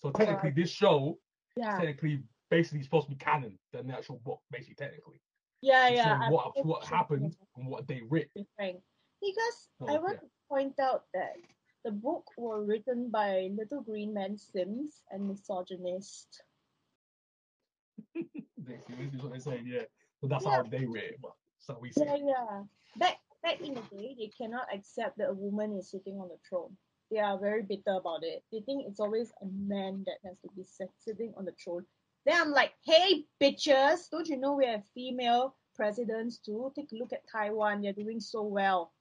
So 0.00 0.10
technically, 0.10 0.50
this 0.50 0.70
show 0.70 1.18
Yeah. 1.56 1.76
technically 1.76 2.22
basically 2.50 2.82
supposed 2.82 3.06
to 3.06 3.10
be 3.10 3.16
canon 3.16 3.58
than 3.72 3.86
the 3.86 3.94
actual 3.96 4.18
book, 4.24 4.40
basically 4.50 4.74
technically. 4.74 5.20
Yeah, 5.62 5.88
It's 5.88 5.96
yeah. 5.96 6.30
what 6.30 6.64
what 6.64 6.84
happened 6.84 7.36
and 7.56 7.66
what 7.66 7.86
they 7.86 8.02
writ. 8.08 8.30
Because 8.34 9.68
I 9.86 9.98
want 9.98 10.14
yeah. 10.14 10.20
to 10.20 10.26
point 10.48 10.80
out 10.80 11.04
that 11.14 11.36
the 11.84 11.92
book 11.92 12.24
were 12.36 12.64
written 12.64 13.10
by 13.10 13.50
Little 13.54 13.82
Green 13.82 14.12
Man 14.12 14.36
Sims 14.36 15.02
and 15.10 15.28
misogynist. 15.28 16.42
Basically, 18.14 19.04
this 19.06 19.14
is 19.14 19.22
what 19.22 19.32
they're 19.32 19.40
saying. 19.40 19.66
Yeah, 19.66 19.82
so 20.20 20.26
that's 20.26 20.44
Yeah. 20.44 20.50
how 20.56 20.62
they 20.62 20.86
read 20.86 21.04
it, 21.04 21.20
But 21.20 21.34
so 21.58 21.78
we 21.80 21.92
see. 21.92 22.04
Yeah, 22.04 22.16
yeah. 22.16 22.62
Back 22.96 23.18
back 23.42 23.60
in 23.60 23.74
the 23.74 23.82
day, 23.96 24.14
they 24.18 24.30
cannot 24.36 24.66
accept 24.72 25.18
that 25.18 25.30
a 25.30 25.34
woman 25.34 25.76
is 25.78 25.90
sitting 25.90 26.18
on 26.20 26.28
the 26.28 26.38
throne. 26.48 26.76
They 27.10 27.18
are 27.18 27.38
very 27.38 27.62
bitter 27.62 27.94
about 27.98 28.22
it. 28.22 28.42
They 28.52 28.60
think 28.60 28.84
it's 28.86 29.00
always 29.00 29.32
a 29.42 29.46
man 29.46 30.04
that 30.06 30.18
has 30.28 30.38
to 30.40 30.48
be 30.56 30.64
sitting 30.98 31.34
on 31.36 31.44
the 31.44 31.52
throne. 31.62 31.84
Then 32.24 32.40
I'm 32.40 32.52
like, 32.52 32.72
hey, 32.84 33.24
bitches, 33.42 34.08
don't 34.10 34.28
you 34.28 34.36
know 34.36 34.54
we 34.54 34.66
have 34.66 34.82
female 34.94 35.56
presidents 35.74 36.38
too? 36.38 36.72
Take 36.76 36.92
a 36.92 36.96
look 36.96 37.12
at 37.12 37.22
Taiwan. 37.30 37.82
They're 37.82 37.92
doing 37.92 38.20
so 38.20 38.42
well. 38.42 38.92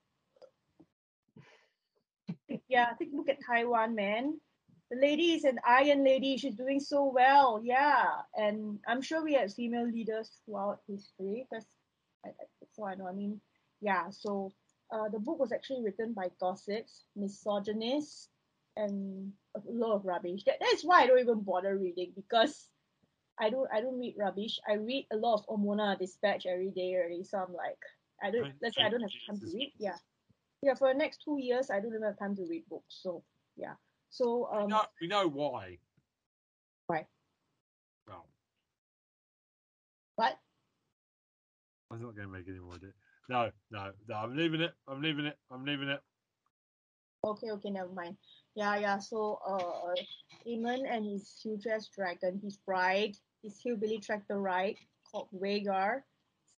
yeah, 2.70 2.88
take 2.98 3.12
a 3.14 3.16
look 3.16 3.30
at 3.30 3.38
Taiwan, 3.46 3.96
man. 3.96 4.40
The 4.90 4.98
lady 5.00 5.34
is 5.34 5.44
an 5.44 5.60
iron 5.68 6.04
lady. 6.04 6.38
She's 6.38 6.56
doing 6.56 6.80
so 6.80 7.12
well. 7.14 7.62
Yeah. 7.64 8.06
And 8.36 8.80
I'm 8.88 9.02
sure 9.02 9.24
we 9.24 9.34
had 9.34 9.54
female 9.54 9.88
leaders 9.88 10.32
throughout 10.46 10.80
history. 10.88 11.46
That's 11.52 11.68
I- 12.26 12.32
so 12.74 12.86
I 12.86 12.96
know. 12.96 13.08
I 13.08 13.14
mean, 13.14 13.40
yeah. 13.82 14.10
So 14.12 14.52
uh, 14.92 15.10
the 15.10 15.20
book 15.20 15.40
was 15.40 15.52
actually 15.52 15.84
written 15.84 16.14
by 16.14 16.30
gossips, 16.40 17.06
misogynists, 17.16 18.30
and 18.76 19.32
a 19.56 19.62
lot 19.68 19.96
of 19.96 20.06
rubbish. 20.06 20.44
That, 20.46 20.56
that's 20.60 20.84
why 20.84 21.02
I 21.04 21.08
don't 21.08 21.20
even 21.20 21.42
bother 21.42 21.78
reading 21.78 22.12
because 22.16 22.70
I 23.40 23.50
don't 23.50 23.68
I 23.74 23.82
don't 23.82 24.00
read 24.00 24.16
rubbish. 24.18 24.60
I 24.68 24.74
read 24.74 25.08
a 25.12 25.18
lot 25.18 25.36
of 25.36 25.48
Omona 25.48 25.98
Dispatch 25.98 26.46
every 26.46 26.72
day 26.72 26.96
already. 26.96 27.24
So 27.24 27.38
I'm 27.38 27.54
like, 27.54 27.80
I 28.24 28.32
don't. 28.32 28.52
Let's 28.62 28.76
say 28.76 28.84
I 28.84 28.90
don't 28.90 29.02
have 29.02 29.12
time 29.28 29.40
to 29.40 29.46
read. 29.54 29.74
Yeah, 29.78 29.98
yeah. 30.62 30.74
For 30.74 30.92
the 30.92 30.98
next 30.98 31.22
two 31.24 31.38
years, 31.40 31.70
I 31.70 31.80
don't 31.80 31.94
even 31.94 32.04
have 32.04 32.20
time 32.20 32.36
to 32.36 32.46
read 32.50 32.64
books. 32.70 33.00
So 33.02 33.24
yeah. 33.56 33.74
So 34.10 34.50
We 34.52 34.64
um, 34.64 34.70
know, 34.70 34.84
we 35.02 35.08
know 35.08 35.28
why. 35.28 35.78
Why? 36.88 37.06
Well, 38.08 38.26
what? 40.16 40.38
I'm 41.92 42.02
not 42.02 42.16
going 42.16 42.28
to 42.28 42.34
make 42.34 42.48
any 42.48 42.60
more 42.60 42.76
of 42.76 42.84
it. 42.84 42.94
No, 43.30 43.52
no, 43.72 43.92
no. 44.08 44.16
I'm 44.16 44.36
leaving 44.36 44.62
it. 44.62 44.74
I'm 44.88 45.02
leaving 45.02 45.26
it. 45.26 45.38
I'm 45.52 45.64
leaving 45.64 45.90
it. 45.90 46.02
Okay, 47.24 47.52
okay, 47.52 47.70
never 47.70 47.92
mind. 47.92 48.18
Yeah, 48.56 48.78
yeah. 48.78 48.98
So, 48.98 49.40
uh, 49.48 49.94
Aemond 50.48 50.90
and 50.90 51.06
his 51.06 51.40
huge-ass 51.44 51.90
dragon, 51.90 52.40
his 52.44 52.58
bride, 52.58 53.16
his 53.44 53.60
hillbilly 53.64 54.00
tractor 54.00 54.40
ride 54.42 54.78
called 55.12 55.30
Vhagar, 55.34 56.02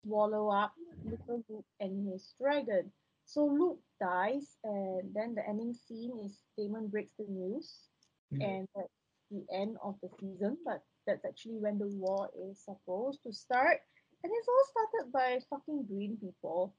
swallow 0.03 0.49
up 0.49 0.73
little 1.03 1.43
Luke 1.49 1.65
and 1.79 2.07
his 2.07 2.33
dragon. 2.39 2.91
So 3.25 3.45
Luke 3.45 3.79
dies, 3.99 4.57
and 4.63 5.13
then 5.13 5.35
the 5.35 5.47
ending 5.47 5.73
scene 5.73 6.11
is 6.23 6.41
Daemon 6.57 6.87
breaks 6.87 7.13
the 7.17 7.25
news, 7.27 7.89
Yeah. 8.31 8.47
and 8.47 8.67
that's 8.75 8.93
the 9.29 9.43
end 9.51 9.77
of 9.83 9.99
the 10.01 10.09
season. 10.19 10.57
But 10.63 10.83
that's 11.07 11.25
actually 11.25 11.57
when 11.59 11.79
the 11.79 11.87
war 11.87 12.29
is 12.37 12.63
supposed 12.63 13.23
to 13.23 13.33
start, 13.33 13.81
and 14.23 14.31
it's 14.35 14.47
all 14.47 14.65
started 14.69 15.11
by 15.11 15.39
fucking 15.49 15.85
green 15.87 16.17
people. 16.17 16.73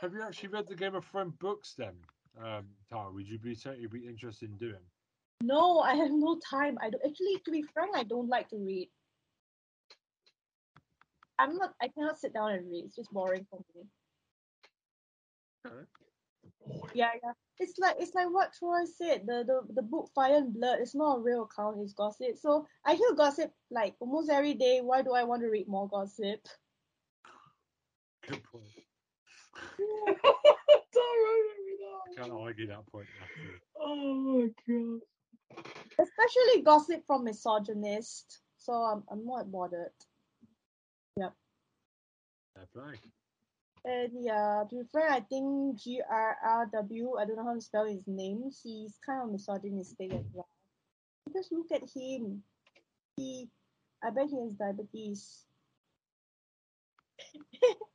Have 0.00 0.14
you 0.14 0.22
actually 0.22 0.48
read 0.48 0.66
the 0.68 0.74
Game 0.74 0.94
of 0.94 1.04
Thrones 1.04 1.34
books 1.38 1.74
then, 1.76 1.94
um, 2.42 2.64
Tara? 2.90 3.12
Would 3.12 3.28
you 3.28 3.38
be 3.38 3.54
certainly 3.54 3.86
be 3.86 4.06
interested 4.06 4.50
in 4.50 4.56
doing? 4.56 4.82
No, 5.42 5.80
I 5.80 5.94
have 5.94 6.10
no 6.10 6.38
time. 6.48 6.78
I 6.80 6.90
don't 6.90 7.02
actually 7.06 7.38
to 7.44 7.50
be 7.50 7.62
frank, 7.62 7.96
I 7.96 8.04
don't 8.04 8.28
like 8.28 8.48
to 8.50 8.56
read. 8.56 8.88
I'm 11.38 11.56
not 11.56 11.74
I 11.80 11.88
cannot 11.88 12.18
sit 12.18 12.32
down 12.32 12.52
and 12.52 12.70
read. 12.70 12.84
It's 12.84 12.96
just 12.96 13.10
boring 13.10 13.46
for 13.50 13.60
me. 13.74 13.82
Yeah, 16.94 17.10
yeah. 17.22 17.32
It's 17.58 17.78
like 17.78 17.96
it's 17.98 18.14
like 18.14 18.30
what 18.30 18.52
Troy 18.58 18.84
said. 18.84 19.26
The 19.26 19.44
the, 19.44 19.62
the 19.74 19.82
book 19.82 20.10
Fire 20.14 20.36
and 20.36 20.52
Blood 20.52 20.80
is 20.80 20.94
not 20.94 21.18
a 21.18 21.20
real 21.20 21.44
account, 21.44 21.78
it's 21.80 21.92
gossip. 21.92 22.38
So 22.38 22.66
I 22.84 22.94
hear 22.94 23.12
gossip 23.16 23.52
like 23.70 23.94
almost 24.00 24.30
every 24.30 24.54
day. 24.54 24.80
Why 24.82 25.02
do 25.02 25.12
I 25.12 25.24
want 25.24 25.42
to 25.42 25.48
read 25.48 25.68
more 25.68 25.88
gossip? 25.88 26.40
Good 28.26 28.42
point. 28.44 28.64
I 29.78 30.14
can't 32.16 32.32
argue 32.32 32.66
that 32.68 32.86
point. 32.90 33.06
Actually. 33.22 33.60
Oh 33.80 34.14
my 34.14 34.48
god. 34.68 35.00
Especially 35.98 36.62
gossip 36.62 37.04
from 37.06 37.24
misogynists. 37.24 38.40
So 38.58 38.72
I'm 38.72 39.02
I'm 39.10 39.26
not 39.26 39.50
bothered. 39.50 39.90
Fair 42.54 42.66
play. 42.72 43.00
And 43.84 44.10
yeah, 44.20 44.62
to 44.70 44.76
be 44.76 44.82
frank, 44.92 45.10
I 45.10 45.20
think 45.20 45.80
G 45.80 46.00
R 46.08 46.36
R 46.44 46.70
W, 46.72 47.16
I 47.18 47.24
don't 47.24 47.36
know 47.36 47.44
how 47.44 47.54
to 47.54 47.60
spell 47.60 47.86
his 47.86 48.06
name. 48.06 48.50
He's 48.62 48.98
kind 49.04 49.22
of 49.22 49.32
misogynistic 49.32 50.12
as 50.12 50.24
well. 50.32 50.48
Because 51.26 51.48
look 51.50 51.72
at 51.72 51.82
him. 51.94 52.42
He, 53.16 53.48
I 54.02 54.10
bet 54.10 54.28
he 54.30 54.40
has 54.40 54.52
diabetes. 54.54 55.44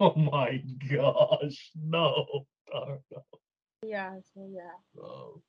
Oh 0.00 0.16
my 0.16 0.60
gosh. 0.90 1.70
No. 1.80 2.26
Tara, 2.72 2.98
no. 3.12 3.22
Yeah, 3.86 4.14
so 4.34 4.48
yeah. 4.52 5.00
Oh. 5.00 5.40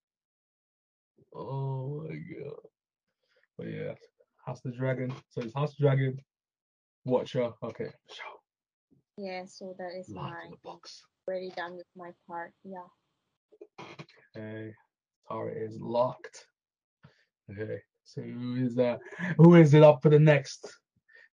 Oh 1.33 2.05
my 2.07 2.15
god. 2.15 2.59
But 3.57 3.67
yeah, 3.69 3.93
House 4.45 4.61
the 4.61 4.69
Dragon. 4.69 5.11
So 5.29 5.41
it's 5.41 5.55
House 5.55 5.73
the 5.75 5.85
Dragon, 5.85 6.19
Watcher. 7.03 7.51
Okay. 7.63 7.89
Show. 8.11 8.42
Yeah, 9.17 9.43
so 9.45 9.75
that 9.77 9.91
is 9.97 10.09
Live 10.09 10.31
my 10.31 10.41
in 10.45 10.51
the 10.51 10.57
box. 10.63 11.03
already 11.27 11.51
done 11.55 11.75
with 11.75 11.85
my 11.95 12.09
part. 12.27 12.53
Yeah. 12.63 12.79
Okay. 14.35 14.73
Tara 15.27 15.51
is 15.51 15.79
locked. 15.79 16.45
Okay. 17.51 17.79
So 18.05 18.21
who 18.21 18.55
is 18.55 18.77
uh 18.77 18.97
who 19.37 19.55
is 19.55 19.73
it 19.73 19.83
up 19.83 20.01
for 20.01 20.09
the 20.09 20.19
next? 20.19 20.61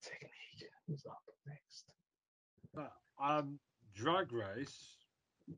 technique? 0.03 0.69
Who's 0.87 1.03
up 1.09 1.21
next? 1.47 1.85
Uh, 2.77 3.23
um, 3.23 3.59
Drag 3.95 4.31
Race. 4.31 4.97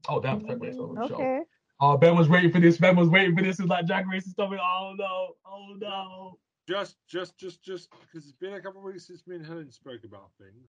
Oh 0.07 0.19
damn, 0.19 0.39
Drag 0.39 0.61
Race 0.61 0.77
on 0.77 1.07
show. 1.07 1.15
Okay. 1.15 1.39
Oh 1.79 1.97
Ben 1.97 2.15
was 2.15 2.29
waiting 2.29 2.51
for 2.51 2.59
this. 2.59 2.77
Ben 2.77 2.95
was 2.95 3.09
waiting 3.09 3.35
for 3.35 3.43
this. 3.43 3.59
It's 3.59 3.67
like 3.67 3.87
Drag 3.87 4.07
Race 4.07 4.27
is 4.27 4.33
coming. 4.33 4.59
Oh 4.61 4.93
no. 4.97 5.33
Oh 5.45 5.75
no. 5.79 6.37
Just, 6.69 6.95
just, 7.09 7.37
just, 7.37 7.63
just 7.63 7.89
because 7.89 8.23
it's 8.27 8.37
been 8.39 8.53
a 8.53 8.61
couple 8.61 8.79
of 8.79 8.85
weeks 8.85 9.07
since 9.07 9.25
me 9.27 9.35
and 9.35 9.45
Helen 9.45 9.71
spoke 9.71 10.03
about 10.05 10.29
things. 10.37 10.69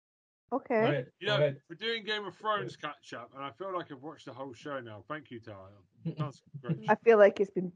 Okay. 0.52 0.82
Go 0.82 0.88
ahead. 0.88 1.08
You 1.20 1.28
know, 1.28 1.36
ahead. 1.36 1.62
we're 1.70 1.76
doing 1.76 2.04
Game 2.04 2.26
of 2.26 2.36
Thrones 2.36 2.76
catch 2.76 3.14
up, 3.14 3.32
and 3.36 3.44
I 3.44 3.52
feel 3.52 3.74
like 3.74 3.92
I've 3.92 4.02
watched 4.02 4.26
the 4.26 4.34
whole 4.34 4.54
show 4.54 4.80
now. 4.80 5.04
Thank 5.08 5.32
you, 5.32 5.40
Tara. 5.40 5.58
That's 6.18 6.42
great. 6.62 6.86
I 6.90 6.96
feel 6.96 7.18
like 7.18 7.40
it's 7.40 7.52
been 7.52 7.72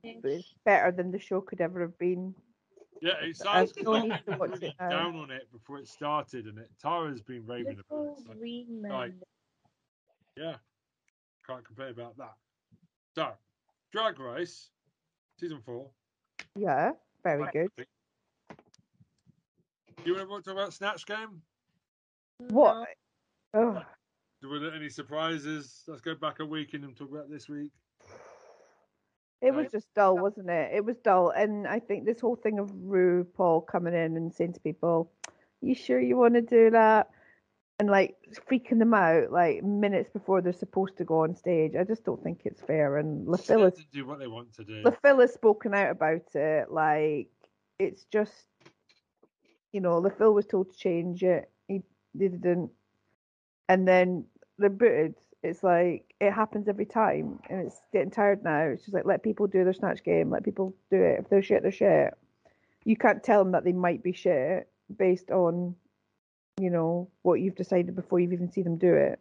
better 0.65 0.91
than 0.91 1.11
the 1.11 1.19
show 1.19 1.41
could 1.41 1.61
ever 1.61 1.81
have 1.81 1.97
been. 1.97 2.33
Yeah, 3.01 3.13
it 3.21 3.37
I 3.45 3.65
sounds 3.65 3.71
don't 3.73 4.09
like 4.09 4.25
to 4.25 4.37
watch 4.37 4.61
it 4.61 4.73
now. 4.79 4.89
down 4.89 5.15
on 5.15 5.29
it 5.29 5.51
before 5.51 5.77
it 5.77 5.87
started, 5.87 6.45
and 6.45 6.57
it 6.57 6.69
Tara's 6.81 7.21
been 7.21 7.45
raving 7.45 7.79
about 7.89 8.17
it. 8.17 8.25
So, 8.25 8.87
like- 8.89 9.13
yeah, 10.37 10.55
can't 11.45 11.65
complain 11.65 11.89
about 11.89 12.17
that. 12.17 12.33
So, 13.15 13.33
Drag 13.91 14.19
Race, 14.19 14.69
season 15.39 15.59
four. 15.65 15.89
Yeah, 16.55 16.93
very 17.23 17.41
Like, 17.41 17.53
good. 17.53 17.69
Do 17.77 17.85
you 20.11 20.15
want 20.27 20.43
to 20.43 20.49
talk 20.51 20.59
about 20.59 20.73
Snatch 20.73 21.05
Game? 21.05 21.41
What? 22.37 22.87
Oh, 23.53 23.81
Were 24.41 24.59
there 24.59 24.73
any 24.73 24.89
surprises? 24.89 25.83
Let's 25.87 26.01
go 26.01 26.15
back 26.15 26.39
a 26.39 26.45
week 26.45 26.73
and 26.73 26.95
talk 26.97 27.11
about 27.11 27.29
this 27.29 27.47
week. 27.47 27.71
It 29.41 29.53
was 29.53 29.71
just 29.71 29.93
dull, 29.93 30.17
wasn't 30.17 30.49
it? 30.49 30.71
It 30.73 30.85
was 30.85 30.97
dull, 30.97 31.29
and 31.31 31.67
I 31.67 31.79
think 31.79 32.05
this 32.05 32.21
whole 32.21 32.37
thing 32.37 32.59
of 32.59 32.71
RuPaul 32.71 33.67
coming 33.67 33.93
in 33.93 34.15
and 34.15 34.33
saying 34.33 34.53
to 34.53 34.59
people, 34.61 35.11
"You 35.61 35.75
sure 35.75 35.99
you 35.99 36.15
want 36.15 36.35
to 36.35 36.41
do 36.41 36.69
that?" 36.71 37.09
and 37.79 37.89
like 37.89 38.15
freaking 38.49 38.79
them 38.79 38.93
out 38.93 39.31
like 39.31 39.63
minutes 39.63 40.09
before 40.09 40.41
they're 40.41 40.53
supposed 40.53 40.97
to 40.97 41.03
go 41.03 41.23
on 41.23 41.35
stage. 41.35 41.73
I 41.75 41.83
just 41.83 42.03
don't 42.05 42.23
think 42.23 42.41
it's 42.45 42.61
fair. 42.61 42.97
And 42.97 43.27
Just 43.27 43.49
let 43.49 43.59
has 43.59 43.85
do 43.91 44.05
what 44.05 44.19
they 44.19 44.27
want 44.27 44.53
to 44.55 44.63
do. 44.63 44.81
Le 44.83 44.91
Fil 44.91 45.19
has 45.19 45.33
spoken 45.33 45.73
out 45.73 45.91
about 45.91 46.35
it. 46.35 46.71
Like 46.71 47.29
it's 47.79 48.05
just, 48.05 48.47
you 49.71 49.81
know, 49.81 49.97
Le 49.97 50.11
Fil 50.11 50.33
was 50.33 50.45
told 50.45 50.71
to 50.71 50.77
change 50.77 51.23
it. 51.23 51.49
He 52.17 52.27
they 52.27 52.37
didn't, 52.37 52.71
and 53.67 53.87
then 53.87 54.25
they're 54.57 54.69
booted. 54.69 55.15
It's 55.41 55.63
like 55.63 56.13
it 56.21 56.31
happens 56.31 56.67
every 56.67 56.85
time, 56.85 57.39
and 57.49 57.67
it's 57.67 57.81
getting 57.91 58.11
tired 58.11 58.43
now. 58.43 58.61
It's 58.61 58.83
just 58.83 58.93
like 58.93 59.05
let 59.05 59.23
people 59.23 59.47
do 59.47 59.63
their 59.63 59.73
snatch 59.73 60.03
game. 60.03 60.29
Let 60.29 60.43
people 60.43 60.75
do 60.89 61.01
it. 61.01 61.19
If 61.19 61.29
they're 61.29 61.41
shit, 61.41 61.63
they're 61.63 61.71
shit. 61.71 62.13
You 62.85 62.95
can't 62.95 63.23
tell 63.23 63.43
them 63.43 63.53
that 63.53 63.63
they 63.63 63.71
might 63.71 64.03
be 64.03 64.13
shit 64.13 64.69
based 64.97 65.31
on, 65.31 65.75
you 66.59 66.69
know, 66.69 67.09
what 67.21 67.35
you've 67.35 67.55
decided 67.55 67.95
before 67.95 68.19
you've 68.19 68.33
even 68.33 68.51
seen 68.51 68.65
them 68.65 68.77
do 68.77 68.93
it. 68.93 69.19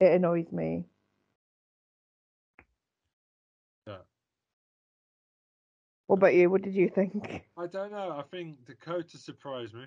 It 0.00 0.12
annoys 0.12 0.52
me. 0.52 0.84
Yeah. 3.86 3.96
What 6.06 6.16
about 6.16 6.34
you? 6.34 6.50
What 6.50 6.62
did 6.62 6.74
you 6.74 6.88
think? 6.88 7.44
I 7.56 7.66
don't 7.66 7.90
know. 7.90 8.12
I 8.18 8.22
think 8.30 8.64
Dakota 8.66 9.18
surprised 9.18 9.74
me. 9.74 9.86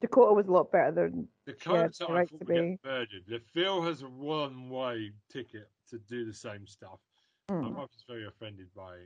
Dakota 0.00 0.32
was 0.32 0.46
a 0.46 0.52
lot 0.52 0.70
better 0.70 0.92
than 0.92 1.28
Dakota, 1.46 1.90
the 1.98 2.06
I 2.06 2.12
right 2.12 2.28
to 2.38 2.44
be. 2.44 2.78
murdered. 2.84 3.24
Le 3.28 3.40
Fil 3.40 3.82
has 3.82 4.02
a 4.02 4.08
one-way 4.08 5.10
ticket 5.30 5.68
to 5.90 5.98
do 5.98 6.24
the 6.24 6.32
same 6.34 6.66
stuff. 6.66 7.00
My 7.48 7.54
Mm. 7.56 7.74
wife 7.74 7.90
was 7.94 8.04
very 8.06 8.26
offended 8.26 8.68
by. 8.74 8.98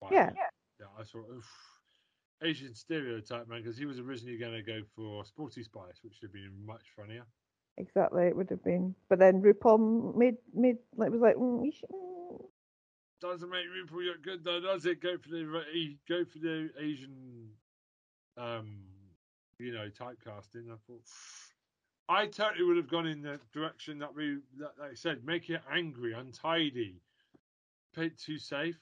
by 0.00 0.10
Yeah. 0.12 0.30
it. 0.30 0.36
Yeah, 0.80 0.86
I 0.96 1.02
thought, 1.02 1.28
oof, 1.30 1.80
Asian 2.42 2.74
stereotype, 2.74 3.48
man, 3.48 3.62
because 3.62 3.76
he 3.76 3.84
was 3.86 3.98
originally 3.98 4.38
going 4.38 4.52
to 4.52 4.62
go 4.62 4.82
for 4.94 5.24
Sporty 5.24 5.62
Spice, 5.64 6.04
which 6.04 6.20
would 6.20 6.28
have 6.28 6.32
been 6.32 6.64
much 6.64 6.90
funnier. 6.94 7.26
exactly 7.78 8.26
it 8.26 8.36
would 8.36 8.50
have 8.50 8.62
been. 8.62 8.94
But 9.08 9.18
then 9.18 9.40
RuPaul 9.42 10.14
made 10.16 10.36
made 10.52 10.78
like 10.96 11.10
was 11.10 11.20
like 11.20 11.36
mm. 11.36 11.68
Doesn't 13.20 13.50
make 13.50 13.66
RuPaul 13.66 14.04
look 14.06 14.22
good 14.22 14.44
though, 14.44 14.60
does 14.60 14.86
it? 14.86 15.00
Go 15.00 15.16
for 15.18 15.28
the 15.30 15.98
go 16.08 16.24
for 16.24 16.38
the 16.38 16.70
Asian, 16.78 17.50
um, 18.36 18.84
you 19.58 19.72
know, 19.72 19.88
typecasting. 19.88 20.70
I 20.72 20.76
thought, 20.86 21.02
I 22.08 22.26
totally 22.26 22.64
would 22.64 22.76
have 22.76 22.88
gone 22.88 23.06
in 23.06 23.22
the 23.22 23.38
direction 23.52 23.98
that 23.98 24.14
we, 24.14 24.38
that, 24.58 24.72
like 24.80 24.92
I 24.92 24.94
said, 24.94 25.24
make 25.24 25.50
it 25.50 25.60
angry, 25.72 26.12
untidy, 26.14 27.00
play 27.94 28.06
it 28.06 28.18
too 28.18 28.38
safe. 28.38 28.78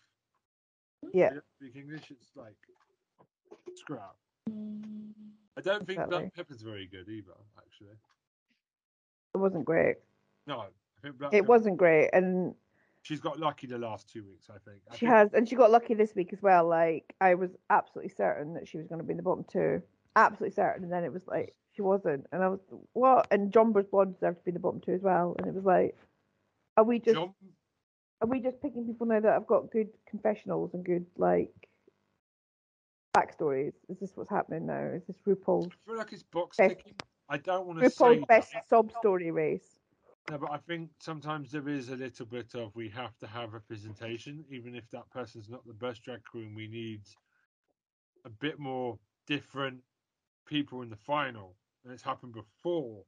yeah. 1.12 1.31
Speak 1.59 1.77
English. 1.77 2.11
It's 2.11 2.31
like 2.37 2.57
screw 3.74 3.97
up. 3.97 4.16
Mm. 4.51 5.12
I 5.59 5.61
don't 5.62 5.87
think. 5.87 6.07
Black 6.09 6.35
Peppa's 6.35 6.61
very 6.62 6.87
good 6.87 7.09
either. 7.09 7.33
Actually, 7.59 7.97
It 9.35 9.39
wasn't 9.39 9.64
great. 9.64 9.97
no, 10.47 10.61
I 10.61 10.66
think 11.03 11.18
Black 11.18 11.33
It 11.33 11.39
Pepper- 11.41 11.49
wasn't 11.49 11.77
great, 11.79 12.11
and 12.12 12.55
She's 13.03 13.20
got 13.20 13.39
lucky 13.39 13.68
the 13.68 13.79
last 13.79 14.09
two 14.12 14.24
weeks. 14.24 14.49
I 14.51 14.59
think. 14.68 14.83
I 14.91 14.95
she 14.95 15.01
think 15.07 15.11
has, 15.12 15.33
and 15.33 15.49
she 15.49 15.55
got 15.55 15.70
lucky 15.70 15.95
this 15.95 16.14
week 16.16 16.33
as 16.33 16.43
well. 16.43 16.66
Like 16.68 17.14
I 17.20 17.35
was 17.35 17.51
absolutely 17.70 18.12
certain 18.16 18.53
that 18.55 18.66
she 18.68 18.79
was 18.79 18.87
going 18.89 18.99
to 18.99 19.05
be 19.05 19.12
in 19.12 19.16
the 19.16 19.22
bottom 19.22 19.45
two, 19.51 19.81
absolutely 20.16 20.54
certain, 20.54 20.84
and 20.84 20.92
then 20.92 21.04
it 21.04 21.12
was 21.12 21.26
like 21.26 21.54
she 21.74 21.82
wasn't, 21.82 22.26
and 22.32 22.42
I 22.42 22.48
was 22.48 22.60
what? 22.92 23.28
And 23.30 23.52
Jonbers 23.52 23.90
Blonde 23.90 24.14
deserved 24.14 24.38
to 24.38 24.44
be 24.44 24.50
in 24.50 24.54
the 24.54 24.60
bottom 24.60 24.80
two 24.80 24.92
as 24.92 25.02
well, 25.02 25.36
and 25.38 25.46
it 25.46 25.54
was 25.54 25.64
like, 25.64 25.94
are 26.76 26.84
we 26.84 26.98
just 26.98 27.14
John, 27.14 27.34
are 28.22 28.28
we 28.28 28.40
just 28.40 28.60
picking 28.60 28.86
people 28.86 29.06
now 29.06 29.20
that 29.20 29.32
have 29.32 29.46
got 29.46 29.70
good 29.70 29.88
confessionals 30.08 30.72
and 30.74 30.84
good 30.84 31.06
like 31.16 31.52
backstories? 33.16 33.74
Is 33.88 33.98
this 34.00 34.12
what's 34.16 34.30
happening 34.30 34.66
now? 34.66 34.90
Is 34.94 35.02
this 35.06 35.16
RuPaul's 35.26 35.68
I 35.68 35.90
feel 35.90 35.98
like 35.98 36.12
it's 36.12 36.22
box 36.22 36.56
Best- 36.56 36.76
ticking. 36.78 36.94
I 37.28 37.38
don't 37.38 37.66
want 37.66 37.80
to 37.80 37.90
say 37.90 38.04
RuPaul's 38.04 38.24
best 38.26 38.52
that. 38.52 38.68
sob 38.68 38.92
story 38.92 39.30
race? 39.30 39.78
No, 40.30 40.38
but 40.38 40.50
I 40.50 40.58
think 40.58 40.90
sometimes 41.00 41.52
there 41.52 41.68
is 41.68 41.88
a 41.90 41.96
little 41.96 42.26
bit 42.26 42.54
of 42.54 42.74
we 42.74 42.88
have 42.88 43.16
to 43.18 43.26
have 43.28 43.52
representation, 43.52 44.44
even 44.50 44.74
if 44.74 44.90
that 44.90 45.08
person's 45.10 45.48
not 45.48 45.64
the 45.66 45.72
best 45.72 46.02
drag 46.02 46.24
queen. 46.24 46.54
We 46.54 46.66
need 46.66 47.02
a 48.24 48.30
bit 48.30 48.58
more 48.58 48.98
different 49.26 49.78
people 50.47 50.82
in 50.82 50.90
the 50.90 50.97
final, 50.97 51.55
and 51.84 51.92
it's 51.92 52.03
happened 52.03 52.32
before, 52.32 53.03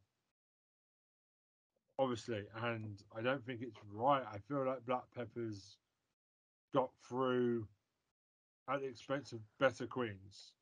obviously. 1.98 2.42
And 2.62 3.02
I 3.16 3.22
don't 3.22 3.44
think 3.44 3.62
it's 3.62 3.78
right. 3.92 4.22
I 4.30 4.38
feel 4.38 4.66
like 4.66 4.84
Black 4.84 5.04
Peppa's 5.16 5.78
got 6.74 6.90
through 7.08 7.66
at 8.68 8.80
the 8.80 8.86
expense 8.86 9.32
of 9.32 9.40
better 9.58 9.86
queens. 9.86 10.52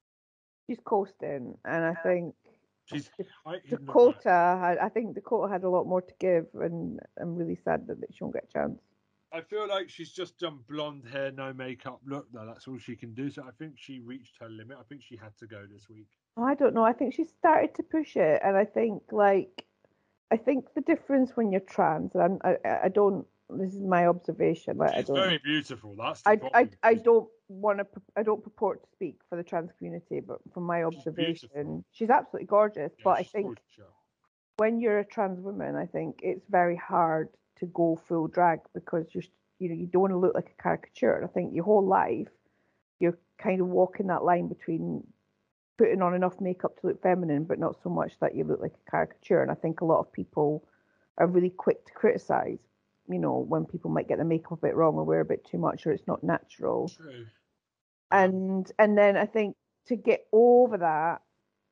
She's 0.69 0.81
coasting, 0.85 1.57
and 1.65 1.85
I 1.85 1.95
think 2.03 2.35
She's 2.87 3.11
Dakota 3.69 4.59
had. 4.61 4.79
I 4.79 4.89
think 4.89 5.15
Dakota 5.15 5.53
had 5.53 5.65
a 5.65 5.69
lot 5.69 5.87
more 5.87 6.03
to 6.03 6.15
give, 6.21 6.47
and 6.55 7.01
I'm 7.21 7.35
really 7.35 7.59
sad 7.65 7.87
that 7.89 7.97
she 8.13 8.23
won't 8.23 8.35
get 8.35 8.45
a 8.49 8.53
chance. 8.53 8.81
I 9.37 9.43
feel 9.43 9.69
like 9.69 9.91
she's 9.91 10.13
just 10.13 10.39
done 10.39 10.61
blonde 10.67 11.05
hair, 11.13 11.31
no 11.31 11.53
makeup 11.53 12.01
look. 12.07 12.27
Though 12.33 12.47
that's 12.47 12.67
all 12.67 12.79
she 12.79 12.97
can 12.97 13.13
do. 13.13 13.31
So 13.31 13.43
I 13.43 13.51
think 13.59 13.75
she 13.77 14.01
reached 14.01 14.37
her 14.41 14.49
limit. 14.49 14.79
I 14.81 14.83
think 14.89 15.03
she 15.03 15.17
had 15.17 15.37
to 15.39 15.47
go 15.47 15.67
this 15.71 15.91
week. 15.91 16.09
I 16.39 16.55
don't 16.55 16.75
know. 16.75 16.85
I 16.85 16.95
think 16.95 17.13
she 17.13 17.25
started 17.25 17.75
to 17.75 17.83
push 17.83 18.17
it, 18.17 18.41
and 18.43 18.57
I 18.57 18.65
think 18.65 19.03
like, 19.13 19.67
I 20.31 20.39
think 20.39 20.73
the 20.75 20.81
difference 20.81 21.33
when 21.35 21.53
you're 21.53 21.61
trans, 21.61 22.15
and 22.15 22.23
I'm, 22.23 22.39
I, 22.65 22.79
I- 22.85 22.89
don't. 22.89 23.27
This 23.49 23.75
is 23.75 23.83
my 23.83 24.07
observation. 24.07 24.77
Like, 24.79 24.93
I 24.97 25.03
don't. 25.03 25.17
very 25.17 25.39
beautiful. 25.39 25.95
That's 25.97 26.21
I, 26.27 26.41
I. 26.53 26.69
I 26.83 26.95
don't 26.95 27.29
want 27.49 27.79
to. 27.79 27.87
I 28.17 28.23
don't 28.25 28.43
purport 28.43 28.83
to 28.83 28.89
speak 28.91 29.19
for 29.29 29.37
the 29.37 29.45
trans 29.45 29.71
community, 29.79 30.21
but 30.21 30.39
from 30.53 30.65
my 30.65 30.79
She's 30.79 30.99
observation, 30.99 31.49
beautiful. 31.53 31.85
she's 31.93 32.11
absolutely 32.11 32.47
gorgeous. 32.47 32.93
yeah, 32.99 33.05
but 33.05 33.19
I 33.19 33.23
think 33.23 33.45
gorgeous, 33.47 33.93
when 34.57 34.81
you're 34.81 34.99
a 34.99 35.05
trans 35.05 35.41
woman, 35.41 35.77
I 35.77 35.87
think 35.87 36.21
it's 36.23 36.45
very 36.49 36.75
hard 36.77 37.29
to 37.61 37.67
go 37.67 37.97
full 38.09 38.29
drag 38.29 38.61
because 38.75 39.07
you're, 39.13 39.25
you 39.59 39.69
know, 39.69 39.75
you 39.75 39.87
don't 39.87 40.03
want 40.03 40.13
to 40.13 40.19
look 40.19 40.35
like 40.35 40.55
a 40.59 40.63
caricature. 40.63 41.15
And 41.15 41.25
I 41.25 41.29
think 41.29 41.55
your 41.55 41.65
whole 41.65 41.87
life, 41.87 42.29
you're 43.01 43.19
kind 43.39 43.61
of 43.61 43.69
walking 43.69 44.09
that 44.09 44.25
line 44.25 44.49
between 44.49 45.03
putting 45.79 46.03
on 46.03 46.15
enough 46.15 46.41
makeup 46.41 46.79
to 46.81 46.89
look 46.89 47.03
feminine, 47.03 47.45
but 47.45 47.59
not 47.59 47.77
so 47.83 47.91
much 47.91 48.19
that 48.21 48.35
you 48.35 48.45
look 48.45 48.61
like 48.61 48.75
a 48.87 48.91
caricature. 48.91 49.43
And 49.43 49.51
I 49.51 49.55
think 49.55 49.81
a 49.81 49.85
lot 49.85 50.01
of 50.01 50.13
people 50.13 50.65
are 51.19 51.27
really 51.27 51.51
quick 51.51 51.85
to 51.87 51.93
criticize. 51.93 52.59
You 53.09 53.19
know, 53.19 53.39
when 53.49 53.65
people 53.67 53.91
might 53.91 54.09
get 54.09 54.19
the 54.19 54.25
makeup 54.25 54.53
a 54.53 54.57
bit 54.57 54.75
wrong 54.75 54.97
or 54.97 55.05
wear 55.05 55.21
a 55.21 55.25
bit 55.25 55.45
too 55.45 55.59
much 55.59 55.87
or 55.87 55.93
it's 55.93 56.07
not 56.07 56.25
natural 56.25 56.89
True. 56.89 57.27
and 58.11 58.71
and 58.79 58.99
then 58.99 59.17
I 59.17 59.27
think 59.27 59.57
to 59.87 59.97
get 59.97 60.27
over 60.33 60.79
that 60.79 61.23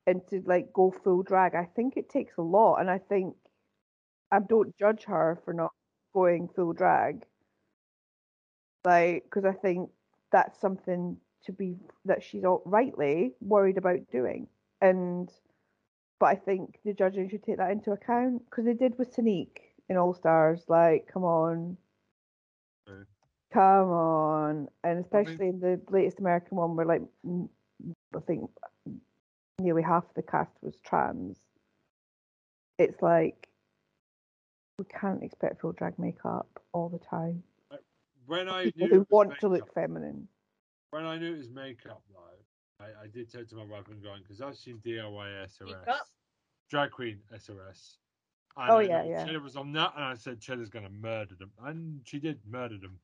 and 0.06 0.27
to 0.28 0.43
like 0.47 0.73
go 0.73 0.90
full 0.90 1.23
drag, 1.23 1.55
I 1.55 1.65
think 1.65 1.97
it 1.97 2.09
takes 2.09 2.36
a 2.36 2.43
lot, 2.43 2.77
and 2.77 2.90
I 2.90 2.98
think 2.98 3.35
I 4.35 4.40
don't 4.40 4.77
judge 4.77 5.05
her 5.05 5.39
for 5.44 5.55
not 5.55 5.73
going 6.12 6.48
full 6.48 6.73
drag, 6.73 7.24
like 8.85 9.23
because 9.24 9.44
I 9.44 9.52
think 9.52 9.90
that's 10.32 10.61
something 10.61 11.16
to 11.44 11.52
be 11.52 11.77
that 12.05 12.23
she's 12.24 12.44
all 12.44 12.61
rightly 12.65 13.35
worried 13.40 13.78
about 13.78 14.11
doing, 14.11 14.48
and 14.81 15.31
but 16.19 16.27
I 16.27 16.35
think 16.35 16.81
the 16.85 16.93
judging 16.93 17.28
should 17.28 17.44
take 17.44 17.59
that 17.59 17.70
into 17.70 17.93
account 17.93 18.44
because 18.47 18.65
they 18.65 18.74
did 18.74 18.98
with 18.98 19.15
Sneak 19.15 19.61
in 19.89 19.97
All 19.97 20.15
Stars, 20.15 20.65
like 20.66 21.09
come 21.12 21.23
on. 21.23 21.77
True. 22.89 23.06
Come 23.52 23.89
on, 23.90 24.69
and 24.82 24.98
especially 24.98 25.47
in 25.47 25.61
the 25.61 25.81
latest 25.90 26.19
American 26.19 26.56
one, 26.56 26.74
where 26.74 26.86
like 26.86 27.02
I 27.24 28.20
think 28.27 28.51
nearly 29.61 29.82
half 29.82 30.12
the 30.15 30.23
cast 30.23 30.51
was 30.61 30.74
trans. 30.85 31.39
It's 32.78 33.01
like 33.01 33.48
we 34.78 34.84
can't 34.86 35.22
expect 35.22 35.60
full 35.60 35.72
drag 35.72 35.98
makeup 35.98 36.46
all 36.72 36.88
the 36.88 36.98
time. 36.98 37.42
When 38.26 38.48
I 38.48 38.64
People 38.64 38.80
knew 38.80 38.88
who 38.88 38.94
it 38.94 38.98
was 39.01 39.06
want 39.10 39.40
to 39.40 39.48
look 39.48 39.74
feminine. 39.74 40.26
when 40.90 41.05
I 41.05 41.18
knew 41.18 41.34
it 41.34 41.38
was 41.38 41.51
makeup 41.51 42.02
though, 42.10 42.84
I, 42.84 43.05
I 43.05 43.06
did 43.06 43.30
say 43.30 43.44
to 43.44 43.56
my 43.56 43.64
wife 43.64 43.88
and 43.88 44.02
going 44.02 44.22
because 44.22 44.40
I've 44.40 44.56
seen 44.56 44.78
DIY 44.84 45.46
SOS, 45.51 45.68
Makeup? 45.68 46.06
drag 46.70 46.90
queen 46.90 47.18
SRS. 47.34 47.96
And 48.56 48.70
Oh, 48.70 48.78
I 48.78 48.82
yeah, 48.82 49.05
yeah. 49.05 49.24
Cheddar 49.26 49.40
was 49.40 49.56
on 49.56 49.72
that, 49.72 49.92
and 49.94 50.05
I 50.05 50.14
said 50.14 50.40
Cheddar's 50.40 50.70
going 50.70 50.84
to 50.86 50.90
murder 50.90 51.34
them, 51.34 51.51
and 51.64 52.01
she 52.05 52.18
did 52.18 52.38
murder 52.48 52.78
them. 52.78 52.98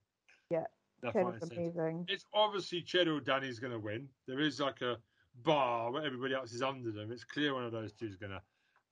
Yeah, 0.48 0.64
that's 1.02 1.14
what 1.14 1.34
I 1.34 1.38
said. 1.40 1.59
amazing. 1.59 2.06
It's 2.09 2.24
obviously 2.32 2.80
Cheddar 2.82 3.16
or 3.16 3.20
Danny's 3.20 3.59
going 3.59 3.72
to 3.72 3.78
win. 3.78 4.09
There 4.26 4.40
is 4.40 4.59
like 4.60 4.80
a 4.80 4.97
bar 5.44 5.90
where 5.92 6.05
everybody 6.06 6.34
else 6.34 6.52
is 6.52 6.62
under 6.62 6.90
them. 6.92 7.12
It's 7.12 7.24
clear 7.24 7.52
one 7.52 7.64
of 7.64 7.72
those 7.72 7.92
two 7.92 8.06
is 8.06 8.16
going 8.16 8.32
to 8.32 8.40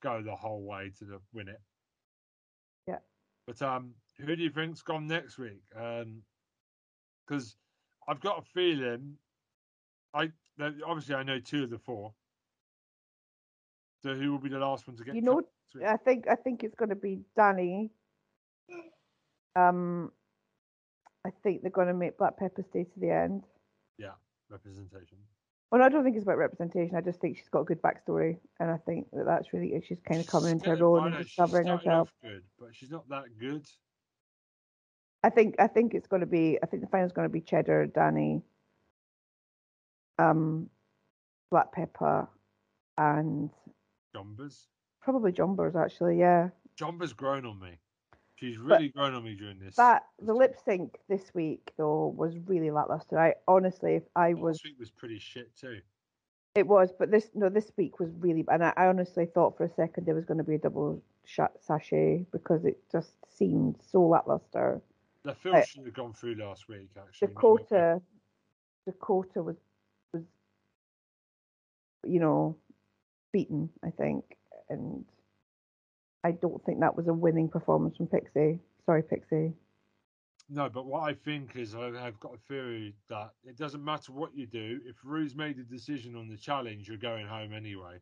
go 0.01 0.21
the 0.21 0.35
whole 0.35 0.61
way 0.61 0.91
to 0.99 1.05
the, 1.05 1.19
win 1.33 1.47
it. 1.47 1.59
But 3.49 3.61
um, 3.63 3.95
who 4.19 4.35
do 4.35 4.43
you 4.43 4.51
think's 4.51 4.83
gone 4.83 5.07
next 5.07 5.39
week? 5.39 5.63
Because 7.27 7.55
I've 8.07 8.19
got 8.19 8.37
a 8.37 8.43
feeling. 8.43 9.15
I 10.13 10.29
obviously 10.85 11.15
I 11.15 11.23
know 11.23 11.39
two 11.39 11.63
of 11.63 11.71
the 11.71 11.79
four. 11.79 12.13
So 14.03 14.13
who 14.13 14.31
will 14.31 14.37
be 14.37 14.49
the 14.49 14.59
last 14.59 14.87
one 14.87 14.97
to 14.97 15.03
get? 15.03 15.15
You 15.15 15.21
know, 15.21 15.37
cut 15.37 15.45
next 15.73 15.75
week? 15.75 15.85
I 15.85 15.97
think 15.97 16.27
I 16.29 16.35
think 16.35 16.63
it's 16.63 16.75
going 16.75 16.89
to 16.89 16.95
be 16.95 17.21
Danny. 17.35 17.89
Um, 19.55 20.11
I 21.25 21.31
think 21.41 21.63
they're 21.63 21.71
going 21.71 21.87
to 21.87 21.95
make 21.95 22.19
Black 22.19 22.37
Peppa 22.37 22.61
stay 22.69 22.83
to 22.83 22.99
the 22.99 23.09
end. 23.09 23.45
Yeah, 23.97 24.13
representation. 24.51 25.17
Well, 25.71 25.83
I 25.83 25.89
don't 25.89 26.03
think 26.03 26.15
it's 26.15 26.23
about 26.23 26.37
representation. 26.37 26.95
I 26.95 27.01
just 27.01 27.19
think 27.19 27.37
she's 27.37 27.49
got 27.49 27.61
a 27.61 27.65
good 27.65 27.81
backstory, 27.81 28.37
and 28.59 28.71
I 28.71 28.77
think 28.77 29.07
that 29.13 29.25
that's 29.25 29.53
really 29.53 29.79
she's 29.87 29.99
kind 30.07 30.19
of 30.19 30.25
coming 30.25 30.51
into 30.51 30.75
her 30.75 30.83
own 30.83 31.13
and 31.13 31.23
discovering 31.23 31.67
herself. 31.67 32.11
Good, 32.23 32.43
but 32.59 32.69
she's 32.73 32.89
not 32.89 33.07
that 33.09 33.25
good. 33.39 33.65
I 35.23 35.29
think 35.29 35.55
I 35.59 35.67
think 35.67 35.93
it's 35.93 36.07
going 36.07 36.21
to 36.21 36.25
be. 36.25 36.57
I 36.63 36.65
think 36.65 36.81
the 36.81 36.89
final's 36.89 37.11
going 37.11 37.27
to 37.27 37.31
be 37.31 37.41
Cheddar, 37.41 37.87
Danny, 37.87 38.41
um, 40.17 40.69
Black 41.51 41.71
Peppa, 41.71 42.27
and 42.97 43.51
Jonbers. 44.15 44.65
probably 45.01 45.31
Jonbers. 45.31 45.75
Actually, 45.75 46.17
yeah. 46.17 46.49
Jomba's 46.79 47.13
grown 47.13 47.45
on 47.45 47.59
me. 47.59 47.77
She's 48.39 48.57
really 48.57 48.87
grown 48.89 49.13
on 49.13 49.23
me 49.23 49.35
during 49.35 49.59
this. 49.59 49.75
That 49.75 50.05
this 50.17 50.27
the 50.27 50.33
lip 50.33 50.55
sync 50.63 50.97
this 51.09 51.33
week 51.33 51.71
though 51.77 52.13
was 52.15 52.35
really 52.45 52.71
lackluster. 52.71 53.19
I 53.19 53.33
honestly, 53.47 53.95
if 53.95 54.03
I 54.15 54.33
was, 54.33 54.55
Last 54.57 54.63
week 54.65 54.79
was 54.79 54.89
pretty 54.91 55.19
shit 55.19 55.53
too. 55.57 55.81
it 56.55 56.65
was, 56.65 56.91
but 56.97 57.11
this 57.11 57.29
no, 57.33 57.49
this 57.49 57.71
week 57.75 57.99
was 57.99 58.09
really. 58.19 58.45
And 58.47 58.63
I, 58.63 58.73
I 58.77 58.87
honestly 58.87 59.25
thought 59.25 59.57
for 59.57 59.65
a 59.65 59.73
second 59.73 60.05
there 60.05 60.15
was 60.15 60.23
going 60.25 60.37
to 60.37 60.43
be 60.45 60.55
a 60.55 60.59
double 60.59 61.01
shantay 61.27 62.25
because 62.31 62.63
it 62.63 62.79
just 62.91 63.11
seemed 63.29 63.75
so 63.91 64.01
lackluster. 64.07 64.81
The 65.23 65.35
film 65.35 65.55
Uh, 65.57 65.63
should 65.63 65.83
have 65.85 65.93
gone 65.93 66.13
through 66.13 66.35
last 66.35 66.69
week. 66.69 66.89
Actually, 66.97 67.27
Dakota, 67.27 68.01
Dakota 68.85 69.43
was 69.43 69.57
was, 70.13 70.23
you 72.05 72.21
know, 72.21 72.55
beaten. 73.33 73.69
I 73.83 73.89
think, 73.89 74.37
and 74.69 75.03
I 76.23 76.31
don't 76.31 76.63
think 76.65 76.79
that 76.81 76.95
was 76.95 77.07
a 77.07 77.13
winning 77.13 77.49
performance 77.49 77.97
from 77.97 78.07
Pixie. 78.07 78.59
Sorry, 78.85 79.03
Pixie. 79.03 79.53
No, 80.49 80.67
but 80.67 80.85
what 80.85 81.03
I 81.03 81.13
think 81.13 81.55
is 81.55 81.75
I- 81.75 82.05
I've 82.05 82.19
got 82.19 82.33
a 82.33 82.37
theory 82.37 82.95
that 83.07 83.33
it 83.43 83.55
doesn't 83.55 83.83
matter 83.83 84.11
what 84.11 84.35
you 84.35 84.47
do. 84.47 84.81
If 84.83 84.97
Rue's 85.03 85.35
made 85.35 85.59
a 85.59 85.63
decision 85.63 86.15
on 86.15 86.27
the 86.27 86.37
challenge, 86.37 86.87
you're 86.87 86.97
going 86.97 87.27
home 87.27 87.53
anyway. 87.53 88.01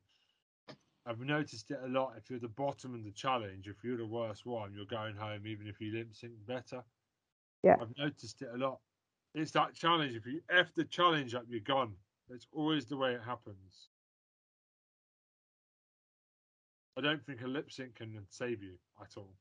I've 1.05 1.19
noticed 1.19 1.71
it 1.71 1.79
a 1.83 1.87
lot. 1.87 2.17
If 2.17 2.29
you're 2.29 2.39
the 2.39 2.47
bottom 2.47 2.93
of 2.93 3.03
the 3.03 3.11
challenge, 3.11 3.67
if 3.67 3.83
you're 3.83 3.97
the 3.97 4.05
worst 4.05 4.45
one, 4.45 4.73
you're 4.73 4.85
going 4.85 5.15
home 5.15 5.45
even 5.45 5.67
if 5.67 5.79
you 5.79 5.93
lip 5.93 6.13
sync 6.13 6.33
better. 6.45 6.83
Yeah. 7.63 7.77
I've 7.79 7.95
noticed 7.97 8.41
it 8.41 8.49
a 8.53 8.57
lot. 8.57 8.79
It's 9.33 9.51
that 9.51 9.73
challenge. 9.73 10.15
If 10.15 10.25
you 10.25 10.41
F 10.49 10.73
the 10.73 10.85
challenge 10.85 11.35
up, 11.35 11.45
you're 11.47 11.59
gone. 11.59 11.95
It's 12.29 12.47
always 12.51 12.85
the 12.85 12.97
way 12.97 13.13
it 13.13 13.21
happens. 13.21 13.89
I 16.97 17.01
don't 17.01 17.23
think 17.23 17.41
a 17.43 17.47
lip 17.47 17.71
sync 17.71 17.95
can 17.95 18.25
save 18.29 18.63
you 18.63 18.73
at 18.99 19.15
all. 19.15 19.35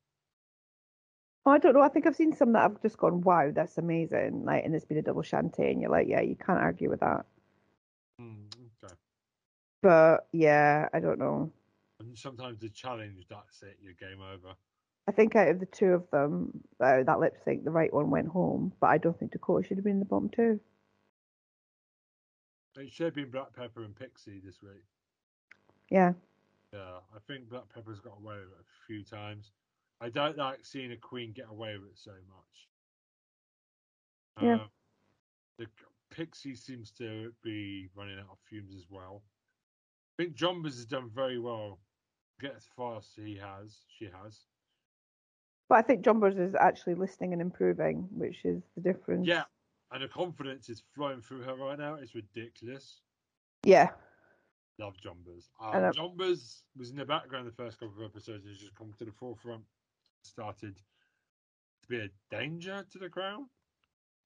Oh, 1.46 1.52
I 1.52 1.58
don't 1.58 1.74
know. 1.74 1.80
I 1.80 1.88
think 1.88 2.06
I've 2.06 2.16
seen 2.16 2.34
some 2.34 2.52
that 2.52 2.64
I've 2.64 2.82
just 2.82 2.98
gone, 2.98 3.22
"Wow, 3.22 3.50
that's 3.54 3.78
amazing!" 3.78 4.44
Like, 4.44 4.64
and 4.64 4.74
it's 4.74 4.84
been 4.84 4.98
a 4.98 5.02
double 5.02 5.22
shantay, 5.22 5.70
and 5.70 5.80
you're 5.80 5.90
like, 5.90 6.08
"Yeah, 6.08 6.20
you 6.20 6.36
can't 6.36 6.58
argue 6.58 6.90
with 6.90 7.00
that." 7.00 7.24
Mm, 8.20 8.46
okay. 8.82 8.94
But 9.80 10.26
yeah, 10.32 10.88
I 10.92 11.00
don't 11.00 11.18
know. 11.18 11.50
And 12.00 12.18
sometimes 12.18 12.58
the 12.58 12.68
challenge, 12.68 13.24
that's 13.28 13.62
it, 13.62 13.78
you're 13.80 13.94
game 13.94 14.20
over. 14.20 14.54
I 15.08 15.12
think 15.12 15.36
out 15.36 15.48
of 15.48 15.60
the 15.60 15.66
two 15.66 15.92
of 15.92 16.10
them, 16.10 16.62
uh, 16.80 17.04
that 17.04 17.20
lip 17.20 17.38
sync, 17.44 17.64
the 17.64 17.70
right 17.70 17.92
one 17.94 18.10
went 18.10 18.28
home. 18.28 18.72
But 18.80 18.88
I 18.88 18.98
don't 18.98 19.18
think 19.18 19.30
Dakota 19.30 19.66
should 19.66 19.78
have 19.78 19.84
been 19.84 19.94
in 19.94 20.00
the 20.00 20.04
bottom 20.04 20.28
two. 20.28 20.60
It 22.76 22.92
should 22.92 23.06
have 23.06 23.14
been 23.14 23.30
Black 23.30 23.54
Peppa 23.54 23.80
and 23.80 23.96
Pixie 23.96 24.40
this 24.44 24.60
week. 24.62 24.84
Yeah, 25.90 26.12
Yeah, 26.72 26.98
I 27.14 27.18
think 27.26 27.48
Black 27.48 27.64
Peppa's 27.72 28.00
got 28.00 28.18
away 28.18 28.36
with 28.36 28.48
it 28.52 28.60
a 28.60 28.86
few 28.86 29.04
times. 29.04 29.52
I 30.00 30.08
don't 30.10 30.36
like 30.36 30.58
seeing 30.64 30.92
a 30.92 30.96
queen 30.96 31.32
get 31.32 31.46
away 31.48 31.76
with 31.78 31.88
it 31.90 31.98
so 31.98 32.10
much. 32.10 32.68
Yeah. 34.42 34.54
Um, 34.54 34.68
the 35.58 35.66
Pixie 36.10 36.54
seems 36.54 36.90
to 36.92 37.32
be 37.42 37.88
running 37.96 38.18
out 38.18 38.26
of 38.32 38.38
fumes 38.48 38.74
as 38.74 38.84
well. 38.90 39.22
I 40.18 40.22
think 40.22 40.36
Jonbers 40.36 40.76
has 40.76 40.84
done 40.86 41.10
very 41.14 41.38
well. 41.38 41.78
Get 42.40 42.54
as 42.56 42.66
far 42.76 42.98
as 42.98 43.08
he 43.16 43.36
has, 43.36 43.78
she 43.98 44.04
has. 44.22 44.40
but 45.70 45.76
I 45.76 45.82
think 45.82 46.04
Jonbers 46.04 46.38
is 46.38 46.54
actually 46.54 46.94
listening 46.94 47.32
and 47.32 47.40
improving, 47.40 48.06
which 48.10 48.44
is 48.44 48.62
the 48.74 48.82
difference. 48.82 49.26
Yeah, 49.26 49.44
and 49.92 50.02
the 50.02 50.08
confidence 50.08 50.68
is 50.68 50.82
flowing 50.94 51.22
through 51.22 51.42
her 51.42 51.54
right 51.54 51.78
now. 51.78 51.94
It's 51.94 52.14
ridiculous. 52.14 53.00
Yeah. 53.64 53.88
Love. 54.78 54.94
And, 55.04 55.26
Um, 55.58 55.84
uh, 55.84 55.92
Jonbers 55.92 56.62
was 56.76 56.90
in 56.90 56.96
the 56.96 57.04
background 57.04 57.46
the 57.46 57.52
first 57.52 57.78
couple 57.78 58.02
of 58.04 58.10
episodes 58.10 58.44
and 58.44 58.52
has 58.52 58.58
just 58.58 58.74
come 58.74 58.92
to 58.98 59.04
the 59.04 59.12
forefront. 59.12 59.64
Started 60.22 60.76
to 61.82 61.88
be 61.88 62.00
a 62.00 62.08
danger 62.30 62.84
to 62.90 62.98
the 62.98 63.08
crown. 63.08 63.48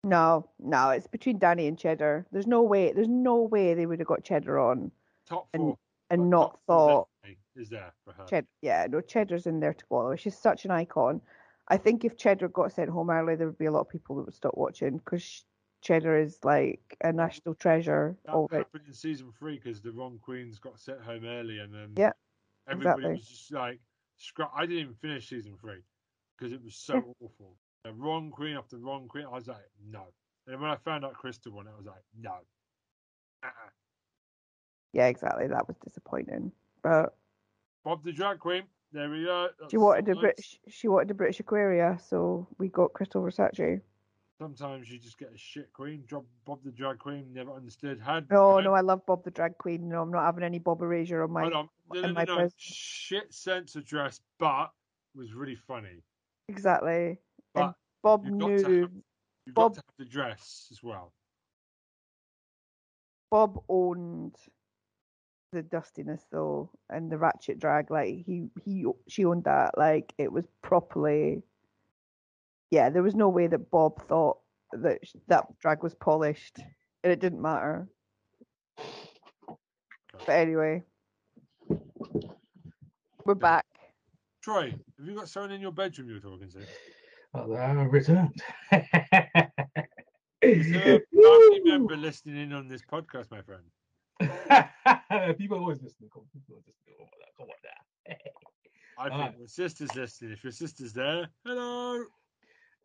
No, 0.03 0.49
no, 0.59 0.91
it's 0.91 1.07
between 1.07 1.39
Danny 1.39 1.67
and 1.69 1.79
Cheddar. 1.79 2.27
There's 2.33 2.47
no 2.47 2.63
way. 2.63 2.93
There's 2.93 3.07
no 3.09 3.43
way 3.43 3.75
they 3.75 3.87
would 3.87 3.99
have 4.01 4.09
got 4.09 4.25
Cheddar 4.25 4.59
on 4.59 4.91
Top 5.27 5.49
And- 5.53 5.63
four. 5.63 5.79
and 6.09 6.23
but 6.23 6.27
not 6.39 6.61
thought 6.67 7.09
is 7.55 7.69
there 7.69 7.93
for 8.05 8.13
her. 8.15 8.25
Cheddar. 8.25 8.49
Yeah, 8.63 8.87
no, 8.89 9.01
Cheddar's 9.03 9.47
in 9.47 9.61
there 9.61 9.75
to 9.75 9.85
go. 9.91 10.17
She's 10.17 10.37
such 10.39 10.65
an 10.65 10.71
icon. 10.71 11.21
I 11.69 11.77
think 11.77 12.05
if 12.05 12.17
Cheddar 12.17 12.49
got 12.49 12.73
sent 12.73 12.91
home 12.91 13.11
early, 13.11 13.37
there 13.37 13.47
would 13.47 13.59
be 13.59 13.67
a 13.67 13.71
lot 13.71 13.83
of 13.83 13.89
people 13.91 14.17
that 14.17 14.25
would 14.25 14.35
stop 14.35 14.57
watching 14.57 14.97
because 14.97 15.45
Cheddar 15.82 16.19
is 16.19 16.39
like 16.44 16.97
a 17.02 17.12
national 17.12 17.55
treasure 17.55 18.16
That 18.27 18.35
already. 18.35 18.59
happened 18.65 18.85
in 18.86 18.93
season 18.94 19.32
three 19.39 19.55
because 19.57 19.81
the 19.81 19.93
wrong 19.93 20.19
queens 20.23 20.59
got 20.59 20.78
sent 20.78 21.01
home 21.01 21.24
early, 21.24 21.59
and 21.59 21.73
then 21.74 21.93
Yeah, 21.97 22.12
everybody 22.69 22.98
exactly. 23.07 23.12
was 23.16 23.28
just 23.28 23.52
like, 23.52 23.81
scrap. 24.16 24.51
I 24.55 24.66
didn't 24.66 24.78
even 24.82 24.94
finish 24.94 25.28
season 25.28 25.57
three 25.61 25.82
because 26.36 26.52
it 26.52 26.62
was 26.62 26.74
so 26.77 27.15
awful. 27.20 27.57
The 27.85 27.93
wrong 27.93 28.31
queen 28.31 28.57
after 28.57 28.77
wrong 28.77 29.09
queen. 29.09 29.24
I 29.24 29.31
was 29.35 29.48
like, 29.48 29.70
no. 29.82 30.07
And 30.47 30.61
when 30.61 30.70
I 30.70 30.77
found 30.77 31.05
out 31.05 31.15
Crystal 31.15 31.52
won, 31.52 31.66
I 31.66 31.77
was 31.77 31.86
like, 31.86 32.02
no. 32.19 32.32
Uh-uh. 33.43 33.70
Yeah, 34.93 35.07
exactly. 35.07 35.47
That 35.47 35.66
was 35.66 35.77
disappointing. 35.78 36.52
But 36.82 37.15
Bob 37.85 38.05
the 38.05 38.12
drag 38.12 38.39
queen. 38.39 38.65
There 38.93 39.09
we 39.09 39.24
go. 39.24 39.48
she 39.70 39.77
wanted 39.77 40.05
a 40.05 40.07
Sometimes- 40.09 40.20
British. 40.20 40.61
She 40.69 40.89
wanted 40.89 41.11
a 41.12 41.15
British 41.15 41.40
Aquaria, 41.40 41.97
so 42.05 42.47
we 42.59 42.69
got 42.69 42.93
Crystal 42.93 43.23
Versace. 43.23 43.81
Sometimes 44.45 44.91
you 44.91 44.99
just 44.99 45.19
get 45.19 45.29
a 45.35 45.37
shit 45.37 45.71
queen. 45.75 46.03
Bob 46.47 46.65
the 46.65 46.71
drag 46.71 46.99
queen. 46.99 47.27
Never 47.31 47.53
understood. 47.53 48.01
Had 48.01 48.31
No, 48.31 48.57
had- 48.57 48.65
no, 48.65 48.73
I 48.73 48.81
love 48.81 49.05
Bob 49.05 49.23
the 49.23 49.31
drag 49.31 49.59
queen. 49.59 49.87
No, 49.91 50.01
I'm 50.01 50.11
not 50.11 50.25
having 50.25 50.43
any 50.43 50.59
Bob 50.59 50.81
Erasure 50.81 51.23
on 51.25 51.31
my. 51.31 51.43
On. 51.45 51.51
No, 51.51 51.69
no, 51.93 52.01
no, 52.01 52.12
my 52.15 52.25
no. 52.25 52.49
Shit 52.57 53.35
sense 53.35 53.77
of 53.77 53.85
dress, 53.85 54.19
but 54.39 54.71
was 55.15 55.35
really 55.35 55.57
funny. 55.57 56.03
Exactly. 56.49 57.19
But 57.53 57.75
Bob 58.03 58.25
you've 58.25 58.39
got 58.39 58.49
knew. 58.49 58.81
have- 58.81 58.93
You've 59.47 59.55
Bob- 59.55 59.75
got 59.75 59.81
to 59.83 59.87
have 59.89 59.97
the 59.99 60.05
dress 60.11 60.69
as 60.71 60.83
well. 60.83 61.12
Bob 63.31 63.62
owned 63.69 64.37
the 65.53 65.62
dustiness 65.62 66.25
though, 66.33 66.71
and 66.89 67.11
the 67.12 67.19
ratchet 67.19 67.59
drag. 67.59 67.91
Like 67.91 68.25
he, 68.25 68.49
he, 68.65 68.87
she 69.07 69.27
owned 69.27 69.45
that. 69.45 69.77
Like 69.77 70.15
it 70.17 70.33
was 70.33 70.47
properly. 70.62 71.43
Yeah, 72.71 72.89
there 72.91 73.03
was 73.03 73.15
no 73.15 73.29
way 73.29 73.49
that 73.49 73.71
Bob 73.71 74.07
thought 74.07 74.39
that 74.73 75.01
that 75.29 75.47
drag 75.61 75.83
was 75.83 75.95
polished, 75.95 76.59
and 77.03 77.13
it 77.13 77.21
didn't 77.21 77.43
matter. 77.43 77.89
But 80.27 80.33
anyway, 80.33 80.83
we're 83.25 83.35
back. 83.35 83.65
Troy, 84.43 84.71
have 84.71 85.07
you 85.07 85.15
got 85.15 85.29
someone 85.29 85.53
in 85.53 85.61
your 85.61 85.73
bedroom 85.73 86.09
you 86.09 86.15
were 86.15 86.21
talking 86.21 86.49
to? 86.51 86.61
Oh, 87.35 87.53
I 87.55 87.73
returned. 87.73 88.41
Is 90.43 90.71
there 90.73 90.97
a 90.97 91.01
family 91.23 91.61
member 91.65 91.97
listening 91.97 92.37
in 92.37 92.53
on 92.53 92.69
this 92.69 92.83
podcast, 92.83 93.31
my 93.31 93.43
friend? 93.43 93.65
People 95.39 95.59
always 95.59 95.83
listening. 95.83 96.11
Come 96.13 96.23
on, 96.23 96.29
people 96.33 96.57
are 96.57 96.63
listening. 96.67 96.97
Come 96.97 97.07
on, 97.07 97.09
oh, 97.23 97.33
come 97.37 97.49
on 97.49 97.57
now. 97.65 98.15
I 98.99 99.09
think 99.09 99.21
Alright. 99.21 99.39
your 99.39 99.49
sister's 99.49 99.95
listening. 99.95 100.33
If 100.33 100.45
your 100.45 100.53
sister's 100.53 100.93
there, 100.93 101.29
hello. 101.45 102.05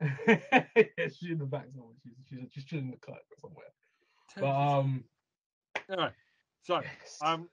yeah, 0.27 0.63
she's 0.97 1.31
in 1.31 1.39
the 1.39 1.45
back 1.45 1.67
somewhere. 1.73 1.95
She's 2.03 2.13
she's 2.29 2.39
she's 2.51 2.63
chilling 2.65 2.85
in 2.85 2.91
the 2.91 2.97
cut 2.97 3.23
somewhere. 3.39 3.65
But 4.37 4.77
um, 4.79 5.03
anyway, 5.89 6.09
so 6.63 6.81
yes. 6.81 7.19
um, 7.21 7.49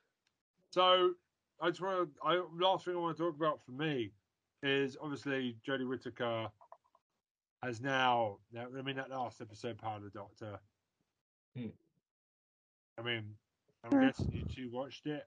so 0.70 1.12
I 1.60 1.69
just 1.69 1.81
want 1.81 2.09
to. 2.14 2.28
I 2.28 2.43
last 2.59 2.85
thing 2.85 2.94
I 2.94 2.98
want 2.98 3.16
to 3.16 3.23
talk 3.23 3.36
about 3.36 3.60
for 3.64 3.73
me 3.73 4.12
is 4.62 4.97
obviously 5.01 5.56
Jodie 5.66 5.89
Whittaker 5.89 6.48
has 7.62 7.81
now. 7.81 8.39
now 8.52 8.66
I 8.77 8.82
mean, 8.82 8.97
that 8.97 9.10
last 9.10 9.40
episode, 9.40 9.78
Power 9.78 9.97
of 9.97 10.05
the 10.05 10.10
Doctor. 10.10 10.59
Hmm. 11.56 11.66
I 12.98 13.02
mean, 13.02 13.24
I'm 13.85 14.01
guessing 14.01 14.31
you 14.32 14.44
two 14.55 14.70
watched 14.73 15.06
it. 15.06 15.27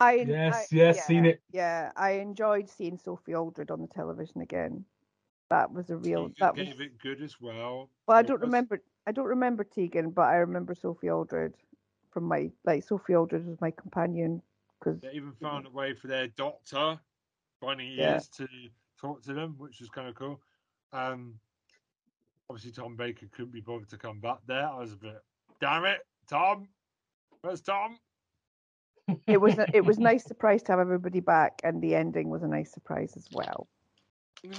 I 0.00 0.14
Yes, 0.14 0.54
I- 0.54 0.66
yes, 0.70 0.96
yeah, 0.96 1.02
seen 1.02 1.26
it. 1.26 1.42
Yeah, 1.50 1.92
I 1.96 2.12
enjoyed 2.12 2.68
seeing 2.68 2.98
Sophie 2.98 3.34
Aldred 3.34 3.70
on 3.70 3.80
the 3.80 3.88
television 3.88 4.42
again. 4.42 4.84
That 5.50 5.72
was 5.72 5.90
a 5.90 5.96
real. 5.96 6.28
Tegan 6.28 6.34
That 6.40 6.56
was. 6.56 6.66
gave 6.66 6.80
it 6.80 6.98
good 6.98 7.22
as 7.22 7.40
well. 7.40 7.90
Well, 8.06 8.16
I 8.18 8.22
don't 8.22 8.40
was- 8.40 8.46
remember. 8.48 8.82
I 9.06 9.12
don't 9.12 9.26
remember 9.26 9.64
Tegan, 9.64 10.10
but 10.10 10.28
I 10.28 10.36
remember 10.36 10.74
Sophie 10.74 11.08
Aldred 11.10 11.54
from 12.10 12.24
my 12.24 12.50
like 12.64 12.82
Sophie 12.84 13.14
Aldred 13.14 13.46
was 13.46 13.60
my 13.60 13.70
companion 13.70 14.42
because 14.78 15.00
They 15.00 15.12
even 15.12 15.32
found 15.40 15.66
a 15.66 15.70
way 15.70 15.94
for 15.94 16.08
their 16.08 16.28
doctor, 16.28 16.98
finding 17.60 17.92
Yeah. 17.92 18.14
ears 18.14 18.28
to 18.28 18.46
talk 19.00 19.22
to 19.22 19.32
them, 19.32 19.54
which 19.58 19.80
was 19.80 19.88
kind 19.88 20.08
of 20.08 20.14
cool. 20.14 20.40
Um, 20.92 21.38
Obviously, 22.50 22.72
Tom 22.72 22.96
Baker 22.96 23.26
couldn't 23.26 23.52
be 23.52 23.60
bothered 23.60 23.90
to 23.90 23.98
come 23.98 24.20
back 24.20 24.38
there. 24.46 24.66
I 24.66 24.78
was 24.78 24.94
a 24.94 24.96
bit, 24.96 25.22
damn 25.60 25.84
it, 25.84 26.00
Tom. 26.26 26.66
Where's 27.42 27.60
Tom? 27.60 27.98
It 29.26 29.38
was 29.38 29.58
a, 29.58 29.66
it 29.76 29.84
was 29.84 29.98
nice 29.98 30.24
surprise 30.24 30.62
to 30.64 30.72
have 30.72 30.78
everybody 30.80 31.20
back, 31.20 31.60
and 31.62 31.82
the 31.82 31.94
ending 31.94 32.30
was 32.30 32.42
a 32.42 32.48
nice 32.48 32.72
surprise 32.72 33.14
as 33.18 33.28
well. 33.32 33.68
Mm, 34.46 34.58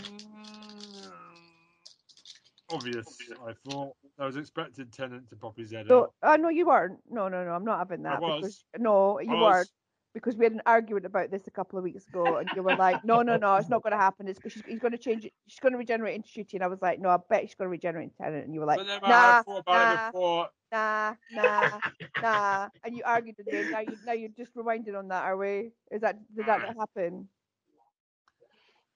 obvious. 2.69 3.07
I 3.47 3.53
thought 3.68 3.95
I 4.19 4.26
was 4.26 4.35
expecting 4.35 4.88
Tennant 4.88 5.30
to 5.30 5.35
pop 5.35 5.57
his 5.57 5.72
head 5.72 5.91
out. 5.91 6.14
uh, 6.22 6.38
no, 6.38 6.49
you 6.49 6.65
weren't. 6.65 6.99
No, 7.10 7.27
no, 7.27 7.43
no, 7.43 7.51
I'm 7.51 7.65
not 7.65 7.80
having 7.80 8.06
I 8.06 8.11
that. 8.11 8.22
was. 8.22 8.41
Because, 8.41 8.65
no, 8.77 9.19
you 9.19 9.35
I 9.35 9.41
weren't. 9.41 9.69
Because 10.14 10.35
we 10.35 10.45
had 10.45 10.53
an 10.53 10.61
argument 10.65 11.06
about 11.06 11.30
this 11.30 11.47
a 11.47 11.51
couple 11.51 11.77
of 11.77 11.84
weeks 11.84 12.07
ago, 12.07 12.38
and 12.38 12.49
you 12.56 12.64
were 12.64 12.76
like, 12.76 13.06
"No, 13.06 13.22
no, 13.22 13.38
no, 13.38 13.56
it's 13.56 13.69
not 13.69 13.84
going 13.84 13.91
to 13.91 13.97
happen. 13.97 14.27
It's 14.27 14.39
because 14.39 14.60
he's 14.65 14.80
going 14.80 14.91
to 14.91 14.97
change 14.97 15.23
it. 15.23 15.34
She's 15.47 15.60
going 15.60 15.73
to 15.73 15.77
regenerate 15.77 16.15
into 16.15 16.30
Ncuti." 16.30 16.56
And 16.56 16.64
I 16.64 16.68
was 16.68 16.81
like, 16.81 16.99
"No, 16.99 17.10
I 17.10 17.18
bet 17.30 17.43
she's 17.43 17.53
going 17.56 17.68
to 17.68 17.69
regenerate 17.69 18.06
into 18.06 18.18
Tennant." 18.18 18.45
And 18.45 18.53
you 18.53 18.60
were 18.60 18.65
like, 18.65 18.80
"Nah, 18.85 18.89
I 19.03 19.43
thought 19.45 19.60
about 19.60 20.14
nah, 20.15 20.51
nah, 20.72 21.15
nah, 21.31 21.80
nah," 22.19 22.69
and 22.84 22.95
you 22.95 23.03
argued 23.06 23.35
me. 23.45 23.64
Now 23.72 23.81
you 23.81 23.97
now 24.03 24.14
you're 24.14 24.30
just 24.35 24.56
rewinding 24.56 24.97
on 24.97 25.10
that, 25.10 25.23
are 25.26 25.38
we? 25.38 25.72
Is 25.91 26.01
that 26.01 26.18
did 26.35 26.47
that 26.47 26.61
happen? 26.77 27.30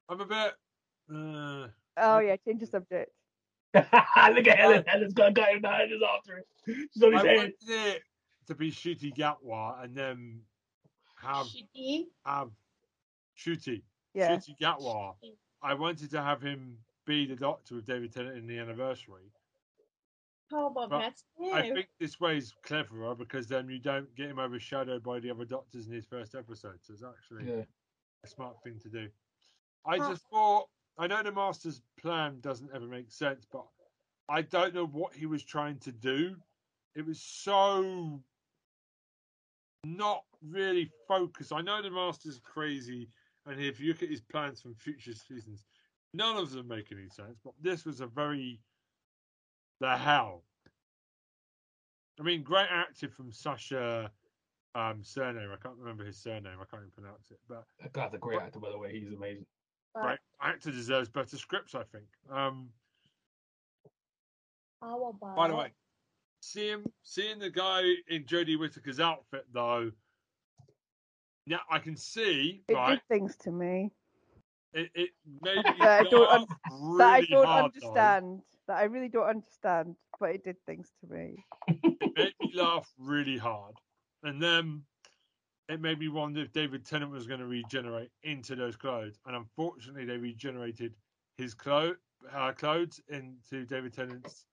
I'm 0.10 0.20
a 0.20 0.26
bit. 0.26 0.54
Uh, 1.10 1.68
Oh 1.98 2.20
yeah, 2.20 2.36
change 2.46 2.62
the 2.62 2.68
subject. 2.68 3.12
Look 3.76 3.86
at 4.48 4.58
Helen. 4.60 4.84
Helen's 4.88 5.14
got 5.14 5.30
a 5.30 5.34
guy 5.34 5.52
in 5.52 5.62
the 5.62 5.68
hand. 5.70 5.90
She's 5.92 6.02
after 6.02 6.38
it. 6.38 6.48
She's 6.94 7.04
on 7.04 7.14
I 7.16 7.24
head. 7.26 7.36
wanted 7.38 7.54
it 7.68 8.02
to 8.48 8.56
be 8.56 8.72
Ncuti 8.72 9.16
Gatwa 9.16 9.84
and 9.84 9.96
then 9.96 10.42
have 11.16 11.46
Shitty. 11.48 12.06
have 12.26 12.50
Ncuti 13.38 13.82
Yeah, 14.14 14.36
Ncuti 14.36 14.58
Gatwa. 14.60 15.16
I 15.62 15.74
wanted 15.74 16.12
to 16.12 16.22
have 16.22 16.42
him 16.42 16.78
be 17.06 17.26
the 17.26 17.36
Doctor 17.36 17.76
with 17.76 17.86
David 17.86 18.14
Tennant 18.14 18.38
in 18.38 18.48
the 18.48 18.58
anniversary. 18.60 19.32
How 20.52 20.68
about 20.68 20.90
But 20.90 21.00
Matt 21.00 21.14
Smith? 21.38 21.54
I 21.54 21.62
think 21.74 21.88
this 22.00 22.20
way 22.20 22.38
is 22.38 22.54
cleverer 22.64 23.16
because 23.16 23.48
then 23.48 23.70
you 23.70 23.80
don't 23.80 24.14
get 24.16 24.30
him 24.30 24.40
overshadowed 24.40 25.04
by 25.04 25.20
the 25.20 25.32
other 25.32 25.46
Doctors 25.46 25.88
in 25.88 25.94
his 25.94 26.06
first 26.06 26.36
episode. 26.36 26.80
So 26.82 26.94
it's 26.94 27.04
actually 27.04 27.46
Yeah. 27.50 27.64
a 28.24 28.28
smart 28.28 28.62
thing 28.64 28.80
to 28.80 28.90
do. 28.90 29.10
I 29.86 29.98
Huh. 29.98 30.10
just 30.12 30.28
thought 30.30 30.70
I 30.98 31.08
know 31.08 31.24
the 31.24 31.32
Master's 31.32 31.82
plan 32.00 32.40
doesn't 32.42 32.70
ever 32.74 32.86
make 32.86 33.12
sense, 33.12 33.46
but 33.52 33.66
I 34.30 34.42
don't 34.42 34.74
know 34.74 34.86
what 34.86 35.14
he 35.14 35.26
was 35.26 35.44
trying 35.44 35.80
to 35.80 35.92
do. 35.92 36.36
It 36.96 37.06
was 37.06 37.20
so 37.20 38.22
not 39.84 40.24
really 40.48 40.92
focused. 41.08 41.52
I 41.52 41.62
know 41.62 41.82
the 41.82 41.90
Master's 41.90 42.40
crazy, 42.44 43.10
and 43.46 43.60
if 43.60 43.80
you 43.80 43.90
look 43.90 44.04
at 44.04 44.10
his 44.10 44.22
plans 44.22 44.62
from 44.62 44.76
future 44.76 45.14
seasons, 45.14 45.66
none 46.14 46.38
of 46.38 46.52
them 46.52 46.68
make 46.68 46.92
any 46.92 47.10
sense. 47.10 47.40
But 47.44 47.54
this 47.62 47.86
was 47.86 48.02
a 48.02 48.08
very 48.08 48.60
the 49.80 49.98
hell. 49.98 50.44
I 52.20 52.24
mean, 52.24 52.44
great 52.44 52.68
acting 52.70 53.10
from 53.10 53.32
Sacha 53.32 54.12
um, 54.76 55.04
surname. 55.04 55.50
I 55.52 55.62
can't 55.62 55.78
remember 55.78 56.06
his 56.06 56.18
surname. 56.18 56.58
I 56.62 56.66
can't 56.70 56.84
even 56.84 56.92
pronounce 56.96 57.32
it. 57.32 57.40
But 57.50 57.66
That 57.82 57.94
guy's 57.94 58.14
a 58.14 58.18
great 58.18 58.40
actor, 58.40 58.60
by 58.60 58.70
the 58.70 58.78
way. 58.78 58.94
He's 58.94 59.12
amazing. 59.12 59.46
But 59.94 60.04
right, 60.04 60.20
actor 60.42 60.72
deserves 60.72 61.10
better 61.10 61.38
scripts. 61.38 61.76
I 61.76 61.84
think. 61.84 62.06
Um, 62.32 62.70
How 64.82 65.10
about 65.10 65.36
by 65.36 65.48
the 65.48 65.56
way, 65.56 65.72
seeing 66.42 66.84
seeing 67.04 67.40
the 67.40 67.50
guy 67.50 67.84
in 68.08 68.24
Jodie 68.24 68.58
Whittaker's 68.60 69.00
outfit 69.00 69.46
though. 69.54 69.92
Yeah, 71.46 71.58
I 71.70 71.80
can 71.80 71.98
see. 71.98 72.64
it 72.70 72.74
right, 72.74 72.92
did 72.92 73.02
things 73.10 73.36
to 73.38 73.52
me 73.52 73.92
it, 74.74 74.90
it 74.96 75.10
made 75.42 75.58
me 75.66 75.74
That 75.80 76.06
I 76.06 76.10
don't 76.10 76.22
laugh 76.30 76.42
un- 76.72 76.98
that 76.98 77.14
I 77.14 77.22
don't 77.22 77.46
hard, 77.46 77.72
though. 77.80 77.88
understand. 77.88 78.42
That 78.68 78.78
I 78.78 78.84
really 78.84 79.10
don't 79.10 79.28
understand, 79.28 79.96
but 80.20 80.30
it 80.32 80.44
did 80.44 80.56
things 80.66 80.90
to 81.02 81.14
me. 81.14 81.36
It 81.68 82.14
made 82.16 82.34
me 82.42 82.52
laugh 82.56 82.90
really 82.98 83.38
hard, 83.38 83.76
and 84.24 84.42
then 84.42 84.84
it 85.70 85.82
made 85.82 86.00
me 86.00 86.10
wonder 86.10 86.42
if 86.42 86.52
David 86.52 86.86
Tennant 86.86 87.12
was 87.12 87.28
going 87.28 87.40
to 87.40 87.46
regenerate 87.46 88.10
into 88.24 88.56
those 88.56 88.76
clothes. 88.76 89.20
And 89.26 89.36
unfortunately, 89.36 90.06
they 90.06 90.18
regenerated 90.18 90.94
his 91.38 91.54
clo- 91.54 91.96
uh, 92.34 92.52
clothes 92.52 93.02
into 93.10 93.66
David 93.66 93.94
Tennant's 93.94 94.46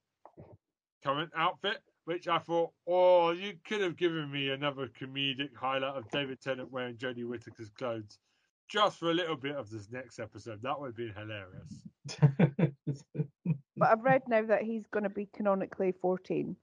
current 1.05 1.31
outfit, 1.37 1.79
which 2.05 2.29
I 2.29 2.39
thought, 2.39 2.71
oh, 2.87 3.31
you 3.31 3.55
could 3.67 3.81
have 3.81 3.97
given 3.97 4.31
me 4.31 4.51
another 4.51 4.89
comedic 4.89 5.55
highlight 5.57 5.97
of 5.97 6.11
David 6.11 6.41
Tennant 6.41 6.71
wearing 6.71 6.97
Jodie 6.97 7.27
Whittaker's 7.27 7.71
clothes 7.71 8.19
just 8.69 8.99
for 8.99 9.11
a 9.11 9.15
little 9.15 9.37
bit 9.37 9.57
of 9.57 9.69
this 9.69 9.91
next 9.91 10.21
episode. 10.21 10.61
That 10.63 10.81
would 10.81 10.89
have 10.89 10.97
been 10.97 11.15
hilarious. 11.15 12.71
But 13.81 13.89
I've 13.89 14.05
read 14.05 14.23
now 14.29 14.45
that 14.45 14.63
he's 14.63 14.87
going 14.93 15.05
to 15.05 15.11
be 15.11 15.27
canonically 15.35 15.95
14 16.03 16.55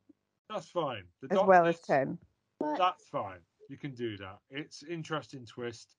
That's 0.52 0.70
fine. 0.70 1.02
The 1.24 1.34
as 1.34 1.48
well 1.48 1.66
as 1.66 1.80
10. 1.80 2.16
That's 2.78 3.04
fine. 3.12 3.40
You 3.70 3.78
can 3.78 3.94
do 3.94 4.18
that. 4.18 4.40
It's 4.50 4.84
interesting 4.84 5.46
twist. 5.46 5.96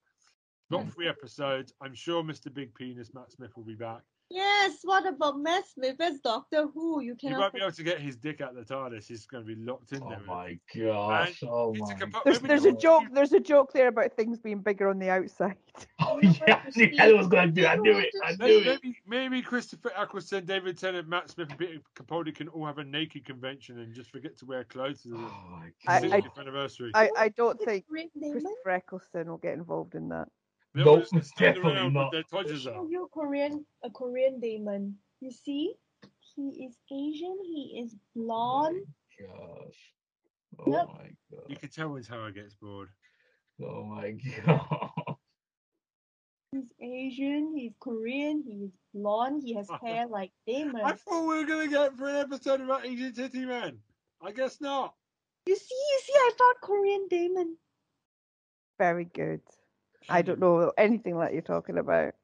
Got 0.70 0.84
Yeah. 0.84 0.90
three 0.90 1.08
episodes. 1.08 1.72
I'm 1.80 1.94
sure 1.94 2.22
Mr. 2.22 2.52
Big 2.52 2.74
Penis 2.74 3.14
Matt 3.14 3.32
Smith 3.32 3.56
will 3.56 3.64
be 3.64 3.74
back. 3.74 4.02
Yes, 4.30 4.78
what 4.82 5.06
about 5.06 5.38
Matt 5.38 5.66
Smith 5.66 5.96
as 6.00 6.20
Doctor 6.20 6.66
Who? 6.74 7.00
You 7.00 7.14
He 7.18 7.28
cannot. 7.28 7.40
won't 7.40 7.54
be 7.54 7.60
able 7.60 7.72
to 7.72 7.82
get 7.82 8.00
his 8.00 8.16
dick 8.16 8.40
out 8.40 8.56
of 8.56 8.66
the 8.66 8.74
TARDIS. 8.74 9.06
He's 9.06 9.26
going 9.26 9.46
to 9.46 9.54
be 9.54 9.60
locked 9.60 9.92
in 9.92 10.02
oh 10.02 10.08
there. 10.10 10.20
my 10.26 10.58
gosh. 10.76 11.42
Oh 11.46 11.72
It's 11.74 11.90
a 11.90 11.94
my 11.94 12.00
compa- 12.00 12.24
There's, 12.24 12.40
there's 12.40 12.64
a 12.64 12.72
joke. 12.72 13.04
There's 13.12 13.32
a 13.32 13.40
joke 13.40 13.72
there 13.72 13.88
about 13.88 14.12
things 14.14 14.38
being 14.38 14.60
bigger 14.60 14.88
on 14.88 14.98
the 14.98 15.10
outside. 15.10 15.56
Oh 16.00 16.18
yeah, 16.22 16.62
I 16.64 16.70
knew 16.74 16.90
Helen 16.96 17.18
was 17.18 17.26
gonna 17.28 17.50
do 17.52 17.62
it. 17.62 17.68
I 17.68 17.76
knew 17.76 17.98
it. 17.98 18.08
I 18.24 18.30
knew 18.32 18.36
Maybe, 18.38 18.68
it. 18.68 18.80
maybe, 18.82 18.96
maybe 19.06 19.42
Christopher 19.42 19.92
Eccleston, 19.96 20.44
David 20.46 20.78
Tennant, 20.78 21.06
Matt 21.08 21.30
Smith, 21.30 21.50
and 21.50 21.58
Peter 21.58 21.78
Capaldi 21.94 22.34
can 22.34 22.48
all 22.48 22.64
have 22.64 22.78
a 22.78 22.84
naked 22.84 23.24
convention 23.26 23.78
and 23.80 23.92
just 23.94 24.10
forget 24.10 24.36
to 24.38 24.46
wear 24.46 24.64
clothes 24.64 25.06
Oh 25.06 25.16
my 25.16 25.68
I- 25.86 26.00
god. 26.00 26.10
60th 26.24 26.38
anniversary. 26.40 26.90
I, 26.94 27.10
I 27.16 27.28
don't 27.28 27.60
think 27.60 27.84
Christopher 27.88 28.70
Eccleston 28.70 29.28
will 29.28 29.36
get 29.36 29.54
involved 29.54 29.94
in 29.94 30.08
that. 30.08 30.28
They'll 30.74 30.96
Nope, 30.96 31.06
just 31.12 31.36
definitely 31.36 31.72
around 31.74 31.92
not. 31.94 32.12
With 32.12 32.24
their 32.30 32.38
Let 32.38 32.46
me 32.46 32.50
todgers 32.52 32.62
show 32.62 32.86
you 32.88 33.04
a 33.04 33.08
Korean, 33.08 33.64
a 33.84 33.90
Korean 33.90 34.38
Daemon. 34.40 34.94
You 35.20 35.30
see, 35.30 35.74
he 36.36 36.66
is 36.66 36.76
Asian. 36.92 37.38
He 37.42 37.80
is 37.84 37.96
blonde. 38.14 38.82
Oh 39.22 39.26
gosh. 39.26 39.94
Oh 40.60 40.72
Yep. 40.72 40.86
my 40.88 41.10
god. 41.32 41.44
You 41.48 41.56
can 41.56 41.68
tell 41.70 41.88
when 41.90 42.02
Tara 42.02 42.32
gets 42.32 42.54
bored. 42.54 42.90
Oh 43.62 43.84
my 43.84 44.12
god. 44.46 45.16
He's 46.52 46.72
Asian. 46.80 47.54
He's 47.56 47.72
Korean. 47.80 48.42
He 48.46 48.64
is 48.66 48.70
blonde. 48.94 49.42
He 49.44 49.54
has 49.54 49.68
hair 49.82 50.06
like 50.10 50.30
Daemon. 50.46 50.82
I 50.84 50.92
thought 50.92 51.22
we 51.28 51.38
were 51.38 51.44
going 51.44 51.68
to 51.68 51.74
get 51.74 51.96
for 51.96 52.08
an 52.08 52.16
episode 52.16 52.60
about 52.60 52.86
Asian 52.86 53.12
Titty 53.12 53.44
Man. 53.44 53.78
I 54.22 54.32
guess 54.32 54.60
not. 54.60 54.94
You 55.46 55.56
see, 55.56 55.74
you 55.74 56.00
see, 56.04 56.12
I 56.14 56.30
found 56.38 56.56
Korean 56.62 57.06
Daemon. 57.08 57.56
Very 58.78 59.06
good. 59.06 59.40
I 60.08 60.22
don't 60.22 60.40
know 60.40 60.72
anything 60.78 61.16
like 61.16 61.32
you're 61.32 61.42
talking 61.42 61.78
about, 61.78 62.14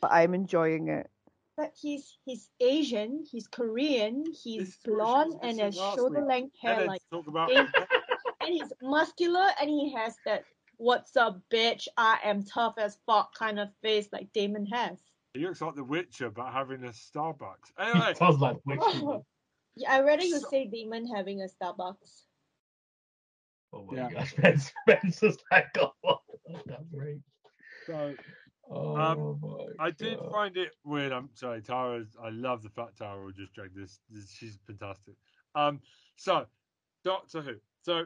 but 0.00 0.10
I'm 0.12 0.34
enjoying 0.34 0.88
it. 0.88 1.08
But 1.56 1.72
he's 1.80 2.16
he's 2.24 2.48
Asian. 2.60 3.24
He's 3.30 3.46
Korean. 3.46 4.24
He's 4.26 4.68
is 4.68 4.78
what 4.84 4.84
she 4.84 4.90
was 4.90 4.96
blonde 4.98 5.34
and 5.42 5.60
has 5.60 5.74
shoulder 5.76 6.22
length 6.22 6.56
hair 6.60 6.86
like 6.86 7.00
talk 7.12 7.26
about 7.26 7.50
and 7.54 7.68
he's 8.48 8.72
muscular 8.82 9.46
and 9.60 9.68
he 9.68 9.92
has 9.94 10.14
that 10.24 10.44
"What's 10.78 11.16
up, 11.16 11.40
bitch? 11.52 11.86
I 11.98 12.18
am 12.24 12.42
tough 12.42 12.74
as 12.78 12.98
fuck" 13.06 13.34
kind 13.34 13.60
of 13.60 13.68
face 13.82 14.08
like 14.12 14.32
Daemon 14.32 14.66
has. 14.66 14.98
he 15.34 15.40
looks 15.46 15.60
like 15.60 15.74
the 15.74 15.84
Witcher, 15.84 16.30
but 16.30 16.50
having 16.52 16.82
a 16.84 16.88
Starbucks. 16.92 17.70
Anyway, 17.78 18.14
Sounds 18.14 18.40
like 18.40 18.56
Witch. 18.64 18.80
Oh, 18.84 19.24
yeah, 19.76 19.92
I 19.92 20.00
rather 20.00 20.24
you 20.24 20.40
So- 20.40 20.48
say 20.48 20.66
Daemon 20.66 21.06
having 21.06 21.42
a 21.42 21.46
Starbucks. 21.46 22.22
Oh 23.72 23.84
my 23.84 23.96
Yeah. 23.98 24.10
gosh. 24.10 24.30
Spence, 24.32 24.72
Spence 24.88 25.22
like, 25.52 25.76
oh, 25.78 26.18
that's 26.66 26.88
great. 26.94 27.20
so 27.86 28.14
Oh 28.72 28.96
Um, 28.96 29.40
my 29.42 29.86
I 29.86 29.90
did 29.90 30.18
God. 30.18 30.30
find 30.30 30.56
it 30.56 30.70
weird. 30.84 31.10
I'm 31.12 31.28
sorry, 31.34 31.60
Tara. 31.60 32.04
I 32.22 32.28
love 32.30 32.62
the 32.62 32.68
fact 32.68 32.98
Tara 32.98 33.20
will 33.24 33.32
just 33.32 33.52
drag 33.52 33.74
this. 33.74 33.98
this. 34.10 34.30
She's 34.30 34.58
fantastic. 34.66 35.14
Um, 35.56 35.80
so 36.16 36.46
Doctor 37.04 37.40
Who. 37.42 37.54
So 37.82 38.04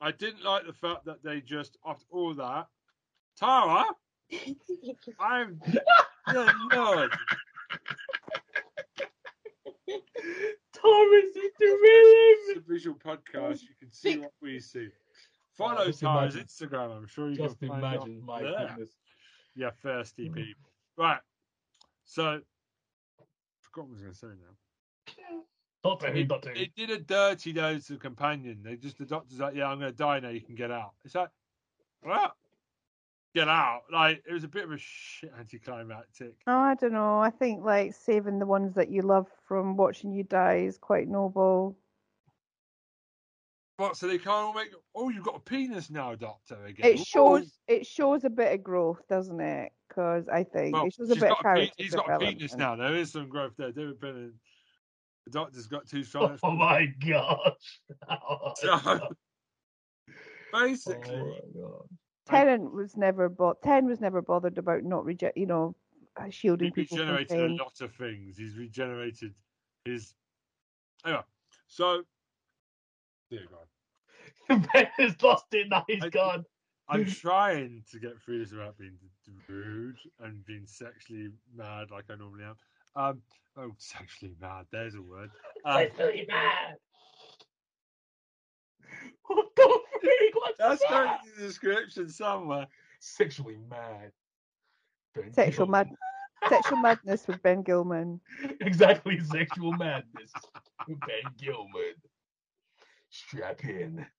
I 0.00 0.12
didn't 0.12 0.42
like 0.44 0.64
the 0.66 0.72
fact 0.72 1.04
that 1.04 1.22
they 1.22 1.40
just 1.42 1.76
after 1.84 2.04
all 2.10 2.32
that, 2.34 2.66
Tara. 3.38 3.84
I'm 5.20 5.60
the 6.26 6.52
nerd. 6.72 7.10
Thomas 10.72 11.24
is 11.24 11.32
the 11.34 11.50
It's 11.60 12.48
villain. 12.48 12.64
a 12.66 12.72
visual 12.72 12.96
podcast. 12.98 13.62
You 13.62 13.74
can 13.80 13.92
see 13.92 14.18
what 14.18 14.32
we 14.42 14.60
see. 14.60 14.88
Follow 15.56 15.86
just 15.86 16.00
Tara's 16.00 16.34
imagine. 16.34 16.46
Instagram. 16.48 16.96
I'm 16.96 17.06
sure 17.06 17.30
you 17.30 17.36
Just 17.36 17.58
can 17.58 17.68
find 17.68 17.84
out 17.84 17.94
imagine, 17.94 18.22
my 18.24 18.42
there. 18.42 18.66
goodness. 18.68 18.90
Yeah, 19.54 19.70
thirsty 19.82 20.28
Mm. 20.28 20.34
people. 20.34 20.70
Right. 20.98 21.20
So, 22.04 22.24
I 23.18 23.24
forgot 23.62 23.88
what 23.88 23.90
I 23.90 23.92
was 23.92 24.00
going 24.02 24.12
to 24.12 24.18
say 24.18 24.26
now. 24.28 25.42
Doctor 25.82 26.10
Who, 26.12 26.24
Doctor 26.24 26.48
Who. 26.50 26.54
They 26.56 26.70
did 26.76 26.90
a 26.90 26.98
dirty 26.98 27.52
nose 27.52 27.86
to 27.86 27.94
the 27.94 27.98
companion. 27.98 28.62
They 28.62 28.76
just 28.76 28.98
the 28.98 29.06
doctor's 29.06 29.38
like, 29.38 29.54
yeah, 29.54 29.68
I'm 29.68 29.78
going 29.78 29.90
to 29.92 29.96
die 29.96 30.20
now. 30.20 30.28
You 30.30 30.40
can 30.40 30.56
get 30.56 30.70
out. 30.70 30.92
It's 31.04 31.14
like, 31.14 31.30
what? 32.02 32.34
get 33.34 33.48
out. 33.48 33.82
Like 33.92 34.22
it 34.26 34.32
was 34.32 34.44
a 34.44 34.48
bit 34.48 34.64
of 34.64 34.72
a 34.72 34.78
shit 34.78 35.30
anticlimactic. 35.38 36.34
Oh, 36.46 36.56
I 36.56 36.74
don't 36.74 36.92
know. 36.94 37.18
I 37.20 37.28
think 37.28 37.62
like 37.62 37.92
saving 37.94 38.38
the 38.38 38.46
ones 38.46 38.74
that 38.76 38.88
you 38.90 39.02
love 39.02 39.26
from 39.46 39.76
watching 39.76 40.10
you 40.12 40.24
die 40.24 40.64
is 40.66 40.78
quite 40.78 41.06
noble. 41.06 41.76
What? 43.78 43.96
So 43.96 44.06
they 44.08 44.16
can't 44.18 44.28
all 44.28 44.54
make? 44.54 44.70
Oh, 44.94 45.10
you've 45.10 45.24
got 45.24 45.36
a 45.36 45.40
penis 45.40 45.90
now, 45.90 46.14
Doctor. 46.14 46.64
Again. 46.64 46.92
It 46.92 46.98
shows 47.06 47.58
it 47.68 47.86
shows 47.86 48.24
a 48.24 48.30
bit 48.30 48.52
of 48.54 48.62
growth, 48.62 49.02
doesn't 49.08 49.40
it? 49.40 49.72
Because 49.88 50.28
I 50.28 50.44
think 50.44 50.74
Well, 50.74 50.86
it 50.86 50.94
shows 50.94 51.10
a 51.10 51.14
she's 51.14 51.22
bit 51.22 51.30
of 51.32 51.36
got 51.36 51.40
a 51.40 51.42
pe- 51.42 51.54
character 51.60 51.74
he's 51.82 51.94
got 51.94 52.10
a 52.10 52.18
penis 52.18 52.56
now. 52.56 52.76
There 52.76 52.94
is 52.96 53.12
some 53.12 53.28
growth 53.28 53.52
there. 53.58 53.72
David 53.72 54.00
Bennett. 54.00 54.32
The 55.26 55.30
Doctor's 55.30 55.66
got 55.66 55.86
two 55.86 56.04
strong. 56.04 56.38
Oh 56.42 56.52
my 56.52 56.86
gosh. 57.06 57.80
So, 58.56 59.00
basically, 60.52 61.14
Oh 61.16 61.26
my 61.54 61.60
God. 61.60 61.88
Tennant 62.26 62.72
was 62.72 62.96
never 62.96 63.28
bo- 63.28 63.58
Ten 63.62 63.86
was 63.86 64.00
never 64.00 64.22
bothered 64.22 64.56
about 64.58 64.84
not 64.84 65.04
reject, 65.04 65.36
you 65.36 65.46
know, 65.46 65.76
uh, 66.16 66.30
shielding 66.30 66.66
he 66.68 66.70
people 66.70 66.96
from 66.96 67.06
regenerated 67.08 67.38
a 67.38 67.48
pain. 67.48 67.56
lot 67.56 67.80
of 67.80 67.92
things. 67.94 68.36
He's 68.38 68.56
regenerated 68.56 69.34
his. 69.84 70.14
Anyway, 71.04 71.22
so 71.68 72.02
dear 73.30 73.40
God, 73.50 74.68
Ben 74.72 74.88
has 74.98 75.20
lost 75.22 75.46
it 75.52 75.68
now. 75.70 75.84
He's 75.88 76.02
I- 76.04 76.08
gone. 76.10 76.44
I'm 76.88 77.04
trying 77.10 77.82
to 77.90 77.98
get 77.98 78.12
through 78.22 78.38
this 78.40 78.52
without 78.52 78.78
being 78.78 78.96
rude 79.48 79.96
and 80.20 80.44
being 80.44 80.66
sexually 80.66 81.30
mad 81.54 81.90
like 81.90 82.04
I 82.10 82.14
normally 82.14 82.44
am. 82.44 82.54
Um, 82.94 83.22
oh, 83.56 83.72
sexually 83.78 84.34
mad. 84.40 84.66
There's 84.70 84.94
a 84.94 85.02
word. 85.02 85.30
Um, 85.64 85.78
Sexually 85.78 86.26
mad. 86.28 86.76
What 89.26 89.46
the 89.56 89.78
freak? 90.00 90.34
What's 90.34 90.58
that's 90.58 90.80
that? 90.82 90.90
going 90.90 91.08
in 91.08 91.40
the 91.42 91.46
description 91.48 92.08
somewhere. 92.08 92.66
Sexually 93.00 93.56
mad. 93.68 94.12
Ben 95.14 95.32
Sexual 95.32 95.66
Gilman. 95.66 95.96
mad, 96.42 96.48
sexual 96.48 96.78
madness 96.78 97.26
with 97.26 97.42
Ben 97.42 97.62
Gilman. 97.62 98.20
Exactly, 98.60 99.18
sexual 99.24 99.72
madness. 99.72 100.30
With 100.86 101.00
Ben 101.00 101.32
Gilman. 101.36 101.94
Strap 103.10 103.64
in. 103.64 104.06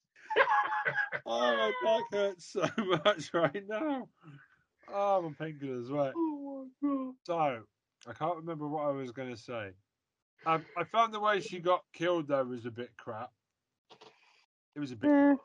Oh, 1.26 1.40
my 1.58 1.72
back 1.84 2.04
hurts 2.14 2.46
so 2.54 2.66
much 3.04 3.34
right 3.34 3.64
now. 3.68 4.08
Oh, 4.94 5.22
my 5.22 5.30
painkillers, 5.46 5.92
right. 5.92 6.14
Oh 6.16 6.68
my 6.82 6.88
god. 6.90 7.14
So, 7.26 7.64
I 8.10 8.14
can't 8.14 8.38
remember 8.38 8.70
what 8.70 8.86
I 8.86 8.92
was 8.92 9.12
going 9.12 9.30
to 9.30 9.36
say. 9.36 9.72
Um, 10.46 10.64
I 10.78 10.86
found 10.86 11.14
the 11.14 11.20
way 11.20 11.42
she 11.42 11.60
got 11.60 11.82
killed, 11.94 12.30
though, 12.30 12.46
was 12.46 12.66
a 12.66 12.72
bit 12.72 12.92
crap. 12.98 13.32
It 14.76 14.80
was 14.80 14.94
a 14.94 14.96
bit. 14.96 15.10
Eh, 15.10 15.36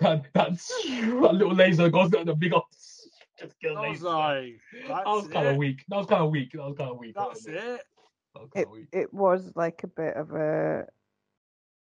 That, 0.00 0.26
that's, 0.34 0.68
that 0.86 1.32
little 1.34 1.54
laser 1.54 1.88
goes 1.88 2.10
down 2.10 2.26
the 2.26 2.34
big 2.34 2.52
old. 2.52 2.64
Just 3.40 3.58
kill 3.60 3.78
I 3.78 3.88
was 3.88 4.02
laser. 4.02 4.14
like, 4.14 4.60
that 4.88 5.06
was 5.06 5.22
that's 5.24 5.32
kind 5.32 5.48
of 5.48 5.56
weak. 5.56 5.82
That 5.88 5.96
was 5.96 6.06
kind 6.06 6.22
of 6.22 6.30
weak. 6.30 6.52
That 6.52 6.64
was 6.66 6.76
kind 6.76 6.90
of 6.90 6.98
weak. 6.98 7.14
That's 7.16 7.46
it. 7.46 7.54
That 8.34 8.40
was 8.42 8.50
kind 8.52 8.62
it 8.66 8.70
weak. 8.70 8.86
it 8.92 9.14
was 9.14 9.52
like 9.56 9.82
a 9.84 9.86
bit 9.88 10.14
of 10.16 10.32
a. 10.32 10.84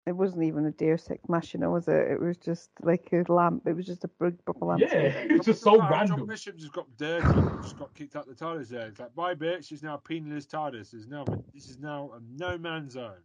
It 0.05 0.13
wasn't 0.13 0.43
even 0.43 0.65
a 0.65 0.71
Deus 0.71 1.09
Ex 1.11 1.27
Machina, 1.29 1.69
was 1.69 1.87
it? 1.87 2.11
It 2.11 2.19
was 2.19 2.37
just 2.37 2.71
like 2.81 3.09
a 3.13 3.31
lamp. 3.31 3.67
It 3.67 3.73
was 3.73 3.85
just 3.85 4.03
a 4.05 4.07
big 4.07 4.43
bubble 4.45 4.67
lamp. 4.67 4.81
Yeah, 4.81 4.87
it's 4.89 5.45
just 5.45 5.61
so 5.61 5.77
John 5.77 5.91
random. 5.91 6.25
Bishop 6.25 6.57
just 6.57 6.73
got 6.73 6.87
dirty. 6.97 7.25
just 7.61 7.77
got 7.77 7.93
kicked 7.93 8.15
out 8.15 8.25
the 8.27 8.33
TARDIS 8.33 8.69
there. 8.69 8.87
It's 8.87 8.99
like, 8.99 9.13
bye, 9.13 9.35
bitch. 9.35 9.71
It's 9.71 9.83
now 9.83 9.95
a 9.95 9.99
penalist 9.99 10.49
TARDIS. 10.51 10.93
It's 10.93 11.07
now, 11.07 11.25
this 11.53 11.69
is 11.69 11.77
now 11.79 12.11
a 12.15 12.19
no 12.37 12.57
man's 12.57 12.93
zone. 12.93 13.21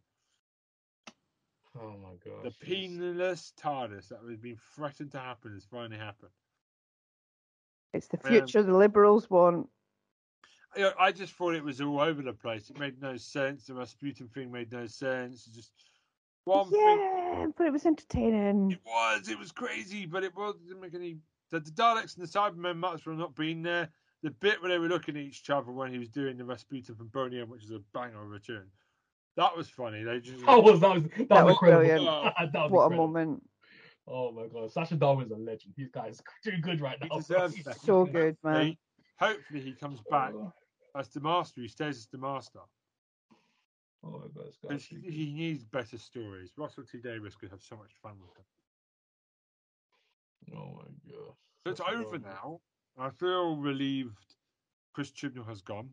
Oh 1.80 1.94
my 2.02 2.14
god. 2.24 2.44
The 2.44 2.50
penalist 2.66 3.56
TARDIS 3.56 4.08
that 4.08 4.22
was 4.22 4.36
been 4.36 4.58
threatened 4.74 5.12
to 5.12 5.18
happen 5.18 5.54
has 5.54 5.64
finally 5.64 5.98
happened. 5.98 6.30
It's 7.92 8.08
the 8.08 8.18
Um, 8.24 8.30
future 8.30 8.62
the 8.62 8.76
liberals 8.76 9.30
want. 9.30 9.68
You 10.76 10.82
know, 10.82 10.92
I 10.98 11.12
just 11.12 11.32
thought 11.34 11.54
it 11.54 11.62
was 11.64 11.80
all 11.80 12.00
over 12.00 12.20
the 12.20 12.32
place. 12.32 12.68
It 12.68 12.78
made 12.78 13.00
no 13.00 13.16
sense. 13.16 13.66
The 13.66 13.74
Rasputin 13.74 14.28
thing 14.28 14.50
made 14.50 14.72
no 14.72 14.86
sense. 14.86 15.44
Just 15.46 15.72
one 16.44 16.70
thing. 16.70 16.80
Yeah, 16.80 17.46
but 17.56 17.66
it 17.66 17.72
was 17.72 17.86
entertaining. 17.86 18.70
It 18.70 18.80
was. 18.84 19.28
It 19.28 19.38
was 19.38 19.52
crazy, 19.52 20.06
but 20.06 20.22
it 20.22 20.34
was, 20.36 20.54
didn't 20.66 20.80
make 20.80 20.94
any. 20.94 21.16
The, 21.50 21.60
the 21.60 21.70
Daleks 21.70 22.16
and 22.16 22.26
the 22.26 22.30
Cybermen 22.30 22.76
might 22.76 22.94
as 22.94 23.00
not 23.06 23.34
being 23.34 23.62
there. 23.62 23.88
The 24.22 24.30
bit 24.30 24.60
where 24.62 24.70
they 24.70 24.78
were 24.78 24.88
looking 24.88 25.16
at 25.16 25.22
each 25.22 25.50
other 25.50 25.70
when 25.70 25.92
he 25.92 25.98
was 25.98 26.08
doing 26.08 26.38
the 26.38 26.44
Rasputin 26.44 26.94
from 26.94 27.08
Boney 27.08 27.40
M, 27.40 27.50
which 27.50 27.64
is 27.64 27.70
a 27.70 27.80
banger 27.92 28.24
of 28.24 28.32
a 28.32 28.38
tune, 28.38 28.70
that 29.36 29.56
was 29.56 29.68
funny. 29.68 30.02
They 30.02 30.20
just 30.20 30.42
oh, 30.48 30.56
That 30.56 30.64
was 30.64 30.80
that 30.80 30.94
was 30.94 31.02
that, 31.02 31.28
That 31.28 31.44
was 31.44 31.44
was 31.44 31.52
incredible. 31.52 31.80
brilliant. 31.82 32.08
Oh. 32.08 32.46
that 32.52 32.62
was 32.62 32.70
What 32.70 32.92
a 32.92 32.96
moment. 32.96 33.42
Oh 34.06 34.32
my 34.32 34.46
god, 34.52 34.70
Sacha 34.70 34.96
Dhawan's 34.96 35.30
a 35.30 35.36
legend. 35.36 35.74
These 35.76 35.88
guys 35.88 36.20
doing 36.42 36.60
good 36.60 36.80
right 36.80 36.98
now. 37.00 37.06
He 37.10 37.14
now. 37.14 37.20
deserves 37.20 37.54
He's 37.54 37.64
that. 37.64 37.80
So 37.80 38.04
good, 38.04 38.36
man. 38.44 38.76
Hopefully 39.18 39.60
he 39.60 39.72
comes 39.72 40.00
back 40.10 40.32
oh. 40.34 40.52
as 40.96 41.08
the 41.08 41.20
master. 41.20 41.60
He 41.60 41.68
stays 41.68 41.98
as 41.98 42.06
the 42.06 42.18
master. 42.18 42.60
Oh 44.04 44.10
my 44.10 44.26
god, 44.34 44.46
this 44.46 44.56
And 44.68 44.78
guy's 44.78 44.86
he, 44.86 45.10
he 45.10 45.32
needs 45.32 45.64
better 45.64 45.98
stories. 45.98 46.52
Russell 46.56 46.84
T 46.84 46.98
Davies 46.98 47.36
could 47.36 47.50
have 47.50 47.62
so 47.62 47.76
much 47.76 47.92
fun 48.02 48.14
with 48.20 48.36
him. 48.36 48.44
Oh 50.58 50.74
my 50.76 50.84
god. 51.10 51.34
So 51.64 51.70
it's 51.70 51.80
over 51.80 52.18
now. 52.18 52.60
I 52.98 53.10
feel 53.10 53.56
relieved. 53.56 54.36
Chris 54.92 55.10
Chibnall 55.10 55.46
has 55.48 55.62
gone. 55.62 55.88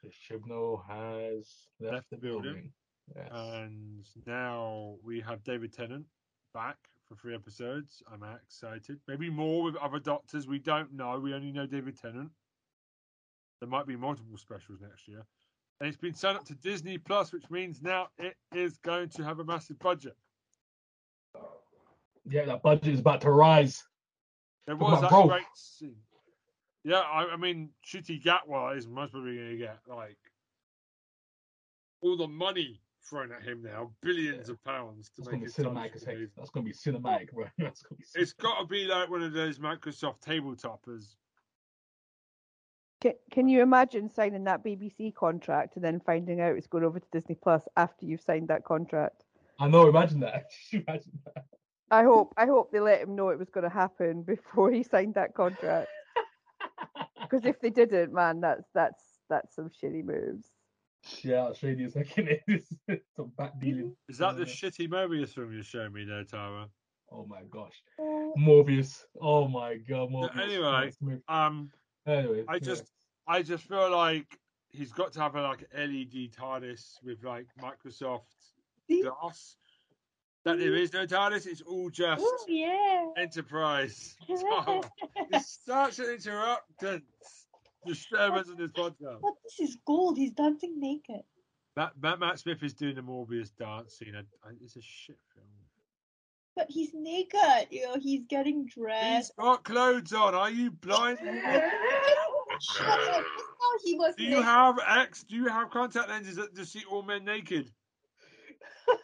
Chris 0.00 0.14
Chibnall 0.14 0.84
has 0.88 1.68
left, 1.80 1.94
Left 1.94 2.10
the 2.10 2.16
building. 2.16 2.72
Yes. 3.14 3.28
And 3.32 4.04
now 4.26 4.96
we 5.04 5.20
have 5.20 5.42
David 5.44 5.72
Tennant 5.72 6.06
back 6.54 6.76
for 7.08 7.16
three 7.16 7.34
episodes. 7.34 8.02
I'm 8.12 8.22
excited. 8.22 9.00
Maybe 9.08 9.28
more 9.28 9.62
with 9.62 9.76
other 9.76 9.98
doctors. 9.98 10.46
We 10.46 10.58
don't 10.58 10.92
know. 10.92 11.18
We 11.18 11.34
only 11.34 11.52
know 11.52 11.66
David 11.66 11.98
Tennant. 12.00 12.30
There 13.62 13.68
might 13.68 13.86
be 13.86 13.94
multiple 13.94 14.36
specials 14.36 14.80
next 14.80 15.06
year. 15.06 15.24
And 15.78 15.88
it's 15.88 15.96
been 15.96 16.14
signed 16.14 16.36
up 16.36 16.44
to 16.46 16.54
Disney 16.56 16.98
Plus, 16.98 17.32
which 17.32 17.48
means 17.48 17.80
now 17.80 18.08
it 18.18 18.34
is 18.52 18.76
going 18.78 19.08
to 19.10 19.22
have 19.22 19.38
a 19.38 19.44
massive 19.44 19.78
budget. 19.78 20.16
yeah, 22.28 22.44
that 22.46 22.64
budget 22.64 22.88
is 22.88 22.98
about 22.98 23.20
to 23.20 23.30
rise. 23.30 23.84
There 24.66 24.74
Talk 24.74 25.00
was 25.00 25.00
that 25.02 25.28
great 25.28 25.44
scene. 25.54 25.94
Yeah, 26.82 27.02
I, 27.02 27.34
I 27.34 27.36
mean, 27.36 27.68
Shitty 27.86 28.24
Gatwa 28.24 28.76
is 28.76 28.88
most 28.88 29.12
probably 29.12 29.36
going 29.36 29.50
to 29.50 29.56
get 29.56 29.78
like 29.86 30.18
all 32.00 32.16
the 32.16 32.26
money 32.26 32.80
thrown 33.08 33.30
at 33.30 33.44
him 33.44 33.62
now, 33.62 33.92
billions 34.02 34.48
of 34.48 34.62
pounds 34.64 35.10
to 35.10 35.22
That's 35.22 35.30
make 35.30 35.40
be 35.42 35.46
it 35.46 35.54
cinematic 35.54 35.94
as. 35.94 36.30
That's 36.36 36.50
gonna 36.50 36.64
be 36.64 36.72
cinematic, 36.72 37.30
bro. 37.30 37.44
That's 37.58 37.82
gonna 37.82 37.96
be. 37.96 38.04
It's 38.16 38.32
cinematic. 38.32 38.38
got 38.42 38.58
to 38.58 38.66
be 38.66 38.86
like 38.86 39.08
one 39.08 39.22
of 39.22 39.32
those 39.32 39.60
Microsoft 39.60 40.20
tabletoppers. 40.26 41.14
Can, 43.02 43.14
can 43.32 43.48
you 43.48 43.62
imagine 43.62 44.08
signing 44.08 44.44
that 44.44 44.62
BBC 44.64 45.12
contract 45.12 45.74
and 45.74 45.84
then 45.84 45.98
finding 46.06 46.40
out 46.40 46.56
it's 46.56 46.68
going 46.68 46.84
over 46.84 47.00
to 47.00 47.06
Disney 47.10 47.34
Plus 47.34 47.64
after 47.76 48.06
you've 48.06 48.20
signed 48.20 48.46
that 48.46 48.64
contract? 48.64 49.24
I 49.58 49.66
know. 49.66 49.88
Imagine 49.88 50.20
that. 50.20 50.44
imagine 50.72 51.18
that. 51.24 51.44
I 51.90 52.04
hope 52.04 52.32
I 52.36 52.46
hope 52.46 52.70
they 52.70 52.78
let 52.78 53.00
him 53.02 53.16
know 53.16 53.30
it 53.30 53.40
was 53.40 53.50
going 53.50 53.68
to 53.68 53.74
happen 53.74 54.22
before 54.26 54.70
he 54.70 54.84
signed 54.84 55.14
that 55.14 55.34
contract. 55.34 55.88
Because 57.20 57.46
if 57.46 57.60
they 57.60 57.70
didn't, 57.70 58.12
man, 58.12 58.42
that's 58.42 58.68
that's 58.74 59.02
that's 59.30 59.54
some 59.56 59.70
shitty 59.70 60.04
moves. 60.04 60.48
Yeah, 61.22 61.44
I'll 61.44 61.54
show 61.54 61.68
you 61.68 61.76
in 61.76 61.84
a 61.86 61.90
second. 61.90 62.28
It's 62.46 62.68
some 63.16 63.32
back 63.38 63.58
dealing. 63.58 63.96
Is 64.06 64.18
that 64.18 64.36
the 64.36 64.44
shitty 64.44 64.86
Mobius 64.86 65.30
film 65.30 65.50
you're 65.50 65.62
showing 65.62 65.94
me 65.94 66.04
there, 66.04 66.24
Tara? 66.24 66.66
Oh 67.10 67.24
my 67.24 67.40
gosh. 67.50 67.82
Morbius. 68.38 69.04
Oh 69.18 69.48
my 69.48 69.76
god, 69.76 70.10
Morbius. 70.10 70.42
anyway, 70.42 71.22
Um, 71.28 71.70
Anyway. 72.06 72.44
I 72.48 72.54
yeah. 72.54 72.58
just, 72.58 72.84
I 73.26 73.42
just 73.42 73.64
feel 73.64 73.90
like 73.90 74.38
he's 74.70 74.92
got 74.92 75.12
to 75.12 75.20
have 75.20 75.36
a 75.36 75.42
like 75.42 75.68
LED 75.76 76.32
TARDIS 76.32 77.02
with 77.04 77.22
like 77.22 77.46
Microsoft 77.60 78.22
glass. 78.88 79.56
That 80.44 80.58
there 80.58 80.74
is 80.74 80.92
no 80.92 81.06
TARDIS. 81.06 81.46
It's 81.46 81.62
all 81.62 81.88
just 81.88 82.22
Ooh, 82.22 82.52
yeah. 82.52 83.06
Enterprise. 83.16 84.16
Tara, 84.26 84.80
It's 85.30 85.60
such 85.64 86.00
an 86.00 86.06
interruptant 86.06 87.04
disturbance 87.86 88.48
in 88.48 88.56
this 88.56 88.72
podcast. 88.72 89.20
But 89.20 89.34
this 89.44 89.68
is 89.68 89.78
gold. 89.86 90.16
He's 90.16 90.32
dancing 90.32 90.80
naked. 90.80 91.22
Matt, 91.76 91.92
Matt, 92.00 92.18
Matt 92.18 92.38
Smith 92.38 92.62
is 92.62 92.74
doing 92.74 92.96
the 92.96 93.02
Morbius 93.02 93.50
dance 93.56 93.94
scene. 93.94 94.14
I, 94.16 94.20
I, 94.46 94.52
it's 94.60 94.76
a 94.76 94.82
shit 94.82 95.18
film. 95.34 95.46
But 96.54 96.66
he's 96.68 96.90
naked. 96.94 97.68
You 97.70 97.86
know, 97.86 97.96
he's 98.00 98.22
getting 98.28 98.66
dressed. 98.66 99.32
He's 99.36 99.44
got 99.44 99.64
clothes 99.64 100.12
on. 100.12 100.34
Are 100.34 100.50
you 100.50 100.70
blind? 100.70 101.18
woman? 101.20 101.42
Shut 102.60 102.86
up. 102.88 102.98
That's 102.98 103.24
how 103.24 103.78
he 103.84 103.94
was 103.94 104.14
Do 104.16 104.24
you 104.24 104.30
naked. 104.30 104.44
have 104.44 104.78
X? 104.86 105.24
Do 105.24 105.34
you 105.36 105.48
have 105.48 105.70
contact 105.70 106.08
lenses 106.10 106.36
that 106.36 106.54
to 106.54 106.64
see 106.66 106.82
all 106.90 107.02
men 107.02 107.24
naked? 107.24 107.70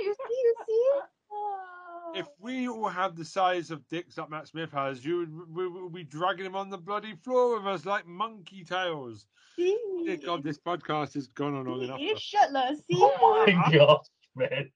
You 0.00 0.14
see, 0.14 0.34
you 0.34 0.54
see? 0.68 2.20
If 2.20 2.26
we 2.38 2.68
all 2.68 2.88
had 2.88 3.16
the 3.16 3.24
size 3.24 3.70
of 3.72 3.86
dicks 3.88 4.14
that 4.14 4.30
Matt 4.30 4.46
Smith 4.46 4.70
has, 4.70 5.04
you 5.04 5.18
would 5.18 5.54
we 5.56 5.66
would 5.68 5.92
be 5.92 6.04
dragging 6.04 6.46
him 6.46 6.54
on 6.54 6.70
the 6.70 6.78
bloody 6.78 7.14
floor 7.16 7.56
with 7.58 7.66
us 7.66 7.84
like 7.84 8.06
monkey 8.06 8.62
tails. 8.64 9.26
see? 9.56 9.76
God, 10.24 10.44
this 10.44 10.56
podcast 10.58 11.14
has 11.14 11.26
gone 11.26 11.54
on 11.56 11.66
long 11.66 11.82
enough. 11.82 11.98
He's 11.98 12.20
shirtless. 12.20 12.78
See? 12.88 12.96
Oh 13.00 13.44
my 13.46 13.70
gosh, 13.76 14.06
man. 14.36 14.70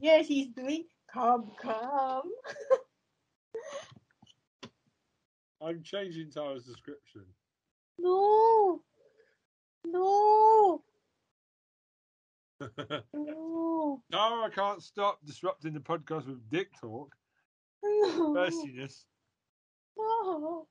Yes, 0.00 0.26
he's 0.26 0.48
doing 0.48 0.84
come, 1.16 1.50
come. 1.60 2.30
I'm 5.62 5.82
changing 5.82 6.30
Tara's 6.30 6.64
description. 6.64 7.24
No. 7.98 8.82
No. 9.86 10.82
No. 13.14 14.02
Tara 14.10 14.50
can't 14.50 14.82
stop 14.82 15.18
disrupting 15.24 15.74
the 15.74 15.80
podcast 15.80 16.26
with 16.26 16.48
dick 16.50 16.68
talk. 16.80 17.14
No. 17.82 18.34
Thirstiness. 18.34 19.04
No. 19.98 20.66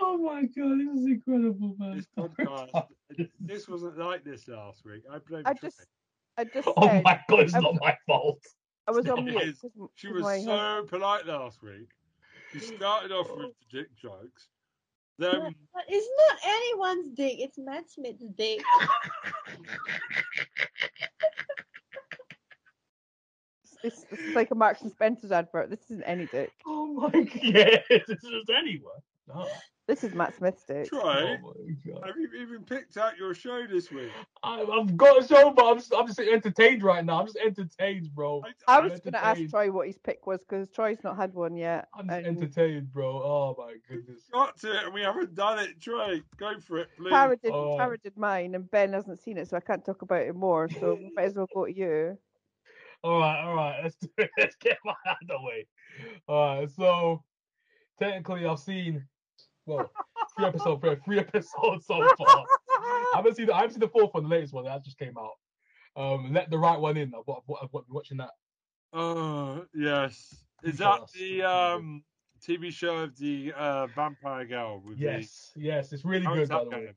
Oh 0.00 0.18
my 0.18 0.42
god, 0.42 0.78
this 0.80 1.00
is 1.00 1.06
incredible, 1.06 1.74
man. 1.78 1.96
This 1.96 2.06
oh 2.16 2.28
podcast. 2.28 2.86
this 3.40 3.68
wasn't 3.68 3.98
like 3.98 4.24
this 4.24 4.46
last 4.48 4.84
week. 4.84 5.02
I 5.12 5.18
blame 5.18 5.42
I 5.46 5.52
Trey. 5.54 5.68
just, 5.68 5.86
I 6.38 6.44
just 6.44 6.68
Oh 6.76 6.86
said 6.86 7.04
my 7.04 7.20
god, 7.28 7.40
it's 7.40 7.54
I'm- 7.54 7.62
not 7.62 7.74
my 7.80 7.96
fault. 8.06 8.42
I 8.88 8.92
was 8.92 9.08
on 9.08 9.24
mute. 9.24 9.42
is. 9.42 9.58
'cause- 9.58 9.72
She 9.96 10.08
'cause 10.08 10.22
was 10.22 10.44
so 10.44 10.56
hus- 10.56 10.88
polite 10.88 11.26
last 11.26 11.62
week. 11.62 11.88
She 12.52 12.60
started 12.60 13.10
off 13.12 13.28
with 13.30 13.52
the 13.70 13.78
dick 13.78 13.88
jokes. 14.00 14.48
Then 15.18 15.54
but 15.74 15.84
it's 15.88 16.08
not 16.28 16.38
anyone's 16.44 17.16
dick. 17.16 17.36
It's 17.38 17.58
Matt 17.58 17.90
Smith's 17.90 18.22
dick. 18.36 18.60
This, 23.82 24.04
this 24.10 24.20
is 24.20 24.34
like 24.34 24.50
a 24.50 24.54
Marks 24.54 24.82
and 24.82 24.90
Spencer's 24.90 25.32
advert. 25.32 25.70
This 25.70 25.80
isn't 25.90 26.02
any 26.04 26.26
dick. 26.26 26.50
Oh 26.66 26.86
my 26.86 27.10
god, 27.10 27.28
yes, 27.42 27.82
this 27.88 28.08
is 28.24 28.44
anyone. 28.56 28.92
No. 29.28 29.46
This 29.86 30.02
is 30.02 30.14
Matt 30.14 30.34
Smith's 30.34 30.64
dick. 30.64 30.88
Troy, 30.88 31.36
Oh 31.44 31.54
have 32.04 32.16
you 32.16 32.28
even 32.40 32.64
picked 32.64 32.96
out 32.96 33.16
your 33.16 33.34
show 33.34 33.68
this 33.68 33.88
week? 33.92 34.10
I, 34.42 34.60
I've 34.62 34.96
got 34.96 35.22
a 35.22 35.26
show, 35.26 35.52
but 35.52 35.64
I'm 35.64 35.78
just, 35.78 35.94
I'm 35.96 36.08
just 36.08 36.18
entertained 36.18 36.82
right 36.82 37.04
now. 37.04 37.20
I'm 37.20 37.26
just 37.26 37.38
entertained, 37.38 38.12
bro. 38.12 38.42
I 38.66 38.78
I, 38.78 38.80
was 38.80 38.98
going 38.98 39.12
to 39.12 39.24
ask. 39.24 39.40
Troy 39.48 39.70
what 39.70 39.86
his 39.86 39.96
pick 39.98 40.26
was 40.26 40.40
because 40.40 40.68
Troy's 40.70 40.98
not 41.04 41.16
had 41.16 41.34
one 41.34 41.56
yet. 41.56 41.86
I'm 41.94 42.08
just 42.08 42.18
and 42.18 42.26
entertained, 42.26 42.92
bro. 42.92 43.06
Oh 43.06 43.54
my 43.56 43.74
goodness. 43.88 44.22
got 44.32 44.58
to 44.60 44.72
it 44.72 44.84
and 44.86 44.94
we 44.94 45.02
haven't 45.02 45.36
done 45.36 45.60
it. 45.60 45.80
Troy, 45.80 46.20
go 46.36 46.58
for 46.58 46.78
it, 46.78 46.88
please. 46.96 47.10
Tara 47.10 47.36
did, 47.36 47.52
Oh. 47.52 47.78
Tara 47.78 47.96
did 47.98 48.16
mine, 48.16 48.56
and 48.56 48.68
Ben 48.70 48.92
hasn't 48.92 49.20
seen 49.20 49.38
it, 49.38 49.48
so 49.48 49.56
I 49.56 49.60
can't 49.60 49.84
talk 49.84 50.02
about 50.02 50.22
it 50.22 50.34
more. 50.34 50.68
So 50.80 50.94
we 50.94 51.12
might 51.14 51.26
as 51.26 51.34
well 51.34 51.46
go 51.54 51.66
to 51.66 51.72
you. 51.72 52.18
All 53.04 53.20
right, 53.20 53.40
all 53.40 53.54
right. 53.54 53.80
Let's 53.84 53.96
do 53.96 54.08
it. 54.18 54.30
Let's 54.38 54.56
get 54.56 54.78
my 54.84 54.94
hand 55.04 55.30
away. 55.30 55.68
All 56.26 56.58
right. 56.60 56.70
So 56.70 57.22
technically, 58.00 58.46
I've 58.46 58.58
seen 58.58 59.04
well 59.66 59.90
three 60.36 60.46
episodes, 60.46 60.80
three, 60.80 60.96
three 61.04 61.18
episodes 61.20 61.86
so 61.86 62.08
far. 62.18 62.44
I 62.68 63.12
haven't 63.16 63.36
seen 63.36 63.46
the, 63.46 63.54
I 63.54 63.58
haven't 63.58 63.72
seen 63.72 63.80
the 63.80 63.88
fourth 63.88 64.14
one, 64.14 64.24
the 64.24 64.28
latest 64.28 64.52
one 64.52 64.64
that 64.64 64.84
just 64.84 64.98
came 64.98 65.14
out. 65.18 65.32
Um, 65.96 66.32
let 66.32 66.50
the 66.50 66.58
right 66.58 66.78
one 66.78 66.96
in. 66.96 67.12
I've, 67.14 67.28
I've, 67.28 67.56
I've 67.62 67.72
been 67.72 67.82
watching 67.88 68.18
that. 68.18 68.30
Oh, 68.92 69.64
yes. 69.74 70.44
Is 70.62 70.78
that 70.78 71.08
the 71.14 71.42
um, 71.42 72.02
TV 72.46 72.70
show 72.70 72.98
of 72.98 73.16
the 73.16 73.52
uh, 73.56 73.86
vampire 73.88 74.44
girl? 74.44 74.82
With 74.84 74.98
Yes, 74.98 75.52
yes, 75.56 75.92
it's 75.92 76.04
really 76.04 76.26
The... 76.26 76.34
good. 76.34 76.48
By 76.48 76.64
the 76.64 76.70
way, 76.70 76.94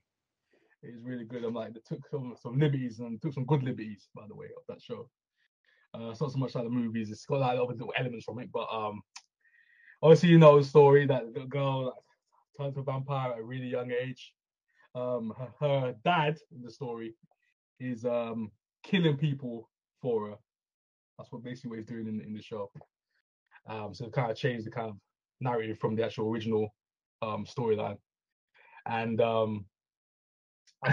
it's 0.84 1.02
really 1.04 1.26
good. 1.26 1.44
I'm 1.44 1.54
like, 1.54 1.74
they 1.74 1.82
took 1.86 2.08
some, 2.10 2.36
some 2.42 2.60
liberties 2.60 3.00
and 3.00 3.22
took 3.22 3.34
some 3.34 3.46
good 3.46 3.64
liberties, 3.64 4.08
by 4.16 4.24
the 4.28 4.36
way, 4.36 4.48
of 4.58 4.64
that 4.68 4.82
show. 4.82 5.10
Uh, 5.94 6.10
it's 6.10 6.22
not 6.22 6.32
so 6.32 6.38
much 6.38 6.56
like 6.56 6.66
the 6.66 6.70
movies; 6.70 7.10
it's 7.10 7.26
got 7.26 7.40
like 7.40 7.58
other 7.58 7.74
little 7.74 7.94
elements 7.98 8.26
from 8.26 8.40
it. 8.40 8.50
But 8.52 8.68
um, 8.72 9.02
obviously, 10.04 10.30
you 10.30 10.38
know 10.38 10.60
the 10.60 10.66
story 10.66 11.08
that 11.08 11.34
the 11.34 11.46
girl 11.46 11.86
like, 11.86 11.94
turned 12.60 12.74
to 12.76 12.82
a 12.82 12.84
vampire 12.84 13.32
at 13.32 13.40
a 13.40 13.44
really 13.44 13.68
young 13.68 13.92
age. 13.92 14.34
Um, 14.96 15.34
her, 15.38 15.52
her 15.60 15.96
dad 16.04 16.38
in 16.54 16.62
the 16.62 16.72
story 16.72 17.16
is 17.80 18.06
um 18.06 18.52
killing 18.84 19.18
people 19.18 19.70
for 20.02 20.30
her. 20.30 20.36
That's 21.18 21.32
what 21.32 21.44
basically 21.44 21.70
what 21.72 21.80
he's 21.80 21.88
doing 21.88 22.08
in, 22.08 22.22
in 22.22 22.34
the 22.34 22.42
show. 22.42 22.72
Um, 23.68 23.94
so 23.94 24.06
it 24.06 24.14
kind 24.14 24.32
of 24.32 24.38
changed 24.38 24.66
the 24.66 24.72
kind 24.72 24.90
of 24.90 24.98
narrative 25.40 25.78
from 25.80 25.96
the 25.96 26.04
actual 26.06 26.30
original 26.30 26.74
um 27.22 27.46
storyline, 27.46 27.98
and 28.86 29.22
um. 29.22 29.66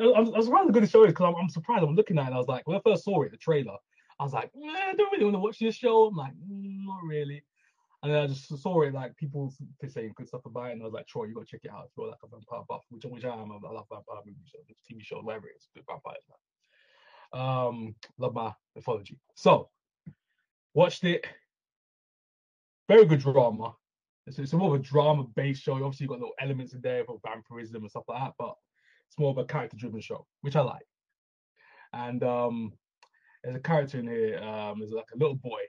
I 0.00 0.20
was, 0.20 0.30
was 0.30 0.48
rather 0.48 0.72
good 0.72 0.82
to 0.82 0.88
show 0.88 1.04
it 1.04 1.08
because 1.08 1.26
I'm, 1.26 1.36
I'm 1.36 1.48
surprised. 1.48 1.84
I'm 1.84 1.94
looking 1.94 2.18
at 2.18 2.28
it. 2.28 2.34
I 2.34 2.38
was 2.38 2.48
like, 2.48 2.66
when 2.66 2.76
I 2.76 2.80
first 2.84 3.04
saw 3.04 3.22
it, 3.22 3.30
the 3.30 3.36
trailer, 3.36 3.76
I 4.18 4.24
was 4.24 4.32
like, 4.32 4.50
"Nah, 4.54 4.72
I 4.72 4.94
don't 4.94 5.12
really 5.12 5.24
want 5.24 5.36
to 5.36 5.40
watch 5.40 5.58
this 5.58 5.76
show. 5.76 6.06
I'm 6.06 6.16
like, 6.16 6.32
"Mm, 6.32 6.84
not 6.84 7.02
really. 7.04 7.44
And 8.02 8.12
then 8.12 8.22
I 8.22 8.26
just 8.28 8.56
saw 8.62 8.82
it, 8.82 8.94
like 8.94 9.16
people 9.16 9.52
saying 9.86 10.12
good 10.16 10.28
stuff 10.28 10.46
about 10.46 10.68
it, 10.68 10.72
and 10.72 10.82
I 10.82 10.84
was 10.84 10.94
like, 10.94 11.08
Troy, 11.08 11.24
you 11.24 11.34
got 11.34 11.46
to 11.46 11.50
check 11.50 11.62
it 11.64 11.70
out 11.72 11.86
if 11.86 11.90
you're 11.96 12.08
like 12.08 12.18
a 12.22 12.28
vampire 12.28 12.62
buff, 12.68 12.82
which, 12.90 13.04
which 13.04 13.24
I 13.24 13.34
am. 13.34 13.50
I 13.50 13.72
love 13.72 13.86
vampire 13.90 14.20
movies, 14.24 14.54
TV 14.88 15.02
show, 15.02 15.20
whatever 15.20 15.48
it 15.48 15.56
is, 15.56 15.68
good 15.74 15.84
vampires, 15.88 16.22
man. 16.28 17.42
Um, 17.42 17.94
love 18.18 18.34
my 18.34 18.52
mythology. 18.76 19.18
So, 19.34 19.68
watched 20.74 21.02
it. 21.02 21.26
Very 22.88 23.04
good 23.04 23.20
drama. 23.20 23.74
It's, 24.28 24.38
it's 24.38 24.52
more 24.52 24.74
of 24.74 24.80
a 24.80 24.84
drama-based 24.84 25.62
show. 25.62 25.74
Obviously, 25.74 26.04
you've 26.04 26.10
got 26.10 26.20
little 26.20 26.34
elements 26.40 26.74
in 26.74 26.80
there 26.80 27.04
for 27.04 27.18
vampirism 27.26 27.82
and 27.82 27.90
stuff 27.90 28.04
like 28.08 28.20
that, 28.20 28.32
but 28.38 28.54
it's 29.08 29.18
more 29.18 29.30
of 29.30 29.38
a 29.38 29.44
character-driven 29.44 30.00
show, 30.00 30.24
which 30.42 30.54
I 30.54 30.60
like. 30.60 30.86
And 31.92 32.22
um, 32.22 32.72
there's 33.42 33.56
a 33.56 33.60
character 33.60 33.98
in 33.98 34.06
here. 34.06 34.38
Um, 34.38 34.78
there's 34.78 34.92
like 34.92 35.10
a 35.12 35.18
little 35.18 35.34
boy, 35.34 35.60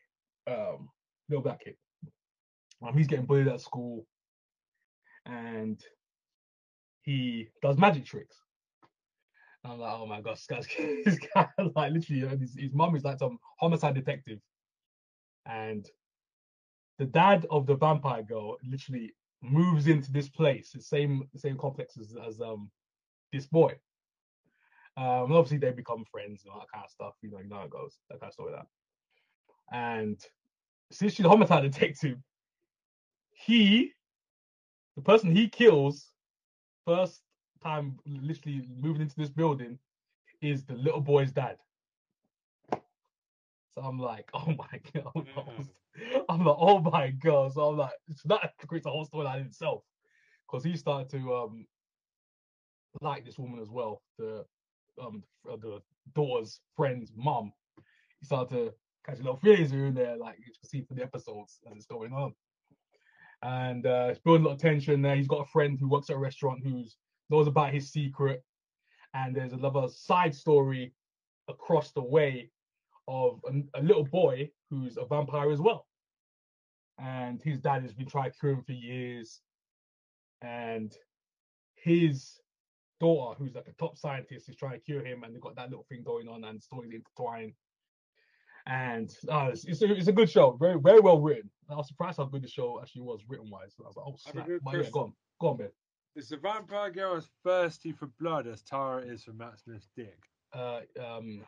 um, 0.47 0.89
little 1.27 1.43
black 1.43 1.63
kid. 1.63 1.75
Um, 2.85 2.97
he's 2.97 3.07
getting 3.07 3.25
bullied 3.25 3.47
at 3.47 3.61
school, 3.61 4.05
and 5.25 5.79
he 7.01 7.49
does 7.61 7.77
magic 7.77 8.05
tricks. 8.05 8.37
And 9.63 9.73
I'm 9.73 9.79
like, 9.79 9.93
oh 9.93 10.05
my 10.05 10.21
gosh, 10.21 10.45
this 10.45 10.67
guy's 10.67 10.97
this 11.05 11.19
like 11.75 11.91
literally 11.91 12.25
uh, 12.25 12.37
his, 12.37 12.55
his 12.57 12.73
mum 12.73 12.95
is 12.95 13.03
like 13.03 13.19
some 13.19 13.37
homicide 13.59 13.95
detective, 13.95 14.39
and 15.45 15.85
the 16.97 17.05
dad 17.05 17.45
of 17.49 17.65
the 17.65 17.75
vampire 17.75 18.23
girl 18.23 18.57
literally 18.63 19.13
moves 19.41 19.87
into 19.87 20.11
this 20.11 20.29
place, 20.29 20.71
the 20.71 20.81
same 20.81 21.23
same 21.35 21.57
complex 21.57 21.97
as, 21.97 22.15
as 22.27 22.41
um 22.41 22.69
this 23.33 23.47
boy. 23.47 23.73
Um, 24.97 25.31
obviously 25.31 25.57
they 25.57 25.71
become 25.71 26.03
friends 26.11 26.43
and 26.43 26.51
all 26.53 26.59
that 26.59 26.71
kind 26.73 26.83
of 26.83 26.91
stuff. 26.91 27.13
You 27.21 27.31
know, 27.31 27.39
you 27.39 27.47
know 27.47 27.57
how 27.57 27.63
it 27.63 27.69
goes, 27.69 27.97
that 28.09 28.19
kind 28.19 28.29
of 28.29 28.33
story. 28.33 28.53
That. 28.53 28.65
And 29.71 30.19
since 30.91 31.13
she's 31.13 31.25
a 31.25 31.29
homicide 31.29 31.63
detective, 31.71 32.17
he, 33.39 33.93
the 34.95 35.01
person 35.01 35.33
he 35.35 35.47
kills, 35.47 36.11
first 36.85 37.21
time 37.63 37.97
literally 38.05 38.67
moving 38.79 39.01
into 39.01 39.15
this 39.15 39.29
building, 39.29 39.79
is 40.41 40.65
the 40.65 40.73
little 40.73 41.01
boy's 41.01 41.31
dad. 41.31 41.57
So 43.73 43.81
I'm 43.81 43.99
like, 43.99 44.29
oh 44.33 44.53
my 44.57 44.79
god, 44.93 45.13
Mm. 45.15 45.67
I'm 46.29 46.45
like, 46.45 46.55
oh 46.59 46.79
my 46.79 47.09
god. 47.09 47.53
So 47.53 47.69
I'm 47.69 47.77
like, 47.77 47.91
so 48.15 48.27
that 48.29 48.53
creates 48.67 48.85
a 48.85 48.89
whole 48.89 49.05
storyline 49.05 49.41
in 49.41 49.47
itself, 49.47 49.83
because 50.47 50.63
he 50.63 50.75
started 50.77 51.09
to 51.11 51.35
um 51.35 51.65
like 53.01 53.25
this 53.25 53.37
woman 53.37 53.59
as 53.59 53.69
well, 53.69 54.01
the 54.17 54.45
um 55.01 55.23
the 55.45 55.81
daughter's 56.13 56.59
friend's 56.75 57.11
mum. 57.15 57.51
He 58.19 58.25
started 58.25 58.49
to 58.55 58.73
catch 59.05 59.19
a 59.19 59.23
little 59.23 59.37
feelings 59.39 59.71
here 59.71 59.85
and 59.85 59.97
there, 59.97 60.17
like 60.17 60.37
you 60.39 60.45
can 60.45 60.69
see 60.69 60.81
for 60.81 60.93
the 60.93 61.03
episodes 61.03 61.59
as 61.69 61.77
it's 61.77 61.85
going 61.85 62.13
on. 62.13 62.33
And 63.41 63.85
uh, 63.85 64.07
it's 64.09 64.19
building 64.19 64.45
a 64.45 64.49
lot 64.49 64.55
of 64.55 64.61
tension 64.61 65.01
there. 65.01 65.15
He's 65.15 65.27
got 65.27 65.41
a 65.41 65.51
friend 65.51 65.79
who 65.79 65.89
works 65.89 66.09
at 66.09 66.17
a 66.17 66.19
restaurant 66.19 66.61
who's 66.63 66.97
knows 67.29 67.47
about 67.47 67.73
his 67.73 67.91
secret, 67.91 68.43
and 69.13 69.35
there's 69.35 69.53
another 69.53 69.87
side 69.87 70.33
story 70.35 70.93
across 71.47 71.91
the 71.91 72.03
way 72.03 72.49
of 73.07 73.39
a, 73.47 73.79
a 73.79 73.83
little 73.83 74.03
boy 74.03 74.49
who's 74.69 74.97
a 74.97 75.05
vampire 75.05 75.51
as 75.51 75.61
well. 75.61 75.85
And 76.97 77.41
his 77.41 77.59
dad 77.59 77.83
has 77.83 77.93
been 77.93 78.07
trying 78.07 78.31
to 78.31 78.37
cure 78.37 78.51
him 78.53 78.63
for 78.63 78.73
years. 78.73 79.41
And 80.41 80.93
his 81.75 82.39
daughter, 82.99 83.35
who's 83.37 83.55
like 83.55 83.67
a 83.67 83.73
top 83.73 83.97
scientist, 83.97 84.49
is 84.49 84.55
trying 84.55 84.73
to 84.73 84.79
cure 84.79 85.03
him, 85.03 85.23
and 85.23 85.33
they've 85.33 85.41
got 85.41 85.55
that 85.55 85.69
little 85.69 85.85
thing 85.89 86.03
going 86.03 86.27
on, 86.27 86.43
and 86.43 86.61
stories 86.61 86.91
intertwined. 86.91 87.53
And 88.67 89.15
uh, 89.29 89.49
it's, 89.51 89.65
it's, 89.65 89.81
a, 89.81 89.91
it's 89.93 90.07
a 90.07 90.11
good 90.11 90.29
show, 90.29 90.51
very 90.59 90.79
very 90.79 90.99
well 90.99 91.19
written. 91.19 91.49
I 91.69 91.75
was 91.75 91.87
surprised 91.87 92.17
how 92.17 92.25
good 92.25 92.43
the 92.43 92.47
show 92.47 92.79
actually 92.81 93.03
was 93.03 93.21
written 93.27 93.49
wise. 93.49 93.75
I 93.79 93.87
was 93.87 93.95
like, 93.95 94.05
oh 94.07 94.11
Have 94.11 94.15
a 94.15 94.31
snap! 94.31 94.47
good 94.47 94.61
But 94.63 94.71
yeah, 94.71 94.77
question. 94.77 94.91
go 94.93 94.99
on, 95.01 95.13
go 95.41 95.47
on, 95.49 95.57
Ben. 95.57 95.69
Is 96.15 96.29
the 96.29 96.37
vampire 96.37 96.89
girl 96.91 97.15
as 97.15 97.29
thirsty 97.43 97.91
for 97.91 98.07
blood 98.19 98.47
as 98.47 98.61
Tara 98.63 99.01
is 99.01 99.23
for 99.23 99.33
Matt 99.33 99.59
Smith's 99.59 99.87
dick? 99.95 100.19
Uh, 100.53 100.81
um, 100.99 101.41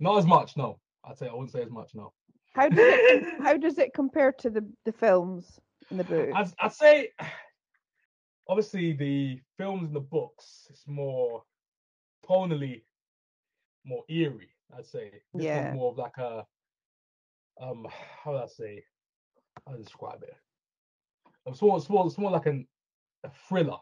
not 0.00 0.18
as 0.18 0.26
much, 0.26 0.56
no. 0.56 0.78
I'd 1.04 1.18
say 1.18 1.26
I 1.28 1.32
wouldn't 1.32 1.50
say 1.52 1.62
as 1.62 1.70
much, 1.70 1.90
no. 1.94 2.12
How 2.54 2.68
does 2.68 2.78
it 2.78 3.24
how 3.42 3.56
does 3.56 3.78
it 3.78 3.94
compare 3.94 4.32
to 4.32 4.50
the 4.50 4.66
the 4.84 4.92
films 4.92 5.58
in 5.90 5.96
the 5.96 6.04
book? 6.04 6.28
I'd, 6.34 6.52
I'd 6.60 6.72
say, 6.74 7.08
obviously, 8.48 8.92
the 8.92 9.40
films 9.56 9.86
and 9.86 9.96
the 9.96 10.00
books, 10.00 10.66
it's 10.70 10.86
more 10.86 11.42
tonally 12.28 12.82
more 13.84 14.04
eerie. 14.08 14.51
I'd 14.76 14.86
say. 14.86 15.10
This 15.34 15.44
Yeah. 15.44 15.64
one's 15.64 15.76
more 15.76 15.90
of 15.92 15.98
like 15.98 16.16
a, 16.18 16.46
um, 17.60 17.86
how 18.24 18.32
would 18.32 18.42
I 18.42 18.46
say? 18.46 18.84
How 19.66 19.72
to 19.74 19.82
describe 19.82 20.22
it? 20.22 20.34
It's 21.46 21.60
more, 21.62 21.76
it's 21.76 21.88
more, 21.90 22.06
it's 22.06 22.18
more 22.18 22.30
like 22.30 22.46
an, 22.46 22.66
a 23.24 23.30
thriller 23.48 23.78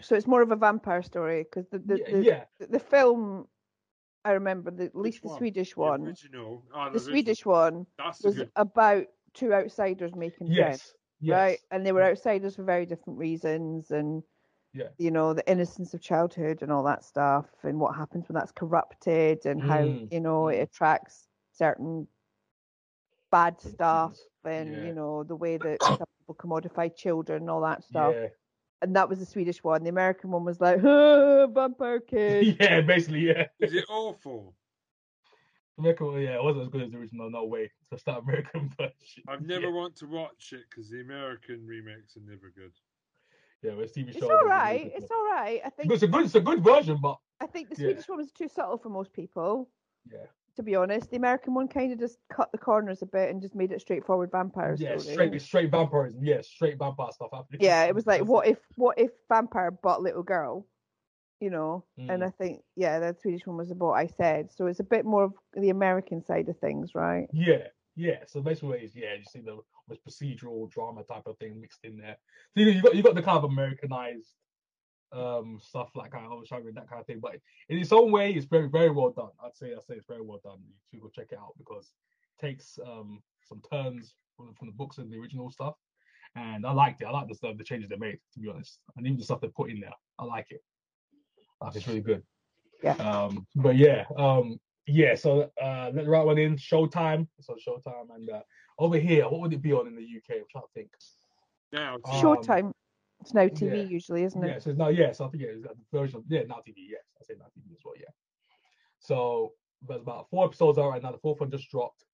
So 0.00 0.14
it's 0.14 0.26
more 0.26 0.42
of 0.42 0.50
a 0.52 0.56
vampire 0.56 1.02
story 1.02 1.44
because 1.44 1.66
the 1.70 1.78
the, 1.78 1.98
yeah, 1.98 2.10
the, 2.10 2.22
yeah, 2.24 2.44
the 2.58 2.66
the 2.66 2.80
film 2.80 3.46
I 4.24 4.32
remember 4.32 4.70
the 4.70 4.84
at 4.84 4.94
Which 4.94 5.04
least 5.04 5.22
the 5.22 5.28
one? 5.28 5.38
Swedish 5.38 5.74
The 5.74 5.80
one. 5.80 6.06
original. 6.06 6.64
Oh, 6.74 6.90
The 6.92 7.00
Swedish 7.00 7.44
one 7.44 7.86
was 8.22 8.34
good. 8.36 8.50
about 8.56 9.06
two 9.34 9.52
outsiders 9.52 10.14
making 10.14 10.46
friends. 10.46 10.56
yes, 10.56 10.94
yes. 11.20 11.34
right? 11.34 11.58
And 11.70 11.84
they 11.84 11.92
were 11.92 12.04
outsiders 12.04 12.56
for 12.56 12.62
very 12.64 12.86
different 12.86 13.18
reasons, 13.18 13.90
and 13.90 14.22
Yeah. 14.72 14.90
you 14.98 15.10
know 15.10 15.34
the 15.34 15.48
innocence 15.50 15.94
of 15.94 16.00
childhood 16.00 16.62
and 16.62 16.72
all 16.72 16.82
that 16.84 17.04
stuff, 17.04 17.50
and 17.64 17.80
what 17.80 17.96
happens 17.96 18.28
when 18.28 18.34
that's 18.34 18.52
corrupted, 18.52 19.46
and 19.46 19.62
how 19.62 19.80
Mm, 19.80 20.10
you 20.10 20.20
know 20.20 20.48
it 20.48 20.58
mm. 20.58 20.62
attracts 20.62 21.28
certain 21.52 22.08
bad 23.30 23.60
stuff, 23.60 24.16
and 24.44 24.82
yeah. 24.82 24.84
you 24.84 24.92
know 24.92 25.24
the 25.24 25.36
way 25.36 25.56
that 25.58 25.80
some 25.92 26.06
people 26.18 26.34
commodify 26.34 26.94
children 26.94 27.42
and 27.42 27.50
all 27.50 27.62
that 27.62 27.82
stuff. 27.84 28.16
Yeah, 28.16 28.28
And 28.82 28.96
that 28.96 29.08
was 29.08 29.18
the 29.20 29.26
Swedish 29.26 29.62
one. 29.64 29.82
The 29.84 29.90
American 29.90 30.30
one 30.30 30.44
was 30.44 30.60
like 30.60 30.82
"Ah, 30.84 31.46
vampire 31.46 32.00
kid. 32.00 32.50
yeah, 32.60 32.80
basically, 32.82 33.26
yeah. 33.28 33.48
Is 33.58 33.72
it 33.74 33.86
awful? 33.88 34.56
American, 35.78 36.12
yeah, 36.20 36.36
it 36.36 36.42
wasn't 36.42 36.64
as 36.64 36.68
good 36.68 36.82
as 36.82 36.90
the 36.92 36.98
original. 36.98 37.30
No 37.30 37.44
way. 37.44 37.70
So 37.88 37.94
it's 37.94 38.04
that 38.04 38.18
American 38.18 38.68
version. 38.78 39.24
I've 39.26 39.42
never 39.42 39.68
Yeah, 39.68 39.70
want 39.70 39.96
to 39.96 40.06
watch 40.06 40.52
it 40.52 40.70
because 40.70 40.88
the 40.90 41.00
American 41.00 41.66
remakes 41.66 42.16
are 42.16 42.20
never 42.20 42.50
good. 42.50 42.78
Yeah 43.62 43.72
it's 43.78 43.92
TV 43.96 44.12
show. 44.12 44.22
all 44.24 44.28
doesn't 44.48 44.48
really 44.48 44.92
It's 44.96 45.10
all 45.10 45.24
right. 45.24 45.60
I 45.64 45.70
think 45.70 45.92
It's 45.92 46.02
a 46.02 46.08
good, 46.08 46.24
it's 46.24 46.34
a 46.34 46.40
good 46.40 46.62
version, 46.64 46.98
but 47.00 47.16
I 47.40 47.46
think 47.46 47.68
the 47.70 47.76
yeah. 47.80 47.86
Swedish 47.88 48.08
one 48.08 48.18
was 48.18 48.32
too 48.32 48.48
subtle 48.48 48.78
for 48.78 48.88
most 48.88 49.12
people. 49.12 49.68
yeah, 50.10 50.26
To 50.56 50.62
be 50.62 50.74
honest, 50.76 51.10
the 51.10 51.16
American 51.16 51.54
one 51.54 51.68
kind 51.68 51.92
of 51.92 51.98
just 51.98 52.18
cut 52.30 52.50
the 52.52 52.58
corners 52.58 53.02
a 53.02 53.06
bit 53.06 53.30
and 53.30 53.40
just 53.42 53.54
made 53.54 53.72
it 53.72 53.80
straightforward 53.80 54.30
vampires. 54.30 54.80
yeah, 54.80 54.96
story. 54.98 55.14
straight, 55.14 55.34
it's 55.34 55.44
straight 55.44 55.70
vampirism. 55.70 56.22
Yeah, 56.24 56.40
straight 56.42 56.78
vampire 56.78 57.10
stuff 57.12 57.30
happening. 57.32 57.60
yeah, 57.62 57.84
it 57.84 57.94
was 57.94 58.06
like 58.06 58.22
what 58.24 58.46
if 58.46 58.58
what 58.76 58.98
if 58.98 59.10
vampire 59.28 59.70
but 59.82 60.02
little 60.02 60.22
girl, 60.22 60.66
you 61.40 61.50
know? 61.50 61.84
And 61.98 62.22
Mm. 62.22 62.26
I 62.26 62.30
think 62.30 62.62
yeah, 62.76 62.98
the 63.00 63.16
Swedish 63.20 63.46
one 63.46 63.56
was 63.56 63.70
about 63.70 63.92
I 63.92 64.06
said, 64.06 64.52
so 64.52 64.66
it's 64.66 64.80
a 64.80 64.84
bit 64.84 65.04
more 65.04 65.24
of 65.24 65.32
the 65.54 65.70
American 65.70 66.22
side 66.24 66.48
of 66.48 66.58
things, 66.58 66.94
right? 66.94 67.26
Yeah, 67.32 67.66
yeah. 67.96 68.20
So 68.26 68.40
basically, 68.40 68.80
it's, 68.80 68.94
yeah, 68.94 69.14
you 69.14 69.24
see 69.24 69.40
the 69.40 69.58
procedural 69.98 70.70
drama 70.70 71.02
type 71.04 71.26
of 71.26 71.38
thing 71.38 71.60
mixed 71.60 71.84
in 71.84 71.96
there. 71.96 72.16
So 72.54 72.60
you, 72.60 72.70
you 72.70 72.82
got 72.82 72.94
you 72.94 73.02
got 73.02 73.14
the 73.14 73.22
kind 73.22 73.38
of 73.38 73.44
Americanized 73.44 74.34
um 75.12 75.58
stuff 75.62 75.90
like 75.94 76.10
kind 76.10 76.24
of 76.24 76.32
overshadowing 76.32 76.74
that 76.74 76.88
kind 76.88 77.00
of 77.00 77.06
thing, 77.06 77.20
but 77.20 77.36
in 77.68 77.78
its 77.78 77.92
own 77.92 78.10
way, 78.10 78.32
it's 78.32 78.46
very 78.46 78.68
very 78.68 78.90
well 78.90 79.10
done. 79.10 79.30
I'd 79.44 79.56
say 79.56 79.72
I'd 79.72 79.84
say 79.84 79.94
it's 79.96 80.06
very 80.06 80.22
well 80.22 80.40
done. 80.42 80.58
You 80.60 80.74
should 80.90 81.02
go 81.02 81.10
check 81.14 81.32
it 81.32 81.38
out 81.38 81.54
because 81.58 81.92
it 82.38 82.46
takes 82.46 82.78
um 82.86 83.22
some 83.42 83.60
turns 83.70 84.14
from, 84.36 84.54
from 84.54 84.68
the 84.68 84.74
books 84.74 84.98
and 84.98 85.12
the 85.12 85.18
original 85.18 85.50
stuff, 85.50 85.74
and 86.36 86.64
I 86.64 86.72
liked 86.72 87.02
it. 87.02 87.06
I 87.06 87.10
like 87.10 87.28
the 87.28 87.34
stuff 87.34 87.58
the 87.58 87.64
changes 87.64 87.90
they 87.90 87.96
made 87.96 88.18
to 88.34 88.40
be 88.40 88.48
honest, 88.48 88.78
and 88.96 89.06
even 89.06 89.18
the 89.18 89.24
stuff 89.24 89.40
they 89.40 89.48
put 89.48 89.70
in 89.70 89.80
there. 89.80 89.92
I 90.18 90.24
like 90.24 90.46
it. 90.50 90.62
I 91.60 91.66
think 91.66 91.76
it's 91.76 91.88
really 91.88 92.00
good. 92.00 92.22
Yeah. 92.82 92.94
Um, 92.94 93.46
but 93.54 93.76
yeah, 93.76 94.04
um, 94.16 94.58
yeah. 94.86 95.14
So 95.14 95.50
uh, 95.62 95.90
let 95.94 96.04
the 96.04 96.10
right 96.10 96.24
one 96.24 96.38
in. 96.38 96.56
Showtime. 96.56 97.28
It's 97.38 97.48
on 97.48 97.56
Showtime, 97.56 98.14
and 98.14 98.30
uh, 98.30 98.42
over 98.78 98.98
here, 98.98 99.24
what 99.28 99.40
would 99.40 99.52
it 99.52 99.62
be 99.62 99.72
on 99.72 99.86
in 99.86 99.94
the 99.94 100.02
UK? 100.02 100.38
I'm 100.38 100.44
trying 100.50 100.64
to 100.64 100.70
think. 100.74 100.90
Now, 101.72 101.94
Um, 101.94 102.00
Showtime. 102.22 102.72
It's 103.20 103.34
now 103.34 103.46
TV 103.46 103.76
yeah. 103.76 103.82
usually, 103.84 104.24
isn't 104.24 104.42
it? 104.42 104.48
Yeah, 104.48 104.54
it? 104.54 104.62
so 104.62 104.70
it's 104.70 104.78
not. 104.78 104.94
Yes, 104.96 105.20
I 105.20 105.28
think 105.28 105.44
it's 105.44 105.64
a 105.64 105.96
version. 105.96 106.18
Of, 106.18 106.24
yeah, 106.28 106.42
now 106.42 106.56
TV. 106.56 106.74
Yes, 106.88 107.02
I 107.20 107.24
say 107.24 107.34
now 107.38 107.46
TV 107.56 107.72
as 107.72 107.78
well. 107.84 107.94
Yeah. 107.96 108.06
So 108.98 109.52
there's 109.86 110.00
about 110.02 110.28
four 110.30 110.44
episodes 110.46 110.78
out 110.78 110.90
right 110.90 111.02
now. 111.02 111.12
The 111.12 111.18
fourth 111.18 111.40
one 111.40 111.50
just 111.50 111.70
dropped. 111.70 112.04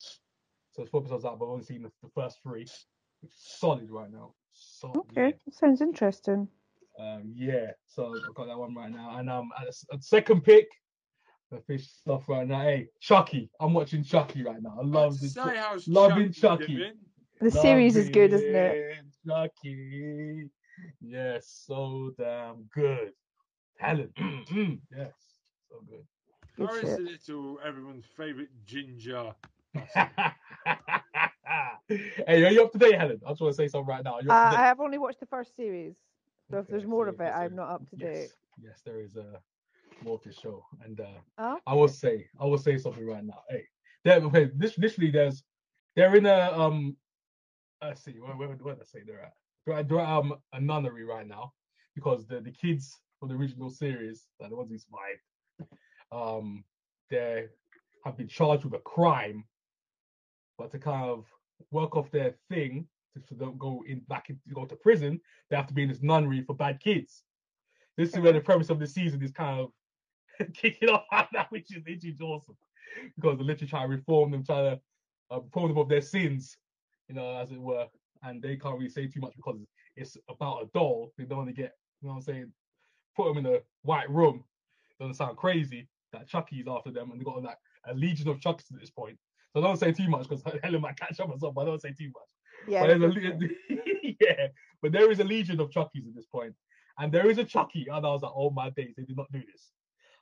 So 0.72 0.82
it's 0.82 0.90
four 0.90 1.00
episodes 1.00 1.24
out, 1.24 1.38
but 1.38 1.46
I've 1.46 1.52
only 1.52 1.64
seen 1.64 1.82
the, 1.82 1.90
the 2.02 2.10
first 2.14 2.38
three. 2.42 2.60
Which 3.20 3.32
is 3.32 3.36
solid 3.38 3.90
right 3.90 4.10
now. 4.10 4.34
Solid. 4.52 4.98
Okay, 5.16 5.34
sounds 5.50 5.80
interesting. 5.80 6.46
Um, 6.98 7.32
yeah, 7.34 7.70
so 7.86 8.12
I've 8.28 8.34
got 8.34 8.46
that 8.48 8.58
one 8.58 8.74
right 8.74 8.90
now. 8.90 9.16
And 9.18 9.30
um, 9.30 9.50
at, 9.60 9.68
s- 9.68 9.86
at 9.92 10.02
second 10.04 10.42
pick, 10.42 10.66
the 11.50 11.60
fish 11.60 11.88
stuff 11.88 12.28
right 12.28 12.46
now. 12.46 12.60
Hey, 12.60 12.88
Chucky. 13.00 13.50
I'm 13.60 13.72
watching 13.72 14.02
Chucky 14.04 14.42
right 14.42 14.62
now. 14.62 14.76
I 14.80 14.84
love 14.84 15.18
this. 15.20 15.34
say 15.34 15.56
how's 15.56 15.88
loving 15.88 16.32
Chucky 16.32 16.64
Chucky. 16.64 16.76
doing? 16.76 16.92
The 17.40 17.50
series 17.50 17.96
is 17.96 18.08
good, 18.08 18.32
isn't 18.32 18.54
it? 18.54 18.96
Chucky. 19.26 20.50
Yes, 21.00 21.62
so 21.66 22.12
damn 22.18 22.64
good. 22.74 23.12
Helen. 23.78 24.12
yes, 24.96 25.12
so 25.68 25.80
good. 25.88 26.04
Good 26.56 26.68
How 26.68 26.74
is 26.74 26.80
shit. 26.80 26.96
the 26.96 27.02
little 27.04 27.58
everyone's 27.64 28.04
favourite 28.16 28.48
ginger? 28.66 29.32
hey, 31.88 32.44
are 32.44 32.50
you 32.50 32.64
up 32.64 32.72
to 32.72 32.78
date, 32.78 32.98
Helen? 32.98 33.20
I 33.24 33.30
just 33.30 33.40
want 33.40 33.52
to 33.52 33.56
say 33.56 33.68
something 33.68 33.88
right 33.88 34.02
now. 34.02 34.18
Uh, 34.18 34.32
I 34.56 34.56
have 34.56 34.80
only 34.80 34.98
watched 34.98 35.20
the 35.20 35.26
first 35.26 35.54
series, 35.54 35.94
so 36.50 36.58
if 36.58 36.66
there's 36.66 36.86
more 36.86 37.06
yeah, 37.06 37.12
of 37.12 37.20
it, 37.20 37.32
I'm 37.32 37.54
not 37.54 37.70
up 37.70 37.88
to 37.90 37.96
date. 37.96 38.16
Yes, 38.16 38.32
yes, 38.60 38.80
there 38.84 39.00
is 39.00 39.16
a 39.16 39.40
this 40.24 40.38
show, 40.38 40.64
and 40.84 41.00
uh, 41.00 41.20
Oh, 41.38 41.58
I 41.66 41.74
will 41.74 41.88
say, 41.88 42.26
I 42.40 42.44
will 42.44 42.58
say 42.58 42.78
something 42.78 43.06
right 43.06 43.24
now. 43.24 43.42
Hey, 43.48 43.64
there, 44.04 44.20
okay, 44.20 44.50
this 44.56 44.78
literally 44.78 45.10
there's, 45.10 45.42
they're 45.96 46.14
in 46.16 46.26
a 46.26 46.52
um, 46.52 46.96
let's 47.82 48.04
see, 48.04 48.12
where 48.12 48.36
where, 48.36 48.48
where 48.48 48.74
did 48.74 48.82
I 48.82 48.84
say 48.84 49.00
they're 49.06 49.20
at? 49.20 49.32
They're 49.66 49.82
they're 49.82 50.00
um 50.00 50.34
a 50.52 50.60
nunnery 50.60 51.04
right 51.04 51.26
now 51.26 51.52
because 51.94 52.26
the 52.26 52.40
the 52.40 52.52
kids 52.52 52.96
from 53.18 53.28
the 53.28 53.34
original 53.34 53.70
series, 53.70 54.26
like 54.40 54.50
the 54.50 54.56
ones 54.56 54.70
who 54.70 54.78
survived, 54.78 55.74
um, 56.12 56.64
they 57.10 57.46
have 58.04 58.16
been 58.16 58.28
charged 58.28 58.64
with 58.64 58.74
a 58.74 58.78
crime, 58.78 59.44
but 60.56 60.70
to 60.70 60.78
kind 60.78 61.04
of 61.10 61.26
work 61.70 61.96
off 61.96 62.10
their 62.10 62.34
thing 62.48 62.86
to, 63.14 63.20
to 63.20 63.34
don't 63.34 63.58
go 63.58 63.82
in 63.86 64.00
back 64.08 64.30
in, 64.30 64.38
go 64.54 64.64
to 64.64 64.76
prison, 64.76 65.20
they 65.50 65.56
have 65.56 65.66
to 65.66 65.74
be 65.74 65.82
in 65.82 65.88
this 65.88 66.02
nunnery 66.02 66.42
for 66.42 66.54
bad 66.54 66.80
kids. 66.80 67.22
This 67.96 68.10
is 68.10 68.20
where 68.20 68.32
the 68.32 68.40
premise 68.40 68.70
of 68.70 68.78
the 68.78 68.86
season 68.86 69.20
is 69.22 69.32
kind 69.32 69.58
of 69.60 69.72
kicking 70.54 70.88
off 70.88 71.28
now, 71.32 71.46
which 71.50 71.74
is 71.74 71.82
is 71.86 72.20
awesome 72.20 72.56
because 73.16 73.36
they're 73.36 73.46
literally 73.46 73.68
trying 73.68 73.90
to 73.90 73.96
reform 73.96 74.30
them, 74.30 74.44
trying 74.44 74.76
to 74.76 74.80
uh, 75.30 75.40
reform 75.40 75.68
them 75.68 75.78
of 75.78 75.88
their 75.88 76.00
sins, 76.00 76.56
you 77.08 77.14
know, 77.14 77.36
as 77.36 77.50
it 77.50 77.60
were. 77.60 77.86
And 78.22 78.42
they 78.42 78.56
can't 78.56 78.76
really 78.76 78.90
say 78.90 79.06
too 79.06 79.20
much 79.20 79.34
because 79.36 79.60
it's 79.96 80.16
about 80.28 80.62
a 80.62 80.66
doll. 80.74 81.12
They 81.16 81.24
don't 81.24 81.38
want 81.38 81.50
to 81.50 81.54
get, 81.54 81.72
you 82.00 82.08
know 82.08 82.14
what 82.14 82.20
I'm 82.20 82.22
saying, 82.22 82.52
put 83.16 83.28
them 83.28 83.44
in 83.44 83.54
a 83.54 83.58
white 83.82 84.10
room. 84.10 84.44
Doesn't 84.98 85.14
sound 85.14 85.36
crazy 85.36 85.88
that 86.12 86.26
Chucky's 86.26 86.66
after 86.68 86.90
them, 86.90 87.10
and 87.10 87.20
they've 87.20 87.26
got 87.26 87.42
like 87.42 87.58
a 87.86 87.94
legion 87.94 88.28
of 88.28 88.40
Chuckies 88.40 88.72
at 88.72 88.80
this 88.80 88.90
point. 88.90 89.16
So 89.52 89.60
don't 89.60 89.78
say 89.78 89.92
too 89.92 90.08
much 90.08 90.28
because 90.28 90.42
Helen 90.62 90.80
might 90.80 90.98
catch 90.98 91.20
up 91.20 91.28
or 91.28 91.38
something. 91.38 91.52
But 91.54 91.64
don't 91.64 91.80
say 91.80 91.92
too 91.96 92.10
much. 92.14 92.68
yeah. 92.68 92.80
But 92.80 92.90
a, 92.90 93.48
yeah, 94.20 94.46
but 94.82 94.92
there 94.92 95.10
is 95.10 95.20
a 95.20 95.24
legion 95.24 95.60
of 95.60 95.70
Chuckies 95.70 96.08
at 96.08 96.14
this 96.14 96.26
point, 96.26 96.54
and 96.98 97.12
there 97.12 97.30
is 97.30 97.38
a 97.38 97.44
Chucky, 97.44 97.86
and 97.88 98.04
I 98.04 98.10
was 98.10 98.22
like, 98.22 98.32
oh 98.34 98.50
my 98.50 98.70
days, 98.70 98.94
they 98.96 99.04
did 99.04 99.16
not 99.16 99.30
do 99.32 99.40
this. 99.40 99.70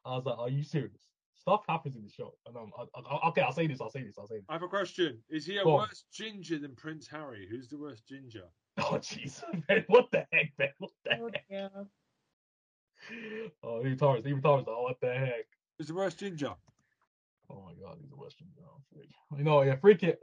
I 0.06 0.16
was 0.16 0.24
like, 0.24 0.38
are 0.38 0.48
you 0.48 0.62
serious? 0.62 1.02
Stuff 1.34 1.62
happens 1.68 1.96
in 1.96 2.02
the 2.02 2.10
show, 2.10 2.34
and 2.46 2.56
um, 2.56 2.70
I, 2.78 2.84
I, 2.98 3.28
okay, 3.28 3.42
I'll 3.42 3.52
say 3.52 3.66
this, 3.66 3.80
I'll 3.80 3.90
say 3.90 4.02
this, 4.02 4.16
I'll 4.18 4.26
say 4.26 4.36
this. 4.36 4.44
I 4.48 4.54
have 4.54 4.62
a 4.62 4.68
question. 4.68 5.18
Is 5.28 5.44
he 5.46 5.58
a 5.58 5.64
Go 5.64 5.72
on. 5.76 5.88
worse 5.88 6.04
ginger 6.12 6.58
than 6.58 6.74
Prince 6.74 7.06
Harry? 7.08 7.46
Who's 7.50 7.68
the 7.68 7.78
worst 7.78 8.06
ginger? 8.08 8.44
Oh 8.78 8.98
jeez, 8.98 9.42
man, 9.68 9.84
what 9.88 10.10
the 10.12 10.26
heck, 10.32 10.52
man? 10.58 10.68
What 10.78 10.90
the 11.04 11.14
Oh, 11.18 11.30
heck? 11.32 11.44
yeah. 11.48 11.68
Oh, 13.62 13.80
even 13.80 13.96
Thomas, 13.96 14.26
even 14.26 14.42
Thomas, 14.42 14.66
like, 14.66 14.76
what 14.76 15.00
the 15.00 15.12
heck? 15.14 15.46
Who's 15.78 15.88
the 15.88 15.94
worst 15.94 16.18
ginger? 16.18 16.52
Oh 17.50 17.62
my 17.64 17.72
god, 17.80 17.96
he's 18.00 18.10
the 18.10 18.16
worst 18.16 18.38
ginger. 18.38 18.60
Oh, 18.66 18.80
freak. 18.92 19.10
You 19.36 19.44
know, 19.44 19.62
yeah, 19.62 19.76
freak 19.76 20.02
it. 20.02 20.18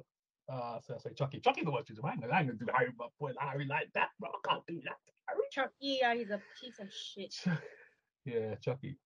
Uh, 0.51 0.79
so 0.81 0.95
I 0.95 0.97
say 0.97 1.13
Chucky. 1.15 1.39
Chucky's 1.39 1.63
the 1.65 1.71
worst 1.71 1.87
ginger. 1.87 2.01
man. 2.03 2.11
I 2.11 2.13
ain't 2.13 2.21
gonna, 2.21 2.33
I 2.33 2.39
ain't 2.41 2.47
gonna 2.47 2.59
do 2.59 2.65
Harry, 2.77 2.91
my 2.99 3.05
boy 3.19 3.31
Harry 3.39 3.65
like 3.65 3.89
that, 3.93 4.09
bro. 4.19 4.29
I 4.29 4.47
can't 4.49 4.65
do 4.67 4.81
that. 4.85 4.97
Harry. 5.27 5.41
Chucky, 5.51 5.99
yeah, 6.01 6.13
he's 6.15 6.29
a 6.31 6.41
piece 6.59 6.79
of 6.79 6.87
shit. 6.91 7.31
Ch- 7.31 7.47
Yeah, 8.25 8.55
Chucky. 8.55 8.97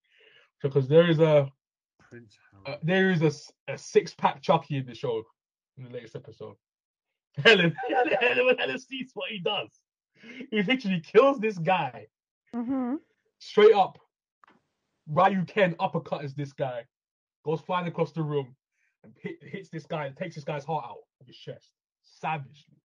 Because 0.62 0.88
there 0.88 1.10
is 1.10 1.20
a 1.20 1.50
Prince 2.10 2.38
Harry. 2.66 2.76
uh, 2.76 2.80
there 2.84 3.12
is 3.12 3.22
a, 3.22 3.28
s- 3.28 3.52
a 3.68 3.78
six 3.78 4.14
pack 4.14 4.42
Chucky 4.42 4.78
in 4.78 4.86
the 4.86 4.96
show 4.96 5.24
in 5.78 5.84
the 5.84 5.90
latest 5.90 6.16
episode. 6.16 6.56
Helen, 7.38 7.76
Helen, 8.20 8.56
Helen 8.58 8.80
sees 8.80 9.12
what 9.14 9.30
he 9.30 9.40
does, 9.40 9.70
he 10.50 10.64
literally 10.64 11.00
kills 11.02 11.40
this 11.40 11.58
guy 11.60 12.08
hmm 12.54 12.96
straight 13.40 13.74
up. 13.74 14.00
Ryu 15.08 15.46
Ken 15.46 15.76
uppercuts 15.76 16.36
this 16.36 16.52
guy, 16.54 16.84
goes 17.46 17.62
flying 17.62 17.88
across 17.88 18.12
the 18.12 18.24
room, 18.24 18.56
and 19.04 19.14
hit, 19.22 19.36
hits 19.44 19.70
this 19.70 19.86
guy, 19.86 20.08
and 20.08 20.18
takes 20.18 20.34
this 20.36 20.44
guy's 20.44 20.66
heart 20.66 20.86
out 20.90 20.98
of 21.22 21.28
his 21.28 21.38
chest, 21.38 21.72
savagely. 22.04 22.76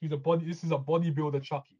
He's 0.00 0.12
a 0.12 0.16
body. 0.16 0.46
This 0.46 0.64
is 0.64 0.72
a 0.72 0.78
bodybuilder 0.78 1.42
Chucky. 1.42 1.78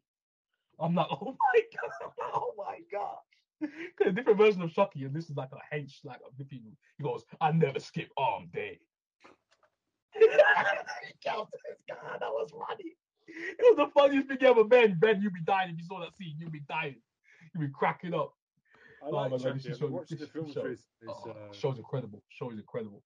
I'm 0.79 0.93
like, 0.95 1.07
oh 1.11 1.35
my 1.53 1.61
god, 1.75 2.11
oh 2.35 2.53
my 2.57 2.79
god. 2.91 3.17
a 4.05 4.11
different 4.11 4.37
version 4.37 4.61
of 4.61 4.71
Chucky, 4.73 5.03
and 5.05 5.15
this 5.15 5.29
is 5.29 5.35
like 5.35 5.49
a 5.53 5.75
hench, 5.75 6.03
like 6.03 6.19
a 6.19 6.31
different. 6.37 6.63
He 6.97 7.03
goes, 7.03 7.23
I 7.41 7.51
never 7.51 7.79
skip 7.79 8.09
arm 8.17 8.49
day. 8.53 8.79
killed. 11.23 11.47
That 11.87 12.21
was 12.21 12.51
funny. 12.51 12.91
It 13.27 13.57
was 13.59 13.77
the 13.77 13.91
funniest 13.99 14.27
thing 14.29 14.37
ever, 14.41 14.63
Ben. 14.63 14.97
Ben, 14.99 15.21
you'd 15.21 15.33
be 15.33 15.41
dying 15.45 15.71
if 15.71 15.77
you 15.77 15.83
saw 15.83 15.99
that 15.99 16.15
scene. 16.15 16.35
You'd 16.39 16.51
be 16.51 16.61
dying. 16.69 16.95
You'd 17.53 17.61
be 17.67 17.73
cracking 17.73 18.13
up. 18.13 18.33
I 19.03 19.07
Oh 19.07 19.09
like 19.11 19.31
my 19.31 19.37
God, 19.37 19.43
Chucky. 19.43 19.57
this 19.59 19.65
is 19.77 19.81
I've 19.83 19.89
watched 19.91 20.09
the 20.17 20.23
is 20.23 20.29
films 20.29 20.53
so- 20.53 20.63
recently. 20.63 21.07
Oh, 21.09 21.21
so- 21.23 21.35
show's 21.51 21.77
incredible. 21.77 22.23
Show 22.29 22.49
is 22.51 22.57
incredible. 22.57 23.03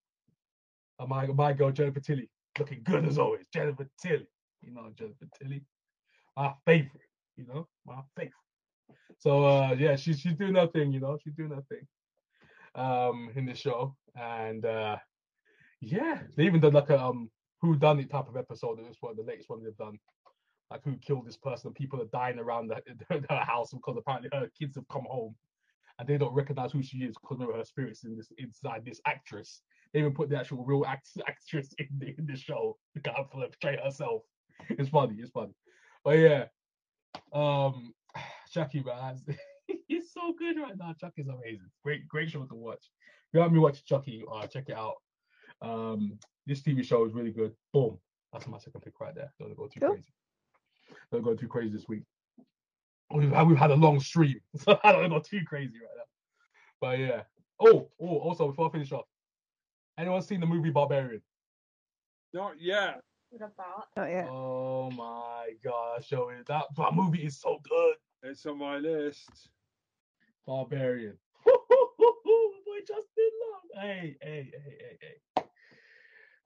And 0.99 1.09
my 1.09 1.25
my 1.27 1.53
girl 1.53 1.71
Jennifer 1.71 1.99
Tilly 1.99 2.29
looking 2.59 2.81
good 2.83 3.05
as 3.05 3.17
always. 3.17 3.45
Jennifer 3.53 3.89
Tilly, 4.01 4.27
you 4.61 4.71
know 4.73 4.91
Jennifer 4.97 5.25
Tilly, 5.41 5.65
my 6.37 6.53
favorite. 6.65 7.01
You 7.35 7.47
know 7.47 7.67
my 7.85 8.01
favorite. 8.15 8.33
So 9.21 9.45
uh, 9.45 9.75
yeah, 9.77 9.95
she's 9.97 10.19
she's 10.19 10.33
doing 10.33 10.55
her 10.55 10.65
thing, 10.65 10.91
you 10.91 10.99
know, 10.99 11.15
she's 11.23 11.35
doing 11.35 11.51
her 11.51 11.63
thing 11.69 11.87
um, 12.73 13.29
in 13.35 13.45
the 13.45 13.53
show, 13.53 13.95
and 14.15 14.65
uh, 14.65 14.97
yeah, 15.79 16.21
they 16.35 16.45
even 16.45 16.59
did 16.59 16.73
like 16.73 16.89
a 16.89 16.99
um, 16.99 17.29
who 17.61 17.75
done 17.75 17.99
it 17.99 18.09
type 18.09 18.27
of 18.27 18.35
episode. 18.35 18.79
It 18.79 18.87
was 18.87 18.97
what 18.99 19.15
the 19.15 19.21
latest 19.21 19.47
one 19.47 19.63
they've 19.63 19.77
done, 19.77 19.99
like 20.71 20.83
who 20.83 20.95
killed 20.97 21.27
this 21.27 21.37
person. 21.37 21.71
People 21.71 22.01
are 22.01 22.07
dying 22.11 22.39
around 22.39 22.69
the, 22.69 22.81
her 23.29 23.45
house 23.45 23.71
because 23.71 23.95
apparently 23.95 24.31
her 24.33 24.49
kids 24.59 24.75
have 24.75 24.87
come 24.87 25.05
home, 25.07 25.35
and 25.99 26.07
they 26.07 26.17
don't 26.17 26.33
recognize 26.33 26.71
who 26.71 26.81
she 26.81 26.97
is 27.03 27.13
because 27.21 27.47
of 27.47 27.55
her 27.55 27.63
spirits 27.63 28.03
in 28.03 28.17
this 28.17 28.31
inside 28.39 28.83
this 28.83 29.01
actress. 29.05 29.61
They 29.93 29.99
even 29.99 30.15
put 30.15 30.29
the 30.29 30.39
actual 30.39 30.65
real 30.65 30.83
act, 30.87 31.09
actress 31.27 31.75
in 31.77 31.89
the 31.99 32.15
in 32.17 32.25
the 32.25 32.35
show 32.35 32.75
to 32.95 33.01
kind 33.01 33.17
of 33.19 33.29
portray 33.29 33.77
herself. 33.83 34.23
It's 34.67 34.89
funny, 34.89 35.17
it's 35.19 35.29
funny, 35.29 35.53
but 36.03 36.17
yeah, 36.17 36.45
um, 37.33 37.93
Chucky 38.51 38.83
man, 38.85 39.17
he's 39.87 40.11
so 40.11 40.33
good 40.37 40.57
right 40.59 40.77
now. 40.77 40.93
Chucky's 40.99 41.27
amazing. 41.27 41.69
Great, 41.83 42.07
great 42.07 42.29
show 42.29 42.43
to 42.43 42.55
watch. 42.55 42.83
If 43.29 43.33
you 43.33 43.39
haven't 43.39 43.53
been 43.53 43.61
watching 43.63 43.83
Chucky, 43.85 44.23
uh, 44.31 44.45
check 44.47 44.65
it 44.67 44.75
out. 44.75 44.95
Um, 45.61 46.17
this 46.45 46.61
TV 46.61 46.83
show 46.83 47.05
is 47.05 47.13
really 47.13 47.31
good. 47.31 47.53
Boom, 47.73 47.97
that's 48.33 48.47
my 48.47 48.57
second 48.57 48.81
pick 48.81 48.99
right 48.99 49.15
there. 49.15 49.31
Don't 49.39 49.55
go 49.55 49.67
too 49.67 49.79
Cool. 49.79 49.91
crazy. 49.93 50.13
Don't 51.11 51.23
go 51.23 51.33
too 51.35 51.47
crazy 51.47 51.71
this 51.73 51.87
week. 51.87 52.03
We've 53.13 53.31
had, 53.31 53.47
we've 53.47 53.57
had 53.57 53.71
a 53.71 53.75
long 53.75 53.99
stream, 53.99 54.39
so 54.57 54.77
I 54.83 54.91
don't 54.91 55.09
go 55.09 55.19
too 55.19 55.41
crazy 55.47 55.75
right 55.79 55.97
now. 55.97 56.03
But 56.81 56.99
yeah. 56.99 57.21
Oh, 57.59 57.89
oh, 58.01 58.17
also 58.17 58.47
before 58.47 58.67
I 58.67 58.71
finish 58.71 58.91
off, 58.91 59.05
anyone 59.97 60.21
seen 60.23 60.39
the 60.39 60.45
movie 60.47 60.71
Barbarian? 60.71 61.21
Not 62.33 62.59
yet. 62.59 63.01
What 63.29 63.51
about? 63.53 63.85
Not 63.95 64.09
yet. 64.09 64.27
Oh 64.29 64.89
my 64.91 65.49
gosh, 65.63 66.07
show 66.07 66.29
it. 66.29 66.45
That, 66.47 66.65
that 66.75 66.93
movie 66.95 67.23
is 67.23 67.39
so 67.39 67.59
good. 67.69 67.95
It's 68.23 68.45
on 68.45 68.59
my 68.59 68.77
list. 68.77 69.49
Barbarian. 70.45 71.17
Boy, 71.45 72.79
Justin 72.79 73.31
Long. 73.41 73.83
Hey, 73.83 74.15
hey, 74.21 74.51
hey, 74.53 74.77
hey, 74.79 74.97
hey. 75.01 75.43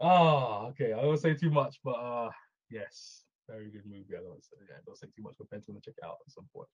Ah, 0.02 0.68
okay. 0.68 0.94
I 0.94 1.02
don't 1.02 1.18
say 1.18 1.34
too 1.34 1.50
much, 1.50 1.80
but 1.84 1.96
uh, 1.96 2.30
yes, 2.70 3.24
very 3.50 3.70
good 3.70 3.86
movie. 3.86 4.06
I 4.18 4.22
don't 4.22 4.44
say, 4.44 4.58
yeah, 4.70 4.76
I 4.78 4.82
don't 4.86 4.98
say 4.98 5.08
too 5.16 5.22
much, 5.22 5.36
but 5.38 5.50
Ben's 5.50 5.66
gonna 5.66 5.80
check 5.84 5.96
it 5.98 6.06
out 6.06 6.18
at 6.26 6.32
some 6.32 6.48
point. 6.54 6.70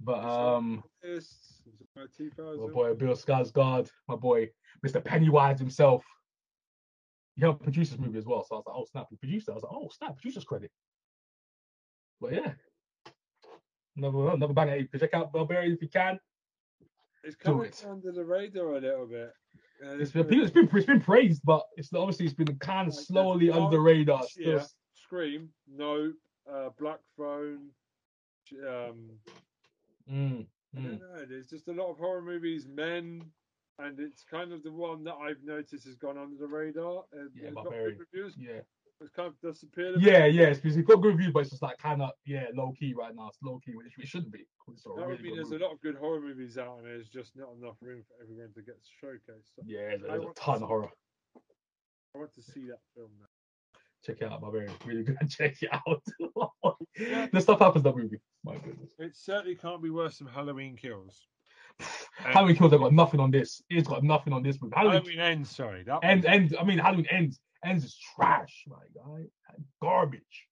But 0.00 0.24
um, 0.24 0.82
my. 1.02 1.10
It's 1.10 1.62
on 1.66 2.02
my 2.02 2.06
2000. 2.16 2.60
my 2.60 2.72
boy 2.72 2.94
Bill 2.94 3.14
Skarsgård, 3.14 3.90
my 4.08 4.16
boy 4.16 4.48
Mr. 4.86 5.04
Pennywise 5.04 5.58
himself. 5.58 6.04
He 7.34 7.42
helped 7.42 7.62
produce 7.62 7.90
this 7.90 7.98
movie 7.98 8.18
as 8.18 8.26
well, 8.26 8.44
so 8.44 8.54
I 8.54 8.58
was 8.58 8.64
like, 8.66 8.76
oh 8.76 8.86
snap, 8.90 9.06
he 9.10 9.16
produced 9.16 9.48
it. 9.48 9.52
I 9.52 9.54
was 9.54 9.62
like, 9.64 9.72
oh 9.72 9.88
snap, 9.96 10.16
producer's 10.16 10.44
credit. 10.44 10.70
But 12.20 12.34
yeah, 12.34 12.52
another 14.04 14.30
another 14.30 14.54
can 14.86 15.00
check 15.00 15.14
out 15.14 15.32
Barbarian 15.32 15.72
if 15.72 15.82
you 15.82 15.88
can. 15.88 16.18
It's 17.22 17.36
coming 17.36 17.66
it. 17.66 17.84
under 17.88 18.12
the 18.12 18.24
radar 18.24 18.76
a 18.76 18.80
little 18.80 19.06
bit. 19.06 19.32
Uh, 19.84 19.96
It's 19.98 20.10
been, 20.12 20.26
it's 20.40 20.50
been 20.50 20.68
it's 20.72 20.86
been 20.86 21.00
praised, 21.00 21.42
but 21.44 21.64
it's 21.76 21.92
obviously 21.92 22.26
it's 22.26 22.34
been 22.34 22.56
kind 22.58 22.88
of 22.88 22.94
slowly 22.94 23.50
under 23.50 23.70
the 23.70 23.80
radar. 23.80 24.22
Still, 24.24 24.44
year, 24.46 24.64
Scream, 24.94 25.48
no, 25.68 26.12
uh, 26.50 26.70
Black 26.78 27.00
Phone. 27.16 27.68
Um, 28.66 29.10
Mm, 30.10 30.44
I 30.76 30.80
mm. 30.80 30.98
know. 31.00 31.24
There's 31.28 31.46
just 31.46 31.68
a 31.68 31.72
lot 31.72 31.88
of 31.90 31.98
horror 31.98 32.22
movies, 32.22 32.66
men, 32.66 33.22
and 33.78 34.00
it's 34.00 34.24
kind 34.24 34.52
of 34.52 34.64
the 34.64 34.72
one 34.72 35.04
that 35.04 35.14
I've 35.14 35.42
noticed 35.44 35.84
has 35.84 35.94
gone 35.94 36.18
under 36.18 36.36
the 36.36 36.48
radar. 36.48 37.04
And 37.12 37.30
Yeah, 37.34 37.42
there's 37.42 37.54
Barbarian. 37.54 37.98
good 37.98 38.06
reviews. 38.12 38.34
yeah, 38.36 38.60
It's 39.00 39.10
kind 39.10 39.28
of 39.28 39.40
disappeared. 39.40 39.94
a 39.94 39.98
bit. 39.98 40.06
yeah, 40.12 40.26
yeah. 40.26 40.46
It's, 40.48 40.60
it's 40.62 40.76
got 40.76 40.96
good 41.00 41.14
reviews, 41.14 41.32
but 41.32 41.40
it's 41.40 41.50
just 41.50 41.62
like 41.62 41.78
kind 41.78 42.02
of 42.02 42.10
yeah, 42.26 42.46
low 42.54 42.72
key 42.78 42.92
right 42.94 43.14
now. 43.14 43.28
It's 43.28 43.38
low 43.42 43.58
key, 43.64 43.72
which 43.74 43.86
it 43.98 44.08
shouldn't 44.08 44.32
be. 44.32 44.46
That 44.68 44.76
really 44.96 45.06
would 45.08 45.22
mean 45.22 45.36
there's 45.36 45.50
movie. 45.50 45.64
a 45.64 45.66
lot 45.66 45.74
of 45.74 45.80
good 45.80 45.96
horror 45.96 46.20
movies 46.20 46.58
out, 46.58 46.78
and 46.78 46.86
there's 46.86 47.08
just 47.08 47.34
not 47.34 47.48
enough 47.60 47.76
room 47.80 48.02
for 48.06 48.22
everyone 48.22 48.52
to 48.54 48.62
get 48.62 48.76
showcased. 49.02 49.54
So 49.56 49.62
Yeah, 49.64 49.96
there's, 49.96 50.02
a 50.04 50.20
want 50.20 50.36
to 50.36 50.42
ton 50.42 50.62
of 50.62 50.68
horror. 50.68 50.90
I 52.14 52.18
want 52.18 52.34
to 52.34 52.42
see 52.42 52.66
that 52.66 52.80
film 52.94 53.10
now. 53.18 53.26
Check 54.04 54.16
it 54.20 54.32
out, 54.32 54.40
Barbarian. 54.40 54.72
Really 54.84 55.02
good. 55.02 55.16
Check 55.28 55.62
it 55.62 55.70
out. 55.72 56.02
the 57.32 57.40
stuff 57.40 57.58
happens 57.58 57.84
in 57.84 57.90
that 57.90 57.96
movie. 57.96 58.20
My 58.44 58.56
goodness. 58.56 58.92
It 58.98 59.16
certainly 59.16 59.54
can't 59.54 59.82
be 59.82 59.90
worse 59.90 60.18
than 60.18 60.26
Halloween 60.26 60.76
Kills. 60.76 61.26
Halloween 62.14 62.56
Kills 62.56 62.72
have 62.72 62.80
got 62.80 62.92
nothing 62.92 63.20
on 63.20 63.30
this. 63.30 63.62
It's 63.70 63.88
got 63.88 64.02
nothing 64.02 64.32
on 64.32 64.42
this 64.42 64.60
movie. 64.60 64.74
Halloween 64.76 65.02
Halloween 65.02 65.20
Ends, 65.20 65.50
sorry. 65.54 65.84
That 65.84 66.00
Ends, 66.02 66.24
was 66.26 66.34
ends. 66.34 66.54
I 66.58 66.64
mean, 66.64 66.78
Halloween 66.78 67.06
ends. 67.10 67.40
Ends 67.64 67.84
is 67.84 67.98
trash, 68.14 68.64
my 68.66 68.76
guy. 68.94 69.24
Garbage. 69.82 70.46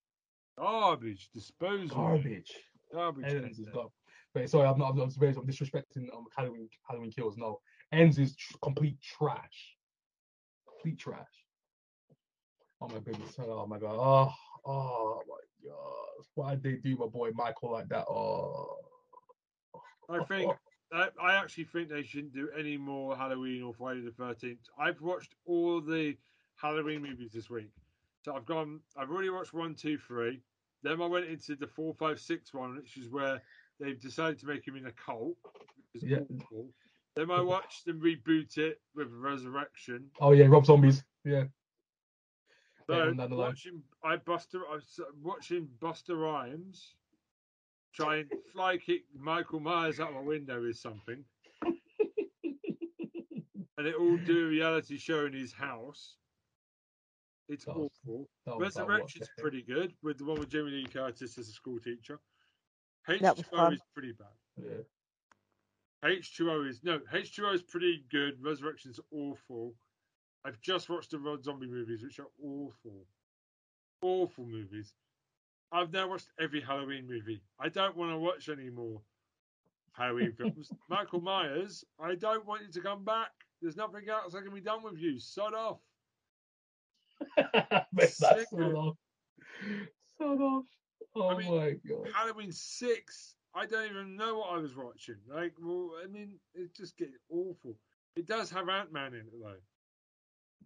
garbage, 0.59 1.31
disposal. 1.33 1.97
Garbage. 1.97 2.53
Garbage. 2.93 3.25
Ends 3.27 3.59
is 3.59 3.69
garbage. 3.69 3.93
Wait, 4.35 4.51
sorry, 4.51 4.69
I'm 4.69 4.79
not. 4.79 4.91
I'm, 4.91 4.99
not- 4.99 5.15
I'm 5.19 5.47
disrespecting 5.47 6.13
um, 6.15 6.27
Halloween. 6.37 6.69
Halloween 6.89 7.11
Kills. 7.11 7.37
No, 7.37 7.61
Ends 7.93 8.19
is 8.19 8.37
tr- 8.37 8.59
complete 8.63 9.01
trash. 9.01 9.77
Complete 10.69 10.99
trash. 10.99 11.27
Oh 12.81 12.89
my 12.89 12.99
goodness. 13.01 13.35
Oh 13.39 13.67
my 13.67 13.79
god. 13.79 13.97
Oh, 13.99 14.33
oh 14.67 15.23
my 15.27 15.71
god. 15.71 16.25
Why 16.35 16.55
did 16.55 16.63
they 16.63 16.91
do 16.91 16.97
my 16.97 17.07
boy 17.07 17.31
Michael 17.35 17.73
like 17.73 17.89
that? 17.89 18.05
Oh. 18.09 18.77
I 20.09 20.23
think 20.25 20.53
I, 20.93 21.09
I 21.21 21.35
actually 21.35 21.65
think 21.65 21.89
they 21.89 22.03
shouldn't 22.03 22.35
do 22.35 22.49
any 22.57 22.77
more 22.77 23.17
Halloween 23.17 23.63
or 23.63 23.75
Friday 23.75 24.03
the 24.03 24.13
Thirteenth. 24.13 24.61
I've 24.79 25.01
watched 25.01 25.35
all 25.47 25.81
the 25.81 26.17
Halloween 26.61 27.03
movies 27.03 27.31
this 27.33 27.49
week, 27.49 27.71
so 28.25 28.35
I've 28.35 28.47
gone. 28.47 28.81
I've 28.97 29.11
already 29.11 29.31
watched 29.31 29.55
one, 29.55 29.75
two, 29.75 29.97
three. 29.97 30.43
Then 30.83 31.01
I 31.01 31.07
went 31.07 31.27
into 31.27 31.57
the 31.57 31.67
four, 31.67 31.95
five, 31.95 32.21
six 32.21 32.53
one, 32.53 32.77
which 32.77 32.97
is 32.97 33.11
where 33.11 33.41
they've 33.81 34.01
decided 34.01 34.39
to 34.41 34.47
make 34.47 34.67
him 34.67 34.77
in 34.77 34.87
a 34.87 34.93
cult. 34.93 35.37
which 35.93 36.03
is 36.03 36.11
Yeah. 36.11 36.19
awful. 36.43 36.69
Then 37.15 37.31
I 37.31 37.41
watched 37.41 37.85
them 37.85 38.01
reboot 38.01 38.59
it 38.59 38.81
with 38.95 39.11
Resurrection. 39.11 40.11
Oh 40.21 40.33
yeah, 40.33 40.47
Rob 40.47 40.67
Zombies. 40.67 41.05
Yeah. 41.25 41.45
So 42.87 43.13
Yeah, 43.17 43.27
watching, 43.27 43.83
I 44.03 44.17
Busta, 44.17 44.61
I 44.69 44.75
was 44.75 45.01
watching 45.21 45.69
Busta 45.79 46.17
Rhymes 46.21 46.95
try 47.93 48.17
and 48.19 48.33
fly 48.53 48.77
kick 48.79 49.03
Michael 49.15 49.61
Myers 49.61 50.01
out 50.01 50.13
my 50.15 50.21
window 50.21 50.65
is 50.65 50.81
something, 50.81 51.25
and 53.79 53.87
it 53.87 53.95
all 53.95 54.17
do 54.19 54.47
a 54.47 54.49
reality 54.49 54.97
show 54.97 55.27
in 55.27 55.33
his 55.33 55.53
house. 55.53 56.17
It's 57.49 57.65
That 57.65 57.77
was- 57.77 57.91
awful. 58.05 58.29
That 58.45 58.59
was- 58.59 58.77
Resurrection's 58.77 59.29
pretty 59.39 59.63
good 59.63 59.95
with 60.03 60.19
the 60.19 60.25
one 60.25 60.39
with 60.39 60.51
Jamie 60.51 60.71
Lee 60.71 60.87
Curtis 60.87 61.39
as 61.39 61.49
a 61.49 61.53
school 61.53 61.79
teacher. 61.81 62.21
H2O 63.09 63.21
That 63.21 63.37
was 63.39 63.47
fun. 63.47 63.73
is 63.75 63.83
pretty 63.95 64.13
bad. 64.13 64.35
Yeah. 64.57 64.83
H2O 66.05 66.69
is 66.69 66.83
no 66.85 67.01
H2O 67.13 67.55
is 67.55 67.63
pretty 67.63 68.05
good. 68.11 68.43
Resurrection's 68.43 69.01
awful. 69.11 69.75
I've 70.45 70.61
just 70.61 70.89
watched 70.89 71.11
the 71.11 71.19
Rob 71.19 71.43
Zombie 71.43 71.67
movies, 71.67 72.03
which 72.03 72.21
are 72.21 72.31
awful, 72.41 73.07
awful 74.03 74.47
movies. 74.47 74.95
I've 75.73 75.93
now 75.93 76.09
watched 76.09 76.31
every 76.39 76.61
Halloween 76.61 77.07
movie. 77.07 77.43
I 77.59 77.69
don't 77.69 77.97
want 77.97 78.13
to 78.13 78.19
watch 78.19 78.49
any 78.49 78.71
more 78.71 79.03
Halloween 79.93 80.33
films. 80.37 80.71
Michael 80.89 81.21
Myers, 81.21 81.85
I 81.99 82.15
don't 82.15 82.47
want 82.47 82.63
you 82.63 82.69
to 82.73 82.81
come 82.81 83.05
back. 83.05 83.33
There's 83.61 83.77
nothing 83.77 84.09
else 84.09 84.35
that 84.35 84.43
can 84.45 84.55
be 84.55 84.61
done 84.61 84.83
with 84.85 84.99
you. 84.99 85.19
Sod 85.19 85.53
off. 85.55 85.81
That's 87.93 88.17
Sick 88.17 88.47
so 88.51 88.59
of- 88.61 88.75
off. 88.77 88.97
So 90.19 90.25
off. 90.25 90.65
Oh 91.17 91.29
I 91.29 91.39
mean, 91.39 91.57
my 91.57 91.75
god. 91.89 92.09
Halloween 92.15 92.53
six. 92.53 93.35
I 93.55 93.67
don't 93.67 93.91
even 93.91 94.17
know 94.17 94.39
what 94.39 94.53
I 94.53 94.59
was 94.59 94.77
watching. 94.77 95.17
Like, 95.33 95.53
well, 95.61 95.93
I 96.03 96.07
mean, 96.07 96.39
it 96.55 96.75
just 96.77 96.97
gets 96.97 97.17
awful. 97.31 97.75
It 98.15 98.27
does 98.27 98.51
have 98.51 98.69
Ant 98.69 98.93
Man 98.93 99.15
in 99.15 99.21
it 99.21 99.33
though. 99.43 99.55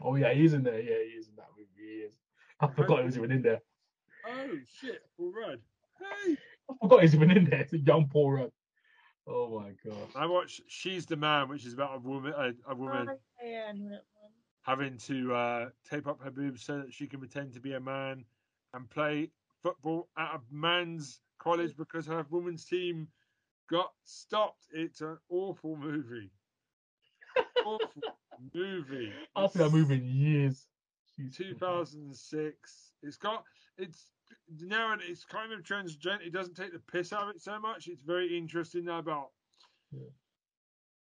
Oh 0.01 0.17
yeah, 0.17 0.33
he's 0.33 0.53
in 0.53 0.63
there. 0.63 0.81
Yeah, 0.81 0.97
he 1.05 1.17
is 1.19 1.29
in 1.29 1.37
that 1.37 1.49
movie. 1.57 1.69
He 1.77 2.03
is. 2.05 2.13
I 2.61 2.67
forgot 2.67 3.01
he 3.01 3.05
was 3.05 3.17
even 3.17 3.31
in 3.31 3.43
there. 3.43 3.61
Oh 4.27 4.51
shit, 4.81 5.03
Paul 5.17 5.33
Rudd. 5.33 5.61
Hey. 5.99 6.37
I 6.71 6.75
forgot 6.81 7.01
he 7.01 7.05
was 7.05 7.15
even 7.15 7.31
in 7.31 7.45
there. 7.45 7.61
It's 7.61 7.73
a 7.73 7.79
young 7.79 8.09
Paul 8.09 8.33
Rudd. 8.33 8.53
Oh 9.27 9.61
my 9.61 9.73
god. 9.89 10.09
I 10.17 10.27
watched 10.27 10.63
She's 10.67 11.07
the 11.07 11.17
Man, 11.17 11.49
which 11.49 11.65
is 11.65 11.75
about 11.75 11.97
a 11.97 11.99
woman, 11.99 12.33
a, 12.37 12.53
a 12.71 12.75
woman 12.75 13.09
Oh, 13.11 13.17
yeah, 13.45 13.73
having 14.63 14.97
to 14.97 15.35
uh, 15.35 15.69
tape 15.89 16.07
up 16.07 16.23
her 16.23 16.31
boobs 16.31 16.63
so 16.65 16.79
that 16.79 16.93
she 16.93 17.07
can 17.07 17.19
pretend 17.19 17.53
to 17.53 17.61
be 17.61 17.75
a 17.75 17.81
man 17.81 18.25
and 18.75 18.89
play 18.91 19.31
football 19.63 20.09
at 20.17 20.35
a 20.35 20.41
man's 20.51 21.21
college 21.39 21.77
because 21.77 22.07
her 22.07 22.25
women's 22.31 22.65
team 22.65 23.09
got 23.71 23.93
stopped. 24.05 24.67
It's 24.73 25.01
an 25.01 25.19
awful 25.29 25.77
movie. 25.77 26.31
awful 27.65 28.03
movie. 28.55 29.13
I've 29.35 29.51
seen 29.51 29.63
that 29.63 29.73
movie 29.73 29.97
in 29.97 30.05
years. 30.05 30.67
Jeez. 31.19 31.35
2006. 31.37 32.93
It's 33.03 33.17
got 33.17 33.45
it's 33.79 34.13
now 34.61 34.95
it's 35.01 35.25
kind 35.25 35.53
of 35.53 35.61
transgender. 35.63 36.27
It 36.27 36.33
doesn't 36.33 36.55
take 36.55 36.73
the 36.73 36.79
piss 36.79 37.13
out 37.13 37.25
of 37.25 37.31
it 37.31 37.43
so 37.43 37.59
much. 37.59 37.89
It's 37.89 38.03
very 38.03 38.37
interesting 38.37 38.89
about 38.89 39.31
Yeah. 39.91 40.09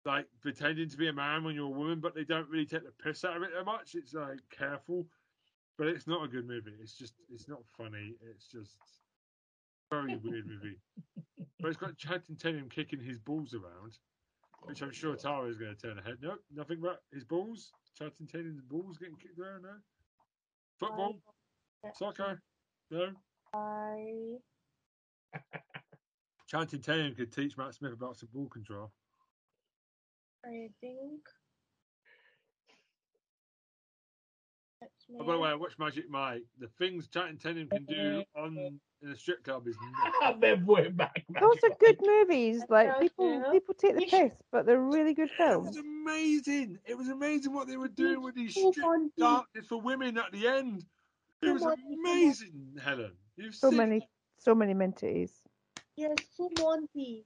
Like 0.06 0.26
pretending 0.42 0.90
to 0.90 0.98
be 0.98 1.08
a 1.10 1.14
man 1.14 1.44
when 1.44 1.56
you're 1.56 1.66
a 1.66 1.70
woman, 1.70 2.00
but 2.00 2.16
they 2.16 2.24
don't 2.24 2.50
really 2.50 2.66
take 2.66 2.84
the 2.84 3.04
piss 3.04 3.24
out 3.24 3.38
of 3.38 3.44
it 3.44 3.52
that 3.56 3.66
much. 3.66 3.96
It's 3.96 4.14
like 4.14 4.40
careful, 4.50 5.08
but 5.78 5.88
it's 5.88 6.08
not 6.08 6.24
a 6.24 6.28
good 6.28 6.48
movie. 6.48 6.74
It's 6.82 6.98
just 6.98 7.14
it's 7.32 7.48
not 7.48 7.62
funny. 7.78 8.16
It's 8.22 8.48
just 8.48 8.78
Very 9.92 10.16
weird 10.18 10.48
movie. 10.48 10.78
But 11.60 11.68
it's 11.68 11.78
got 11.78 11.98
Channing 11.98 12.38
Tatum 12.40 12.70
kicking 12.70 13.02
his 13.02 13.20
balls 13.20 13.54
around, 13.54 13.98
oh, 14.64 14.68
which 14.68 14.82
I'm 14.82 14.92
sure 14.92 15.16
Tara 15.16 15.48
is 15.48 15.58
going 15.58 15.76
to 15.76 15.82
turn 15.82 15.98
her 15.98 16.04
head. 16.04 16.18
No, 16.22 16.36
nothing 16.56 16.80
about 16.80 17.00
his 17.14 17.24
balls. 17.24 17.72
Channing 17.98 18.28
Tatum's 18.32 18.62
balls 18.62 18.98
getting 18.98 19.18
kicked 19.18 19.38
around. 19.38 19.64
No. 19.64 19.76
Football, 20.80 21.16
soccer. 21.94 22.42
No. 22.90 23.10
I 23.54 24.38
Channing 26.48 26.82
Tatum 26.82 27.14
could 27.16 27.32
teach 27.34 27.58
Matt 27.58 27.76
Smith 27.76 27.94
about 27.94 28.18
some 28.18 28.30
ball 28.34 28.48
control. 28.48 28.92
I 30.46 30.70
think. 30.82 31.22
That's 34.82 34.92
Oh, 35.20 35.24
by 35.24 35.34
the 35.34 35.40
way, 35.40 35.50
I 35.50 35.56
watched 35.56 35.78
Magic 35.78 36.10
Mike. 36.10 36.44
The 36.60 36.68
things 36.80 37.08
Channing 37.08 37.38
Tatum 37.38 37.68
can 37.70 37.86
do 37.86 38.24
on 38.36 38.80
in 39.04 39.10
a 39.10 39.16
strip 39.16 39.44
club 39.44 39.68
is 39.68 39.76
nuts. 39.76 40.16
I 40.22 40.32
remember 40.32 40.80
it 40.80 40.98
back. 40.98 41.24
Those 41.40 41.58
are 41.64 41.76
good 41.80 41.98
movies. 42.02 42.64
Like 42.70 43.00
people, 43.00 43.44
people 43.52 43.76
take 43.76 43.96
the 43.96 44.06
piss, 44.10 44.32
but 44.52 44.66
they're 44.66 44.80
really 44.80 45.14
good 45.14 45.30
films. 45.38 45.68
It 45.68 45.70
was 45.70 45.78
amazing. 45.78 46.80
It 46.86 46.98
was 46.98 47.10
amazing 47.10 47.54
what 47.54 47.68
they 47.68 47.78
were 47.78 47.88
doing 47.88 48.22
with 48.22 48.36
these 48.36 48.54
Full 48.56 48.72
strip 48.72 48.86
Monty. 48.86 49.12
dances 49.20 49.68
for 49.68 49.80
women 49.82 50.18
at 50.18 50.32
the 50.32 50.48
end. 50.48 50.86
It 51.44 51.52
was 51.52 51.64
amazing, 51.64 52.80
Helen. 52.84 53.12
You've 53.36 53.56
So 53.56 53.70
seen 53.70 53.78
many, 53.78 54.08
so 54.38 54.56
many 54.56 54.74
minties. 54.74 55.32
Yes, 55.98 56.16
so 56.36 56.50
Monty. 56.60 57.26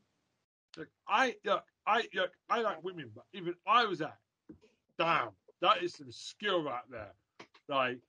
Look, 0.78 0.88
I 1.08 1.36
look, 1.46 1.64
I 1.88 2.04
look, 2.14 2.32
I 2.50 2.62
like 2.62 2.84
women, 2.84 3.12
but 3.14 3.26
even 3.34 3.54
I 3.68 3.86
was 3.86 4.02
at 4.02 4.18
damn, 4.98 5.30
that 5.62 5.84
is 5.84 5.94
some 5.94 6.12
skill 6.12 6.64
right 6.64 6.84
there. 6.90 7.14
Like, 7.68 8.00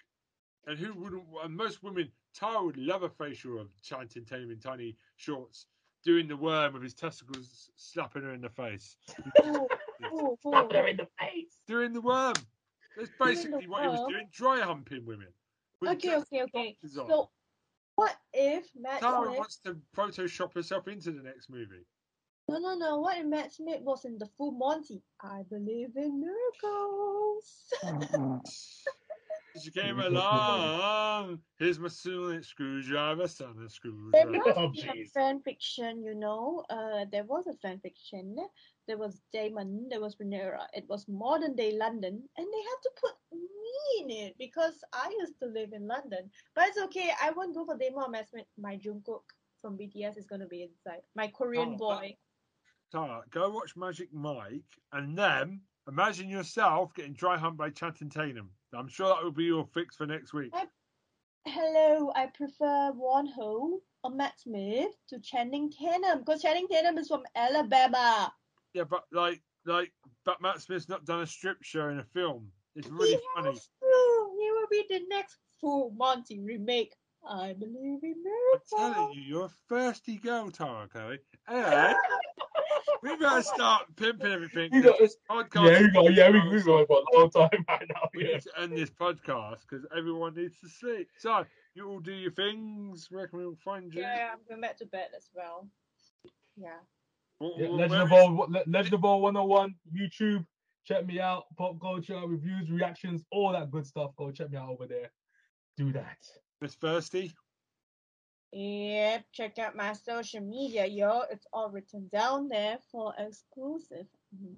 and 0.66 0.78
who 0.78 0.94
wouldn't? 0.94 1.24
And 1.42 1.56
most 1.56 1.82
women, 1.82 2.10
Tara 2.34 2.62
would 2.62 2.76
love 2.76 3.02
a 3.02 3.08
facial 3.08 3.58
of 3.58 3.68
Channing 3.82 4.08
Tatum 4.08 4.50
in 4.50 4.58
tiny 4.58 4.96
shorts 5.16 5.66
doing 6.04 6.28
the 6.28 6.36
worm 6.36 6.74
with 6.74 6.82
his 6.82 6.94
testicles 6.94 7.70
slapping 7.76 8.22
her 8.22 8.32
in 8.32 8.40
the 8.40 8.48
face. 8.48 8.96
Full, 9.42 9.68
full, 10.10 10.38
full. 10.42 10.52
Slap 10.52 10.72
her 10.72 10.86
in 10.86 10.96
the 10.96 11.08
face. 11.18 11.58
Doing 11.66 11.92
the 11.92 12.00
worm. 12.00 12.34
That's 12.96 13.10
basically 13.20 13.66
what 13.66 13.82
he 13.82 13.88
was 13.88 14.06
doing, 14.08 14.28
dry 14.32 14.60
humping 14.60 15.04
women. 15.04 15.28
Okay, 15.86 16.16
okay, 16.16 16.42
okay. 16.42 16.76
So, 16.86 17.30
what 17.96 18.16
if 18.32 18.66
Matt 18.78 19.00
Tara 19.00 19.26
Smith? 19.26 19.38
wants 19.38 19.56
to 19.64 19.76
Photoshop 19.94 20.54
herself 20.54 20.88
into 20.88 21.10
the 21.10 21.22
next 21.22 21.50
movie. 21.50 21.84
No, 22.48 22.58
no, 22.58 22.74
no. 22.76 22.98
What 23.00 23.18
if 23.18 23.26
Matt 23.26 23.52
Smith 23.52 23.82
was 23.82 24.04
in 24.04 24.18
the 24.18 24.26
full 24.26 24.52
Monty? 24.52 25.02
I 25.20 25.42
believe 25.42 25.96
in 25.96 26.20
miracles. 26.20 27.72
She 29.56 29.70
came 29.70 29.98
along. 29.98 31.40
Here's 31.58 31.78
my 31.80 31.88
sonic 31.88 32.44
screwdriver, 32.44 33.26
son 33.26 33.50
of 33.50 33.72
There 34.12 34.26
screwdriver. 34.26 34.38
must 34.38 34.58
Oh, 34.58 34.68
a 34.78 34.94
jeez. 34.94 35.10
fan 35.12 35.40
fiction, 35.40 36.04
you 36.04 36.14
know. 36.14 36.64
Uh, 36.70 37.06
there 37.10 37.24
was 37.24 37.46
a 37.46 37.54
fan 37.54 37.80
fiction. 37.80 38.36
There 38.86 38.98
was 38.98 39.22
Daemon. 39.32 39.88
There 39.88 40.00
was 40.00 40.16
Rhaenyra. 40.16 40.66
It 40.74 40.86
was 40.88 41.08
modern 41.08 41.56
day 41.56 41.72
London, 41.76 42.28
and 42.36 42.46
they 42.46 42.62
had 42.70 42.80
to 42.82 42.90
put 43.00 43.14
me 43.32 44.02
in 44.02 44.10
it 44.10 44.36
because 44.38 44.84
I 44.92 45.10
used 45.20 45.38
to 45.40 45.46
live 45.46 45.72
in 45.72 45.86
London. 45.88 46.30
But 46.54 46.68
it's 46.68 46.78
okay. 46.84 47.10
I 47.22 47.30
won't 47.32 47.54
go 47.54 47.64
for 47.64 47.76
Daemon 47.76 48.04
or 48.04 48.10
Matt 48.10 48.28
Smith. 48.28 48.46
My 48.58 48.76
Jungkook 48.76 49.24
from 49.62 49.76
BTS 49.76 50.16
is 50.18 50.26
gonna 50.26 50.46
be 50.46 50.62
inside. 50.62 51.02
My 51.14 51.28
Korean 51.28 51.72
Oh, 51.72 51.76
boy. 51.78 52.16
Tara, 52.92 53.22
go 53.30 53.50
watch 53.50 53.76
Magic 53.76 54.12
Mike, 54.12 54.62
and 54.92 55.16
then 55.18 55.60
imagine 55.88 56.28
yourself 56.28 56.94
getting 56.94 57.12
dry 57.14 57.36
humped 57.36 57.58
by 57.58 57.70
Channing 57.70 58.10
Tatum. 58.10 58.50
I'm 58.74 58.88
sure 58.88 59.08
that 59.08 59.22
will 59.22 59.30
be 59.32 59.44
your 59.44 59.66
fix 59.66 59.96
for 59.96 60.06
next 60.06 60.32
week. 60.32 60.52
Hello, 61.46 62.12
I 62.14 62.26
prefer 62.26 62.92
Wonho 62.92 63.78
or 64.02 64.10
Matt 64.10 64.38
Smith 64.40 64.92
to 65.08 65.18
Channing 65.20 65.70
Tatum 65.70 66.18
because 66.20 66.42
Channing 66.42 66.66
Tatum 66.68 66.98
is 66.98 67.08
from 67.08 67.22
Alabama. 67.34 68.32
Yeah, 68.74 68.84
but 68.84 69.04
like, 69.12 69.42
like, 69.64 69.92
but 70.24 70.40
Matt 70.42 70.60
Smith's 70.60 70.88
not 70.88 71.04
done 71.04 71.22
a 71.22 71.26
strip 71.26 71.62
show 71.62 71.88
in 71.88 71.98
a 71.98 72.04
film. 72.04 72.48
It's 72.74 72.86
He 72.88 72.92
really 72.92 73.20
funny. 73.34 73.48
has 73.50 73.60
to. 73.60 74.30
He 74.38 74.50
will 74.50 74.66
be 74.70 74.84
the 74.88 75.00
next 75.08 75.38
Full 75.60 75.90
Monty 75.96 76.40
remake. 76.40 76.94
I 77.28 77.54
believe 77.54 78.00
in 78.02 78.22
miracles. 78.22 78.72
I'm 78.78 78.94
telling 78.94 79.12
you, 79.14 79.22
you're 79.22 79.44
a 79.46 79.50
thirsty 79.68 80.16
girl, 80.16 80.50
Tara 80.50 80.86
Chloe. 80.88 81.18
Anyway, 81.48 81.94
we 83.10 83.16
better 83.16 83.42
start 83.42 83.84
pimping 83.96 84.32
everything. 84.32 84.72
You 84.72 84.82
know, 84.82 84.90
it's- 84.94 85.16
Podcast. 85.30 85.70
yeah, 85.70 85.80
we 85.82 85.90
got, 85.90 86.14
yeah, 86.14 86.30
we 86.30 86.48
we 86.48 86.62
got 86.62 86.86
for 86.86 86.98
a 87.12 87.18
long 87.18 87.30
time 87.30 87.64
right 87.68 87.88
now. 87.88 88.08
We 88.14 88.24
Yeah. 88.24 88.32
need 88.34 88.42
to 88.42 88.60
end 88.60 88.76
this 88.76 88.90
podcast 88.90 89.60
because 89.68 89.86
everyone 89.96 90.34
needs 90.34 90.58
to 90.60 90.68
sleep. 90.68 91.08
So 91.18 91.44
you 91.74 91.88
all 91.88 92.00
do 92.00 92.12
your 92.12 92.32
things. 92.32 93.08
Where 93.10 93.28
can 93.28 93.38
we 93.38 93.44
all 93.46 93.56
find 93.56 93.92
you? 93.94 94.00
Yeah, 94.02 94.30
I'm 94.32 94.38
going 94.48 94.60
back 94.60 94.76
to 94.78 94.86
bed 94.86 95.08
as 95.16 95.30
well. 95.34 95.68
Yeah. 96.56 96.78
What- 97.38 97.58
Yeah, 97.58 97.68
what- 97.68 97.76
Legend 97.78 97.90
where 97.90 98.00
of 98.02 98.06
is- 98.06 98.10
Ball, 98.10 98.46
Le- 98.48 98.64
Legend 98.66 98.94
of 98.94 99.00
Ball 99.02 99.20
101, 99.20 99.74
YouTube. 99.92 100.46
Check 100.84 101.04
me 101.04 101.20
out. 101.20 101.44
Pop 101.56 101.80
culture, 101.80 102.20
reviews, 102.26 102.70
reactions, 102.70 103.24
all 103.32 103.52
that 103.52 103.70
good 103.70 103.86
stuff. 103.86 104.14
Go 104.16 104.30
check 104.30 104.50
me 104.50 104.56
out 104.56 104.68
over 104.70 104.86
there. 104.86 105.10
Do 105.76 105.92
that. 105.92 106.18
Miss 106.60 106.74
Thirsty. 106.76 107.34
Yep, 108.56 109.24
check 109.32 109.58
out 109.58 109.76
my 109.76 109.92
social 109.92 110.40
media, 110.40 110.86
yo. 110.86 111.24
It's 111.30 111.46
all 111.52 111.68
written 111.68 112.08
down 112.10 112.48
there 112.48 112.78
for 112.90 113.12
exclusive. 113.18 114.06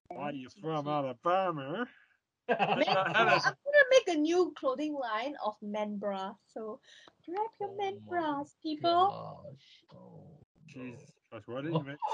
Where 0.07 0.21
are 0.21 0.33
you 0.33 0.49
from, 0.63 0.87
Alabama? 0.87 1.85
Make- 2.49 2.89
I'm 2.89 3.27
gonna 3.27 3.89
make 3.91 4.07
a 4.07 4.15
new 4.15 4.55
clothing 4.57 4.95
line 4.95 5.35
of 5.45 5.57
men 5.63 5.99
bras. 5.99 6.37
So 6.55 6.79
grab 7.27 7.49
your 7.61 7.77
men 7.77 7.95
Oh 7.97 8.01
my 8.13 8.21
bras, 8.21 8.55
people. 8.63 9.09
Gosh. 9.11 9.99
Oh, 9.99 10.23
Jesus 10.69 11.11
Christ, 11.29 11.49
why 11.49 11.63
didn't 11.63 11.73
you 11.73 11.79
mention 11.81 11.99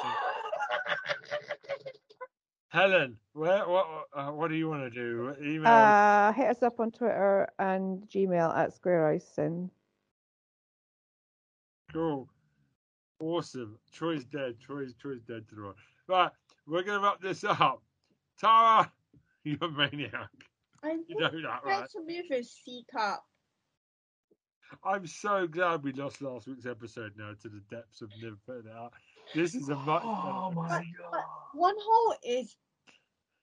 Helen? 2.69 3.19
Where? 3.35 3.69
What? 3.69 3.87
Uh, 4.15 4.31
what 4.31 4.49
do 4.49 4.55
you 4.55 4.71
want 4.71 4.85
to 4.85 4.91
do? 4.91 5.35
Email. 5.39 5.71
Uh, 5.71 6.33
hit 6.33 6.49
us 6.49 6.63
up 6.63 6.81
on 6.81 6.93
Twitter 6.93 7.47
and 7.59 8.09
Gmail 8.09 8.57
at 8.57 8.73
Square 8.73 9.09
Icing. 9.09 9.71
Cool. 11.95 12.29
Awesome. 13.21 13.79
Troy's 13.93 14.25
dead. 14.25 14.57
Troy's 14.61 14.95
Troy's 15.01 15.23
dead 15.23 15.49
to 15.49 15.55
the 15.55 15.61
world. 15.63 15.77
Right, 16.09 16.31
we're 16.67 16.83
gonna 16.83 17.01
wrap 17.01 17.21
this 17.21 17.45
up. 17.45 17.83
Tara, 18.39 18.91
you're 19.45 19.57
a 19.63 19.71
maniac. 19.71 20.29
I 20.83 20.99
You 21.09 21.17
know 21.21 21.31
think 21.31 21.43
that, 21.45 21.63
right? 21.65 21.81
Matt 21.81 21.91
Smith 21.93 22.31
is 22.33 22.51
C 22.51 22.85
cup. 22.93 23.25
I'm 24.83 25.07
so 25.07 25.47
glad 25.47 25.85
we 25.85 25.93
lost 25.93 26.21
last 26.21 26.49
week's 26.49 26.67
episode 26.67 27.13
now 27.17 27.33
to 27.43 27.49
the 27.49 27.63
depths 27.71 28.03
of 28.03 28.11
never 28.21 28.37
putting 28.45 28.71
it 28.71 28.77
out. 28.77 28.93
This 29.33 29.55
is 29.55 29.69
a 29.69 29.77
much 29.77 30.03
Oh 30.05 30.51
better 30.51 30.69
my 30.69 30.85
god. 30.99 31.23
Wonho 31.55 32.15
is 32.25 32.57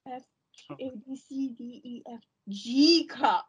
F 0.05 0.23
A 0.71 0.91
B 1.07 1.15
C 1.15 1.55
D 1.57 1.81
E 1.83 2.03
F 2.11 2.19
G 2.49 3.07
cup. 3.07 3.45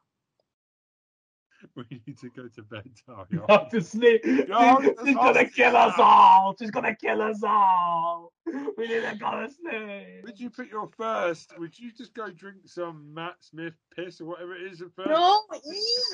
We 1.76 1.84
need 2.06 2.18
to 2.18 2.30
go 2.30 2.48
to 2.48 2.62
bed, 2.62 2.89
Tara. 3.06 3.26
You're- 3.30 3.44
Have 3.48 3.68
to 3.70 3.80
sleep. 3.80 4.22
She's, 4.24 4.48
Yo, 4.48 4.78
she's 5.05 5.14
gonna 5.16 5.44
kill 5.48 5.76
us 5.76 5.94
all. 5.98 6.55
She's 6.59 6.70
gonna 6.70 6.94
kill 6.97 7.22
us 7.22 7.43
all. 7.43 8.32
We 8.47 8.89
need 8.89 9.02
to 9.09 9.16
go 9.18 9.47
to 9.47 9.48
sleep. 9.51 10.24
Would 10.24 10.39
you 10.40 10.51
put 10.51 10.68
your 10.68 10.89
first? 10.97 11.52
Would 11.59 11.78
you 11.78 11.93
just 11.93 12.14
go 12.14 12.30
drink 12.30 12.59
some 12.66 13.12
Matt 13.14 13.36
Smith 13.40 13.74
piss 13.94 14.20
or 14.20 14.24
whatever 14.26 14.55
it 14.56 14.70
is 14.72 14.82
at 14.82 14.89
first? 14.97 15.10
No, 15.10 15.43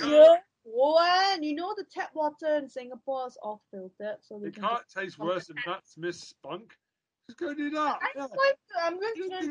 yeah. 0.06 0.36
What? 0.64 1.42
You 1.42 1.54
know 1.54 1.74
the 1.76 1.84
tap 1.90 2.10
water 2.14 2.56
in 2.56 2.68
Singapore 2.68 3.26
is 3.26 3.38
all 3.42 3.62
filtered, 3.70 4.18
so 4.20 4.42
It 4.44 4.54
can. 4.54 4.62
can't 4.64 4.82
taste 4.94 5.18
worse 5.18 5.46
than 5.46 5.56
Matt 5.66 5.86
Smith's 5.88 6.20
spunk. 6.28 6.72
Just 7.28 7.38
go 7.38 7.54
do 7.54 7.70
that. 7.70 7.98
I'm 8.02 8.08
Yeah. 8.16 8.26
going 8.28 8.54
to. 8.68 8.82
I'm 8.82 9.00
going 9.00 9.42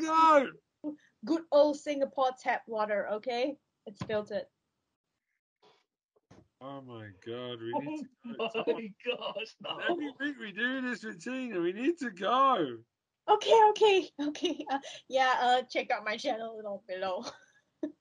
go. 0.84 0.92
good 1.24 1.42
old 1.50 1.76
Singapore 1.76 2.30
tap 2.40 2.62
water. 2.68 3.08
Okay, 3.14 3.56
it's 3.86 4.00
filtered. 4.04 4.44
Oh 6.60 6.80
my 6.80 7.10
god, 7.24 7.60
we 7.60 7.72
Oh 7.74 7.78
need 7.80 8.02
to 8.02 8.08
my 8.66 8.92
go. 9.04 9.16
gosh, 9.16 9.54
no. 9.60 9.78
Every 9.78 10.10
week 10.18 10.36
we 10.40 10.52
do 10.52 10.80
this 10.80 11.04
with 11.04 11.22
Tina. 11.22 11.60
We 11.60 11.72
need 11.72 11.98
to 11.98 12.10
go. 12.10 12.78
Okay, 13.28 13.62
okay, 13.70 14.10
okay. 14.20 14.66
Uh, 14.68 14.78
yeah, 15.08 15.36
uh, 15.40 15.62
check 15.62 15.90
out 15.90 16.04
my 16.04 16.16
channel 16.16 16.60
down 16.62 16.80
below. 16.88 17.24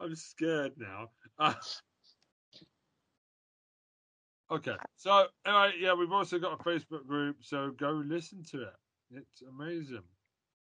I'm 0.00 0.14
scared 0.16 0.72
now. 0.76 1.10
Uh, 1.38 1.54
okay, 4.50 4.76
so 4.96 5.28
anyway, 5.44 5.74
yeah, 5.78 5.94
we've 5.94 6.12
also 6.12 6.38
got 6.38 6.60
a 6.60 6.64
Facebook 6.64 7.06
group, 7.06 7.44
so 7.44 7.70
go 7.70 7.90
listen 7.92 8.42
to 8.50 8.62
it. 8.62 8.74
It's 9.10 9.42
amazing, 9.42 10.02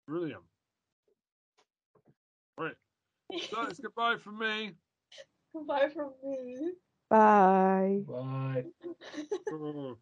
brilliant. 0.06 0.44
Right, 2.58 2.76
so 3.50 3.64
it's 3.64 3.80
goodbye 3.80 4.18
from 4.18 4.40
me. 4.40 4.76
Goodbye 5.54 5.90
from 5.90 6.14
me. 6.24 6.74
Bye. 7.10 8.04
Bye. 8.08 8.66
Oh, 9.52 9.98